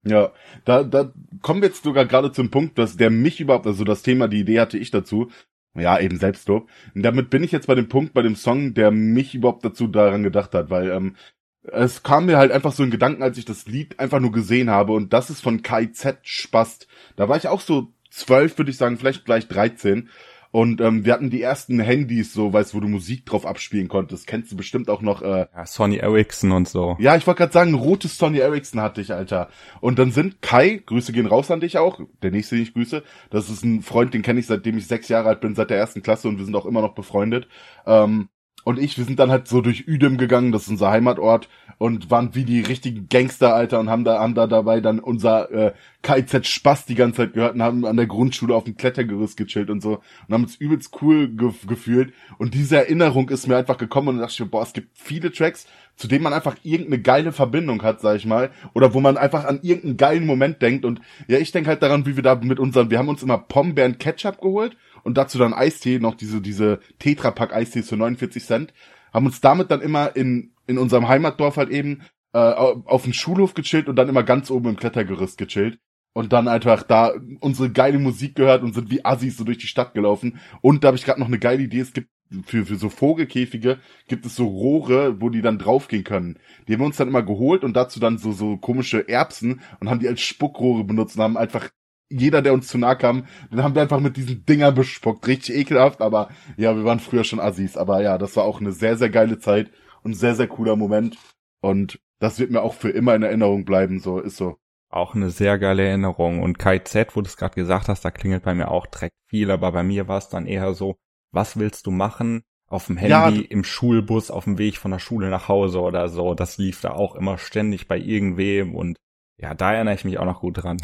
Ja, 0.05 0.33
da, 0.64 0.85
da 0.85 1.12
kommen 1.43 1.61
wir 1.61 1.69
jetzt 1.69 1.85
sogar 1.85 2.07
gerade 2.07 2.33
zum 2.33 2.51
Punkt, 2.51 2.79
dass 2.79 2.97
der 2.97 3.11
mich 3.11 3.41
überhaupt, 3.41 3.66
also 3.66 3.85
das 3.85 4.03
Thema, 4.03 4.29
die 4.29 4.41
Idee 4.41 4.61
hatte 4.61 4.79
ich 4.79 4.91
dazu, 4.91 5.31
ja, 5.75 5.99
eben 5.99 6.19
Selbstlob. 6.19 6.69
Und 6.95 7.03
damit 7.03 7.31
bin 7.31 7.45
ich 7.45 7.53
jetzt 7.53 7.66
bei 7.66 7.75
dem 7.75 7.89
Punkt, 7.89 8.14
bei 8.14 8.23
dem 8.23 8.37
Song, 8.37 8.75
der 8.75 8.91
mich 8.91 9.35
überhaupt 9.35 9.64
dazu 9.64 9.87
daran 9.87 10.23
gedacht 10.23 10.55
hat, 10.55 10.71
weil 10.71 10.91
ähm, 10.91 11.16
es 11.62 12.03
kam 12.03 12.27
mir 12.27 12.39
halt 12.39 12.53
einfach 12.53 12.73
so 12.73 12.83
ein 12.83 12.91
Gedanken, 12.91 13.23
als 13.23 13.39
ich 13.39 13.45
das 13.45 13.66
Lied 13.66 13.99
einfach 14.01 14.21
nur 14.21 14.33
gesehen 14.33 14.71
habe 14.71 14.93
und 14.93 15.12
das 15.12 15.31
ist 15.31 15.41
von 15.41 15.62
KZ 15.62 16.19
Spast. 16.23 16.89
Da 17.16 17.29
war 17.29 17.37
ich 17.37 17.49
auch 17.49 17.61
so 17.61 17.93
zwölf, 18.19 18.59
würde 18.59 18.71
ich 18.71 18.77
sagen, 18.77 18.99
vielleicht 18.99 19.25
gleich 19.25 19.49
13. 19.49 20.09
Und 20.51 20.81
ähm, 20.81 21.05
wir 21.05 21.12
hatten 21.12 21.29
die 21.29 21.43
ersten 21.43 21.79
Handys, 21.79 22.33
so 22.33 22.53
weißt 22.53 22.75
wo 22.75 22.81
du 22.81 22.89
Musik 22.89 23.27
drauf 23.27 23.45
abspielen 23.45 23.89
konntest. 23.89 24.27
Kennst 24.27 24.51
du 24.51 24.57
bestimmt 24.57 24.89
auch 24.89 25.03
noch. 25.03 25.21
Äh, 25.21 25.47
ja, 25.55 25.66
Sony 25.66 25.97
Ericsson 25.97 26.53
und 26.53 26.66
so. 26.66 26.97
Ja, 26.99 27.16
ich 27.16 27.27
wollte 27.27 27.39
gerade 27.39 27.53
sagen, 27.53 27.73
ein 27.73 27.75
rotes 27.75 28.16
Sony 28.16 28.39
Ericsson 28.39 28.81
hatte 28.81 29.03
ich, 29.03 29.12
Alter. 29.12 29.51
Und 29.81 29.99
dann 29.99 30.11
sind 30.11 30.41
Kai, 30.41 30.83
Grüße 30.87 31.12
gehen 31.12 31.27
raus 31.27 31.51
an 31.51 31.61
dich 31.61 31.77
auch, 31.77 32.01
der 32.23 32.31
nächste, 32.31 32.55
den 32.55 32.62
ich 32.62 32.73
grüße. 32.73 33.03
Das 33.31 33.51
ist 33.51 33.62
ein 33.62 33.83
Freund, 33.83 34.14
den 34.14 34.23
kenne 34.23 34.41
ich 34.41 34.47
seitdem 34.47 34.79
ich 34.79 34.87
sechs 34.87 35.09
Jahre 35.09 35.29
alt 35.29 35.41
bin, 35.41 35.55
seit 35.55 35.69
der 35.69 35.77
ersten 35.77 36.03
Klasse 36.03 36.29
und 36.29 36.39
wir 36.39 36.47
sind 36.47 36.57
auch 36.57 36.66
immer 36.66 36.81
noch 36.81 36.95
befreundet. 36.95 37.47
Ähm, 37.87 38.31
und 38.64 38.78
ich, 38.78 38.98
wir 38.98 39.04
sind 39.04 39.18
dann 39.18 39.30
halt 39.30 39.48
so 39.48 39.61
durch 39.61 39.80
Üdem 39.80 40.18
gegangen, 40.18 40.52
das 40.52 40.62
ist 40.62 40.68
unser 40.68 40.90
Heimatort, 40.90 41.48
und 41.78 42.11
waren 42.11 42.34
wie 42.34 42.44
die 42.44 42.61
richtigen 42.61 43.09
Gangster, 43.09 43.54
Alter, 43.54 43.78
und 43.80 43.88
haben 43.88 44.04
da, 44.04 44.18
haben 44.18 44.34
da 44.34 44.46
dabei 44.46 44.80
dann 44.80 44.98
unser 44.98 45.50
äh, 45.50 45.72
KIZ 46.02 46.46
Spaß 46.46 46.86
die 46.86 46.96
ganze 46.96 47.18
Zeit 47.18 47.34
gehört 47.34 47.54
und 47.54 47.62
haben 47.62 47.86
an 47.86 47.96
der 47.96 48.06
Grundschule 48.06 48.54
auf 48.54 48.64
dem 48.64 48.76
Klettergerüst 48.76 49.36
gechillt 49.36 49.70
und 49.70 49.80
so 49.80 50.00
und 50.26 50.34
haben 50.34 50.42
uns 50.42 50.56
übelst 50.56 50.92
cool 51.00 51.28
ge 51.28 51.52
gefühlt. 51.66 52.12
Und 52.38 52.54
diese 52.54 52.76
Erinnerung 52.76 53.28
ist 53.28 53.46
mir 53.46 53.56
einfach 53.56 53.78
gekommen 53.78 54.09
und 54.09 54.16
da 54.16 54.22
dachte 54.22 54.34
ich 54.34 54.40
mir, 54.40 54.46
boah, 54.46 54.62
es 54.62 54.72
gibt 54.72 54.88
viele 54.94 55.32
Tracks, 55.32 55.66
zu 55.96 56.09
denen 56.09 56.24
man 56.24 56.32
einfach 56.32 56.56
irgendeine 56.62 57.00
geile 57.00 57.32
Verbindung 57.32 57.82
hat, 57.82 58.00
sag 58.00 58.16
ich 58.16 58.26
mal, 58.26 58.50
oder 58.74 58.92
wo 58.92 59.00
man 59.00 59.16
einfach 59.16 59.44
an 59.44 59.61
irgendeinen 59.62 59.96
geilen 59.96 60.26
Moment 60.26 60.62
denkt. 60.62 60.84
Und 60.84 61.00
ja, 61.26 61.38
ich 61.38 61.52
denke 61.52 61.70
halt 61.70 61.82
daran, 61.82 62.06
wie 62.06 62.16
wir 62.16 62.22
da 62.22 62.34
mit 62.34 62.59
unseren, 62.59 62.90
wir 62.90 62.98
haben 62.98 63.09
uns 63.09 63.22
immer 63.22 63.38
Pombeeren 63.38 63.98
Ketchup 63.98 64.40
geholt 64.40 64.76
und 65.05 65.18
dazu 65.18 65.38
dann 65.38 65.55
Eistee, 65.55 65.99
noch 65.99 66.14
diese, 66.14 66.40
diese 66.40 66.80
Tetrapack 66.99 67.55
Eistees 67.55 67.88
für 67.88 67.96
49 67.96 68.44
Cent, 68.44 68.74
haben 69.12 69.26
uns 69.26 69.40
damit 69.40 69.70
dann 69.70 69.80
immer 69.80 70.14
in, 70.16 70.53
in 70.66 70.78
unserem 70.78 71.09
Heimatdorf 71.09 71.57
halt 71.57 71.70
eben 71.70 72.03
äh, 72.32 72.38
auf 72.38 73.05
dem 73.05 73.12
Schulhof 73.12 73.55
gechillt 73.55 73.88
und 73.88 73.96
dann 73.96 74.09
immer 74.09 74.22
ganz 74.22 74.51
oben 74.51 74.70
im 74.70 74.76
Klettergerüst 74.76 75.38
gechillt. 75.38 75.78
Und 76.14 76.32
dann 76.32 76.49
einfach 76.49 76.82
da 76.82 77.12
unsere 77.40 77.70
geile 77.70 77.99
Musik 77.99 78.34
gehört 78.34 78.62
und 78.62 78.74
sind 78.74 78.90
wie 78.90 79.05
Assis 79.05 79.36
so 79.36 79.44
durch 79.44 79.59
die 79.59 79.68
Stadt 79.68 79.94
gelaufen. 79.94 80.40
Und 80.62 80.82
da 80.82 80.88
habe 80.88 80.96
ich 80.96 81.05
gerade 81.05 81.20
noch 81.20 81.28
eine 81.28 81.38
geile 81.38 81.62
Idee. 81.62 81.80
Es 81.80 81.92
gibt 81.92 82.09
für, 82.44 82.66
für 82.66 82.76
so 82.76 82.88
Vogelkäfige 82.88 83.78
gibt 84.07 84.26
es 84.26 84.36
so 84.36 84.46
Rohre, 84.46 85.20
wo 85.20 85.30
die 85.30 85.42
dann 85.42 85.59
draufgehen 85.59 86.05
können. 86.05 86.38
Die 86.66 86.72
haben 86.72 86.80
wir 86.80 86.86
uns 86.86 86.96
dann 86.96 87.09
immer 87.09 87.22
geholt 87.22 87.64
und 87.64 87.74
dazu 87.74 88.01
dann 88.01 88.18
so, 88.18 88.32
so 88.32 88.57
komische 88.57 89.09
Erbsen 89.09 89.61
und 89.80 89.88
haben 89.88 90.01
die 90.01 90.09
als 90.09 90.20
Spuckrohre 90.20 90.84
benutzt 90.84 91.16
und 91.16 91.22
haben 91.22 91.36
einfach 91.36 91.70
jeder, 92.11 92.42
der 92.42 92.54
uns 92.54 92.68
zu 92.68 92.78
nahe 92.78 92.96
kam, 92.96 93.26
den 93.50 93.62
haben 93.62 93.74
wir 93.74 93.82
einfach 93.82 94.00
mit 94.00 94.16
diesen 94.16 94.44
Dinger 94.46 94.72
bespuckt. 94.72 95.26
Richtig 95.26 95.56
ekelhaft, 95.56 96.00
aber 96.00 96.30
ja, 96.56 96.74
wir 96.76 96.84
waren 96.84 97.00
früher 97.00 97.24
schon 97.24 97.40
Assis. 97.40 97.76
Aber 97.76 98.02
ja, 98.02 98.18
das 98.18 98.36
war 98.36 98.44
auch 98.44 98.61
eine 98.61 98.72
sehr, 98.72 98.96
sehr 98.96 99.11
geile 99.11 99.38
Zeit 99.38 99.70
und 100.02 100.14
sehr, 100.14 100.34
sehr 100.34 100.48
cooler 100.48 100.76
Moment. 100.76 101.18
Und 101.61 102.00
das 102.18 102.38
wird 102.38 102.50
mir 102.50 102.62
auch 102.62 102.74
für 102.74 102.90
immer 102.90 103.14
in 103.14 103.22
Erinnerung 103.22 103.64
bleiben, 103.64 104.00
so 104.00 104.20
ist 104.20 104.36
so. 104.36 104.56
Auch 104.90 105.14
eine 105.14 105.30
sehr 105.30 105.59
geile 105.59 105.86
Erinnerung. 105.86 106.42
Und 106.42 106.59
Kai 106.59 106.78
Z, 106.78 107.14
wo 107.14 107.20
du 107.20 107.26
es 107.26 107.36
gerade 107.36 107.54
gesagt 107.54 107.88
hast, 107.88 108.04
da 108.04 108.11
klingelt 108.11 108.42
bei 108.42 108.54
mir 108.54 108.70
auch 108.70 108.86
direkt 108.86 109.16
viel, 109.28 109.50
aber 109.50 109.72
bei 109.72 109.82
mir 109.82 110.09
war 110.09 110.18
es 110.18 110.28
dann 110.28 110.46
eher 110.46 110.72
so, 110.72 110.96
was 111.30 111.59
willst 111.59 111.86
du 111.86 111.90
machen? 111.90 112.42
Auf 112.70 112.86
dem 112.86 112.98
Handy, 112.98 113.40
ja, 113.40 113.46
im 113.48 113.64
Schulbus, 113.64 114.30
auf 114.30 114.44
dem 114.44 114.59
Weg 114.59 114.76
von 114.76 114.90
der 114.90 114.98
Schule 114.98 115.30
nach 115.30 115.48
Hause 115.48 115.80
oder 115.80 116.09
so. 116.09 116.34
Das 116.34 116.59
lief 116.59 116.80
da 116.82 116.90
auch 116.90 117.14
immer 117.14 117.38
ständig 117.38 117.88
bei 117.88 117.98
irgendwem 117.98 118.74
und 118.74 118.98
ja, 119.38 119.54
da 119.54 119.72
erinnere 119.72 119.94
ich 119.94 120.04
mich 120.04 120.18
auch 120.18 120.26
noch 120.26 120.40
gut 120.40 120.62
dran. 120.62 120.78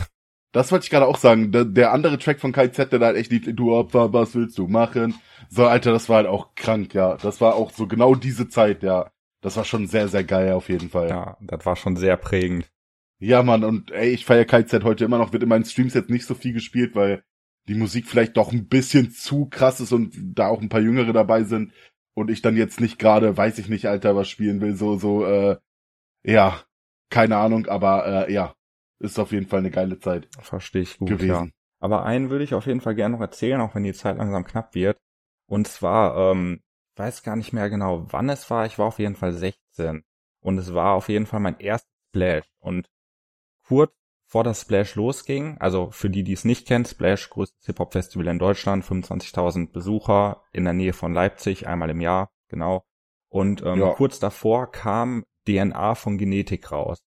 Das 0.54 0.70
wollte 0.70 0.84
ich 0.84 0.90
gerade 0.90 1.06
auch 1.06 1.18
sagen. 1.18 1.50
Der, 1.50 1.64
der, 1.64 1.92
andere 1.92 2.16
Track 2.16 2.38
von 2.38 2.52
KZ, 2.52 2.92
der 2.92 3.00
da 3.00 3.06
halt 3.06 3.16
echt 3.16 3.32
lief, 3.32 3.44
du 3.44 3.74
Opfer, 3.74 4.12
was 4.12 4.36
willst 4.36 4.56
du 4.56 4.68
machen? 4.68 5.14
So, 5.50 5.66
Alter, 5.66 5.90
das 5.90 6.08
war 6.08 6.18
halt 6.18 6.28
auch 6.28 6.54
krank, 6.54 6.94
ja. 6.94 7.16
Das 7.16 7.40
war 7.40 7.56
auch 7.56 7.72
so 7.72 7.88
genau 7.88 8.14
diese 8.14 8.48
Zeit, 8.48 8.84
ja. 8.84 9.10
Das 9.40 9.56
war 9.56 9.64
schon 9.64 9.88
sehr, 9.88 10.06
sehr 10.06 10.22
geil 10.22 10.52
auf 10.52 10.68
jeden 10.68 10.90
Fall. 10.90 11.08
Ja, 11.08 11.36
das 11.40 11.66
war 11.66 11.74
schon 11.74 11.96
sehr 11.96 12.16
prägend. 12.16 12.70
Ja, 13.18 13.42
Mann, 13.42 13.64
und 13.64 13.90
ey, 13.90 14.10
ich 14.10 14.24
feiere 14.24 14.44
KZ 14.44 14.84
heute 14.84 15.04
immer 15.04 15.18
noch, 15.18 15.32
wird 15.32 15.42
in 15.42 15.48
meinen 15.48 15.64
Streams 15.64 15.92
jetzt 15.92 16.08
nicht 16.08 16.24
so 16.24 16.34
viel 16.34 16.52
gespielt, 16.52 16.94
weil 16.94 17.24
die 17.66 17.74
Musik 17.74 18.06
vielleicht 18.06 18.36
doch 18.36 18.52
ein 18.52 18.68
bisschen 18.68 19.10
zu 19.10 19.46
krass 19.46 19.80
ist 19.80 19.92
und 19.92 20.14
da 20.38 20.46
auch 20.46 20.62
ein 20.62 20.68
paar 20.68 20.80
Jüngere 20.80 21.12
dabei 21.12 21.42
sind 21.42 21.72
und 22.14 22.30
ich 22.30 22.42
dann 22.42 22.56
jetzt 22.56 22.80
nicht 22.80 23.00
gerade, 23.00 23.36
weiß 23.36 23.58
ich 23.58 23.68
nicht, 23.68 23.86
Alter, 23.86 24.14
was 24.14 24.28
spielen 24.28 24.60
will, 24.60 24.76
so, 24.76 24.98
so, 24.98 25.26
äh, 25.26 25.56
ja, 26.22 26.60
keine 27.10 27.38
Ahnung, 27.38 27.66
aber 27.66 28.28
äh, 28.28 28.32
ja, 28.32 28.54
ist 28.98 29.18
auf 29.18 29.32
jeden 29.32 29.46
Fall 29.46 29.60
eine 29.60 29.70
geile 29.70 29.98
Zeit. 29.98 30.28
Verstehe 30.40 30.82
ich 30.82 30.98
gut, 30.98 31.08
gewesen. 31.08 31.46
Ja. 31.46 31.52
Aber 31.80 32.04
einen 32.04 32.30
würde 32.30 32.44
ich 32.44 32.54
auf 32.54 32.66
jeden 32.66 32.80
Fall 32.80 32.94
gerne 32.94 33.14
noch 33.14 33.20
erzählen, 33.20 33.60
auch 33.60 33.74
wenn 33.74 33.84
die 33.84 33.92
Zeit 33.92 34.16
langsam 34.16 34.44
knapp 34.44 34.74
wird. 34.74 34.98
Und 35.46 35.68
zwar, 35.68 36.16
ähm, 36.32 36.62
weiß 36.96 37.22
gar 37.22 37.36
nicht 37.36 37.52
mehr 37.52 37.68
genau, 37.68 38.06
wann 38.10 38.28
es 38.28 38.48
war. 38.50 38.66
Ich 38.66 38.78
war 38.78 38.86
auf 38.86 38.98
jeden 38.98 39.16
Fall 39.16 39.32
16. 39.32 40.04
Und 40.40 40.58
es 40.58 40.72
war 40.72 40.94
auf 40.94 41.08
jeden 41.08 41.26
Fall 41.26 41.40
mein 41.40 41.58
erstes 41.58 41.90
Splash. 42.10 42.46
Und 42.60 42.88
kurz 43.66 43.92
bevor 44.34 44.42
das 44.42 44.62
Splash 44.62 44.96
losging, 44.96 45.58
also 45.58 45.92
für 45.92 46.10
die, 46.10 46.24
die 46.24 46.32
es 46.32 46.44
nicht 46.44 46.66
kennen, 46.66 46.84
Splash, 46.84 47.30
größtes 47.30 47.66
Hip-Hop-Festival 47.66 48.26
in 48.26 48.40
Deutschland, 48.40 48.84
25.000 48.84 49.70
Besucher 49.70 50.42
in 50.50 50.64
der 50.64 50.72
Nähe 50.72 50.92
von 50.92 51.14
Leipzig, 51.14 51.68
einmal 51.68 51.90
im 51.90 52.00
Jahr, 52.00 52.32
genau. 52.48 52.84
Und 53.28 53.62
ähm, 53.62 53.78
ja. 53.78 53.92
kurz 53.92 54.18
davor 54.18 54.72
kam 54.72 55.24
DNA 55.46 55.94
von 55.94 56.18
Genetik 56.18 56.72
raus. 56.72 57.04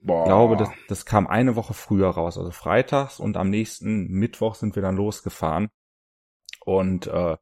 Boah. 0.00 0.22
Ich 0.22 0.28
glaube, 0.28 0.56
das, 0.56 0.70
das 0.88 1.04
kam 1.04 1.26
eine 1.26 1.56
Woche 1.56 1.74
früher 1.74 2.08
raus, 2.08 2.38
also 2.38 2.50
freitags 2.50 3.20
und 3.20 3.36
am 3.36 3.50
nächsten 3.50 4.08
Mittwoch 4.08 4.54
sind 4.54 4.74
wir 4.74 4.82
dann 4.82 4.96
losgefahren. 4.96 5.68
Und 6.64 7.06
äh, 7.06 7.36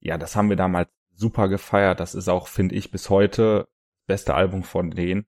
ja, 0.00 0.18
das 0.18 0.36
haben 0.36 0.48
wir 0.48 0.56
damals 0.56 0.88
super 1.14 1.48
gefeiert. 1.48 2.00
Das 2.00 2.14
ist 2.14 2.28
auch, 2.28 2.48
finde 2.48 2.76
ich, 2.76 2.90
bis 2.90 3.10
heute 3.10 3.68
beste 4.06 4.34
Album 4.34 4.62
von 4.62 4.90
denen. 4.90 5.26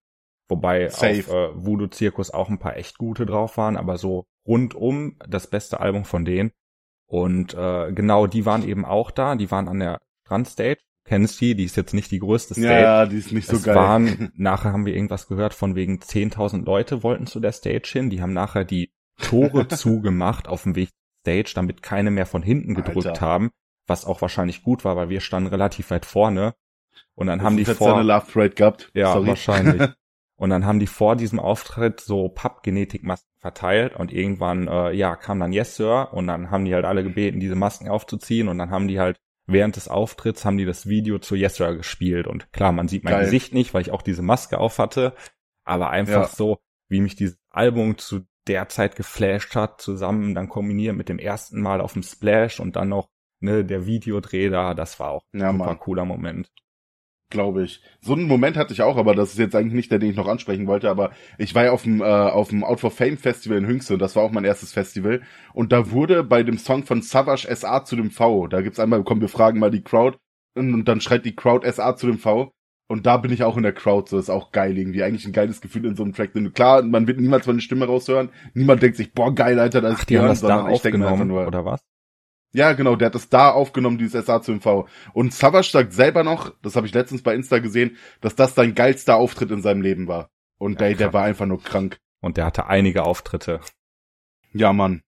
Wobei 0.48 0.88
Safe. 0.88 1.20
auf 1.20 1.28
äh, 1.28 1.64
Voodoo 1.66 1.86
Zirkus 1.86 2.30
auch 2.30 2.48
ein 2.48 2.58
paar 2.58 2.76
echt 2.76 2.98
gute 2.98 3.26
drauf 3.26 3.56
waren, 3.56 3.76
aber 3.76 3.98
so 3.98 4.26
rundum 4.46 5.16
das 5.28 5.48
beste 5.48 5.80
Album 5.80 6.04
von 6.04 6.24
denen. 6.24 6.52
Und 7.06 7.54
äh, 7.54 7.92
genau, 7.92 8.26
die 8.26 8.46
waren 8.46 8.66
eben 8.66 8.84
auch 8.84 9.10
da, 9.10 9.36
die 9.36 9.50
waren 9.50 9.68
an 9.68 9.80
der 9.80 10.00
Strandstage. 10.24 10.80
Kennst 11.04 11.40
die, 11.40 11.54
die 11.54 11.64
ist 11.64 11.76
jetzt 11.76 11.94
nicht 11.94 12.10
die 12.10 12.18
größte 12.18 12.54
Stage. 12.54 12.82
Ja, 12.82 13.06
die 13.06 13.16
ist 13.16 13.32
nicht 13.32 13.48
so 13.48 13.56
es 13.56 13.64
geil. 13.64 13.74
Waren, 13.74 14.32
nachher 14.36 14.72
haben 14.72 14.86
wir 14.86 14.94
irgendwas 14.94 15.26
gehört 15.26 15.54
von 15.54 15.74
wegen 15.74 15.98
10.000 15.98 16.64
Leute 16.64 17.02
wollten 17.02 17.26
zu 17.26 17.40
der 17.40 17.52
Stage 17.52 17.88
hin. 17.92 18.10
Die 18.10 18.22
haben 18.22 18.32
nachher 18.32 18.64
die 18.64 18.92
Tore 19.20 19.66
zugemacht 19.68 20.46
auf 20.46 20.62
dem 20.64 20.76
Weg 20.76 20.90
Stage, 21.22 21.52
damit 21.54 21.82
keine 21.82 22.10
mehr 22.10 22.26
von 22.26 22.42
hinten 22.42 22.74
gedrückt 22.74 23.06
Alter. 23.06 23.20
haben. 23.20 23.50
Was 23.86 24.04
auch 24.04 24.22
wahrscheinlich 24.22 24.62
gut 24.62 24.84
war, 24.84 24.96
weil 24.96 25.08
wir 25.08 25.20
standen 25.20 25.48
relativ 25.48 25.90
weit 25.90 26.06
vorne. 26.06 26.54
Und 27.14 27.26
dann 27.26 27.38
das 27.38 27.46
haben 27.46 27.56
die 27.56 27.64
vor... 27.64 27.94
eine 27.94 28.02
Love 28.02 28.26
Rate 28.34 28.54
gehabt. 28.54 28.90
Ja, 28.94 29.12
Sorry. 29.12 29.28
wahrscheinlich. 29.28 29.88
Und 30.36 30.48
dann 30.48 30.64
haben 30.64 30.78
die 30.78 30.86
vor 30.86 31.16
diesem 31.16 31.38
Auftritt 31.38 32.00
so 32.00 32.30
Pappgenetikmasken 32.30 33.28
verteilt 33.40 33.94
und 33.94 34.10
irgendwann, 34.10 34.68
äh, 34.68 34.90
ja, 34.92 35.14
kam 35.14 35.38
dann 35.38 35.52
Yes 35.52 35.76
Sir 35.76 36.14
und 36.14 36.28
dann 36.28 36.50
haben 36.50 36.64
die 36.64 36.74
halt 36.74 36.86
alle 36.86 37.02
gebeten, 37.02 37.40
diese 37.40 37.56
Masken 37.56 37.90
aufzuziehen 37.90 38.48
und 38.48 38.56
dann 38.56 38.70
haben 38.70 38.88
die 38.88 38.98
halt 38.98 39.18
während 39.52 39.76
des 39.76 39.88
Auftritts 39.88 40.44
haben 40.44 40.58
die 40.58 40.64
das 40.64 40.88
Video 40.88 41.18
zu 41.18 41.34
Yes 41.34 41.56
Sir 41.56 41.76
gespielt 41.76 42.26
und 42.26 42.52
klar, 42.52 42.72
man 42.72 42.88
sieht 42.88 43.04
mein 43.04 43.14
Geil. 43.14 43.24
Gesicht 43.24 43.54
nicht, 43.54 43.74
weil 43.74 43.82
ich 43.82 43.90
auch 43.90 44.02
diese 44.02 44.22
Maske 44.22 44.58
auf 44.58 44.78
hatte, 44.78 45.14
aber 45.64 45.90
einfach 45.90 46.28
ja. 46.28 46.28
so, 46.28 46.58
wie 46.88 47.00
mich 47.00 47.16
dieses 47.16 47.38
Album 47.50 47.98
zu 47.98 48.26
der 48.46 48.68
Zeit 48.68 48.96
geflasht 48.96 49.54
hat, 49.54 49.80
zusammen 49.80 50.34
dann 50.34 50.48
kombiniert 50.48 50.96
mit 50.96 51.08
dem 51.08 51.18
ersten 51.18 51.60
Mal 51.60 51.80
auf 51.80 51.92
dem 51.92 52.02
Splash 52.02 52.58
und 52.60 52.76
dann 52.76 52.88
noch 52.88 53.10
ne, 53.40 53.64
der 53.64 53.86
Videodreh 53.86 54.48
da, 54.48 54.74
das 54.74 54.98
war 54.98 55.10
auch 55.10 55.24
ein 55.32 55.40
ja, 55.40 55.52
super 55.52 55.66
Mann. 55.66 55.78
cooler 55.78 56.04
Moment 56.04 56.50
glaube 57.30 57.64
ich. 57.64 57.80
So 58.00 58.12
einen 58.12 58.26
Moment 58.26 58.56
hatte 58.56 58.72
ich 58.72 58.82
auch, 58.82 58.96
aber 58.96 59.14
das 59.14 59.32
ist 59.32 59.38
jetzt 59.38 59.54
eigentlich 59.54 59.74
nicht 59.74 59.90
der, 59.90 59.98
den 59.98 60.10
ich 60.10 60.16
noch 60.16 60.28
ansprechen 60.28 60.66
wollte, 60.66 60.90
aber 60.90 61.12
ich 61.38 61.54
war 61.54 61.64
ja 61.64 61.72
auf 61.72 61.84
dem, 61.84 62.00
äh, 62.00 62.04
auf 62.04 62.50
dem 62.50 62.64
Out 62.64 62.80
for 62.80 62.90
Fame 62.90 63.16
Festival 63.16 63.58
in 63.58 63.66
Hüngste 63.66 63.94
und 63.94 64.00
das 64.00 64.16
war 64.16 64.22
auch 64.22 64.32
mein 64.32 64.44
erstes 64.44 64.72
Festival 64.72 65.22
und 65.54 65.72
da 65.72 65.90
wurde 65.90 66.24
bei 66.24 66.42
dem 66.42 66.58
Song 66.58 66.84
von 66.84 67.02
Savage 67.02 67.48
SA 67.54 67.84
zu 67.84 67.96
dem 67.96 68.10
V, 68.10 68.46
da 68.48 68.60
gibt's 68.60 68.80
einmal, 68.80 69.02
komm, 69.04 69.20
wir 69.20 69.28
fragen 69.28 69.58
mal 69.58 69.70
die 69.70 69.82
Crowd 69.82 70.18
und 70.54 70.84
dann 70.84 71.00
schreit 71.00 71.24
die 71.24 71.36
Crowd 71.36 71.70
SA 71.70 71.96
zu 71.96 72.06
dem 72.06 72.18
V 72.18 72.50
und 72.88 73.06
da 73.06 73.16
bin 73.16 73.32
ich 73.32 73.44
auch 73.44 73.56
in 73.56 73.62
der 73.62 73.72
Crowd, 73.72 74.10
so 74.10 74.18
ist 74.18 74.30
auch 74.30 74.52
geil 74.52 74.76
irgendwie, 74.76 75.02
eigentlich 75.02 75.26
ein 75.26 75.32
geiles 75.32 75.60
Gefühl 75.60 75.86
in 75.86 75.96
so 75.96 76.02
einem 76.02 76.12
Track, 76.12 76.32
denn 76.34 76.52
klar, 76.52 76.82
man 76.82 77.06
wird 77.06 77.20
niemals 77.20 77.46
meine 77.46 77.60
Stimme 77.60 77.86
raushören, 77.86 78.30
niemand 78.52 78.82
denkt 78.82 78.96
sich, 78.96 79.12
boah, 79.12 79.34
geil, 79.34 79.58
Alter, 79.58 79.80
das 79.80 79.94
Ach, 79.94 79.98
ist 80.00 80.10
die 80.10 80.18
haben 80.18 80.28
das 80.28 80.40
da 80.40 80.66
aufgenommen, 80.66 81.28
nur, 81.28 81.46
oder 81.46 81.64
was? 81.64 81.80
Ja, 82.52 82.72
genau, 82.72 82.96
der 82.96 83.06
hat 83.06 83.14
es 83.14 83.28
da 83.28 83.50
aufgenommen, 83.50 83.98
dieses 83.98 84.26
SA 84.26 84.42
zu 84.42 84.52
MV. 84.52 84.86
Und 85.12 85.32
Savage 85.32 85.70
sagt 85.70 85.92
selber 85.92 86.24
noch, 86.24 86.52
das 86.62 86.74
habe 86.74 86.86
ich 86.86 86.94
letztens 86.94 87.22
bei 87.22 87.34
Insta 87.34 87.60
gesehen, 87.60 87.96
dass 88.20 88.34
das 88.34 88.54
sein 88.54 88.74
geilster 88.74 89.16
Auftritt 89.16 89.52
in 89.52 89.62
seinem 89.62 89.82
Leben 89.82 90.08
war. 90.08 90.30
Und 90.58 90.80
ja, 90.80 90.88
der, 90.88 90.96
der 90.96 91.12
war 91.12 91.22
einfach 91.22 91.46
nur 91.46 91.62
krank. 91.62 91.98
Und 92.20 92.36
der 92.36 92.46
hatte 92.46 92.66
einige 92.66 93.04
Auftritte. 93.04 93.60
Ja, 94.52 94.72
Mann. 94.72 95.02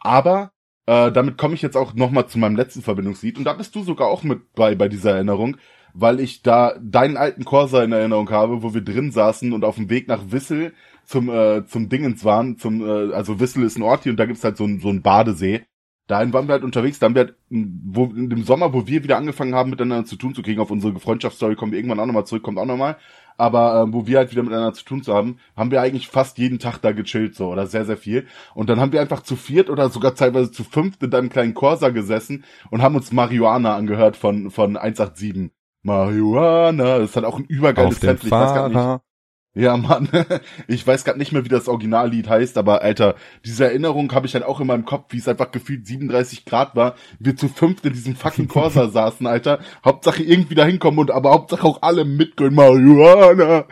Aber 0.00 0.52
äh, 0.86 1.10
damit 1.10 1.36
komme 1.36 1.54
ich 1.54 1.62
jetzt 1.62 1.76
auch 1.76 1.94
nochmal 1.94 2.28
zu 2.28 2.38
meinem 2.38 2.56
letzten 2.56 2.82
Verbindungslied. 2.82 3.38
Und 3.38 3.44
da 3.44 3.54
bist 3.54 3.74
du 3.74 3.82
sogar 3.82 4.08
auch 4.08 4.22
mit 4.22 4.52
bei, 4.54 4.76
bei 4.76 4.88
dieser 4.88 5.12
Erinnerung, 5.12 5.56
weil 5.94 6.20
ich 6.20 6.42
da 6.42 6.78
deinen 6.80 7.16
alten 7.16 7.44
Corsa 7.44 7.82
in 7.82 7.90
Erinnerung 7.90 8.30
habe, 8.30 8.62
wo 8.62 8.72
wir 8.72 8.82
drin 8.82 9.10
saßen 9.10 9.52
und 9.52 9.64
auf 9.64 9.74
dem 9.74 9.90
Weg 9.90 10.06
nach 10.06 10.30
Wissel 10.30 10.74
zum, 11.04 11.28
äh, 11.28 11.66
zum 11.66 11.88
Dingens 11.88 12.24
waren. 12.24 12.56
Zum, 12.56 12.86
äh, 12.86 13.12
also 13.12 13.40
Wissel 13.40 13.64
ist 13.64 13.76
ein 13.76 13.82
Ort 13.82 14.04
hier 14.04 14.12
und 14.12 14.16
da 14.16 14.26
gibt's 14.26 14.44
halt 14.44 14.56
so 14.56 14.64
ein, 14.64 14.78
so 14.78 14.90
ein 14.90 15.02
Badesee 15.02 15.66
dahin 16.08 16.32
waren 16.32 16.48
wir 16.48 16.54
halt 16.54 16.64
unterwegs, 16.64 16.98
da 16.98 17.06
haben 17.06 17.14
wir 17.14 17.26
halt, 17.26 17.34
wo, 17.50 18.06
in 18.06 18.28
dem 18.30 18.42
Sommer, 18.42 18.72
wo 18.72 18.86
wir 18.86 19.04
wieder 19.04 19.16
angefangen 19.16 19.54
haben, 19.54 19.70
miteinander 19.70 20.06
zu 20.06 20.16
tun 20.16 20.34
zu 20.34 20.42
kriegen, 20.42 20.60
auf 20.60 20.70
unsere 20.70 20.98
Freundschaftsstory 20.98 21.54
kommen 21.54 21.70
wir 21.70 21.78
irgendwann 21.78 22.00
auch 22.00 22.06
nochmal 22.06 22.26
zurück, 22.26 22.42
kommt 22.42 22.58
auch 22.58 22.64
nochmal, 22.64 22.96
aber 23.36 23.82
äh, 23.82 23.92
wo 23.92 24.06
wir 24.06 24.18
halt 24.18 24.32
wieder 24.32 24.42
miteinander 24.42 24.72
zu 24.72 24.84
tun 24.84 25.02
zu 25.02 25.14
haben, 25.14 25.38
haben 25.56 25.70
wir 25.70 25.80
eigentlich 25.80 26.08
fast 26.08 26.38
jeden 26.38 26.58
Tag 26.58 26.78
da 26.78 26.92
gechillt, 26.92 27.36
so, 27.36 27.48
oder 27.48 27.66
sehr, 27.66 27.84
sehr 27.84 27.96
viel. 27.96 28.26
Und 28.54 28.68
dann 28.68 28.80
haben 28.80 28.92
wir 28.92 29.00
einfach 29.00 29.22
zu 29.22 29.36
viert 29.36 29.70
oder 29.70 29.90
sogar 29.90 30.14
teilweise 30.14 30.50
zu 30.50 30.64
fünft 30.64 31.02
in 31.02 31.14
einem 31.14 31.30
kleinen 31.30 31.54
Corsa 31.54 31.90
gesessen 31.90 32.44
und 32.70 32.82
haben 32.82 32.96
uns 32.96 33.12
Marihuana 33.12 33.76
angehört 33.76 34.16
von, 34.16 34.50
von 34.50 34.76
187. 34.76 35.52
Marihuana, 35.82 36.98
das 36.98 37.14
halt 37.14 37.24
auch 37.24 37.38
ein 37.38 37.44
übergeiles 37.44 38.00
Sample, 38.00 38.26
ich 38.26 38.30
weiß 38.30 38.54
gar 38.54 38.68
nicht. 38.68 39.07
Ja, 39.58 39.76
Mann. 39.76 40.08
Ich 40.68 40.86
weiß 40.86 41.04
gerade 41.04 41.18
nicht 41.18 41.32
mehr, 41.32 41.44
wie 41.44 41.48
das 41.48 41.68
Originallied 41.68 42.28
heißt, 42.28 42.58
aber 42.58 42.82
Alter, 42.82 43.16
diese 43.44 43.64
Erinnerung 43.64 44.12
habe 44.12 44.26
ich 44.26 44.34
halt 44.34 44.44
auch 44.44 44.60
in 44.60 44.66
meinem 44.66 44.84
Kopf, 44.84 45.06
wie 45.12 45.18
es 45.18 45.26
einfach 45.26 45.50
gefühlt 45.50 45.86
37 45.86 46.44
Grad 46.44 46.76
war. 46.76 46.94
Wir 47.18 47.36
zu 47.36 47.48
fünft 47.48 47.84
in 47.84 47.92
diesem 47.92 48.14
fucking 48.14 48.48
Corsa 48.48 48.88
saßen, 48.88 49.26
Alter. 49.26 49.58
Hauptsache 49.84 50.22
irgendwie 50.22 50.54
da 50.54 50.64
hinkommen 50.64 51.00
und 51.00 51.10
aber 51.10 51.30
Hauptsache 51.30 51.66
auch 51.66 51.82
alle 51.82 52.04
mitgehen. 52.04 52.54
Marihuana. 52.54 53.64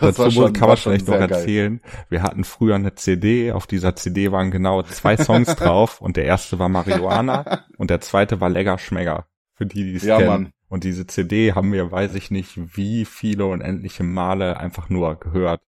Das 0.00 0.16
Dazu 0.16 0.30
schon, 0.30 0.52
kann 0.52 0.68
man 0.68 0.76
vielleicht 0.76 1.08
noch 1.08 1.14
erzählen. 1.14 1.80
Geil. 1.80 2.04
Wir 2.10 2.22
hatten 2.22 2.44
früher 2.44 2.74
eine 2.74 2.94
CD. 2.94 3.52
Auf 3.52 3.66
dieser 3.66 3.96
CD 3.96 4.32
waren 4.32 4.50
genau 4.50 4.82
zwei 4.82 5.16
Songs 5.16 5.54
drauf 5.56 6.00
und 6.00 6.16
der 6.16 6.24
erste 6.24 6.58
war 6.58 6.68
Marihuana 6.68 7.64
und 7.78 7.90
der 7.90 8.00
zweite 8.00 8.40
war 8.40 8.50
Legger 8.50 8.78
Schmegger. 8.78 9.26
Für 9.54 9.66
die, 9.66 9.84
die 9.84 9.96
es 9.96 10.04
ja, 10.04 10.18
kennen. 10.18 10.28
Mann. 10.28 10.52
Und 10.70 10.84
diese 10.84 11.04
CD 11.04 11.52
haben 11.52 11.72
wir, 11.72 11.90
weiß 11.90 12.14
ich 12.14 12.30
nicht, 12.30 12.76
wie 12.76 13.04
viele 13.04 13.46
unendliche 13.46 14.04
Male 14.04 14.56
einfach 14.56 14.88
nur 14.88 15.16
gehört. 15.16 15.60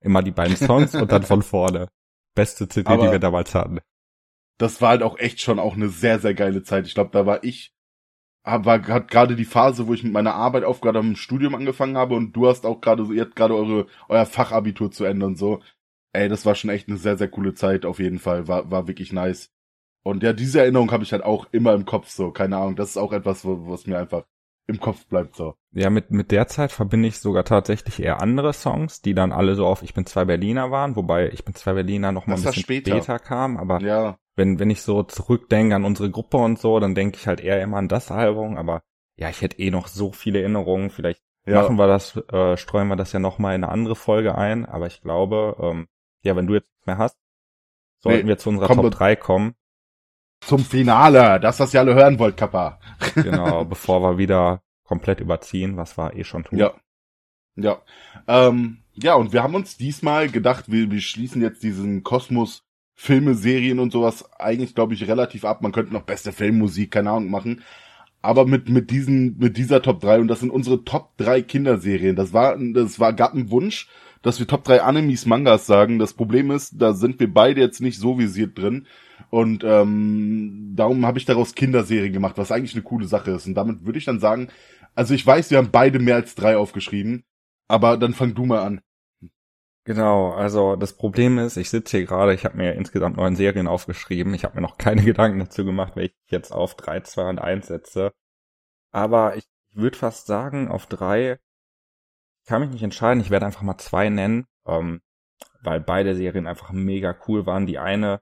Immer 0.00 0.22
die 0.22 0.30
beiden 0.30 0.56
Songs 0.56 0.94
und 0.94 1.10
dann 1.10 1.22
von 1.22 1.42
vorne. 1.42 1.88
Beste 2.34 2.68
CD, 2.68 2.86
Aber 2.88 3.06
die 3.06 3.12
wir 3.12 3.18
damals 3.18 3.54
hatten. 3.54 3.80
Das 4.58 4.82
war 4.82 4.90
halt 4.90 5.02
auch 5.02 5.18
echt 5.18 5.40
schon 5.40 5.58
auch 5.58 5.74
eine 5.74 5.88
sehr, 5.88 6.18
sehr 6.18 6.34
geile 6.34 6.62
Zeit. 6.62 6.86
Ich 6.86 6.92
glaube, 6.92 7.10
da 7.12 7.24
war 7.24 7.42
ich, 7.42 7.72
war 8.44 8.86
hat 8.88 9.10
gerade 9.10 9.36
die 9.36 9.46
Phase, 9.46 9.86
wo 9.86 9.94
ich 9.94 10.04
mit 10.04 10.12
meiner 10.12 10.34
Arbeit 10.34 10.64
auf 10.64 10.82
gerade 10.82 10.98
im 10.98 11.16
Studium 11.16 11.54
angefangen 11.54 11.96
habe 11.96 12.14
und 12.14 12.34
du 12.34 12.46
hast 12.46 12.66
auch 12.66 12.82
gerade 12.82 13.06
so, 13.06 13.12
ihr 13.12 13.22
habt 13.22 13.36
gerade 13.36 13.54
eure, 13.54 13.86
euer 14.10 14.26
Fachabitur 14.26 14.90
zu 14.90 15.04
Ende 15.04 15.24
und 15.24 15.36
so. 15.36 15.62
Ey, 16.12 16.28
das 16.28 16.44
war 16.44 16.54
schon 16.54 16.68
echt 16.68 16.88
eine 16.88 16.98
sehr, 16.98 17.16
sehr 17.16 17.28
coole 17.28 17.54
Zeit 17.54 17.86
auf 17.86 18.00
jeden 18.00 18.18
Fall. 18.18 18.48
War, 18.48 18.70
war 18.70 18.86
wirklich 18.86 19.14
nice. 19.14 19.50
Und 20.04 20.22
ja, 20.22 20.34
diese 20.34 20.60
Erinnerung 20.60 20.92
habe 20.92 21.04
ich 21.04 21.12
halt 21.12 21.22
auch 21.22 21.46
immer 21.52 21.72
im 21.72 21.86
Kopf 21.86 22.10
so. 22.10 22.32
Keine 22.32 22.58
Ahnung, 22.58 22.76
das 22.76 22.90
ist 22.90 22.96
auch 22.98 23.14
etwas, 23.14 23.46
was 23.46 23.86
mir 23.86 23.98
einfach 23.98 24.24
im 24.72 24.80
Kopf 24.80 25.06
bleibt 25.06 25.36
so. 25.36 25.54
Ja, 25.72 25.90
mit, 25.90 26.10
mit 26.10 26.30
der 26.30 26.46
Zeit 26.48 26.72
verbinde 26.72 27.08
ich 27.08 27.18
sogar 27.18 27.44
tatsächlich 27.44 28.02
eher 28.02 28.20
andere 28.20 28.52
Songs, 28.52 29.00
die 29.02 29.14
dann 29.14 29.32
alle 29.32 29.54
so 29.54 29.66
auf 29.66 29.82
Ich 29.82 29.94
bin 29.94 30.06
zwei 30.06 30.24
Berliner 30.24 30.70
waren, 30.70 30.96
wobei 30.96 31.30
Ich 31.30 31.44
bin 31.44 31.54
zwei 31.54 31.74
Berliner 31.74 32.12
noch 32.12 32.26
mal 32.26 32.34
ein 32.34 32.42
bisschen 32.42 32.62
später. 32.62 32.92
später 32.92 33.18
kam, 33.18 33.56
aber 33.56 33.80
ja. 33.80 34.16
wenn, 34.36 34.58
wenn 34.58 34.70
ich 34.70 34.82
so 34.82 35.02
zurückdenke 35.02 35.74
an 35.74 35.84
unsere 35.84 36.10
Gruppe 36.10 36.38
und 36.38 36.58
so, 36.58 36.80
dann 36.80 36.94
denke 36.94 37.16
ich 37.16 37.26
halt 37.26 37.40
eher 37.40 37.62
immer 37.62 37.78
an 37.78 37.88
das 37.88 38.10
Album, 38.10 38.56
aber 38.56 38.82
ja, 39.16 39.28
ich 39.28 39.42
hätte 39.42 39.58
eh 39.58 39.70
noch 39.70 39.88
so 39.88 40.12
viele 40.12 40.40
Erinnerungen, 40.40 40.90
vielleicht 40.90 41.22
ja. 41.46 41.62
machen 41.62 41.76
wir 41.76 41.86
das, 41.86 42.16
äh, 42.32 42.56
streuen 42.56 42.88
wir 42.88 42.96
das 42.96 43.12
ja 43.12 43.20
noch 43.20 43.38
mal 43.38 43.54
in 43.54 43.64
eine 43.64 43.72
andere 43.72 43.96
Folge 43.96 44.36
ein, 44.36 44.66
aber 44.66 44.86
ich 44.86 45.02
glaube, 45.02 45.56
ähm, 45.60 45.86
ja, 46.22 46.36
wenn 46.36 46.46
du 46.46 46.54
jetzt 46.54 46.68
nichts 46.70 46.86
mehr 46.86 46.98
hast, 46.98 47.18
sollten 47.98 48.22
nee, 48.22 48.28
wir 48.28 48.38
zu 48.38 48.48
unserer 48.48 48.68
Top 48.68 48.90
3 48.90 49.16
kommen 49.16 49.54
zum 50.46 50.64
Finale, 50.64 51.40
das, 51.40 51.60
was 51.60 51.72
ihr 51.72 51.80
alle 51.80 51.94
hören 51.94 52.18
wollt, 52.18 52.36
Kappa. 52.36 52.78
genau, 53.14 53.64
bevor 53.68 54.00
wir 54.02 54.18
wieder 54.18 54.62
komplett 54.84 55.20
überziehen, 55.20 55.76
was 55.76 55.96
wir 55.96 56.14
eh 56.14 56.24
schon 56.24 56.44
tun. 56.44 56.58
Ja. 56.58 56.72
Ja. 57.56 57.82
Ähm, 58.26 58.78
ja, 58.94 59.14
und 59.14 59.32
wir 59.32 59.42
haben 59.42 59.54
uns 59.54 59.76
diesmal 59.76 60.28
gedacht, 60.28 60.70
wir, 60.70 60.90
wir 60.90 61.00
schließen 61.00 61.42
jetzt 61.42 61.62
diesen 61.62 62.02
Kosmos 62.02 62.64
Filme, 62.94 63.34
Serien 63.34 63.78
und 63.78 63.90
sowas 63.90 64.30
eigentlich, 64.38 64.74
glaube 64.74 64.94
ich, 64.94 65.08
relativ 65.08 65.44
ab. 65.44 65.62
Man 65.62 65.72
könnte 65.72 65.92
noch 65.92 66.02
beste 66.02 66.32
Filmmusik, 66.32 66.90
keine 66.92 67.10
Ahnung, 67.10 67.30
machen. 67.30 67.62
Aber 68.20 68.46
mit, 68.46 68.68
mit 68.68 68.90
diesen, 68.90 69.38
mit 69.38 69.56
dieser 69.56 69.82
Top 69.82 70.00
3, 70.00 70.20
und 70.20 70.28
das 70.28 70.40
sind 70.40 70.50
unsere 70.50 70.84
Top 70.84 71.16
3 71.16 71.42
Kinderserien. 71.42 72.14
Das 72.14 72.32
war, 72.32 72.56
das 72.56 73.00
war, 73.00 73.12
gab 73.12 73.34
einen 73.34 73.50
Wunsch, 73.50 73.88
dass 74.22 74.38
wir 74.38 74.46
Top 74.46 74.62
3 74.62 74.82
Animes, 74.82 75.26
Mangas 75.26 75.66
sagen. 75.66 75.98
Das 75.98 76.14
Problem 76.14 76.50
ist, 76.52 76.80
da 76.80 76.92
sind 76.92 77.18
wir 77.18 77.32
beide 77.32 77.60
jetzt 77.60 77.80
nicht 77.80 77.98
so 77.98 78.18
visiert 78.18 78.56
drin. 78.56 78.86
Und 79.32 79.64
ähm, 79.64 80.74
darum 80.76 81.06
habe 81.06 81.18
ich 81.18 81.24
daraus 81.24 81.54
Kinderserien 81.54 82.12
gemacht, 82.12 82.36
was 82.36 82.52
eigentlich 82.52 82.74
eine 82.74 82.82
coole 82.82 83.06
Sache 83.06 83.30
ist. 83.30 83.46
Und 83.46 83.54
damit 83.54 83.86
würde 83.86 83.98
ich 83.98 84.04
dann 84.04 84.20
sagen, 84.20 84.48
also 84.94 85.14
ich 85.14 85.26
weiß, 85.26 85.50
wir 85.50 85.56
haben 85.56 85.70
beide 85.70 85.98
mehr 86.00 86.16
als 86.16 86.34
drei 86.34 86.54
aufgeschrieben, 86.58 87.24
aber 87.66 87.96
dann 87.96 88.12
fang 88.12 88.34
du 88.34 88.44
mal 88.44 88.62
an. 88.62 88.82
Genau, 89.84 90.32
also 90.32 90.76
das 90.76 90.92
Problem 90.98 91.38
ist, 91.38 91.56
ich 91.56 91.70
sitze 91.70 91.96
hier 91.96 92.06
gerade, 92.06 92.34
ich 92.34 92.44
habe 92.44 92.58
mir 92.58 92.74
insgesamt 92.74 93.16
neun 93.16 93.34
Serien 93.34 93.68
aufgeschrieben. 93.68 94.34
Ich 94.34 94.44
habe 94.44 94.56
mir 94.56 94.60
noch 94.60 94.76
keine 94.76 95.02
Gedanken 95.04 95.38
dazu 95.38 95.64
gemacht, 95.64 95.96
welche 95.96 96.14
ich 96.26 96.30
jetzt 96.30 96.52
auf 96.52 96.76
drei, 96.76 97.00
zwei 97.00 97.30
und 97.30 97.38
eins 97.38 97.68
setze. 97.68 98.12
Aber 98.90 99.34
ich 99.36 99.44
würde 99.72 99.96
fast 99.96 100.26
sagen, 100.26 100.68
auf 100.68 100.84
drei 100.84 101.38
kann 102.46 102.60
mich 102.60 102.70
nicht 102.70 102.82
entscheiden. 102.82 103.22
Ich 103.22 103.30
werde 103.30 103.46
einfach 103.46 103.62
mal 103.62 103.78
zwei 103.78 104.10
nennen. 104.10 104.44
Ähm, 104.66 105.00
weil 105.62 105.80
beide 105.80 106.14
Serien 106.14 106.46
einfach 106.46 106.70
mega 106.72 107.16
cool 107.26 107.46
waren. 107.46 107.66
Die 107.66 107.78
eine 107.78 108.20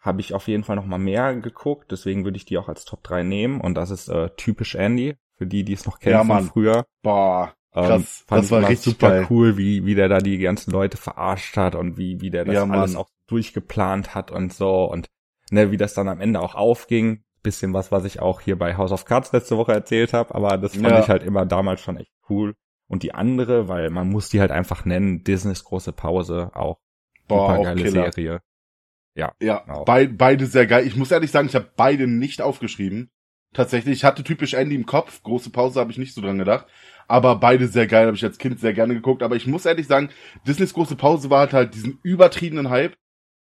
habe 0.00 0.20
ich 0.20 0.34
auf 0.34 0.48
jeden 0.48 0.64
Fall 0.64 0.76
noch 0.76 0.86
mal 0.86 0.98
mehr 0.98 1.34
geguckt, 1.36 1.90
deswegen 1.92 2.24
würde 2.24 2.36
ich 2.36 2.44
die 2.46 2.58
auch 2.58 2.68
als 2.68 2.84
Top 2.84 3.02
3 3.04 3.22
nehmen 3.22 3.60
und 3.60 3.74
das 3.74 3.90
ist 3.90 4.08
äh, 4.08 4.30
typisch 4.36 4.74
Andy, 4.74 5.16
für 5.36 5.46
die, 5.46 5.64
die 5.64 5.72
es 5.74 5.86
noch 5.86 5.98
kennen 6.00 6.14
Ja, 6.14 6.24
von 6.24 6.36
Mann. 6.36 6.44
früher. 6.44 6.84
Boah, 7.02 7.54
Ähm, 7.74 7.86
krass. 7.86 8.24
fand 8.26 8.40
das 8.42 8.46
ich 8.46 8.52
war 8.52 8.68
richtig 8.68 8.94
super 8.94 9.08
geil. 9.10 9.26
cool, 9.30 9.56
wie, 9.56 9.84
wie 9.86 9.94
der 9.94 10.08
da 10.08 10.18
die 10.18 10.38
ganzen 10.38 10.70
Leute 10.72 10.96
verarscht 10.96 11.56
hat 11.56 11.74
und 11.74 11.96
wie, 11.98 12.20
wie 12.20 12.30
der 12.30 12.44
das 12.44 12.54
Ja, 12.54 12.66
Mann. 12.66 12.80
alles 12.80 12.96
auch 12.96 13.08
durchgeplant 13.28 14.14
hat 14.14 14.30
und 14.32 14.52
so 14.52 14.84
und 14.90 15.08
ne, 15.50 15.70
wie 15.70 15.76
das 15.76 15.94
dann 15.94 16.08
am 16.08 16.20
Ende 16.20 16.40
auch 16.40 16.54
aufging. 16.54 17.22
Bisschen 17.42 17.72
was, 17.72 17.90
was 17.90 18.04
ich 18.04 18.20
auch 18.20 18.40
hier 18.42 18.58
bei 18.58 18.76
House 18.76 18.92
of 18.92 19.06
Cards 19.06 19.32
letzte 19.32 19.56
Woche 19.56 19.72
erzählt 19.72 20.12
habe, 20.12 20.34
aber 20.34 20.58
das 20.58 20.72
fand 20.76 20.84
Ja. 20.84 20.98
ich 20.98 21.08
halt 21.08 21.22
immer 21.22 21.46
damals 21.46 21.80
schon 21.80 21.96
echt 21.96 22.12
cool. 22.28 22.54
Und 22.86 23.02
die 23.02 23.14
andere, 23.14 23.68
weil 23.68 23.88
man 23.90 24.10
muss 24.10 24.28
die 24.28 24.40
halt 24.40 24.50
einfach 24.50 24.84
nennen, 24.84 25.24
Disneys 25.24 25.64
große 25.64 25.92
Pause, 25.92 26.50
auch 26.54 26.78
Boah, 27.28 27.52
super 27.52 27.58
geile. 27.60 27.86
Serie. 27.88 28.40
Ja, 29.20 29.32
Ja, 29.40 29.68
Auch. 29.68 29.84
bei, 29.84 30.06
beide 30.06 30.46
sehr 30.46 30.66
geil. 30.66 30.86
Ich 30.86 30.96
muss 30.96 31.10
ehrlich 31.10 31.30
sagen, 31.30 31.48
ich 31.48 31.54
habe 31.54 31.70
beide 31.76 32.06
nicht 32.06 32.40
aufgeschrieben. 32.40 33.10
Tatsächlich, 33.52 33.98
ich 33.98 34.04
hatte 34.04 34.24
typisch 34.24 34.54
Andy 34.54 34.74
im 34.74 34.86
Kopf. 34.86 35.22
Große 35.22 35.50
Pause 35.50 35.80
habe 35.80 35.90
ich 35.90 35.98
nicht 35.98 36.14
so 36.14 36.20
dran 36.20 36.38
gedacht. 36.38 36.66
Aber 37.08 37.36
beide 37.36 37.66
sehr 37.66 37.86
geil, 37.86 38.06
habe 38.06 38.16
ich 38.16 38.24
als 38.24 38.38
Kind 38.38 38.60
sehr 38.60 38.72
gerne 38.72 38.94
geguckt. 38.94 39.22
Aber 39.22 39.36
ich 39.36 39.46
muss 39.46 39.66
ehrlich 39.66 39.86
sagen, 39.86 40.10
Disneys 40.46 40.72
große 40.72 40.96
Pause 40.96 41.28
war 41.30 41.40
halt 41.40 41.52
halt 41.52 41.74
diesen 41.74 41.98
übertriebenen 42.02 42.70
Hype. 42.70 42.96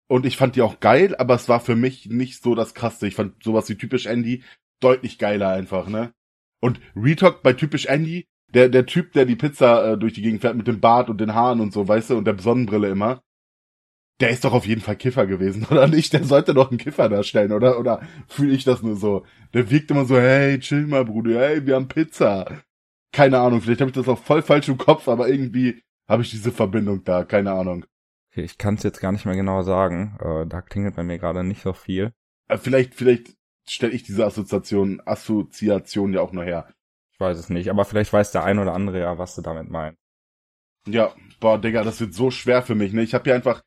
Und 0.07 0.25
ich 0.25 0.35
fand 0.35 0.55
die 0.55 0.61
auch 0.61 0.79
geil, 0.79 1.15
aber 1.15 1.35
es 1.35 1.47
war 1.47 1.59
für 1.59 1.75
mich 1.75 2.07
nicht 2.07 2.41
so 2.41 2.55
das 2.55 2.73
Krasse. 2.73 3.07
Ich 3.07 3.15
fand 3.15 3.41
sowas 3.43 3.69
wie 3.69 3.75
typisch 3.75 4.07
Andy 4.07 4.43
deutlich 4.81 5.17
geiler 5.17 5.49
einfach, 5.49 5.87
ne? 5.87 6.11
Und 6.59 6.79
Retalk 6.95 7.43
bei 7.43 7.53
typisch 7.53 7.85
Andy, 7.85 8.25
der, 8.53 8.69
der 8.69 8.85
Typ, 8.85 9.13
der 9.13 9.25
die 9.25 9.35
Pizza 9.35 9.93
äh, 9.93 9.97
durch 9.97 10.13
die 10.13 10.21
Gegend 10.21 10.41
fährt 10.41 10.55
mit 10.55 10.67
dem 10.67 10.81
Bart 10.81 11.09
und 11.09 11.21
den 11.21 11.33
Haaren 11.33 11.61
und 11.61 11.71
so, 11.71 11.87
weißt 11.87 12.09
du, 12.09 12.17
und 12.17 12.25
der 12.25 12.37
Sonnenbrille 12.37 12.89
immer, 12.89 13.21
der 14.21 14.29
ist 14.29 14.43
doch 14.45 14.53
auf 14.53 14.65
jeden 14.65 14.81
Fall 14.81 14.95
Kiffer 14.95 15.25
gewesen, 15.27 15.65
oder 15.71 15.87
nicht? 15.87 16.13
Der 16.13 16.23
sollte 16.23 16.53
doch 16.53 16.69
einen 16.69 16.77
Kiffer 16.79 17.09
darstellen, 17.09 17.51
oder? 17.51 17.79
Oder 17.79 18.01
fühle 18.27 18.53
ich 18.53 18.63
das 18.63 18.81
nur 18.81 18.95
so? 18.95 19.25
Der 19.53 19.69
wirkt 19.69 19.91
immer 19.91 20.05
so, 20.05 20.17
hey, 20.17 20.59
chill 20.59 20.87
mal, 20.87 21.05
Bruder, 21.05 21.39
hey, 21.39 21.65
wir 21.65 21.75
haben 21.75 21.87
Pizza. 21.87 22.61
Keine 23.13 23.39
Ahnung, 23.39 23.61
vielleicht 23.61 23.81
habe 23.81 23.89
ich 23.89 23.95
das 23.95 24.07
auch 24.07 24.19
voll 24.19 24.41
falsch 24.41 24.69
im 24.69 24.77
Kopf, 24.77 25.07
aber 25.07 25.27
irgendwie 25.27 25.81
habe 26.07 26.21
ich 26.23 26.31
diese 26.31 26.51
Verbindung 26.51 27.03
da, 27.03 27.23
keine 27.25 27.51
Ahnung. 27.51 27.85
okay, 28.31 28.43
ich 28.43 28.57
kann 28.57 28.75
es 28.75 28.83
jetzt 28.83 28.99
gar 29.01 29.11
nicht 29.11 29.25
mehr 29.25 29.35
genau 29.35 29.61
sagen. 29.63 30.17
Äh, 30.21 30.47
da 30.47 30.61
klingelt 30.61 30.95
bei 30.95 31.03
mir 31.03 31.17
gerade 31.19 31.43
nicht 31.43 31.61
so 31.61 31.73
viel. 31.73 32.13
Äh, 32.49 32.57
Vielleicht, 32.57 32.95
vielleicht 32.95 33.35
stelle 33.67 33.93
ich 33.93 34.03
diese 34.03 34.25
Assoziation, 34.25 35.01
Assoziation 35.05 36.13
ja 36.13 36.21
auch 36.21 36.31
nur 36.31 36.43
her. 36.43 36.67
Ich 37.13 37.19
weiß 37.19 37.37
es 37.37 37.49
nicht, 37.49 37.69
aber 37.69 37.85
vielleicht 37.85 38.11
weiß 38.13 38.31
der 38.31 38.43
ein 38.43 38.59
oder 38.59 38.73
andere 38.73 38.99
ja, 38.99 39.17
was 39.17 39.35
du 39.35 39.41
damit 39.41 39.69
meinst. 39.69 39.99
Ja, 40.87 41.13
boah, 41.39 41.59
Digga, 41.59 41.83
das 41.83 41.99
wird 42.01 42.13
so 42.13 42.31
schwer 42.31 42.63
für 42.63 42.75
mich, 42.75 42.91
ne? 42.93 43.03
Ich 43.03 43.13
habe 43.13 43.25
hier 43.25 43.35
einfach, 43.35 43.61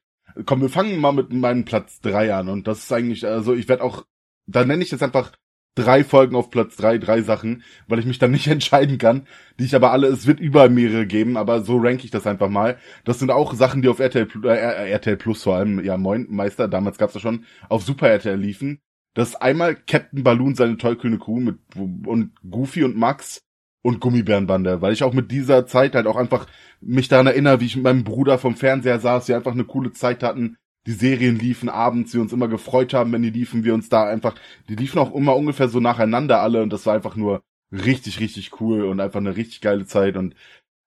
komm, 0.47 0.61
wir 0.61 0.69
fangen 0.69 1.01
mal 1.01 1.13
mit 1.13 1.33
meinem 1.33 1.65
Platz 1.65 2.01
drei 2.01 2.35
an 2.35 2.49
und 2.49 2.67
das 2.67 2.81
ist 2.81 2.93
eigentlich, 2.93 3.27
also 3.27 3.55
ich 3.55 3.69
werde 3.69 3.83
auch, 3.83 4.05
da 4.47 4.65
nenne 4.65 4.83
ich 4.83 4.91
jetzt 4.91 5.03
einfach 5.03 5.33
drei 5.75 6.05
Folgen 6.05 6.37
auf 6.37 6.51
Platz 6.51 6.77
drei, 6.77 6.99
drei 6.99 7.23
Sachen, 7.23 7.63
weil 7.89 7.99
ich 7.99 8.07
mich 8.07 8.19
dann 8.19 8.31
nicht 8.31 8.47
entscheiden 8.49 8.99
kann, 8.99 9.27
die 9.59 9.65
ich 9.65 9.75
aber 9.75 9.93
alle, 9.93 10.09
es 10.09 10.27
wird 10.27 10.41
über 10.41 10.69
mehrere 10.69 11.07
geben, 11.07 11.37
aber 11.37 11.63
so 11.63 11.79
rank 11.79 12.05
ich 12.05 12.11
das 12.11 12.27
einfach 12.27 12.49
mal. 12.49 12.79
Das 13.05 13.19
sind 13.19 13.31
auch 13.31 13.55
Sachen, 13.55 13.83
die 13.83 13.89
auf 13.89 14.01
RTL, 14.01 14.29
äh, 14.45 14.91
RTL 14.91 15.17
Plus 15.17 15.43
vor 15.43 15.57
allem, 15.57 15.85
ja 15.85 15.97
moin, 15.97 16.27
Meister, 16.31 16.69
damals 16.69 16.99
gab's 16.99 17.15
das 17.15 17.23
schon, 17.23 17.45
auf 17.69 17.85
Super 17.85 18.09
RTL 18.09 18.39
liefen. 18.39 18.81
Das 19.15 19.31
ist 19.31 19.37
einmal 19.37 19.77
Captain 19.77 20.25
Balloon, 20.25 20.57
seine 20.57 20.77
tollkühne 20.77 21.19
Crew 21.19 21.39
mit, 21.39 21.59
und 21.77 22.33
Goofy 22.49 22.83
und 22.83 22.97
Max 22.97 23.41
und 23.85 24.01
Gummibärenbande, 24.01 24.81
weil 24.81 24.95
ich 24.95 25.05
auch 25.05 25.13
mit 25.13 25.31
dieser 25.31 25.67
Zeit 25.67 25.95
halt 25.95 26.07
auch 26.07 26.17
einfach 26.17 26.47
mich 26.81 27.09
daran 27.09 27.27
erinnere, 27.27 27.61
wie 27.61 27.67
ich 27.67 27.77
mit 27.77 27.85
meinem 27.85 28.03
Bruder 28.03 28.39
vom 28.39 28.57
Fernseher 28.57 28.99
saß, 28.99 29.29
wir 29.29 29.37
einfach 29.37 29.53
eine 29.53 29.65
coole 29.65 29.93
Zeit 29.93 30.23
hatten, 30.23 30.57
die 30.87 30.93
Serien 30.93 31.39
liefen 31.39 31.69
abends, 31.69 32.15
wir 32.15 32.23
uns 32.23 32.33
immer 32.33 32.49
gefreut 32.49 32.95
haben, 32.95 33.13
wenn 33.13 33.23
die 33.23 33.31
liefen, 33.31 33.63
wir 33.63 33.75
uns 33.75 33.91
da 33.91 34.05
einfach, 34.05 34.37
die 34.71 34.75
liefen 34.75 34.99
auch 34.99 35.15
immer 35.15 35.37
ungefähr 35.37 35.69
so 35.69 35.81
nacheinander 35.81 36.41
alle 36.41 36.63
und 36.63 36.73
das 36.73 36.87
war 36.87 36.95
einfach 36.95 37.15
nur 37.15 37.43
richtig, 37.71 38.21
richtig 38.21 38.59
cool 38.61 38.87
und 38.87 39.01
einfach 39.01 39.21
eine 39.21 39.37
richtig 39.37 39.61
geile 39.61 39.85
Zeit 39.85 40.17
und 40.17 40.35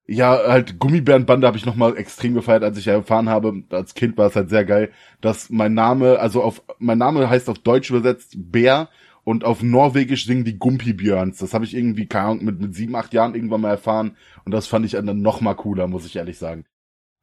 ja, 0.07 0.39
halt 0.47 0.79
Gummibärenbande 0.79 1.45
habe 1.45 1.57
ich 1.57 1.65
nochmal 1.67 1.97
extrem 1.97 2.33
gefeiert, 2.33 2.63
als 2.63 2.79
ich 2.79 2.87
erfahren 2.87 3.29
habe, 3.29 3.63
als 3.69 3.93
Kind 3.93 4.17
war 4.17 4.27
es 4.27 4.35
halt 4.35 4.49
sehr 4.49 4.65
geil, 4.65 4.91
dass 5.21 5.51
mein 5.51 5.75
Name, 5.75 6.17
also 6.17 6.41
auf, 6.41 6.63
mein 6.79 6.97
Name 6.97 7.29
heißt 7.29 7.49
auf 7.49 7.59
Deutsch 7.59 7.91
übersetzt 7.91 8.35
Bär 8.37 8.89
und 9.27 9.43
auf 9.43 9.61
Norwegisch 9.61 10.25
singen 10.25 10.45
die 10.45 10.57
Gumpibjörns. 10.57 11.39
Das 11.39 11.53
habe 11.53 11.65
ich 11.65 11.75
irgendwie, 11.75 12.07
keine 12.07 12.27
Ahnung, 12.27 12.45
mit, 12.45 12.61
mit 12.61 12.73
sieben, 12.73 12.95
acht 12.95 13.13
Jahren 13.13 13.35
irgendwann 13.35 13.59
mal 13.59 13.71
erfahren 13.71 14.15
und 14.45 14.53
das 14.53 14.67
fand 14.67 14.85
ich 14.85 14.93
dann 14.93 15.21
noch 15.21 15.41
mal 15.41 15.53
cooler, 15.53 15.87
muss 15.87 16.05
ich 16.05 16.15
ehrlich 16.15 16.37
sagen. 16.37 16.63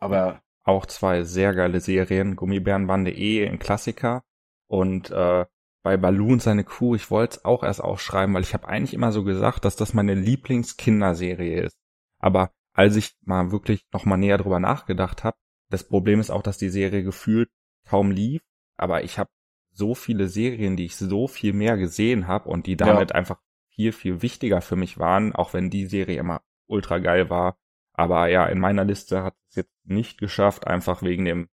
Aber 0.00 0.42
Auch 0.64 0.84
zwei 0.84 1.22
sehr 1.22 1.54
geile 1.54 1.80
Serien. 1.80 2.36
Gummibärenbande 2.36 3.10
eh 3.10 3.48
ein 3.48 3.58
Klassiker. 3.58 4.22
Und 4.66 5.12
äh, 5.12 5.46
bei 5.82 5.96
Balloon 5.96 6.40
seine 6.40 6.64
Crew, 6.64 6.94
ich 6.94 7.10
wollte 7.10 7.38
es 7.38 7.44
auch 7.46 7.62
erst 7.62 7.82
aufschreiben, 7.82 8.34
weil 8.34 8.42
ich 8.42 8.52
habe 8.52 8.68
eigentlich 8.68 8.92
immer 8.92 9.10
so 9.10 9.24
gesagt, 9.24 9.64
dass 9.64 9.74
das 9.74 9.94
meine 9.94 10.14
Lieblingskinderserie 10.14 11.62
ist. 11.62 11.78
Aber 12.18 12.50
als 12.74 12.96
ich 12.96 13.16
mal 13.24 13.50
wirklich 13.50 13.86
noch 13.94 14.04
mal 14.04 14.18
näher 14.18 14.36
drüber 14.36 14.60
nachgedacht 14.60 15.24
habe, 15.24 15.38
das 15.70 15.88
Problem 15.88 16.20
ist 16.20 16.28
auch, 16.28 16.42
dass 16.42 16.58
die 16.58 16.68
Serie 16.68 17.02
gefühlt 17.02 17.48
kaum 17.88 18.10
lief. 18.10 18.42
Aber 18.76 19.04
ich 19.04 19.18
habe 19.18 19.30
so 19.74 19.94
viele 19.94 20.28
Serien, 20.28 20.76
die 20.76 20.86
ich 20.86 20.96
so 20.96 21.28
viel 21.28 21.52
mehr 21.52 21.76
gesehen 21.76 22.26
habe 22.26 22.48
und 22.48 22.66
die 22.66 22.76
damit 22.76 23.12
einfach 23.12 23.40
viel, 23.68 23.92
viel 23.92 24.22
wichtiger 24.22 24.60
für 24.60 24.76
mich 24.76 24.98
waren, 24.98 25.34
auch 25.34 25.52
wenn 25.52 25.68
die 25.68 25.86
Serie 25.86 26.18
immer 26.18 26.42
ultra 26.66 26.98
geil 26.98 27.28
war. 27.28 27.58
Aber 27.92 28.28
ja, 28.28 28.46
in 28.46 28.60
meiner 28.60 28.84
Liste 28.84 29.22
hat 29.22 29.34
es 29.48 29.56
jetzt 29.56 29.74
nicht 29.84 30.18
geschafft, 30.18 30.66
einfach 30.66 31.02
wegen 31.02 31.24
dem 31.24 31.48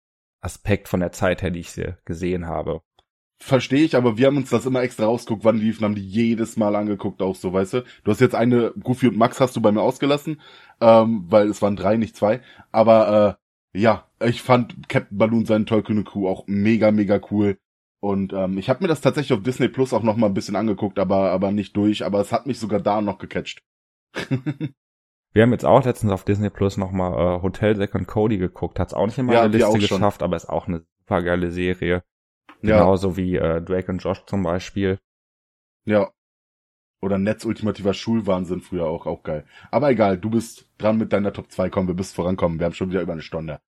Aspekt 0.41 0.89
von 0.89 1.01
der 1.01 1.13
Zeit 1.13 1.43
her, 1.43 1.51
die 1.51 1.61
ich 1.61 1.71
sie 1.73 1.95
gesehen 2.05 2.47
habe. 2.47 2.83
verstehe 3.39 3.85
ich, 3.85 3.97
aber 3.97 4.17
wir 4.17 4.27
haben 4.27 4.39
uns 4.39 4.51
das 4.51 4.65
immer 4.67 4.83
extra 4.83 5.05
rausgeguckt, 5.05 5.45
wann 5.45 5.59
liefen, 5.59 5.85
haben 5.85 5.95
die 5.95 6.07
jedes 6.07 6.57
Mal 6.57 6.75
angeguckt, 6.75 7.21
auch 7.21 7.37
so, 7.37 7.53
weißt 7.53 7.75
du. 7.75 7.85
Du 8.05 8.11
hast 8.11 8.21
jetzt 8.21 8.35
eine, 8.35 8.73
Goofy 8.83 9.09
und 9.09 9.17
Max 9.19 9.41
hast 9.41 9.57
du 9.57 9.61
bei 9.61 9.73
mir 9.73 9.83
ausgelassen, 9.83 10.41
ähm, 10.81 11.25
weil 11.29 11.49
es 11.49 11.61
waren 11.61 11.77
drei, 11.77 11.97
nicht 11.97 12.17
zwei. 12.17 12.41
Aber 12.73 13.39
äh, 13.75 13.79
ja, 13.79 14.09
ich 14.25 14.43
fand 14.43 14.89
Captain 14.89 15.19
Balloon 15.19 15.45
seine 15.45 15.67
tollkühne 15.67 16.05
Crew 16.05 16.29
auch 16.29 16.45
mega, 16.47 16.91
mega 16.93 17.21
cool. 17.31 17.59
Und 18.01 18.33
ähm, 18.33 18.59
ich 18.59 18.69
habe 18.69 18.85
mir 18.85 18.89
das 18.89 19.01
tatsächlich 19.01 19.37
auf 19.37 19.43
Disney 19.43 19.69
Plus 19.69 19.93
auch 19.93 20.03
noch 20.03 20.17
mal 20.17 20.27
ein 20.27 20.35
bisschen 20.35 20.57
angeguckt, 20.57 20.99
aber 20.99 21.31
aber 21.31 21.51
nicht 21.51 21.77
durch. 21.77 22.05
Aber 22.05 22.21
es 22.21 22.33
hat 22.33 22.47
mich 22.47 22.59
sogar 22.59 22.81
da 22.81 23.01
noch 23.01 23.19
gecatcht. 23.19 23.63
Wir 25.33 25.43
haben 25.43 25.53
jetzt 25.53 25.67
auch 25.67 25.85
letztens 25.85 26.13
auf 26.13 26.25
Disney 26.25 26.49
Plus 26.49 26.79
nochmal 26.79 27.13
äh, 27.13 27.43
Hotel 27.43 27.77
Zack 27.77 27.95
und 27.95 28.07
Cody 28.07 28.39
geguckt. 28.39 28.79
Hat 28.79 28.89
es 28.89 28.95
auch 28.95 29.05
nicht 29.05 29.19
in 29.19 29.27
meine 29.27 29.39
Ja, 29.39 29.45
Liste 29.45 29.79
geschafft, 29.79 30.23
aber 30.23 30.35
ist 30.35 30.49
auch 30.49 30.67
eine 30.67 30.87
super 30.99 31.23
geile 31.23 31.51
Serie. 31.51 32.03
Ja. 32.63 32.79
Genauso 32.79 33.19
wie 33.19 33.37
äh, 33.37 33.61
Drake 33.61 33.93
und 33.93 33.99
Josh 33.99 34.25
zum 34.25 34.43
Beispiel. 34.43 34.99
Ja. 35.85 36.11
Oder 37.03 37.19
Netz 37.19 37.45
ultimativer 37.45 37.93
Schulwahnsinn 37.93 38.63
früher 38.63 38.87
auch, 38.87 39.05
auch 39.07 39.23
geil. 39.23 39.45
Aber 39.71 39.91
egal, 39.91 40.17
du 40.17 40.31
bist 40.31 40.71
dran 40.79 40.97
mit 40.97 41.13
deiner 41.13 41.35
Top 41.35 41.53
2, 41.53 41.69
komm, 41.69 41.87
wir 41.87 41.95
müssen 41.95 42.15
vorankommen. 42.15 42.59
Wir 42.59 42.65
haben 42.65 42.73
schon 42.73 42.89
wieder 42.91 43.03
über 43.03 43.13
eine 43.13 43.21
Stunde. 43.21 43.61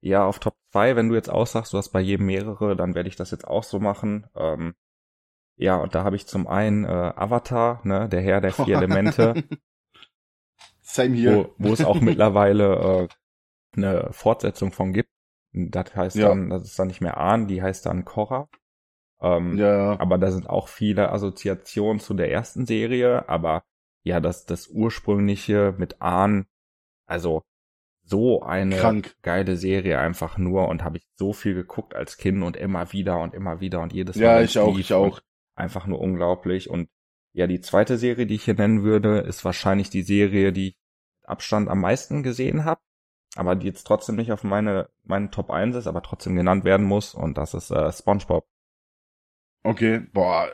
Ja, 0.00 0.24
auf 0.26 0.38
Top 0.38 0.54
2, 0.72 0.96
wenn 0.96 1.08
du 1.08 1.14
jetzt 1.14 1.30
aussagst, 1.30 1.72
du 1.72 1.78
hast 1.78 1.90
bei 1.90 2.00
jedem 2.00 2.26
mehrere, 2.26 2.76
dann 2.76 2.94
werde 2.94 3.08
ich 3.08 3.16
das 3.16 3.30
jetzt 3.30 3.46
auch 3.46 3.64
so 3.64 3.80
machen. 3.80 4.26
Ähm, 4.36 4.74
ja, 5.56 5.76
und 5.76 5.94
da 5.94 6.04
habe 6.04 6.16
ich 6.16 6.26
zum 6.26 6.46
einen 6.46 6.84
äh, 6.84 6.88
Avatar, 6.88 7.80
ne, 7.84 8.08
der 8.08 8.20
Herr 8.20 8.40
der 8.40 8.52
vier 8.52 8.76
Elemente. 8.76 9.34
Same 10.82 11.14
hier. 11.14 11.32
wo, 11.34 11.54
wo 11.58 11.72
es 11.72 11.84
auch 11.84 12.00
mittlerweile 12.00 13.08
äh, 13.08 13.08
eine 13.76 14.12
Fortsetzung 14.12 14.72
von 14.72 14.92
gibt. 14.92 15.10
Das 15.52 15.94
heißt 15.94 16.16
Ja. 16.16 16.28
dann, 16.28 16.50
das 16.50 16.64
ist 16.64 16.78
dann 16.78 16.88
nicht 16.88 17.00
mehr 17.00 17.16
Ahn, 17.16 17.48
die 17.48 17.62
heißt 17.62 17.86
dann 17.86 18.04
Korra. 18.04 18.48
Ähm, 19.20 19.58
Ja, 19.58 19.98
Aber 19.98 20.18
da 20.18 20.30
sind 20.30 20.48
auch 20.48 20.68
viele 20.68 21.10
Assoziationen 21.10 22.00
zu 22.00 22.14
der 22.14 22.30
ersten 22.30 22.66
Serie, 22.66 23.28
aber 23.28 23.64
ja, 24.04 24.20
das, 24.20 24.46
das 24.46 24.68
ursprüngliche 24.68 25.74
mit 25.76 26.00
Ahn, 26.00 26.46
also 27.06 27.42
so 28.08 28.42
eine 28.42 28.76
krank. 28.76 29.16
geile 29.22 29.56
Serie 29.56 29.98
einfach 29.98 30.38
nur 30.38 30.68
und 30.68 30.82
habe 30.82 30.98
ich 30.98 31.06
so 31.14 31.32
viel 31.32 31.54
geguckt 31.54 31.94
als 31.94 32.16
Kind 32.16 32.42
und 32.42 32.56
immer 32.56 32.92
wieder 32.92 33.20
und 33.20 33.34
immer 33.34 33.60
wieder 33.60 33.80
und 33.80 33.92
jedes 33.92 34.16
Mal. 34.16 34.22
Ja, 34.22 34.40
ich 34.40 34.58
auch, 34.58 34.78
ich 34.78 34.92
auch. 34.92 35.20
Einfach 35.54 35.86
nur 35.86 36.00
unglaublich 36.00 36.70
und 36.70 36.88
ja, 37.32 37.46
die 37.46 37.60
zweite 37.60 37.98
Serie, 37.98 38.26
die 38.26 38.36
ich 38.36 38.44
hier 38.44 38.54
nennen 38.54 38.82
würde, 38.82 39.18
ist 39.18 39.44
wahrscheinlich 39.44 39.90
die 39.90 40.02
Serie, 40.02 40.52
die 40.52 40.68
ich 40.68 40.76
Abstand 41.24 41.68
am 41.68 41.80
meisten 41.80 42.22
gesehen 42.22 42.64
habe, 42.64 42.80
aber 43.36 43.54
die 43.54 43.66
jetzt 43.66 43.84
trotzdem 43.84 44.16
nicht 44.16 44.32
auf 44.32 44.44
meine, 44.44 44.88
meine 45.04 45.30
Top 45.30 45.50
1 45.50 45.76
ist, 45.76 45.86
aber 45.86 46.02
trotzdem 46.02 46.34
genannt 46.36 46.64
werden 46.64 46.86
muss 46.86 47.14
und 47.14 47.36
das 47.36 47.54
ist 47.54 47.70
äh, 47.70 47.92
SpongeBob. 47.92 48.46
Okay, 49.62 50.00
boah. 50.12 50.48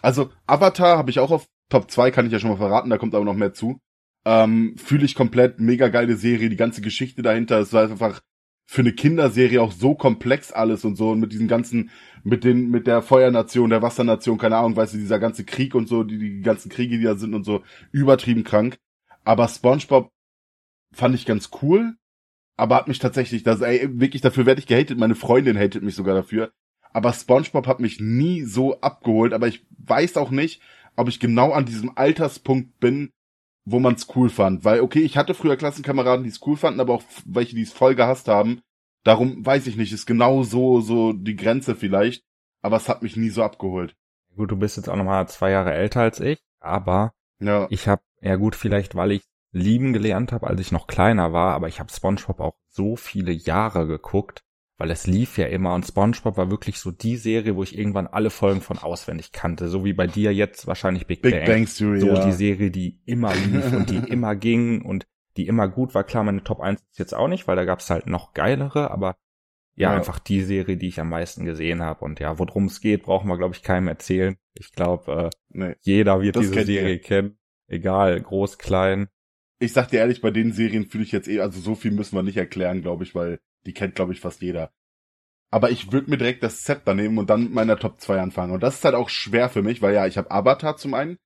Also 0.00 0.30
Avatar 0.46 0.96
habe 0.96 1.10
ich 1.10 1.18
auch 1.18 1.30
auf 1.30 1.46
Top 1.68 1.90
2, 1.90 2.10
kann 2.10 2.26
ich 2.26 2.32
ja 2.32 2.38
schon 2.38 2.50
mal 2.50 2.56
verraten, 2.56 2.90
da 2.90 2.98
kommt 2.98 3.14
aber 3.14 3.24
noch 3.24 3.34
mehr 3.34 3.52
zu. 3.52 3.80
Ähm, 4.24 4.76
Fühle 4.78 5.04
ich 5.04 5.14
komplett, 5.14 5.60
mega 5.60 5.88
geile 5.88 6.16
Serie, 6.16 6.48
die 6.48 6.56
ganze 6.56 6.80
Geschichte 6.80 7.22
dahinter, 7.22 7.58
es 7.58 7.72
war 7.72 7.90
einfach 7.90 8.22
für 8.66 8.80
eine 8.80 8.92
Kinderserie 8.92 9.60
auch 9.60 9.72
so 9.72 9.94
komplex 9.94 10.50
alles 10.50 10.84
und 10.84 10.96
so 10.96 11.10
und 11.10 11.20
mit 11.20 11.32
diesen 11.32 11.48
ganzen, 11.48 11.90
mit 12.22 12.44
den, 12.44 12.70
mit 12.70 12.86
der 12.86 13.02
Feuernation, 13.02 13.68
der 13.70 13.82
Wassernation, 13.82 14.38
keine 14.38 14.56
Ahnung, 14.56 14.74
weißt 14.76 14.94
du, 14.94 14.98
dieser 14.98 15.18
ganze 15.18 15.44
Krieg 15.44 15.74
und 15.74 15.86
so, 15.86 16.02
die, 16.02 16.18
die 16.18 16.40
ganzen 16.40 16.70
Kriege, 16.70 16.96
die 16.96 17.04
da 17.04 17.16
sind 17.16 17.34
und 17.34 17.44
so, 17.44 17.62
übertrieben 17.92 18.42
krank. 18.44 18.78
Aber 19.24 19.48
SpongeBob 19.48 20.10
fand 20.92 21.14
ich 21.14 21.26
ganz 21.26 21.50
cool. 21.62 21.96
aber 22.56 22.76
hat 22.76 22.88
mich 22.88 22.98
tatsächlich, 22.98 23.42
das, 23.42 23.60
ey, 23.60 23.88
wirklich 24.00 24.22
dafür 24.22 24.46
werde 24.46 24.60
ich 24.60 24.66
gehatet, 24.66 24.98
meine 24.98 25.14
Freundin 25.14 25.58
hatet 25.58 25.82
mich 25.82 25.94
sogar 25.94 26.14
dafür. 26.14 26.52
Aber 26.92 27.12
SpongeBob 27.12 27.66
hat 27.66 27.80
mich 27.80 28.00
nie 28.00 28.42
so 28.42 28.80
abgeholt, 28.80 29.32
aber 29.32 29.48
ich 29.48 29.66
weiß 29.78 30.16
auch 30.16 30.30
nicht, 30.30 30.62
ob 30.96 31.08
ich 31.08 31.18
genau 31.18 31.52
an 31.52 31.66
diesem 31.66 31.96
Alterspunkt 31.96 32.78
bin, 32.78 33.10
wo 33.64 33.78
man's 33.78 34.06
cool 34.14 34.28
fand. 34.28 34.64
Weil, 34.64 34.80
okay, 34.80 35.00
ich 35.00 35.16
hatte 35.16 35.34
früher 35.34 35.56
Klassenkameraden, 35.56 36.24
die 36.24 36.30
es 36.30 36.40
cool 36.46 36.56
fanden, 36.56 36.80
aber 36.80 36.94
auch 36.94 37.02
welche, 37.24 37.56
die 37.56 37.62
es 37.62 37.72
voll 37.72 37.94
gehasst 37.94 38.28
haben. 38.28 38.60
Darum 39.04 39.44
weiß 39.44 39.66
ich 39.66 39.76
nicht, 39.76 39.92
ist 39.92 40.06
genau 40.06 40.42
so, 40.42 40.80
so 40.80 41.12
die 41.12 41.36
Grenze 41.36 41.74
vielleicht. 41.74 42.24
Aber 42.62 42.76
es 42.76 42.88
hat 42.88 43.02
mich 43.02 43.16
nie 43.16 43.30
so 43.30 43.42
abgeholt. 43.42 43.94
Gut, 44.36 44.50
du 44.50 44.56
bist 44.56 44.76
jetzt 44.76 44.88
auch 44.88 44.96
nochmal 44.96 45.28
zwei 45.28 45.50
Jahre 45.50 45.72
älter 45.72 46.00
als 46.00 46.18
ich, 46.18 46.40
aber 46.58 47.12
ja. 47.38 47.66
ich 47.70 47.86
habe, 47.86 48.02
ja 48.20 48.36
gut, 48.36 48.56
vielleicht 48.56 48.94
weil 48.94 49.12
ich 49.12 49.22
lieben 49.52 49.92
gelernt 49.92 50.32
habe, 50.32 50.48
als 50.48 50.60
ich 50.60 50.72
noch 50.72 50.88
kleiner 50.88 51.32
war, 51.32 51.54
aber 51.54 51.68
ich 51.68 51.78
habe 51.78 51.92
SpongeBob 51.92 52.40
auch 52.40 52.56
so 52.68 52.96
viele 52.96 53.30
Jahre 53.30 53.86
geguckt, 53.86 54.42
weil 54.76 54.90
es 54.90 55.06
lief 55.06 55.38
ja 55.38 55.46
immer 55.46 55.74
und 55.74 55.86
SpongeBob 55.86 56.36
war 56.36 56.50
wirklich 56.50 56.78
so 56.78 56.90
die 56.90 57.16
Serie, 57.16 57.56
wo 57.56 57.62
ich 57.62 57.78
irgendwann 57.78 58.06
alle 58.06 58.30
Folgen 58.30 58.60
von 58.60 58.78
auswendig 58.78 59.32
kannte, 59.32 59.68
so 59.68 59.84
wie 59.84 59.92
bei 59.92 60.06
dir 60.06 60.34
jetzt 60.34 60.66
wahrscheinlich 60.66 61.06
Big, 61.06 61.22
Big 61.22 61.32
Bang. 61.32 61.46
Bang 61.46 61.66
Theory, 61.66 62.00
so 62.00 62.08
ja. 62.08 62.24
die 62.26 62.32
Serie, 62.32 62.70
die 62.70 63.00
immer 63.04 63.34
lief 63.34 63.72
und 63.72 63.90
die 63.90 63.98
immer 64.10 64.34
ging 64.34 64.82
und 64.82 65.06
die 65.36 65.46
immer 65.46 65.68
gut 65.68 65.94
war. 65.94 66.04
Klar, 66.04 66.24
meine 66.24 66.42
Top 66.42 66.60
1 66.60 66.80
ist 66.90 66.98
jetzt 66.98 67.14
auch 67.14 67.28
nicht, 67.28 67.46
weil 67.46 67.56
da 67.56 67.64
gab's 67.64 67.90
halt 67.90 68.06
noch 68.06 68.34
geilere, 68.34 68.90
aber 68.90 69.16
ja, 69.76 69.90
ja, 69.90 69.96
einfach 69.96 70.20
die 70.20 70.42
Serie, 70.42 70.76
die 70.76 70.88
ich 70.88 71.00
am 71.00 71.08
meisten 71.08 71.44
gesehen 71.44 71.82
habe. 71.82 72.04
Und 72.04 72.20
ja, 72.20 72.38
worum 72.38 72.66
es 72.66 72.80
geht, 72.80 73.02
brauchen 73.02 73.28
wir, 73.28 73.36
glaube 73.36 73.54
ich, 73.54 73.62
keinem 73.62 73.88
erzählen. 73.88 74.36
Ich 74.54 74.72
glaube, 74.72 75.12
äh, 75.12 75.30
nee, 75.48 75.74
jeder 75.80 76.20
wird 76.20 76.36
diese 76.36 76.64
Serie 76.64 76.94
ihr. 76.94 77.00
kennen. 77.00 77.38
Egal, 77.66 78.20
groß, 78.20 78.58
klein. 78.58 79.08
Ich 79.58 79.72
sag 79.72 79.88
dir 79.88 79.98
ehrlich, 80.00 80.20
bei 80.20 80.30
den 80.30 80.52
Serien 80.52 80.86
fühle 80.86 81.04
ich 81.04 81.12
jetzt 81.12 81.28
eh, 81.28 81.40
also 81.40 81.60
so 81.60 81.74
viel 81.74 81.90
müssen 81.90 82.16
wir 82.16 82.22
nicht 82.22 82.36
erklären, 82.36 82.82
glaube 82.82 83.02
ich, 83.02 83.14
weil 83.14 83.40
die 83.66 83.74
kennt, 83.74 83.94
glaube 83.94 84.12
ich, 84.12 84.20
fast 84.20 84.42
jeder. 84.42 84.72
Aber 85.50 85.70
ich 85.70 85.92
würde 85.92 86.10
mir 86.10 86.16
direkt 86.16 86.42
das 86.42 86.62
Zepter 86.62 86.94
nehmen 86.94 87.18
und 87.18 87.30
dann 87.30 87.44
mit 87.44 87.54
meiner 87.54 87.78
Top 87.78 88.00
2 88.00 88.20
anfangen. 88.20 88.52
Und 88.52 88.62
das 88.62 88.76
ist 88.76 88.84
halt 88.84 88.94
auch 88.94 89.08
schwer 89.08 89.48
für 89.48 89.62
mich, 89.62 89.82
weil 89.82 89.94
ja, 89.94 90.06
ich 90.06 90.18
habe 90.18 90.30
Avatar 90.30 90.76
zum 90.76 90.94
einen. 90.94 91.16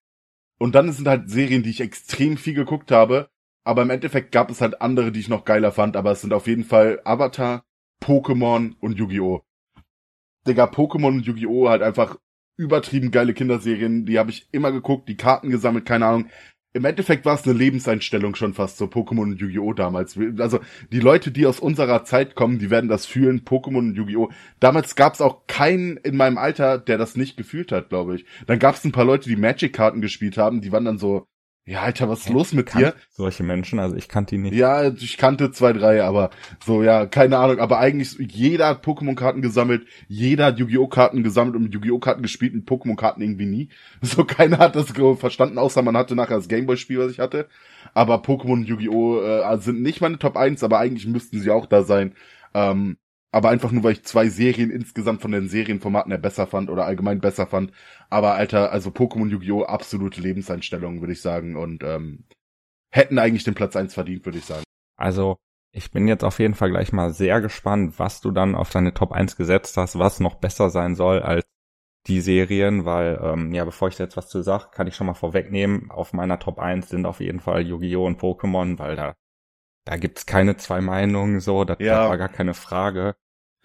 Und 0.59 0.75
dann 0.75 0.93
sind 0.93 1.09
halt 1.09 1.31
Serien, 1.31 1.63
die 1.63 1.71
ich 1.71 1.81
extrem 1.81 2.37
viel 2.37 2.55
geguckt 2.55 2.91
habe. 2.91 3.31
Aber 3.65 3.83
im 3.83 3.91
Endeffekt 3.91 4.33
gab 4.33 4.51
es 4.51 4.61
halt 4.61 4.83
andere, 4.83 5.13
die 5.13 5.21
ich 5.21 5.29
noch 5.29 5.45
geiler 5.45 5.73
fand. 5.73 5.97
Aber 5.97 6.11
es 6.11 6.21
sind 6.21 6.33
auf 6.33 6.47
jeden 6.47 6.65
Fall 6.65 7.01
Avatar, 7.05 7.65
Pokémon 8.03 8.75
und 8.81 8.99
Yu-Gi-Oh! 8.99 9.43
Digga, 10.47 10.65
Pokémon 10.65 11.09
und 11.09 11.27
Yu-Gi-Oh! 11.27 11.69
halt 11.69 11.83
einfach 11.83 12.19
übertrieben 12.59 13.11
geile 13.11 13.35
Kinderserien. 13.35 14.05
Die 14.05 14.19
habe 14.19 14.31
ich 14.31 14.49
immer 14.53 14.73
geguckt, 14.73 15.09
die 15.09 15.17
Karten 15.17 15.49
gesammelt, 15.49 15.87
keine 15.87 16.07
Ahnung 16.07 16.29
im 16.79 16.85
Endeffekt 16.85 17.25
war 17.25 17.35
es 17.35 17.45
eine 17.45 17.59
Lebenseinstellung 17.59 18.37
schon 18.37 18.55
fast, 18.55 18.79
so 18.79 18.87
Pokémon 18.87 19.23
und 19.23 19.41
Yu-Gi-Oh! 19.41 19.73
damals. 19.73 20.17
Also 20.39 20.61
die 20.93 21.01
Leute, 21.01 21.31
die 21.33 21.45
aus 21.45 21.59
unserer 21.59 22.05
Zeit 22.05 22.37
kommen, 22.37 22.59
die 22.59 22.71
werden 22.71 22.89
das 22.89 23.05
fühlen, 23.05 23.41
Pokémon 23.41 23.79
und 23.79 23.97
Yu-Gi-Oh! 23.97 24.31
Damals 24.61 24.95
gab 24.95 25.15
es 25.15 25.21
auch 25.21 25.47
keinen 25.49 25.97
in 25.99 26.17
meinem 26.17 26.39
Alter, 26.39 26.79
der 26.79 26.97
das 26.97 27.17
nicht 27.17 27.37
gefühlt 27.37 27.73
hat, 27.73 27.89
glaube 27.89 28.15
ich. 28.15 28.25
Dann 28.47 28.61
gab 28.61 28.77
es 28.77 28.85
ein 28.85 28.93
paar 28.93 29.05
Leute, 29.05 29.29
die 29.29 29.37
Magic-Karten 29.37 30.01
gespielt 30.01 30.39
haben, 30.39 30.61
die 30.61 30.71
waren 30.73 30.85
dann 30.85 30.99
so, 30.99 31.27
ja, 31.69 31.83
Alter, 31.83 32.09
was 32.09 32.21
ist 32.21 32.31
los 32.31 32.55
mit 32.55 32.73
dir? 32.73 32.95
Solche 33.11 33.43
Menschen, 33.43 33.79
also 33.79 33.95
ich 33.95 34.09
kannte 34.09 34.35
die 34.35 34.41
nicht. 34.41 34.55
Ja, 34.55 34.89
ich 34.89 35.19
kannte 35.19 35.51
zwei, 35.51 35.75
drei, 35.75 36.03
aber 36.03 36.31
so, 36.65 36.83
ja, 36.83 37.05
keine 37.05 37.37
Ahnung. 37.37 37.59
Aber 37.59 37.79
eigentlich, 37.79 38.17
jeder 38.19 38.69
hat 38.69 38.87
Pokémon-Karten 38.87 39.43
gesammelt, 39.43 39.87
jeder 40.07 40.47
hat 40.47 40.59
Yu-Gi-Oh! 40.59 40.87
Karten 40.87 41.23
gesammelt 41.23 41.57
und 41.57 41.65
mit 41.65 41.75
Yu-Gi-Oh! 41.75 41.99
Karten 41.99 42.23
gespielt 42.23 42.55
und 42.55 42.67
Pokémon-Karten 42.67 43.21
irgendwie 43.21 43.45
nie. 43.45 43.69
So, 44.01 44.25
keiner 44.25 44.57
hat 44.57 44.77
das 44.77 44.93
verstanden, 45.19 45.59
außer 45.59 45.83
man 45.83 45.95
hatte 45.95 46.17
nachher 46.17 46.37
das 46.37 46.49
Gameboy-Spiel, 46.49 47.01
was 47.01 47.13
ich 47.13 47.19
hatte. 47.19 47.49
Aber 47.93 48.23
Pokémon 48.23 48.53
und 48.53 48.69
Yu-Gi-Oh! 48.69 49.21
Äh, 49.21 49.59
sind 49.59 49.83
nicht 49.83 50.01
meine 50.01 50.19
Top 50.19 50.39
1, 50.39 50.65
aber 50.65 50.79
eigentlich 50.79 51.07
müssten 51.07 51.39
sie 51.39 51.51
auch 51.51 51.67
da 51.67 51.83
sein. 51.83 52.15
Ähm, 52.55 52.97
aber 53.31 53.51
einfach 53.51 53.73
nur, 53.73 53.85
weil 53.85 53.93
ich 53.93 54.05
zwei 54.05 54.29
Serien 54.29 54.71
insgesamt 54.71 55.21
von 55.21 55.33
den 55.33 55.49
Serienformaten 55.49 56.13
her 56.13 56.19
besser 56.19 56.47
fand 56.47 56.71
oder 56.71 56.87
allgemein 56.87 57.21
besser 57.21 57.47
fand. 57.47 57.73
Aber 58.09 58.35
Alter, 58.35 58.73
also 58.73 58.91
Pokémon 58.91 59.29
Yu-Gi-Oh! 59.29 59.65
absolute 59.65 60.21
Lebenseinstellung, 60.21 61.01
würde 61.01 61.13
ich 61.13 61.21
sagen. 61.21 61.57
Und 61.57 61.83
ähm, 61.85 62.25
hätten 62.91 63.19
eigentlich 63.19 63.45
den 63.45 63.55
Platz 63.55 63.77
eins 63.77 63.95
verdient, 63.95 64.25
würde 64.25 64.39
ich 64.39 64.47
sagen. 64.47 64.65
Also, 64.97 65.37
ich 65.73 65.91
bin 65.91 66.09
jetzt 66.09 66.25
auf 66.25 66.39
jeden 66.39 66.55
Fall 66.55 66.71
gleich 66.71 66.93
mal 66.93 67.13
sehr 67.13 67.41
gespannt, 67.41 67.99
was 67.99 68.21
du 68.21 68.31
dann 68.31 68.55
auf 68.55 68.71
deine 68.71 68.95
Top 68.95 69.13
1 69.13 69.37
gesetzt 69.37 69.77
hast, 69.77 69.99
was 69.99 70.21
noch 70.21 70.37
besser 70.37 70.71
sein 70.71 70.95
soll 70.95 71.21
als 71.21 71.45
die 72.07 72.21
Serien, 72.23 72.87
weil, 72.87 73.21
ähm, 73.23 73.53
ja, 73.53 73.65
bevor 73.67 73.89
ich 73.89 73.97
da 73.97 74.05
jetzt 74.05 74.17
was 74.17 74.29
zu 74.29 74.43
sag, 74.43 74.73
kann 74.73 74.87
ich 74.87 74.97
schon 74.97 75.07
mal 75.07 75.15
vorwegnehmen, 75.15 75.91
auf 75.91 76.15
meiner 76.15 76.39
Top 76.39 76.59
1 76.59 76.89
sind 76.89 77.05
auf 77.05 77.21
jeden 77.21 77.41
Fall 77.41 77.67
Yu-Gi-Oh! 77.67 78.07
und 78.07 78.19
Pokémon, 78.19 78.79
weil 78.79 78.97
da 78.97 79.15
da 79.89 79.97
gibt's 79.97 80.27
keine 80.27 80.59
zwei 80.59 80.83
Meinungen 80.83 81.41
so, 81.41 81.65
das, 81.65 81.79
ja. 81.81 82.01
das 82.01 82.11
war 82.11 82.19
gar 82.19 82.29
keine 82.29 82.53
Frage. 82.53 83.17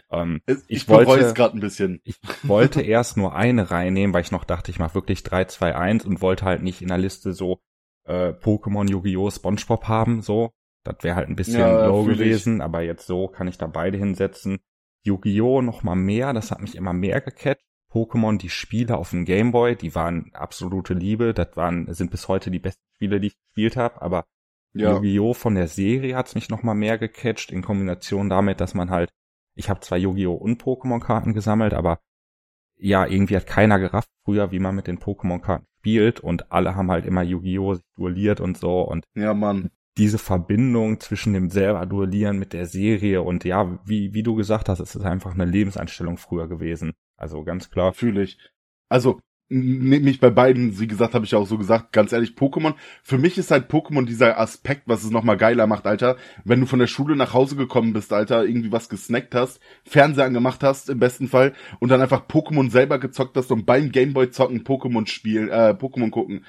Ähm, 0.09 0.41
ich, 0.45 0.57
ich 0.67 0.87
wollte 0.87 1.33
gerade 1.33 1.57
ein 1.57 1.59
bisschen. 1.59 1.99
Ich 2.05 2.17
wollte 2.43 2.81
erst 2.81 3.17
nur 3.17 3.35
eine 3.35 3.71
reinnehmen, 3.71 4.13
weil 4.13 4.21
ich 4.21 4.31
noch 4.31 4.45
dachte, 4.45 4.71
ich 4.71 4.79
mache 4.79 4.95
wirklich 4.95 5.23
3, 5.23 5.45
2, 5.45 5.75
1 5.75 6.05
und 6.05 6.21
wollte 6.21 6.45
halt 6.45 6.63
nicht 6.63 6.81
in 6.81 6.87
der 6.87 6.97
Liste 6.97 7.33
so 7.33 7.59
äh, 8.05 8.29
Pokémon, 8.29 8.89
Yu-Gi-Oh!, 8.89 9.29
SpongeBob 9.31 9.89
haben, 9.89 10.21
so. 10.21 10.53
Das 10.85 10.95
wäre 11.01 11.15
halt 11.17 11.27
ein 11.27 11.35
bisschen 11.35 11.59
ja, 11.59 11.87
low 11.87 12.05
gewesen, 12.05 12.61
aber 12.61 12.81
jetzt 12.81 13.05
so 13.05 13.27
kann 13.27 13.49
ich 13.49 13.57
da 13.57 13.67
beide 13.67 13.97
hinsetzen. 13.97 14.59
Yu-Gi-Oh! 15.03 15.61
noch 15.61 15.83
mal 15.83 15.95
mehr, 15.95 16.31
das 16.31 16.51
hat 16.51 16.61
mich 16.61 16.75
immer 16.75 16.93
mehr 16.93 17.19
gecatcht. 17.19 17.65
Pokémon, 17.91 18.37
die 18.37 18.49
Spiele 18.49 18.97
auf 18.97 19.09
dem 19.09 19.25
Gameboy, 19.25 19.75
die 19.75 19.93
waren 19.93 20.31
absolute 20.33 20.93
Liebe, 20.93 21.33
das 21.33 21.55
waren, 21.55 21.93
sind 21.93 22.11
bis 22.11 22.29
heute 22.29 22.49
die 22.49 22.59
besten 22.59 22.81
Spiele, 22.95 23.19
die 23.19 23.27
ich 23.27 23.37
gespielt 23.37 23.75
habe, 23.75 24.01
aber 24.01 24.25
ja. 24.73 24.93
Yu-Gi-Oh! 24.93 25.33
von 25.33 25.55
der 25.55 25.67
Serie 25.67 26.15
hat's 26.15 26.35
mich 26.35 26.49
noch 26.49 26.63
mal 26.63 26.73
mehr 26.73 26.97
gecatcht, 26.97 27.51
in 27.51 27.61
Kombination 27.61 28.29
damit, 28.29 28.59
dass 28.59 28.73
man 28.73 28.89
halt, 28.89 29.09
ich 29.55 29.69
habe 29.69 29.79
zwar 29.81 29.97
Yu-Gi-Oh! 29.97 30.33
und 30.33 30.61
Pokémon-Karten 30.61 31.33
gesammelt, 31.33 31.73
aber 31.73 31.99
ja, 32.75 33.05
irgendwie 33.05 33.35
hat 33.35 33.47
keiner 33.47 33.79
gerafft 33.79 34.09
früher, 34.25 34.51
wie 34.51 34.59
man 34.59 34.75
mit 34.75 34.87
den 34.87 34.99
Pokémon-Karten 34.99 35.65
spielt 35.79 36.19
und 36.19 36.51
alle 36.51 36.75
haben 36.75 36.91
halt 36.91 37.05
immer 37.05 37.23
Yu-Gi-Oh! 37.23 37.75
sich 37.75 37.85
duelliert 37.95 38.41
und 38.41 38.57
so 38.57 38.81
und 38.81 39.05
ja, 39.15 39.33
Mann. 39.33 39.69
diese 39.97 40.17
Verbindung 40.17 40.99
zwischen 40.99 41.33
dem 41.33 41.49
selber 41.49 41.85
Duellieren 41.85 42.39
mit 42.39 42.53
der 42.53 42.65
Serie 42.65 43.21
und 43.21 43.43
ja, 43.43 43.79
wie, 43.85 44.13
wie 44.13 44.23
du 44.23 44.35
gesagt 44.35 44.69
hast, 44.69 44.79
es 44.79 44.95
ist 44.95 45.05
einfach 45.05 45.33
eine 45.33 45.45
Lebenseinstellung 45.45 46.17
früher 46.17 46.47
gewesen. 46.47 46.93
Also 47.15 47.43
ganz 47.43 47.69
klar. 47.69 47.93
Fühle 47.93 48.23
ich. 48.23 48.37
Also 48.89 49.19
mich 49.49 50.19
bei 50.19 50.29
beiden, 50.29 50.79
wie 50.79 50.87
gesagt, 50.87 51.13
habe 51.13 51.25
ich 51.25 51.35
auch 51.35 51.45
so 51.45 51.57
gesagt, 51.57 51.91
ganz 51.91 52.11
ehrlich, 52.11 52.31
Pokémon. 52.31 52.73
Für 53.03 53.17
mich 53.17 53.37
ist 53.37 53.51
halt 53.51 53.69
Pokémon 53.69 54.05
dieser 54.05 54.39
Aspekt, 54.39 54.83
was 54.87 55.03
es 55.03 55.11
nochmal 55.11 55.37
geiler 55.37 55.67
macht, 55.67 55.85
Alter. 55.85 56.17
Wenn 56.43 56.59
du 56.59 56.65
von 56.65 56.79
der 56.79 56.87
Schule 56.87 57.15
nach 57.15 57.33
Hause 57.33 57.55
gekommen 57.55 57.93
bist, 57.93 58.13
Alter, 58.13 58.45
irgendwie 58.45 58.71
was 58.71 58.89
gesnackt 58.89 59.35
hast, 59.35 59.59
Fernseher 59.85 60.25
angemacht 60.25 60.63
hast, 60.63 60.89
im 60.89 60.99
besten 60.99 61.27
Fall, 61.27 61.53
und 61.79 61.89
dann 61.89 62.01
einfach 62.01 62.27
Pokémon 62.27 62.71
selber 62.71 62.99
gezockt 62.99 63.37
hast 63.37 63.51
und 63.51 63.65
beim 63.65 63.91
Gameboy 63.91 64.31
zocken 64.31 64.63
Pokémon 64.63 65.07
spielen, 65.07 65.49
äh, 65.49 65.75
Pokémon 65.77 66.09
gucken. 66.09 66.45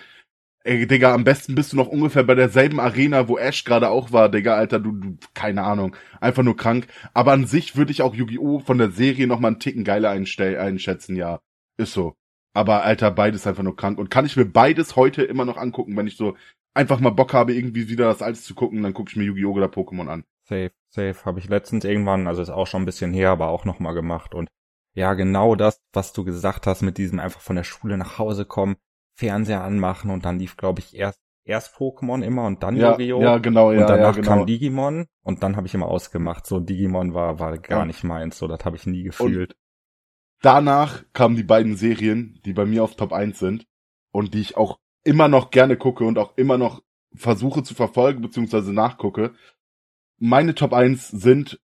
Ey, 0.64 0.86
Digga, 0.86 1.12
am 1.14 1.24
besten 1.24 1.54
bist 1.54 1.72
du 1.72 1.76
noch 1.76 1.88
ungefähr 1.88 2.22
bei 2.24 2.34
derselben 2.34 2.80
Arena, 2.80 3.28
wo 3.28 3.36
Ash 3.36 3.64
gerade 3.64 3.90
auch 3.90 4.12
war, 4.12 4.30
Digga, 4.30 4.54
Alter, 4.54 4.80
du, 4.80 4.92
du, 4.92 5.18
keine 5.34 5.62
Ahnung. 5.62 5.94
Einfach 6.20 6.42
nur 6.42 6.56
krank. 6.56 6.86
Aber 7.12 7.32
an 7.32 7.46
sich 7.46 7.76
würde 7.76 7.92
ich 7.92 8.00
auch 8.02 8.14
Yu-Gi-Oh! 8.14 8.60
von 8.60 8.78
der 8.78 8.90
Serie 8.90 9.26
nochmal 9.26 9.52
einen 9.52 9.60
Ticken 9.60 9.84
geiler 9.84 10.10
einschätzen, 10.10 11.16
ja. 11.16 11.40
Ist 11.76 11.92
so. 11.92 12.16
Aber 12.54 12.84
Alter, 12.84 13.10
beides 13.10 13.46
einfach 13.46 13.64
nur 13.64 13.76
krank. 13.76 13.98
Und 13.98 14.10
kann 14.10 14.24
ich 14.24 14.36
mir 14.36 14.46
beides 14.46 14.96
heute 14.96 15.22
immer 15.22 15.44
noch 15.44 15.56
angucken, 15.56 15.96
wenn 15.96 16.06
ich 16.06 16.16
so 16.16 16.36
einfach 16.72 17.00
mal 17.00 17.10
Bock 17.10 17.34
habe, 17.34 17.52
irgendwie 17.52 17.88
wieder 17.88 18.06
das 18.06 18.22
alles 18.22 18.44
zu 18.44 18.54
gucken, 18.54 18.82
dann 18.82 18.94
gucke 18.94 19.10
ich 19.10 19.16
mir 19.16 19.24
Yu-Gi-Oh! 19.24 19.52
oder 19.52 19.66
Pokémon 19.66 20.08
an. 20.08 20.24
Safe, 20.44 20.70
safe. 20.88 21.24
Habe 21.24 21.40
ich 21.40 21.48
letztens 21.48 21.84
irgendwann, 21.84 22.26
also 22.26 22.42
ist 22.42 22.50
auch 22.50 22.66
schon 22.66 22.82
ein 22.82 22.86
bisschen 22.86 23.12
her, 23.12 23.30
aber 23.30 23.48
auch 23.48 23.64
nochmal 23.64 23.94
gemacht. 23.94 24.34
Und 24.34 24.48
ja, 24.94 25.14
genau 25.14 25.56
das, 25.56 25.82
was 25.92 26.12
du 26.12 26.24
gesagt 26.24 26.66
hast, 26.66 26.82
mit 26.82 26.96
diesem 26.98 27.18
einfach 27.18 27.40
von 27.40 27.56
der 27.56 27.64
Schule 27.64 27.98
nach 27.98 28.18
Hause 28.18 28.44
kommen, 28.44 28.76
Fernseher 29.16 29.62
anmachen 29.62 30.10
und 30.10 30.24
dann 30.24 30.38
lief, 30.38 30.56
glaube 30.56 30.80
ich, 30.80 30.96
erst 30.96 31.20
erst 31.46 31.76
Pokémon 31.76 32.22
immer 32.24 32.46
und 32.46 32.62
dann 32.62 32.76
ja, 32.76 32.92
Yu-Gi-Oh! 32.92 33.20
Ja, 33.20 33.38
genau, 33.38 33.72
ja. 33.72 33.82
Und 33.82 33.90
danach 33.90 34.16
ja, 34.16 34.22
genau. 34.22 34.28
kam 34.28 34.46
Digimon 34.46 35.06
und 35.22 35.42
dann 35.42 35.56
habe 35.56 35.66
ich 35.66 35.74
immer 35.74 35.88
ausgemacht. 35.88 36.46
So 36.46 36.60
Digimon 36.60 37.14
war 37.14 37.38
war 37.38 37.58
gar 37.58 37.80
ja. 37.80 37.84
nicht 37.84 38.04
meins, 38.04 38.38
so 38.38 38.48
das 38.48 38.64
habe 38.64 38.76
ich 38.76 38.86
nie 38.86 39.02
gefühlt. 39.02 39.52
Und 39.52 39.58
Danach 40.40 41.04
kamen 41.12 41.36
die 41.36 41.42
beiden 41.42 41.76
Serien, 41.76 42.40
die 42.44 42.52
bei 42.52 42.66
mir 42.66 42.84
auf 42.84 42.96
Top 42.96 43.12
1 43.12 43.38
sind 43.38 43.66
und 44.12 44.34
die 44.34 44.40
ich 44.40 44.56
auch 44.56 44.78
immer 45.04 45.28
noch 45.28 45.50
gerne 45.50 45.76
gucke 45.76 46.04
und 46.04 46.18
auch 46.18 46.36
immer 46.36 46.58
noch 46.58 46.82
versuche 47.14 47.62
zu 47.62 47.74
verfolgen 47.74 48.22
bzw. 48.22 48.72
nachgucke. 48.72 49.34
Meine 50.18 50.54
Top 50.54 50.72
1 50.72 51.08
sind, 51.08 51.60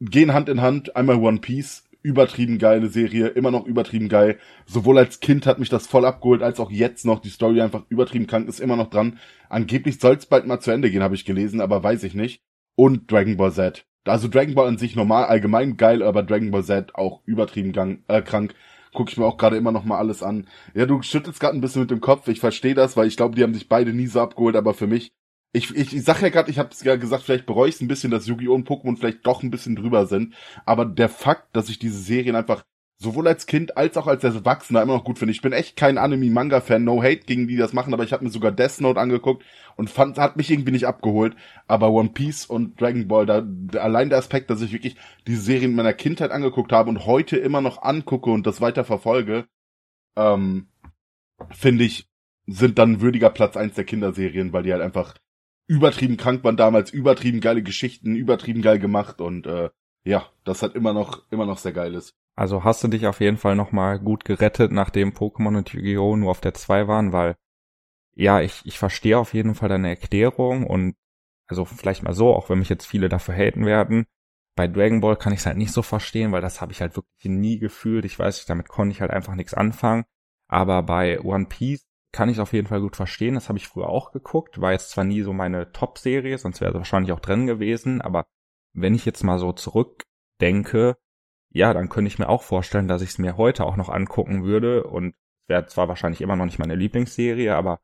gehen 0.00 0.32
Hand 0.32 0.48
in 0.48 0.60
Hand, 0.60 0.96
einmal 0.96 1.16
One 1.16 1.40
Piece, 1.40 1.84
übertrieben 2.02 2.58
geile 2.58 2.88
Serie, 2.88 3.28
immer 3.28 3.50
noch 3.50 3.66
übertrieben 3.66 4.08
geil. 4.08 4.38
Sowohl 4.66 4.98
als 4.98 5.20
Kind 5.20 5.46
hat 5.46 5.58
mich 5.58 5.68
das 5.68 5.86
voll 5.86 6.04
abgeholt, 6.04 6.42
als 6.42 6.60
auch 6.60 6.70
jetzt 6.70 7.04
noch. 7.04 7.20
Die 7.20 7.30
Story 7.30 7.60
einfach 7.60 7.84
übertrieben 7.88 8.26
krank, 8.26 8.48
ist 8.48 8.60
immer 8.60 8.76
noch 8.76 8.90
dran. 8.90 9.18
Angeblich 9.48 10.00
soll 10.00 10.16
es 10.16 10.26
bald 10.26 10.46
mal 10.46 10.60
zu 10.60 10.70
Ende 10.70 10.90
gehen, 10.90 11.02
habe 11.02 11.14
ich 11.14 11.24
gelesen, 11.24 11.60
aber 11.60 11.82
weiß 11.82 12.02
ich 12.04 12.14
nicht. 12.14 12.42
Und 12.74 13.10
Dragon 13.10 13.36
Ball 13.36 13.52
Z. 13.52 13.86
Also 14.04 14.28
Dragon 14.28 14.54
Ball 14.54 14.68
an 14.68 14.78
sich 14.78 14.96
normal, 14.96 15.24
allgemein 15.26 15.76
geil, 15.76 16.02
aber 16.02 16.22
Dragon 16.22 16.50
Ball 16.50 16.64
Z 16.64 16.94
auch 16.94 17.22
übertrieben 17.24 17.72
gang, 17.72 18.02
äh, 18.08 18.22
krank. 18.22 18.54
Guck 18.94 19.10
ich 19.10 19.16
mir 19.16 19.24
auch 19.24 19.38
gerade 19.38 19.56
immer 19.56 19.72
noch 19.72 19.84
mal 19.84 19.98
alles 19.98 20.22
an. 20.22 20.48
Ja, 20.74 20.86
du 20.86 21.00
schüttelst 21.02 21.40
gerade 21.40 21.56
ein 21.56 21.60
bisschen 21.62 21.82
mit 21.82 21.90
dem 21.90 22.00
Kopf. 22.00 22.28
Ich 22.28 22.40
verstehe 22.40 22.74
das, 22.74 22.96
weil 22.96 23.06
ich 23.06 23.16
glaube, 23.16 23.34
die 23.36 23.42
haben 23.42 23.54
sich 23.54 23.68
beide 23.68 23.92
nie 23.94 24.06
so 24.06 24.20
abgeholt, 24.20 24.56
aber 24.56 24.74
für 24.74 24.86
mich 24.86 25.12
ich, 25.52 25.74
ich, 25.74 25.94
ich 25.94 26.04
sag 26.04 26.22
ja 26.22 26.30
gerade, 26.30 26.50
ich 26.50 26.58
habe 26.58 26.70
ja 26.82 26.96
gesagt, 26.96 27.24
vielleicht 27.24 27.46
bereue 27.46 27.68
ich 27.68 27.74
es 27.74 27.80
ein 27.82 27.88
bisschen, 27.88 28.10
dass 28.10 28.26
Yu-Gi-Oh! 28.26 28.54
und 28.54 28.66
Pokémon 28.66 28.96
vielleicht 28.96 29.26
doch 29.26 29.42
ein 29.42 29.50
bisschen 29.50 29.76
drüber 29.76 30.06
sind. 30.06 30.34
Aber 30.64 30.86
der 30.86 31.10
Fakt, 31.10 31.54
dass 31.54 31.68
ich 31.68 31.78
diese 31.78 31.98
Serien 31.98 32.36
einfach 32.36 32.64
sowohl 32.98 33.26
als 33.26 33.46
Kind 33.46 33.76
als 33.76 33.96
auch 33.96 34.06
als 34.06 34.22
Erwachsener 34.22 34.82
immer 34.82 34.94
noch 34.94 35.04
gut 35.04 35.18
finde. 35.18 35.32
Ich 35.32 35.42
bin 35.42 35.52
echt 35.52 35.76
kein 35.76 35.98
Anime-Manga-Fan, 35.98 36.84
no 36.84 37.02
hate 37.02 37.26
gegen 37.26 37.48
die, 37.48 37.54
die 37.54 37.60
das 37.60 37.72
machen, 37.72 37.92
aber 37.92 38.04
ich 38.04 38.12
habe 38.12 38.24
mir 38.24 38.30
sogar 38.30 38.52
Death 38.52 38.80
Note 38.80 39.00
angeguckt 39.00 39.44
und 39.76 39.90
fand, 39.90 40.18
hat 40.18 40.36
mich 40.36 40.50
irgendwie 40.50 40.70
nicht 40.70 40.86
abgeholt. 40.86 41.34
Aber 41.66 41.90
One 41.90 42.10
Piece 42.10 42.46
und 42.46 42.80
Dragon 42.80 43.08
Ball, 43.08 43.26
da 43.26 43.44
allein 43.80 44.08
der 44.08 44.18
Aspekt, 44.18 44.50
dass 44.50 44.62
ich 44.62 44.72
wirklich 44.72 44.96
diese 45.26 45.42
Serien 45.42 45.74
meiner 45.74 45.92
Kindheit 45.92 46.30
angeguckt 46.30 46.72
habe 46.72 46.90
und 46.90 47.06
heute 47.06 47.36
immer 47.36 47.60
noch 47.60 47.82
angucke 47.82 48.30
und 48.30 48.46
das 48.46 48.60
weiter 48.60 48.84
verfolge, 48.84 49.46
ähm, 50.16 50.68
finde 51.50 51.84
ich, 51.84 52.08
sind 52.46 52.78
dann 52.78 53.00
würdiger 53.00 53.30
Platz 53.30 53.56
eins 53.56 53.74
der 53.74 53.84
Kinderserien, 53.84 54.52
weil 54.52 54.62
die 54.62 54.72
halt 54.72 54.82
einfach 54.82 55.14
übertrieben 55.66 56.16
krank 56.16 56.44
waren 56.44 56.56
damals, 56.56 56.90
übertrieben 56.90 57.40
geile 57.40 57.62
Geschichten, 57.62 58.16
übertrieben 58.16 58.62
geil 58.62 58.78
gemacht 58.78 59.20
und 59.20 59.46
äh, 59.46 59.70
ja, 60.04 60.26
das 60.44 60.62
hat 60.62 60.74
immer 60.74 60.92
noch 60.92 61.22
immer 61.30 61.46
noch 61.46 61.58
sehr 61.58 61.72
geil 61.72 61.94
ist. 61.94 62.16
Also 62.34 62.64
hast 62.64 62.82
du 62.82 62.88
dich 62.88 63.06
auf 63.06 63.20
jeden 63.20 63.36
Fall 63.36 63.56
nochmal 63.56 63.98
gut 63.98 64.24
gerettet, 64.24 64.72
nachdem 64.72 65.10
Pokémon 65.12 65.56
und 65.58 65.72
Yu-Gi-Oh! 65.72 66.16
nur 66.16 66.30
auf 66.30 66.40
der 66.40 66.54
2 66.54 66.88
waren, 66.88 67.12
weil 67.12 67.36
ja, 68.14 68.40
ich, 68.40 68.62
ich 68.64 68.78
verstehe 68.78 69.18
auf 69.18 69.34
jeden 69.34 69.54
Fall 69.54 69.68
deine 69.68 69.88
Erklärung 69.88 70.66
und 70.66 70.96
also 71.48 71.64
vielleicht 71.64 72.02
mal 72.02 72.14
so, 72.14 72.34
auch 72.34 72.48
wenn 72.50 72.58
mich 72.58 72.68
jetzt 72.68 72.86
viele 72.86 73.08
dafür 73.08 73.34
haten 73.34 73.66
werden. 73.66 74.06
Bei 74.54 74.68
Dragon 74.68 75.00
Ball 75.00 75.16
kann 75.16 75.32
ich 75.32 75.40
es 75.40 75.46
halt 75.46 75.56
nicht 75.56 75.72
so 75.72 75.82
verstehen, 75.82 76.32
weil 76.32 76.42
das 76.42 76.60
habe 76.60 76.72
ich 76.72 76.80
halt 76.80 76.96
wirklich 76.96 77.24
nie 77.24 77.58
gefühlt. 77.58 78.04
Ich 78.04 78.18
weiß 78.18 78.36
nicht, 78.36 78.50
damit 78.50 78.68
konnte 78.68 78.92
ich 78.92 79.00
halt 79.00 79.10
einfach 79.10 79.34
nichts 79.34 79.54
anfangen. 79.54 80.04
Aber 80.48 80.82
bei 80.82 81.20
One 81.20 81.46
Piece 81.46 81.86
kann 82.12 82.28
ich 82.28 82.40
auf 82.40 82.52
jeden 82.52 82.68
Fall 82.68 82.80
gut 82.80 82.96
verstehen. 82.96 83.34
Das 83.34 83.48
habe 83.48 83.58
ich 83.58 83.68
früher 83.68 83.88
auch 83.88 84.12
geguckt. 84.12 84.60
War 84.60 84.72
jetzt 84.72 84.90
zwar 84.90 85.04
nie 85.04 85.22
so 85.22 85.32
meine 85.32 85.72
Top-Serie, 85.72 86.36
sonst 86.36 86.60
wäre 86.60 86.72
es 86.72 86.76
wahrscheinlich 86.76 87.12
auch 87.12 87.20
drin 87.20 87.46
gewesen. 87.46 88.02
Aber 88.02 88.26
wenn 88.74 88.94
ich 88.94 89.06
jetzt 89.06 89.24
mal 89.24 89.38
so 89.38 89.52
zurückdenke, 89.52 90.96
ja, 91.52 91.74
dann 91.74 91.88
könnte 91.88 92.08
ich 92.08 92.18
mir 92.18 92.28
auch 92.28 92.42
vorstellen, 92.42 92.88
dass 92.88 93.02
ich 93.02 93.10
es 93.10 93.18
mir 93.18 93.36
heute 93.36 93.64
auch 93.64 93.76
noch 93.76 93.88
angucken 93.88 94.44
würde. 94.44 94.84
Und 94.84 95.14
wäre 95.46 95.66
zwar 95.66 95.88
wahrscheinlich 95.88 96.20
immer 96.20 96.36
noch 96.36 96.46
nicht 96.46 96.58
meine 96.58 96.74
Lieblingsserie, 96.74 97.54
aber 97.54 97.80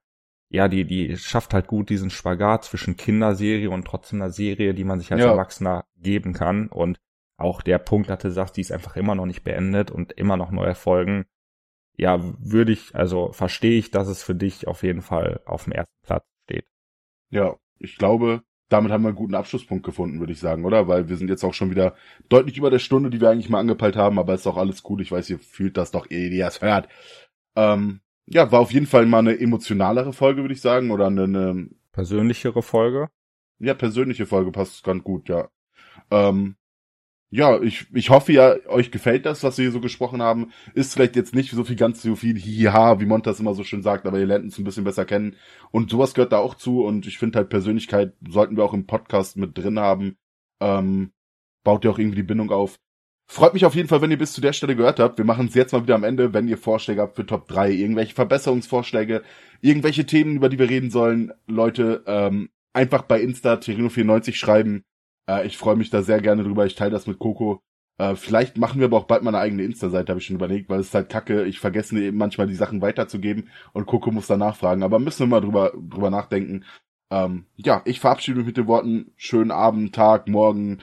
ja, 0.50 0.68
die, 0.68 0.86
die 0.86 1.16
schafft 1.18 1.52
halt 1.52 1.66
gut 1.66 1.90
diesen 1.90 2.08
Spagat 2.08 2.64
zwischen 2.64 2.96
Kinderserie 2.96 3.68
und 3.68 3.86
trotzdem 3.86 4.22
einer 4.22 4.30
Serie, 4.30 4.72
die 4.72 4.84
man 4.84 4.98
sich 4.98 5.12
als 5.12 5.20
ja. 5.20 5.30
Erwachsener 5.30 5.84
geben 5.96 6.32
kann. 6.32 6.68
Und 6.68 6.98
auch 7.36 7.60
der 7.60 7.78
Punkt, 7.78 8.08
dass 8.08 8.20
du 8.20 8.30
sagst, 8.30 8.56
die 8.56 8.62
ist 8.62 8.72
einfach 8.72 8.96
immer 8.96 9.14
noch 9.14 9.26
nicht 9.26 9.44
beendet 9.44 9.90
und 9.90 10.12
immer 10.12 10.38
noch 10.38 10.50
neue 10.50 10.74
Folgen. 10.74 11.26
Ja, 11.96 12.18
würde 12.38 12.72
ich, 12.72 12.94
also 12.94 13.32
verstehe 13.32 13.78
ich, 13.78 13.90
dass 13.90 14.08
es 14.08 14.22
für 14.22 14.34
dich 14.34 14.66
auf 14.66 14.82
jeden 14.82 15.02
Fall 15.02 15.42
auf 15.44 15.64
dem 15.64 15.72
ersten 15.72 16.00
Platz 16.02 16.24
steht. 16.44 16.66
Ja, 17.28 17.56
ich 17.78 17.96
glaube, 17.96 18.42
damit 18.68 18.92
haben 18.92 19.02
wir 19.02 19.08
einen 19.08 19.16
guten 19.16 19.34
Abschlusspunkt 19.34 19.84
gefunden, 19.84 20.20
würde 20.20 20.32
ich 20.32 20.40
sagen, 20.40 20.64
oder? 20.64 20.88
Weil 20.88 21.08
wir 21.08 21.16
sind 21.16 21.30
jetzt 21.30 21.44
auch 21.44 21.54
schon 21.54 21.70
wieder 21.70 21.94
deutlich 22.28 22.58
über 22.58 22.70
der 22.70 22.78
Stunde, 22.78 23.10
die 23.10 23.20
wir 23.20 23.30
eigentlich 23.30 23.48
mal 23.48 23.60
angepeilt 23.60 23.96
haben, 23.96 24.18
aber 24.18 24.34
ist 24.34 24.46
doch 24.46 24.56
alles 24.56 24.82
gut. 24.82 25.00
Ich 25.00 25.10
weiß, 25.10 25.30
ihr 25.30 25.38
fühlt 25.38 25.76
das 25.76 25.90
doch, 25.90 26.10
eh, 26.10 26.28
ihr 26.28 26.46
es 26.46 26.60
hört. 26.60 26.88
Ähm, 27.56 28.00
ja, 28.26 28.52
war 28.52 28.60
auf 28.60 28.72
jeden 28.72 28.86
Fall 28.86 29.06
mal 29.06 29.20
eine 29.20 29.38
emotionalere 29.40 30.12
Folge, 30.12 30.42
würde 30.42 30.54
ich 30.54 30.60
sagen, 30.60 30.90
oder 30.90 31.06
eine, 31.06 31.24
eine 31.24 31.68
persönlichere 31.92 32.62
Folge. 32.62 33.08
Ja, 33.58 33.74
persönliche 33.74 34.26
Folge 34.26 34.52
passt 34.52 34.84
ganz 34.84 35.02
gut, 35.02 35.28
ja. 35.28 35.48
Ähm, 36.10 36.56
ja, 37.30 37.60
ich, 37.60 37.86
ich 37.94 38.08
hoffe 38.08 38.32
ja, 38.32 38.56
euch 38.68 38.90
gefällt 38.90 39.26
das, 39.26 39.42
was 39.42 39.58
wir 39.58 39.64
hier 39.64 39.72
so 39.72 39.80
gesprochen 39.80 40.22
haben. 40.22 40.50
Ist 40.74 40.94
vielleicht 40.94 41.14
jetzt 41.14 41.34
nicht 41.34 41.50
so 41.50 41.62
viel 41.62 41.76
ganz 41.76 42.00
so 42.02 42.16
viel 42.16 42.38
Hiha, 42.38 43.00
wie 43.00 43.06
Montas 43.06 43.38
immer 43.40 43.54
so 43.54 43.64
schön 43.64 43.82
sagt, 43.82 44.06
aber 44.06 44.18
ihr 44.18 44.26
lernt 44.26 44.44
uns 44.44 44.58
ein 44.58 44.64
bisschen 44.64 44.84
besser 44.84 45.04
kennen. 45.04 45.36
Und 45.70 45.90
sowas 45.90 46.14
gehört 46.14 46.32
da 46.32 46.38
auch 46.38 46.54
zu 46.54 46.84
und 46.84 47.06
ich 47.06 47.18
finde 47.18 47.38
halt 47.38 47.50
Persönlichkeit 47.50 48.14
sollten 48.26 48.56
wir 48.56 48.64
auch 48.64 48.72
im 48.72 48.86
Podcast 48.86 49.36
mit 49.36 49.58
drin 49.58 49.78
haben. 49.78 50.16
Ähm, 50.60 51.12
baut 51.64 51.84
ja 51.84 51.90
auch 51.90 51.98
irgendwie 51.98 52.16
die 52.16 52.22
Bindung 52.22 52.50
auf. 52.50 52.78
Freut 53.30 53.52
mich 53.52 53.66
auf 53.66 53.74
jeden 53.74 53.88
Fall, 53.88 54.00
wenn 54.00 54.10
ihr 54.10 54.16
bis 54.16 54.32
zu 54.32 54.40
der 54.40 54.54
Stelle 54.54 54.74
gehört 54.74 54.98
habt. 54.98 55.18
Wir 55.18 55.26
machen 55.26 55.48
es 55.48 55.54
jetzt 55.54 55.72
mal 55.72 55.82
wieder 55.82 55.96
am 55.96 56.04
Ende, 56.04 56.32
wenn 56.32 56.48
ihr 56.48 56.56
Vorschläge 56.56 57.02
habt 57.02 57.16
für 57.16 57.26
Top 57.26 57.46
3, 57.48 57.72
irgendwelche 57.72 58.14
Verbesserungsvorschläge, 58.14 59.22
irgendwelche 59.60 60.06
Themen, 60.06 60.36
über 60.36 60.48
die 60.48 60.58
wir 60.58 60.70
reden 60.70 60.90
sollen. 60.90 61.32
Leute, 61.46 62.04
ähm, 62.06 62.48
einfach 62.72 63.02
bei 63.02 63.20
Insta 63.20 63.56
Terino94 63.56 64.34
schreiben. 64.34 64.84
Äh, 65.28 65.46
ich 65.46 65.58
freue 65.58 65.76
mich 65.76 65.90
da 65.90 66.02
sehr 66.02 66.20
gerne 66.20 66.42
drüber. 66.42 66.66
Ich 66.66 66.74
teile 66.74 66.90
das 66.90 67.06
mit 67.06 67.18
Coco. 67.18 67.60
Äh, 67.98 68.14
vielleicht 68.14 68.58
machen 68.58 68.80
wir 68.80 68.86
aber 68.86 68.96
auch 68.96 69.06
bald 69.06 69.22
mal 69.22 69.30
eine 69.30 69.42
eigene 69.42 69.64
Insta-Seite, 69.64 70.10
habe 70.10 70.20
ich 70.20 70.26
schon 70.26 70.36
überlegt, 70.36 70.68
weil 70.70 70.80
es 70.80 70.88
ist 70.88 70.94
halt 70.94 71.08
kacke. 71.08 71.44
Ich 71.44 71.58
vergesse 71.58 71.98
eben 72.00 72.16
manchmal 72.16 72.46
die 72.46 72.54
Sachen 72.54 72.80
weiterzugeben 72.80 73.48
und 73.72 73.86
Coco 73.86 74.10
muss 74.10 74.28
da 74.28 74.36
nachfragen. 74.36 74.82
Aber 74.82 74.98
müssen 74.98 75.20
wir 75.20 75.26
mal 75.26 75.40
drüber, 75.40 75.72
drüber 75.74 76.10
nachdenken. 76.10 76.64
Ähm, 77.10 77.46
ja, 77.56 77.82
ich 77.84 78.00
verabschiede 78.00 78.38
mich 78.38 78.46
mit 78.46 78.56
den 78.56 78.66
Worten 78.66 79.12
schönen 79.16 79.50
Abend, 79.50 79.94
Tag, 79.94 80.28
Morgen, 80.28 80.82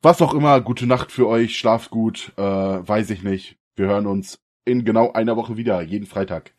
was 0.00 0.22
auch 0.22 0.34
immer, 0.34 0.60
gute 0.60 0.86
Nacht 0.86 1.10
für 1.10 1.26
euch, 1.26 1.58
schlaft 1.58 1.90
gut, 1.90 2.32
äh, 2.36 2.42
weiß 2.42 3.10
ich 3.10 3.22
nicht. 3.22 3.58
Wir 3.74 3.86
hören 3.86 4.06
uns 4.06 4.38
in 4.64 4.84
genau 4.84 5.12
einer 5.12 5.36
Woche 5.36 5.56
wieder, 5.56 5.82
jeden 5.82 6.06
Freitag. 6.06 6.52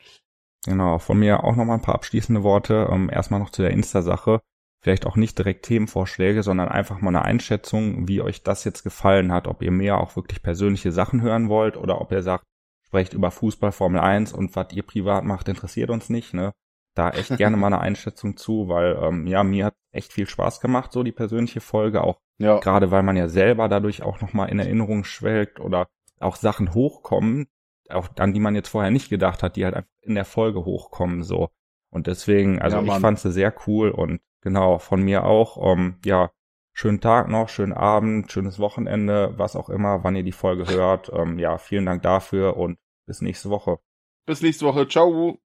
Genau, 0.65 0.97
von 0.97 1.19
mir 1.19 1.43
auch 1.43 1.55
nochmal 1.55 1.77
ein 1.77 1.83
paar 1.83 1.95
abschließende 1.95 2.43
Worte. 2.43 2.89
Ähm, 2.91 3.09
erstmal 3.11 3.39
noch 3.39 3.51
zu 3.51 3.61
der 3.61 3.71
Insta-Sache. 3.71 4.41
Vielleicht 4.85 5.07
auch 5.07 5.15
nicht 5.15 5.35
direkt 5.39 5.65
Themenvorschläge, 5.65 6.43
sondern 6.43 6.69
einfach 6.69 7.01
mal 7.01 7.09
eine 7.09 7.25
Einschätzung, 7.25 8.07
wie 8.07 8.21
euch 8.21 8.43
das 8.43 8.65
jetzt 8.65 8.83
gefallen 8.83 9.31
hat. 9.31 9.47
Ob 9.47 9.63
ihr 9.63 9.71
mehr 9.71 9.99
auch 9.99 10.15
wirklich 10.15 10.43
persönliche 10.43 10.91
Sachen 10.91 11.23
hören 11.23 11.49
wollt 11.49 11.75
oder 11.75 11.99
ob 12.01 12.11
ihr 12.11 12.21
sagt, 12.21 12.43
sprecht 12.85 13.15
über 13.15 13.31
Fußball 13.31 13.71
Formel 13.71 13.99
1 13.99 14.31
und 14.31 14.55
was 14.55 14.67
ihr 14.73 14.83
privat 14.83 15.23
macht, 15.23 15.49
interessiert 15.49 15.89
uns 15.89 16.11
nicht. 16.11 16.35
Ne? 16.35 16.53
Da 16.93 17.09
echt 17.09 17.29
gerne 17.37 17.57
mal 17.57 17.65
eine 17.65 17.79
Einschätzung 17.79 18.37
zu, 18.37 18.69
weil 18.69 18.95
ähm, 19.01 19.25
ja, 19.25 19.43
mir 19.43 19.65
hat 19.65 19.75
echt 19.91 20.13
viel 20.13 20.27
Spaß 20.27 20.59
gemacht, 20.59 20.91
so 20.91 21.01
die 21.01 21.11
persönliche 21.11 21.61
Folge, 21.61 22.03
auch 22.03 22.19
ja. 22.37 22.59
Gerade 22.59 22.91
weil 22.91 23.01
man 23.01 23.17
ja 23.17 23.27
selber 23.27 23.67
dadurch 23.69 24.03
auch 24.03 24.21
nochmal 24.21 24.49
in 24.49 24.59
Erinnerung 24.59 25.03
schwelgt 25.03 25.59
oder 25.59 25.87
auch 26.19 26.35
Sachen 26.35 26.75
hochkommen, 26.75 27.47
auch 27.89 28.09
an 28.17 28.33
die 28.33 28.39
man 28.39 28.53
jetzt 28.53 28.69
vorher 28.69 28.91
nicht 28.91 29.09
gedacht 29.09 29.41
hat, 29.41 29.55
die 29.55 29.65
halt 29.65 29.73
einfach 29.73 29.89
in 30.01 30.13
der 30.13 30.25
Folge 30.25 30.63
hochkommen, 30.63 31.23
so. 31.23 31.49
Und 31.89 32.05
deswegen, 32.05 32.61
also 32.61 32.77
ja, 32.77 32.83
ich 32.83 33.01
fand 33.01 33.17
sie 33.17 33.31
sehr 33.31 33.51
cool 33.65 33.89
und 33.89 34.21
genau, 34.45 34.77
von 34.77 35.01
mir 35.01 35.25
auch, 35.25 35.57
um, 35.57 35.79
ähm, 35.79 35.95
ja, 36.05 36.31
schönen 36.71 37.01
Tag 37.01 37.27
noch, 37.27 37.49
schönen 37.49 37.73
Abend, 37.73 38.31
schönes 38.31 38.59
Wochenende, 38.59 39.33
was 39.37 39.57
auch 39.57 39.69
immer, 39.69 40.03
wann 40.05 40.15
ihr 40.15 40.23
die 40.23 40.31
Folge 40.31 40.67
hört. 40.67 41.11
Ähm, 41.11 41.39
ja, 41.39 41.57
vielen 41.57 41.85
Dank 41.85 42.03
dafür 42.03 42.55
und 42.55 42.77
bis 43.05 43.21
nächste 43.21 43.49
Woche. 43.49 43.79
Bis 44.25 44.41
nächste 44.41 44.65
Woche. 44.65 44.87
Ciao. 44.87 45.44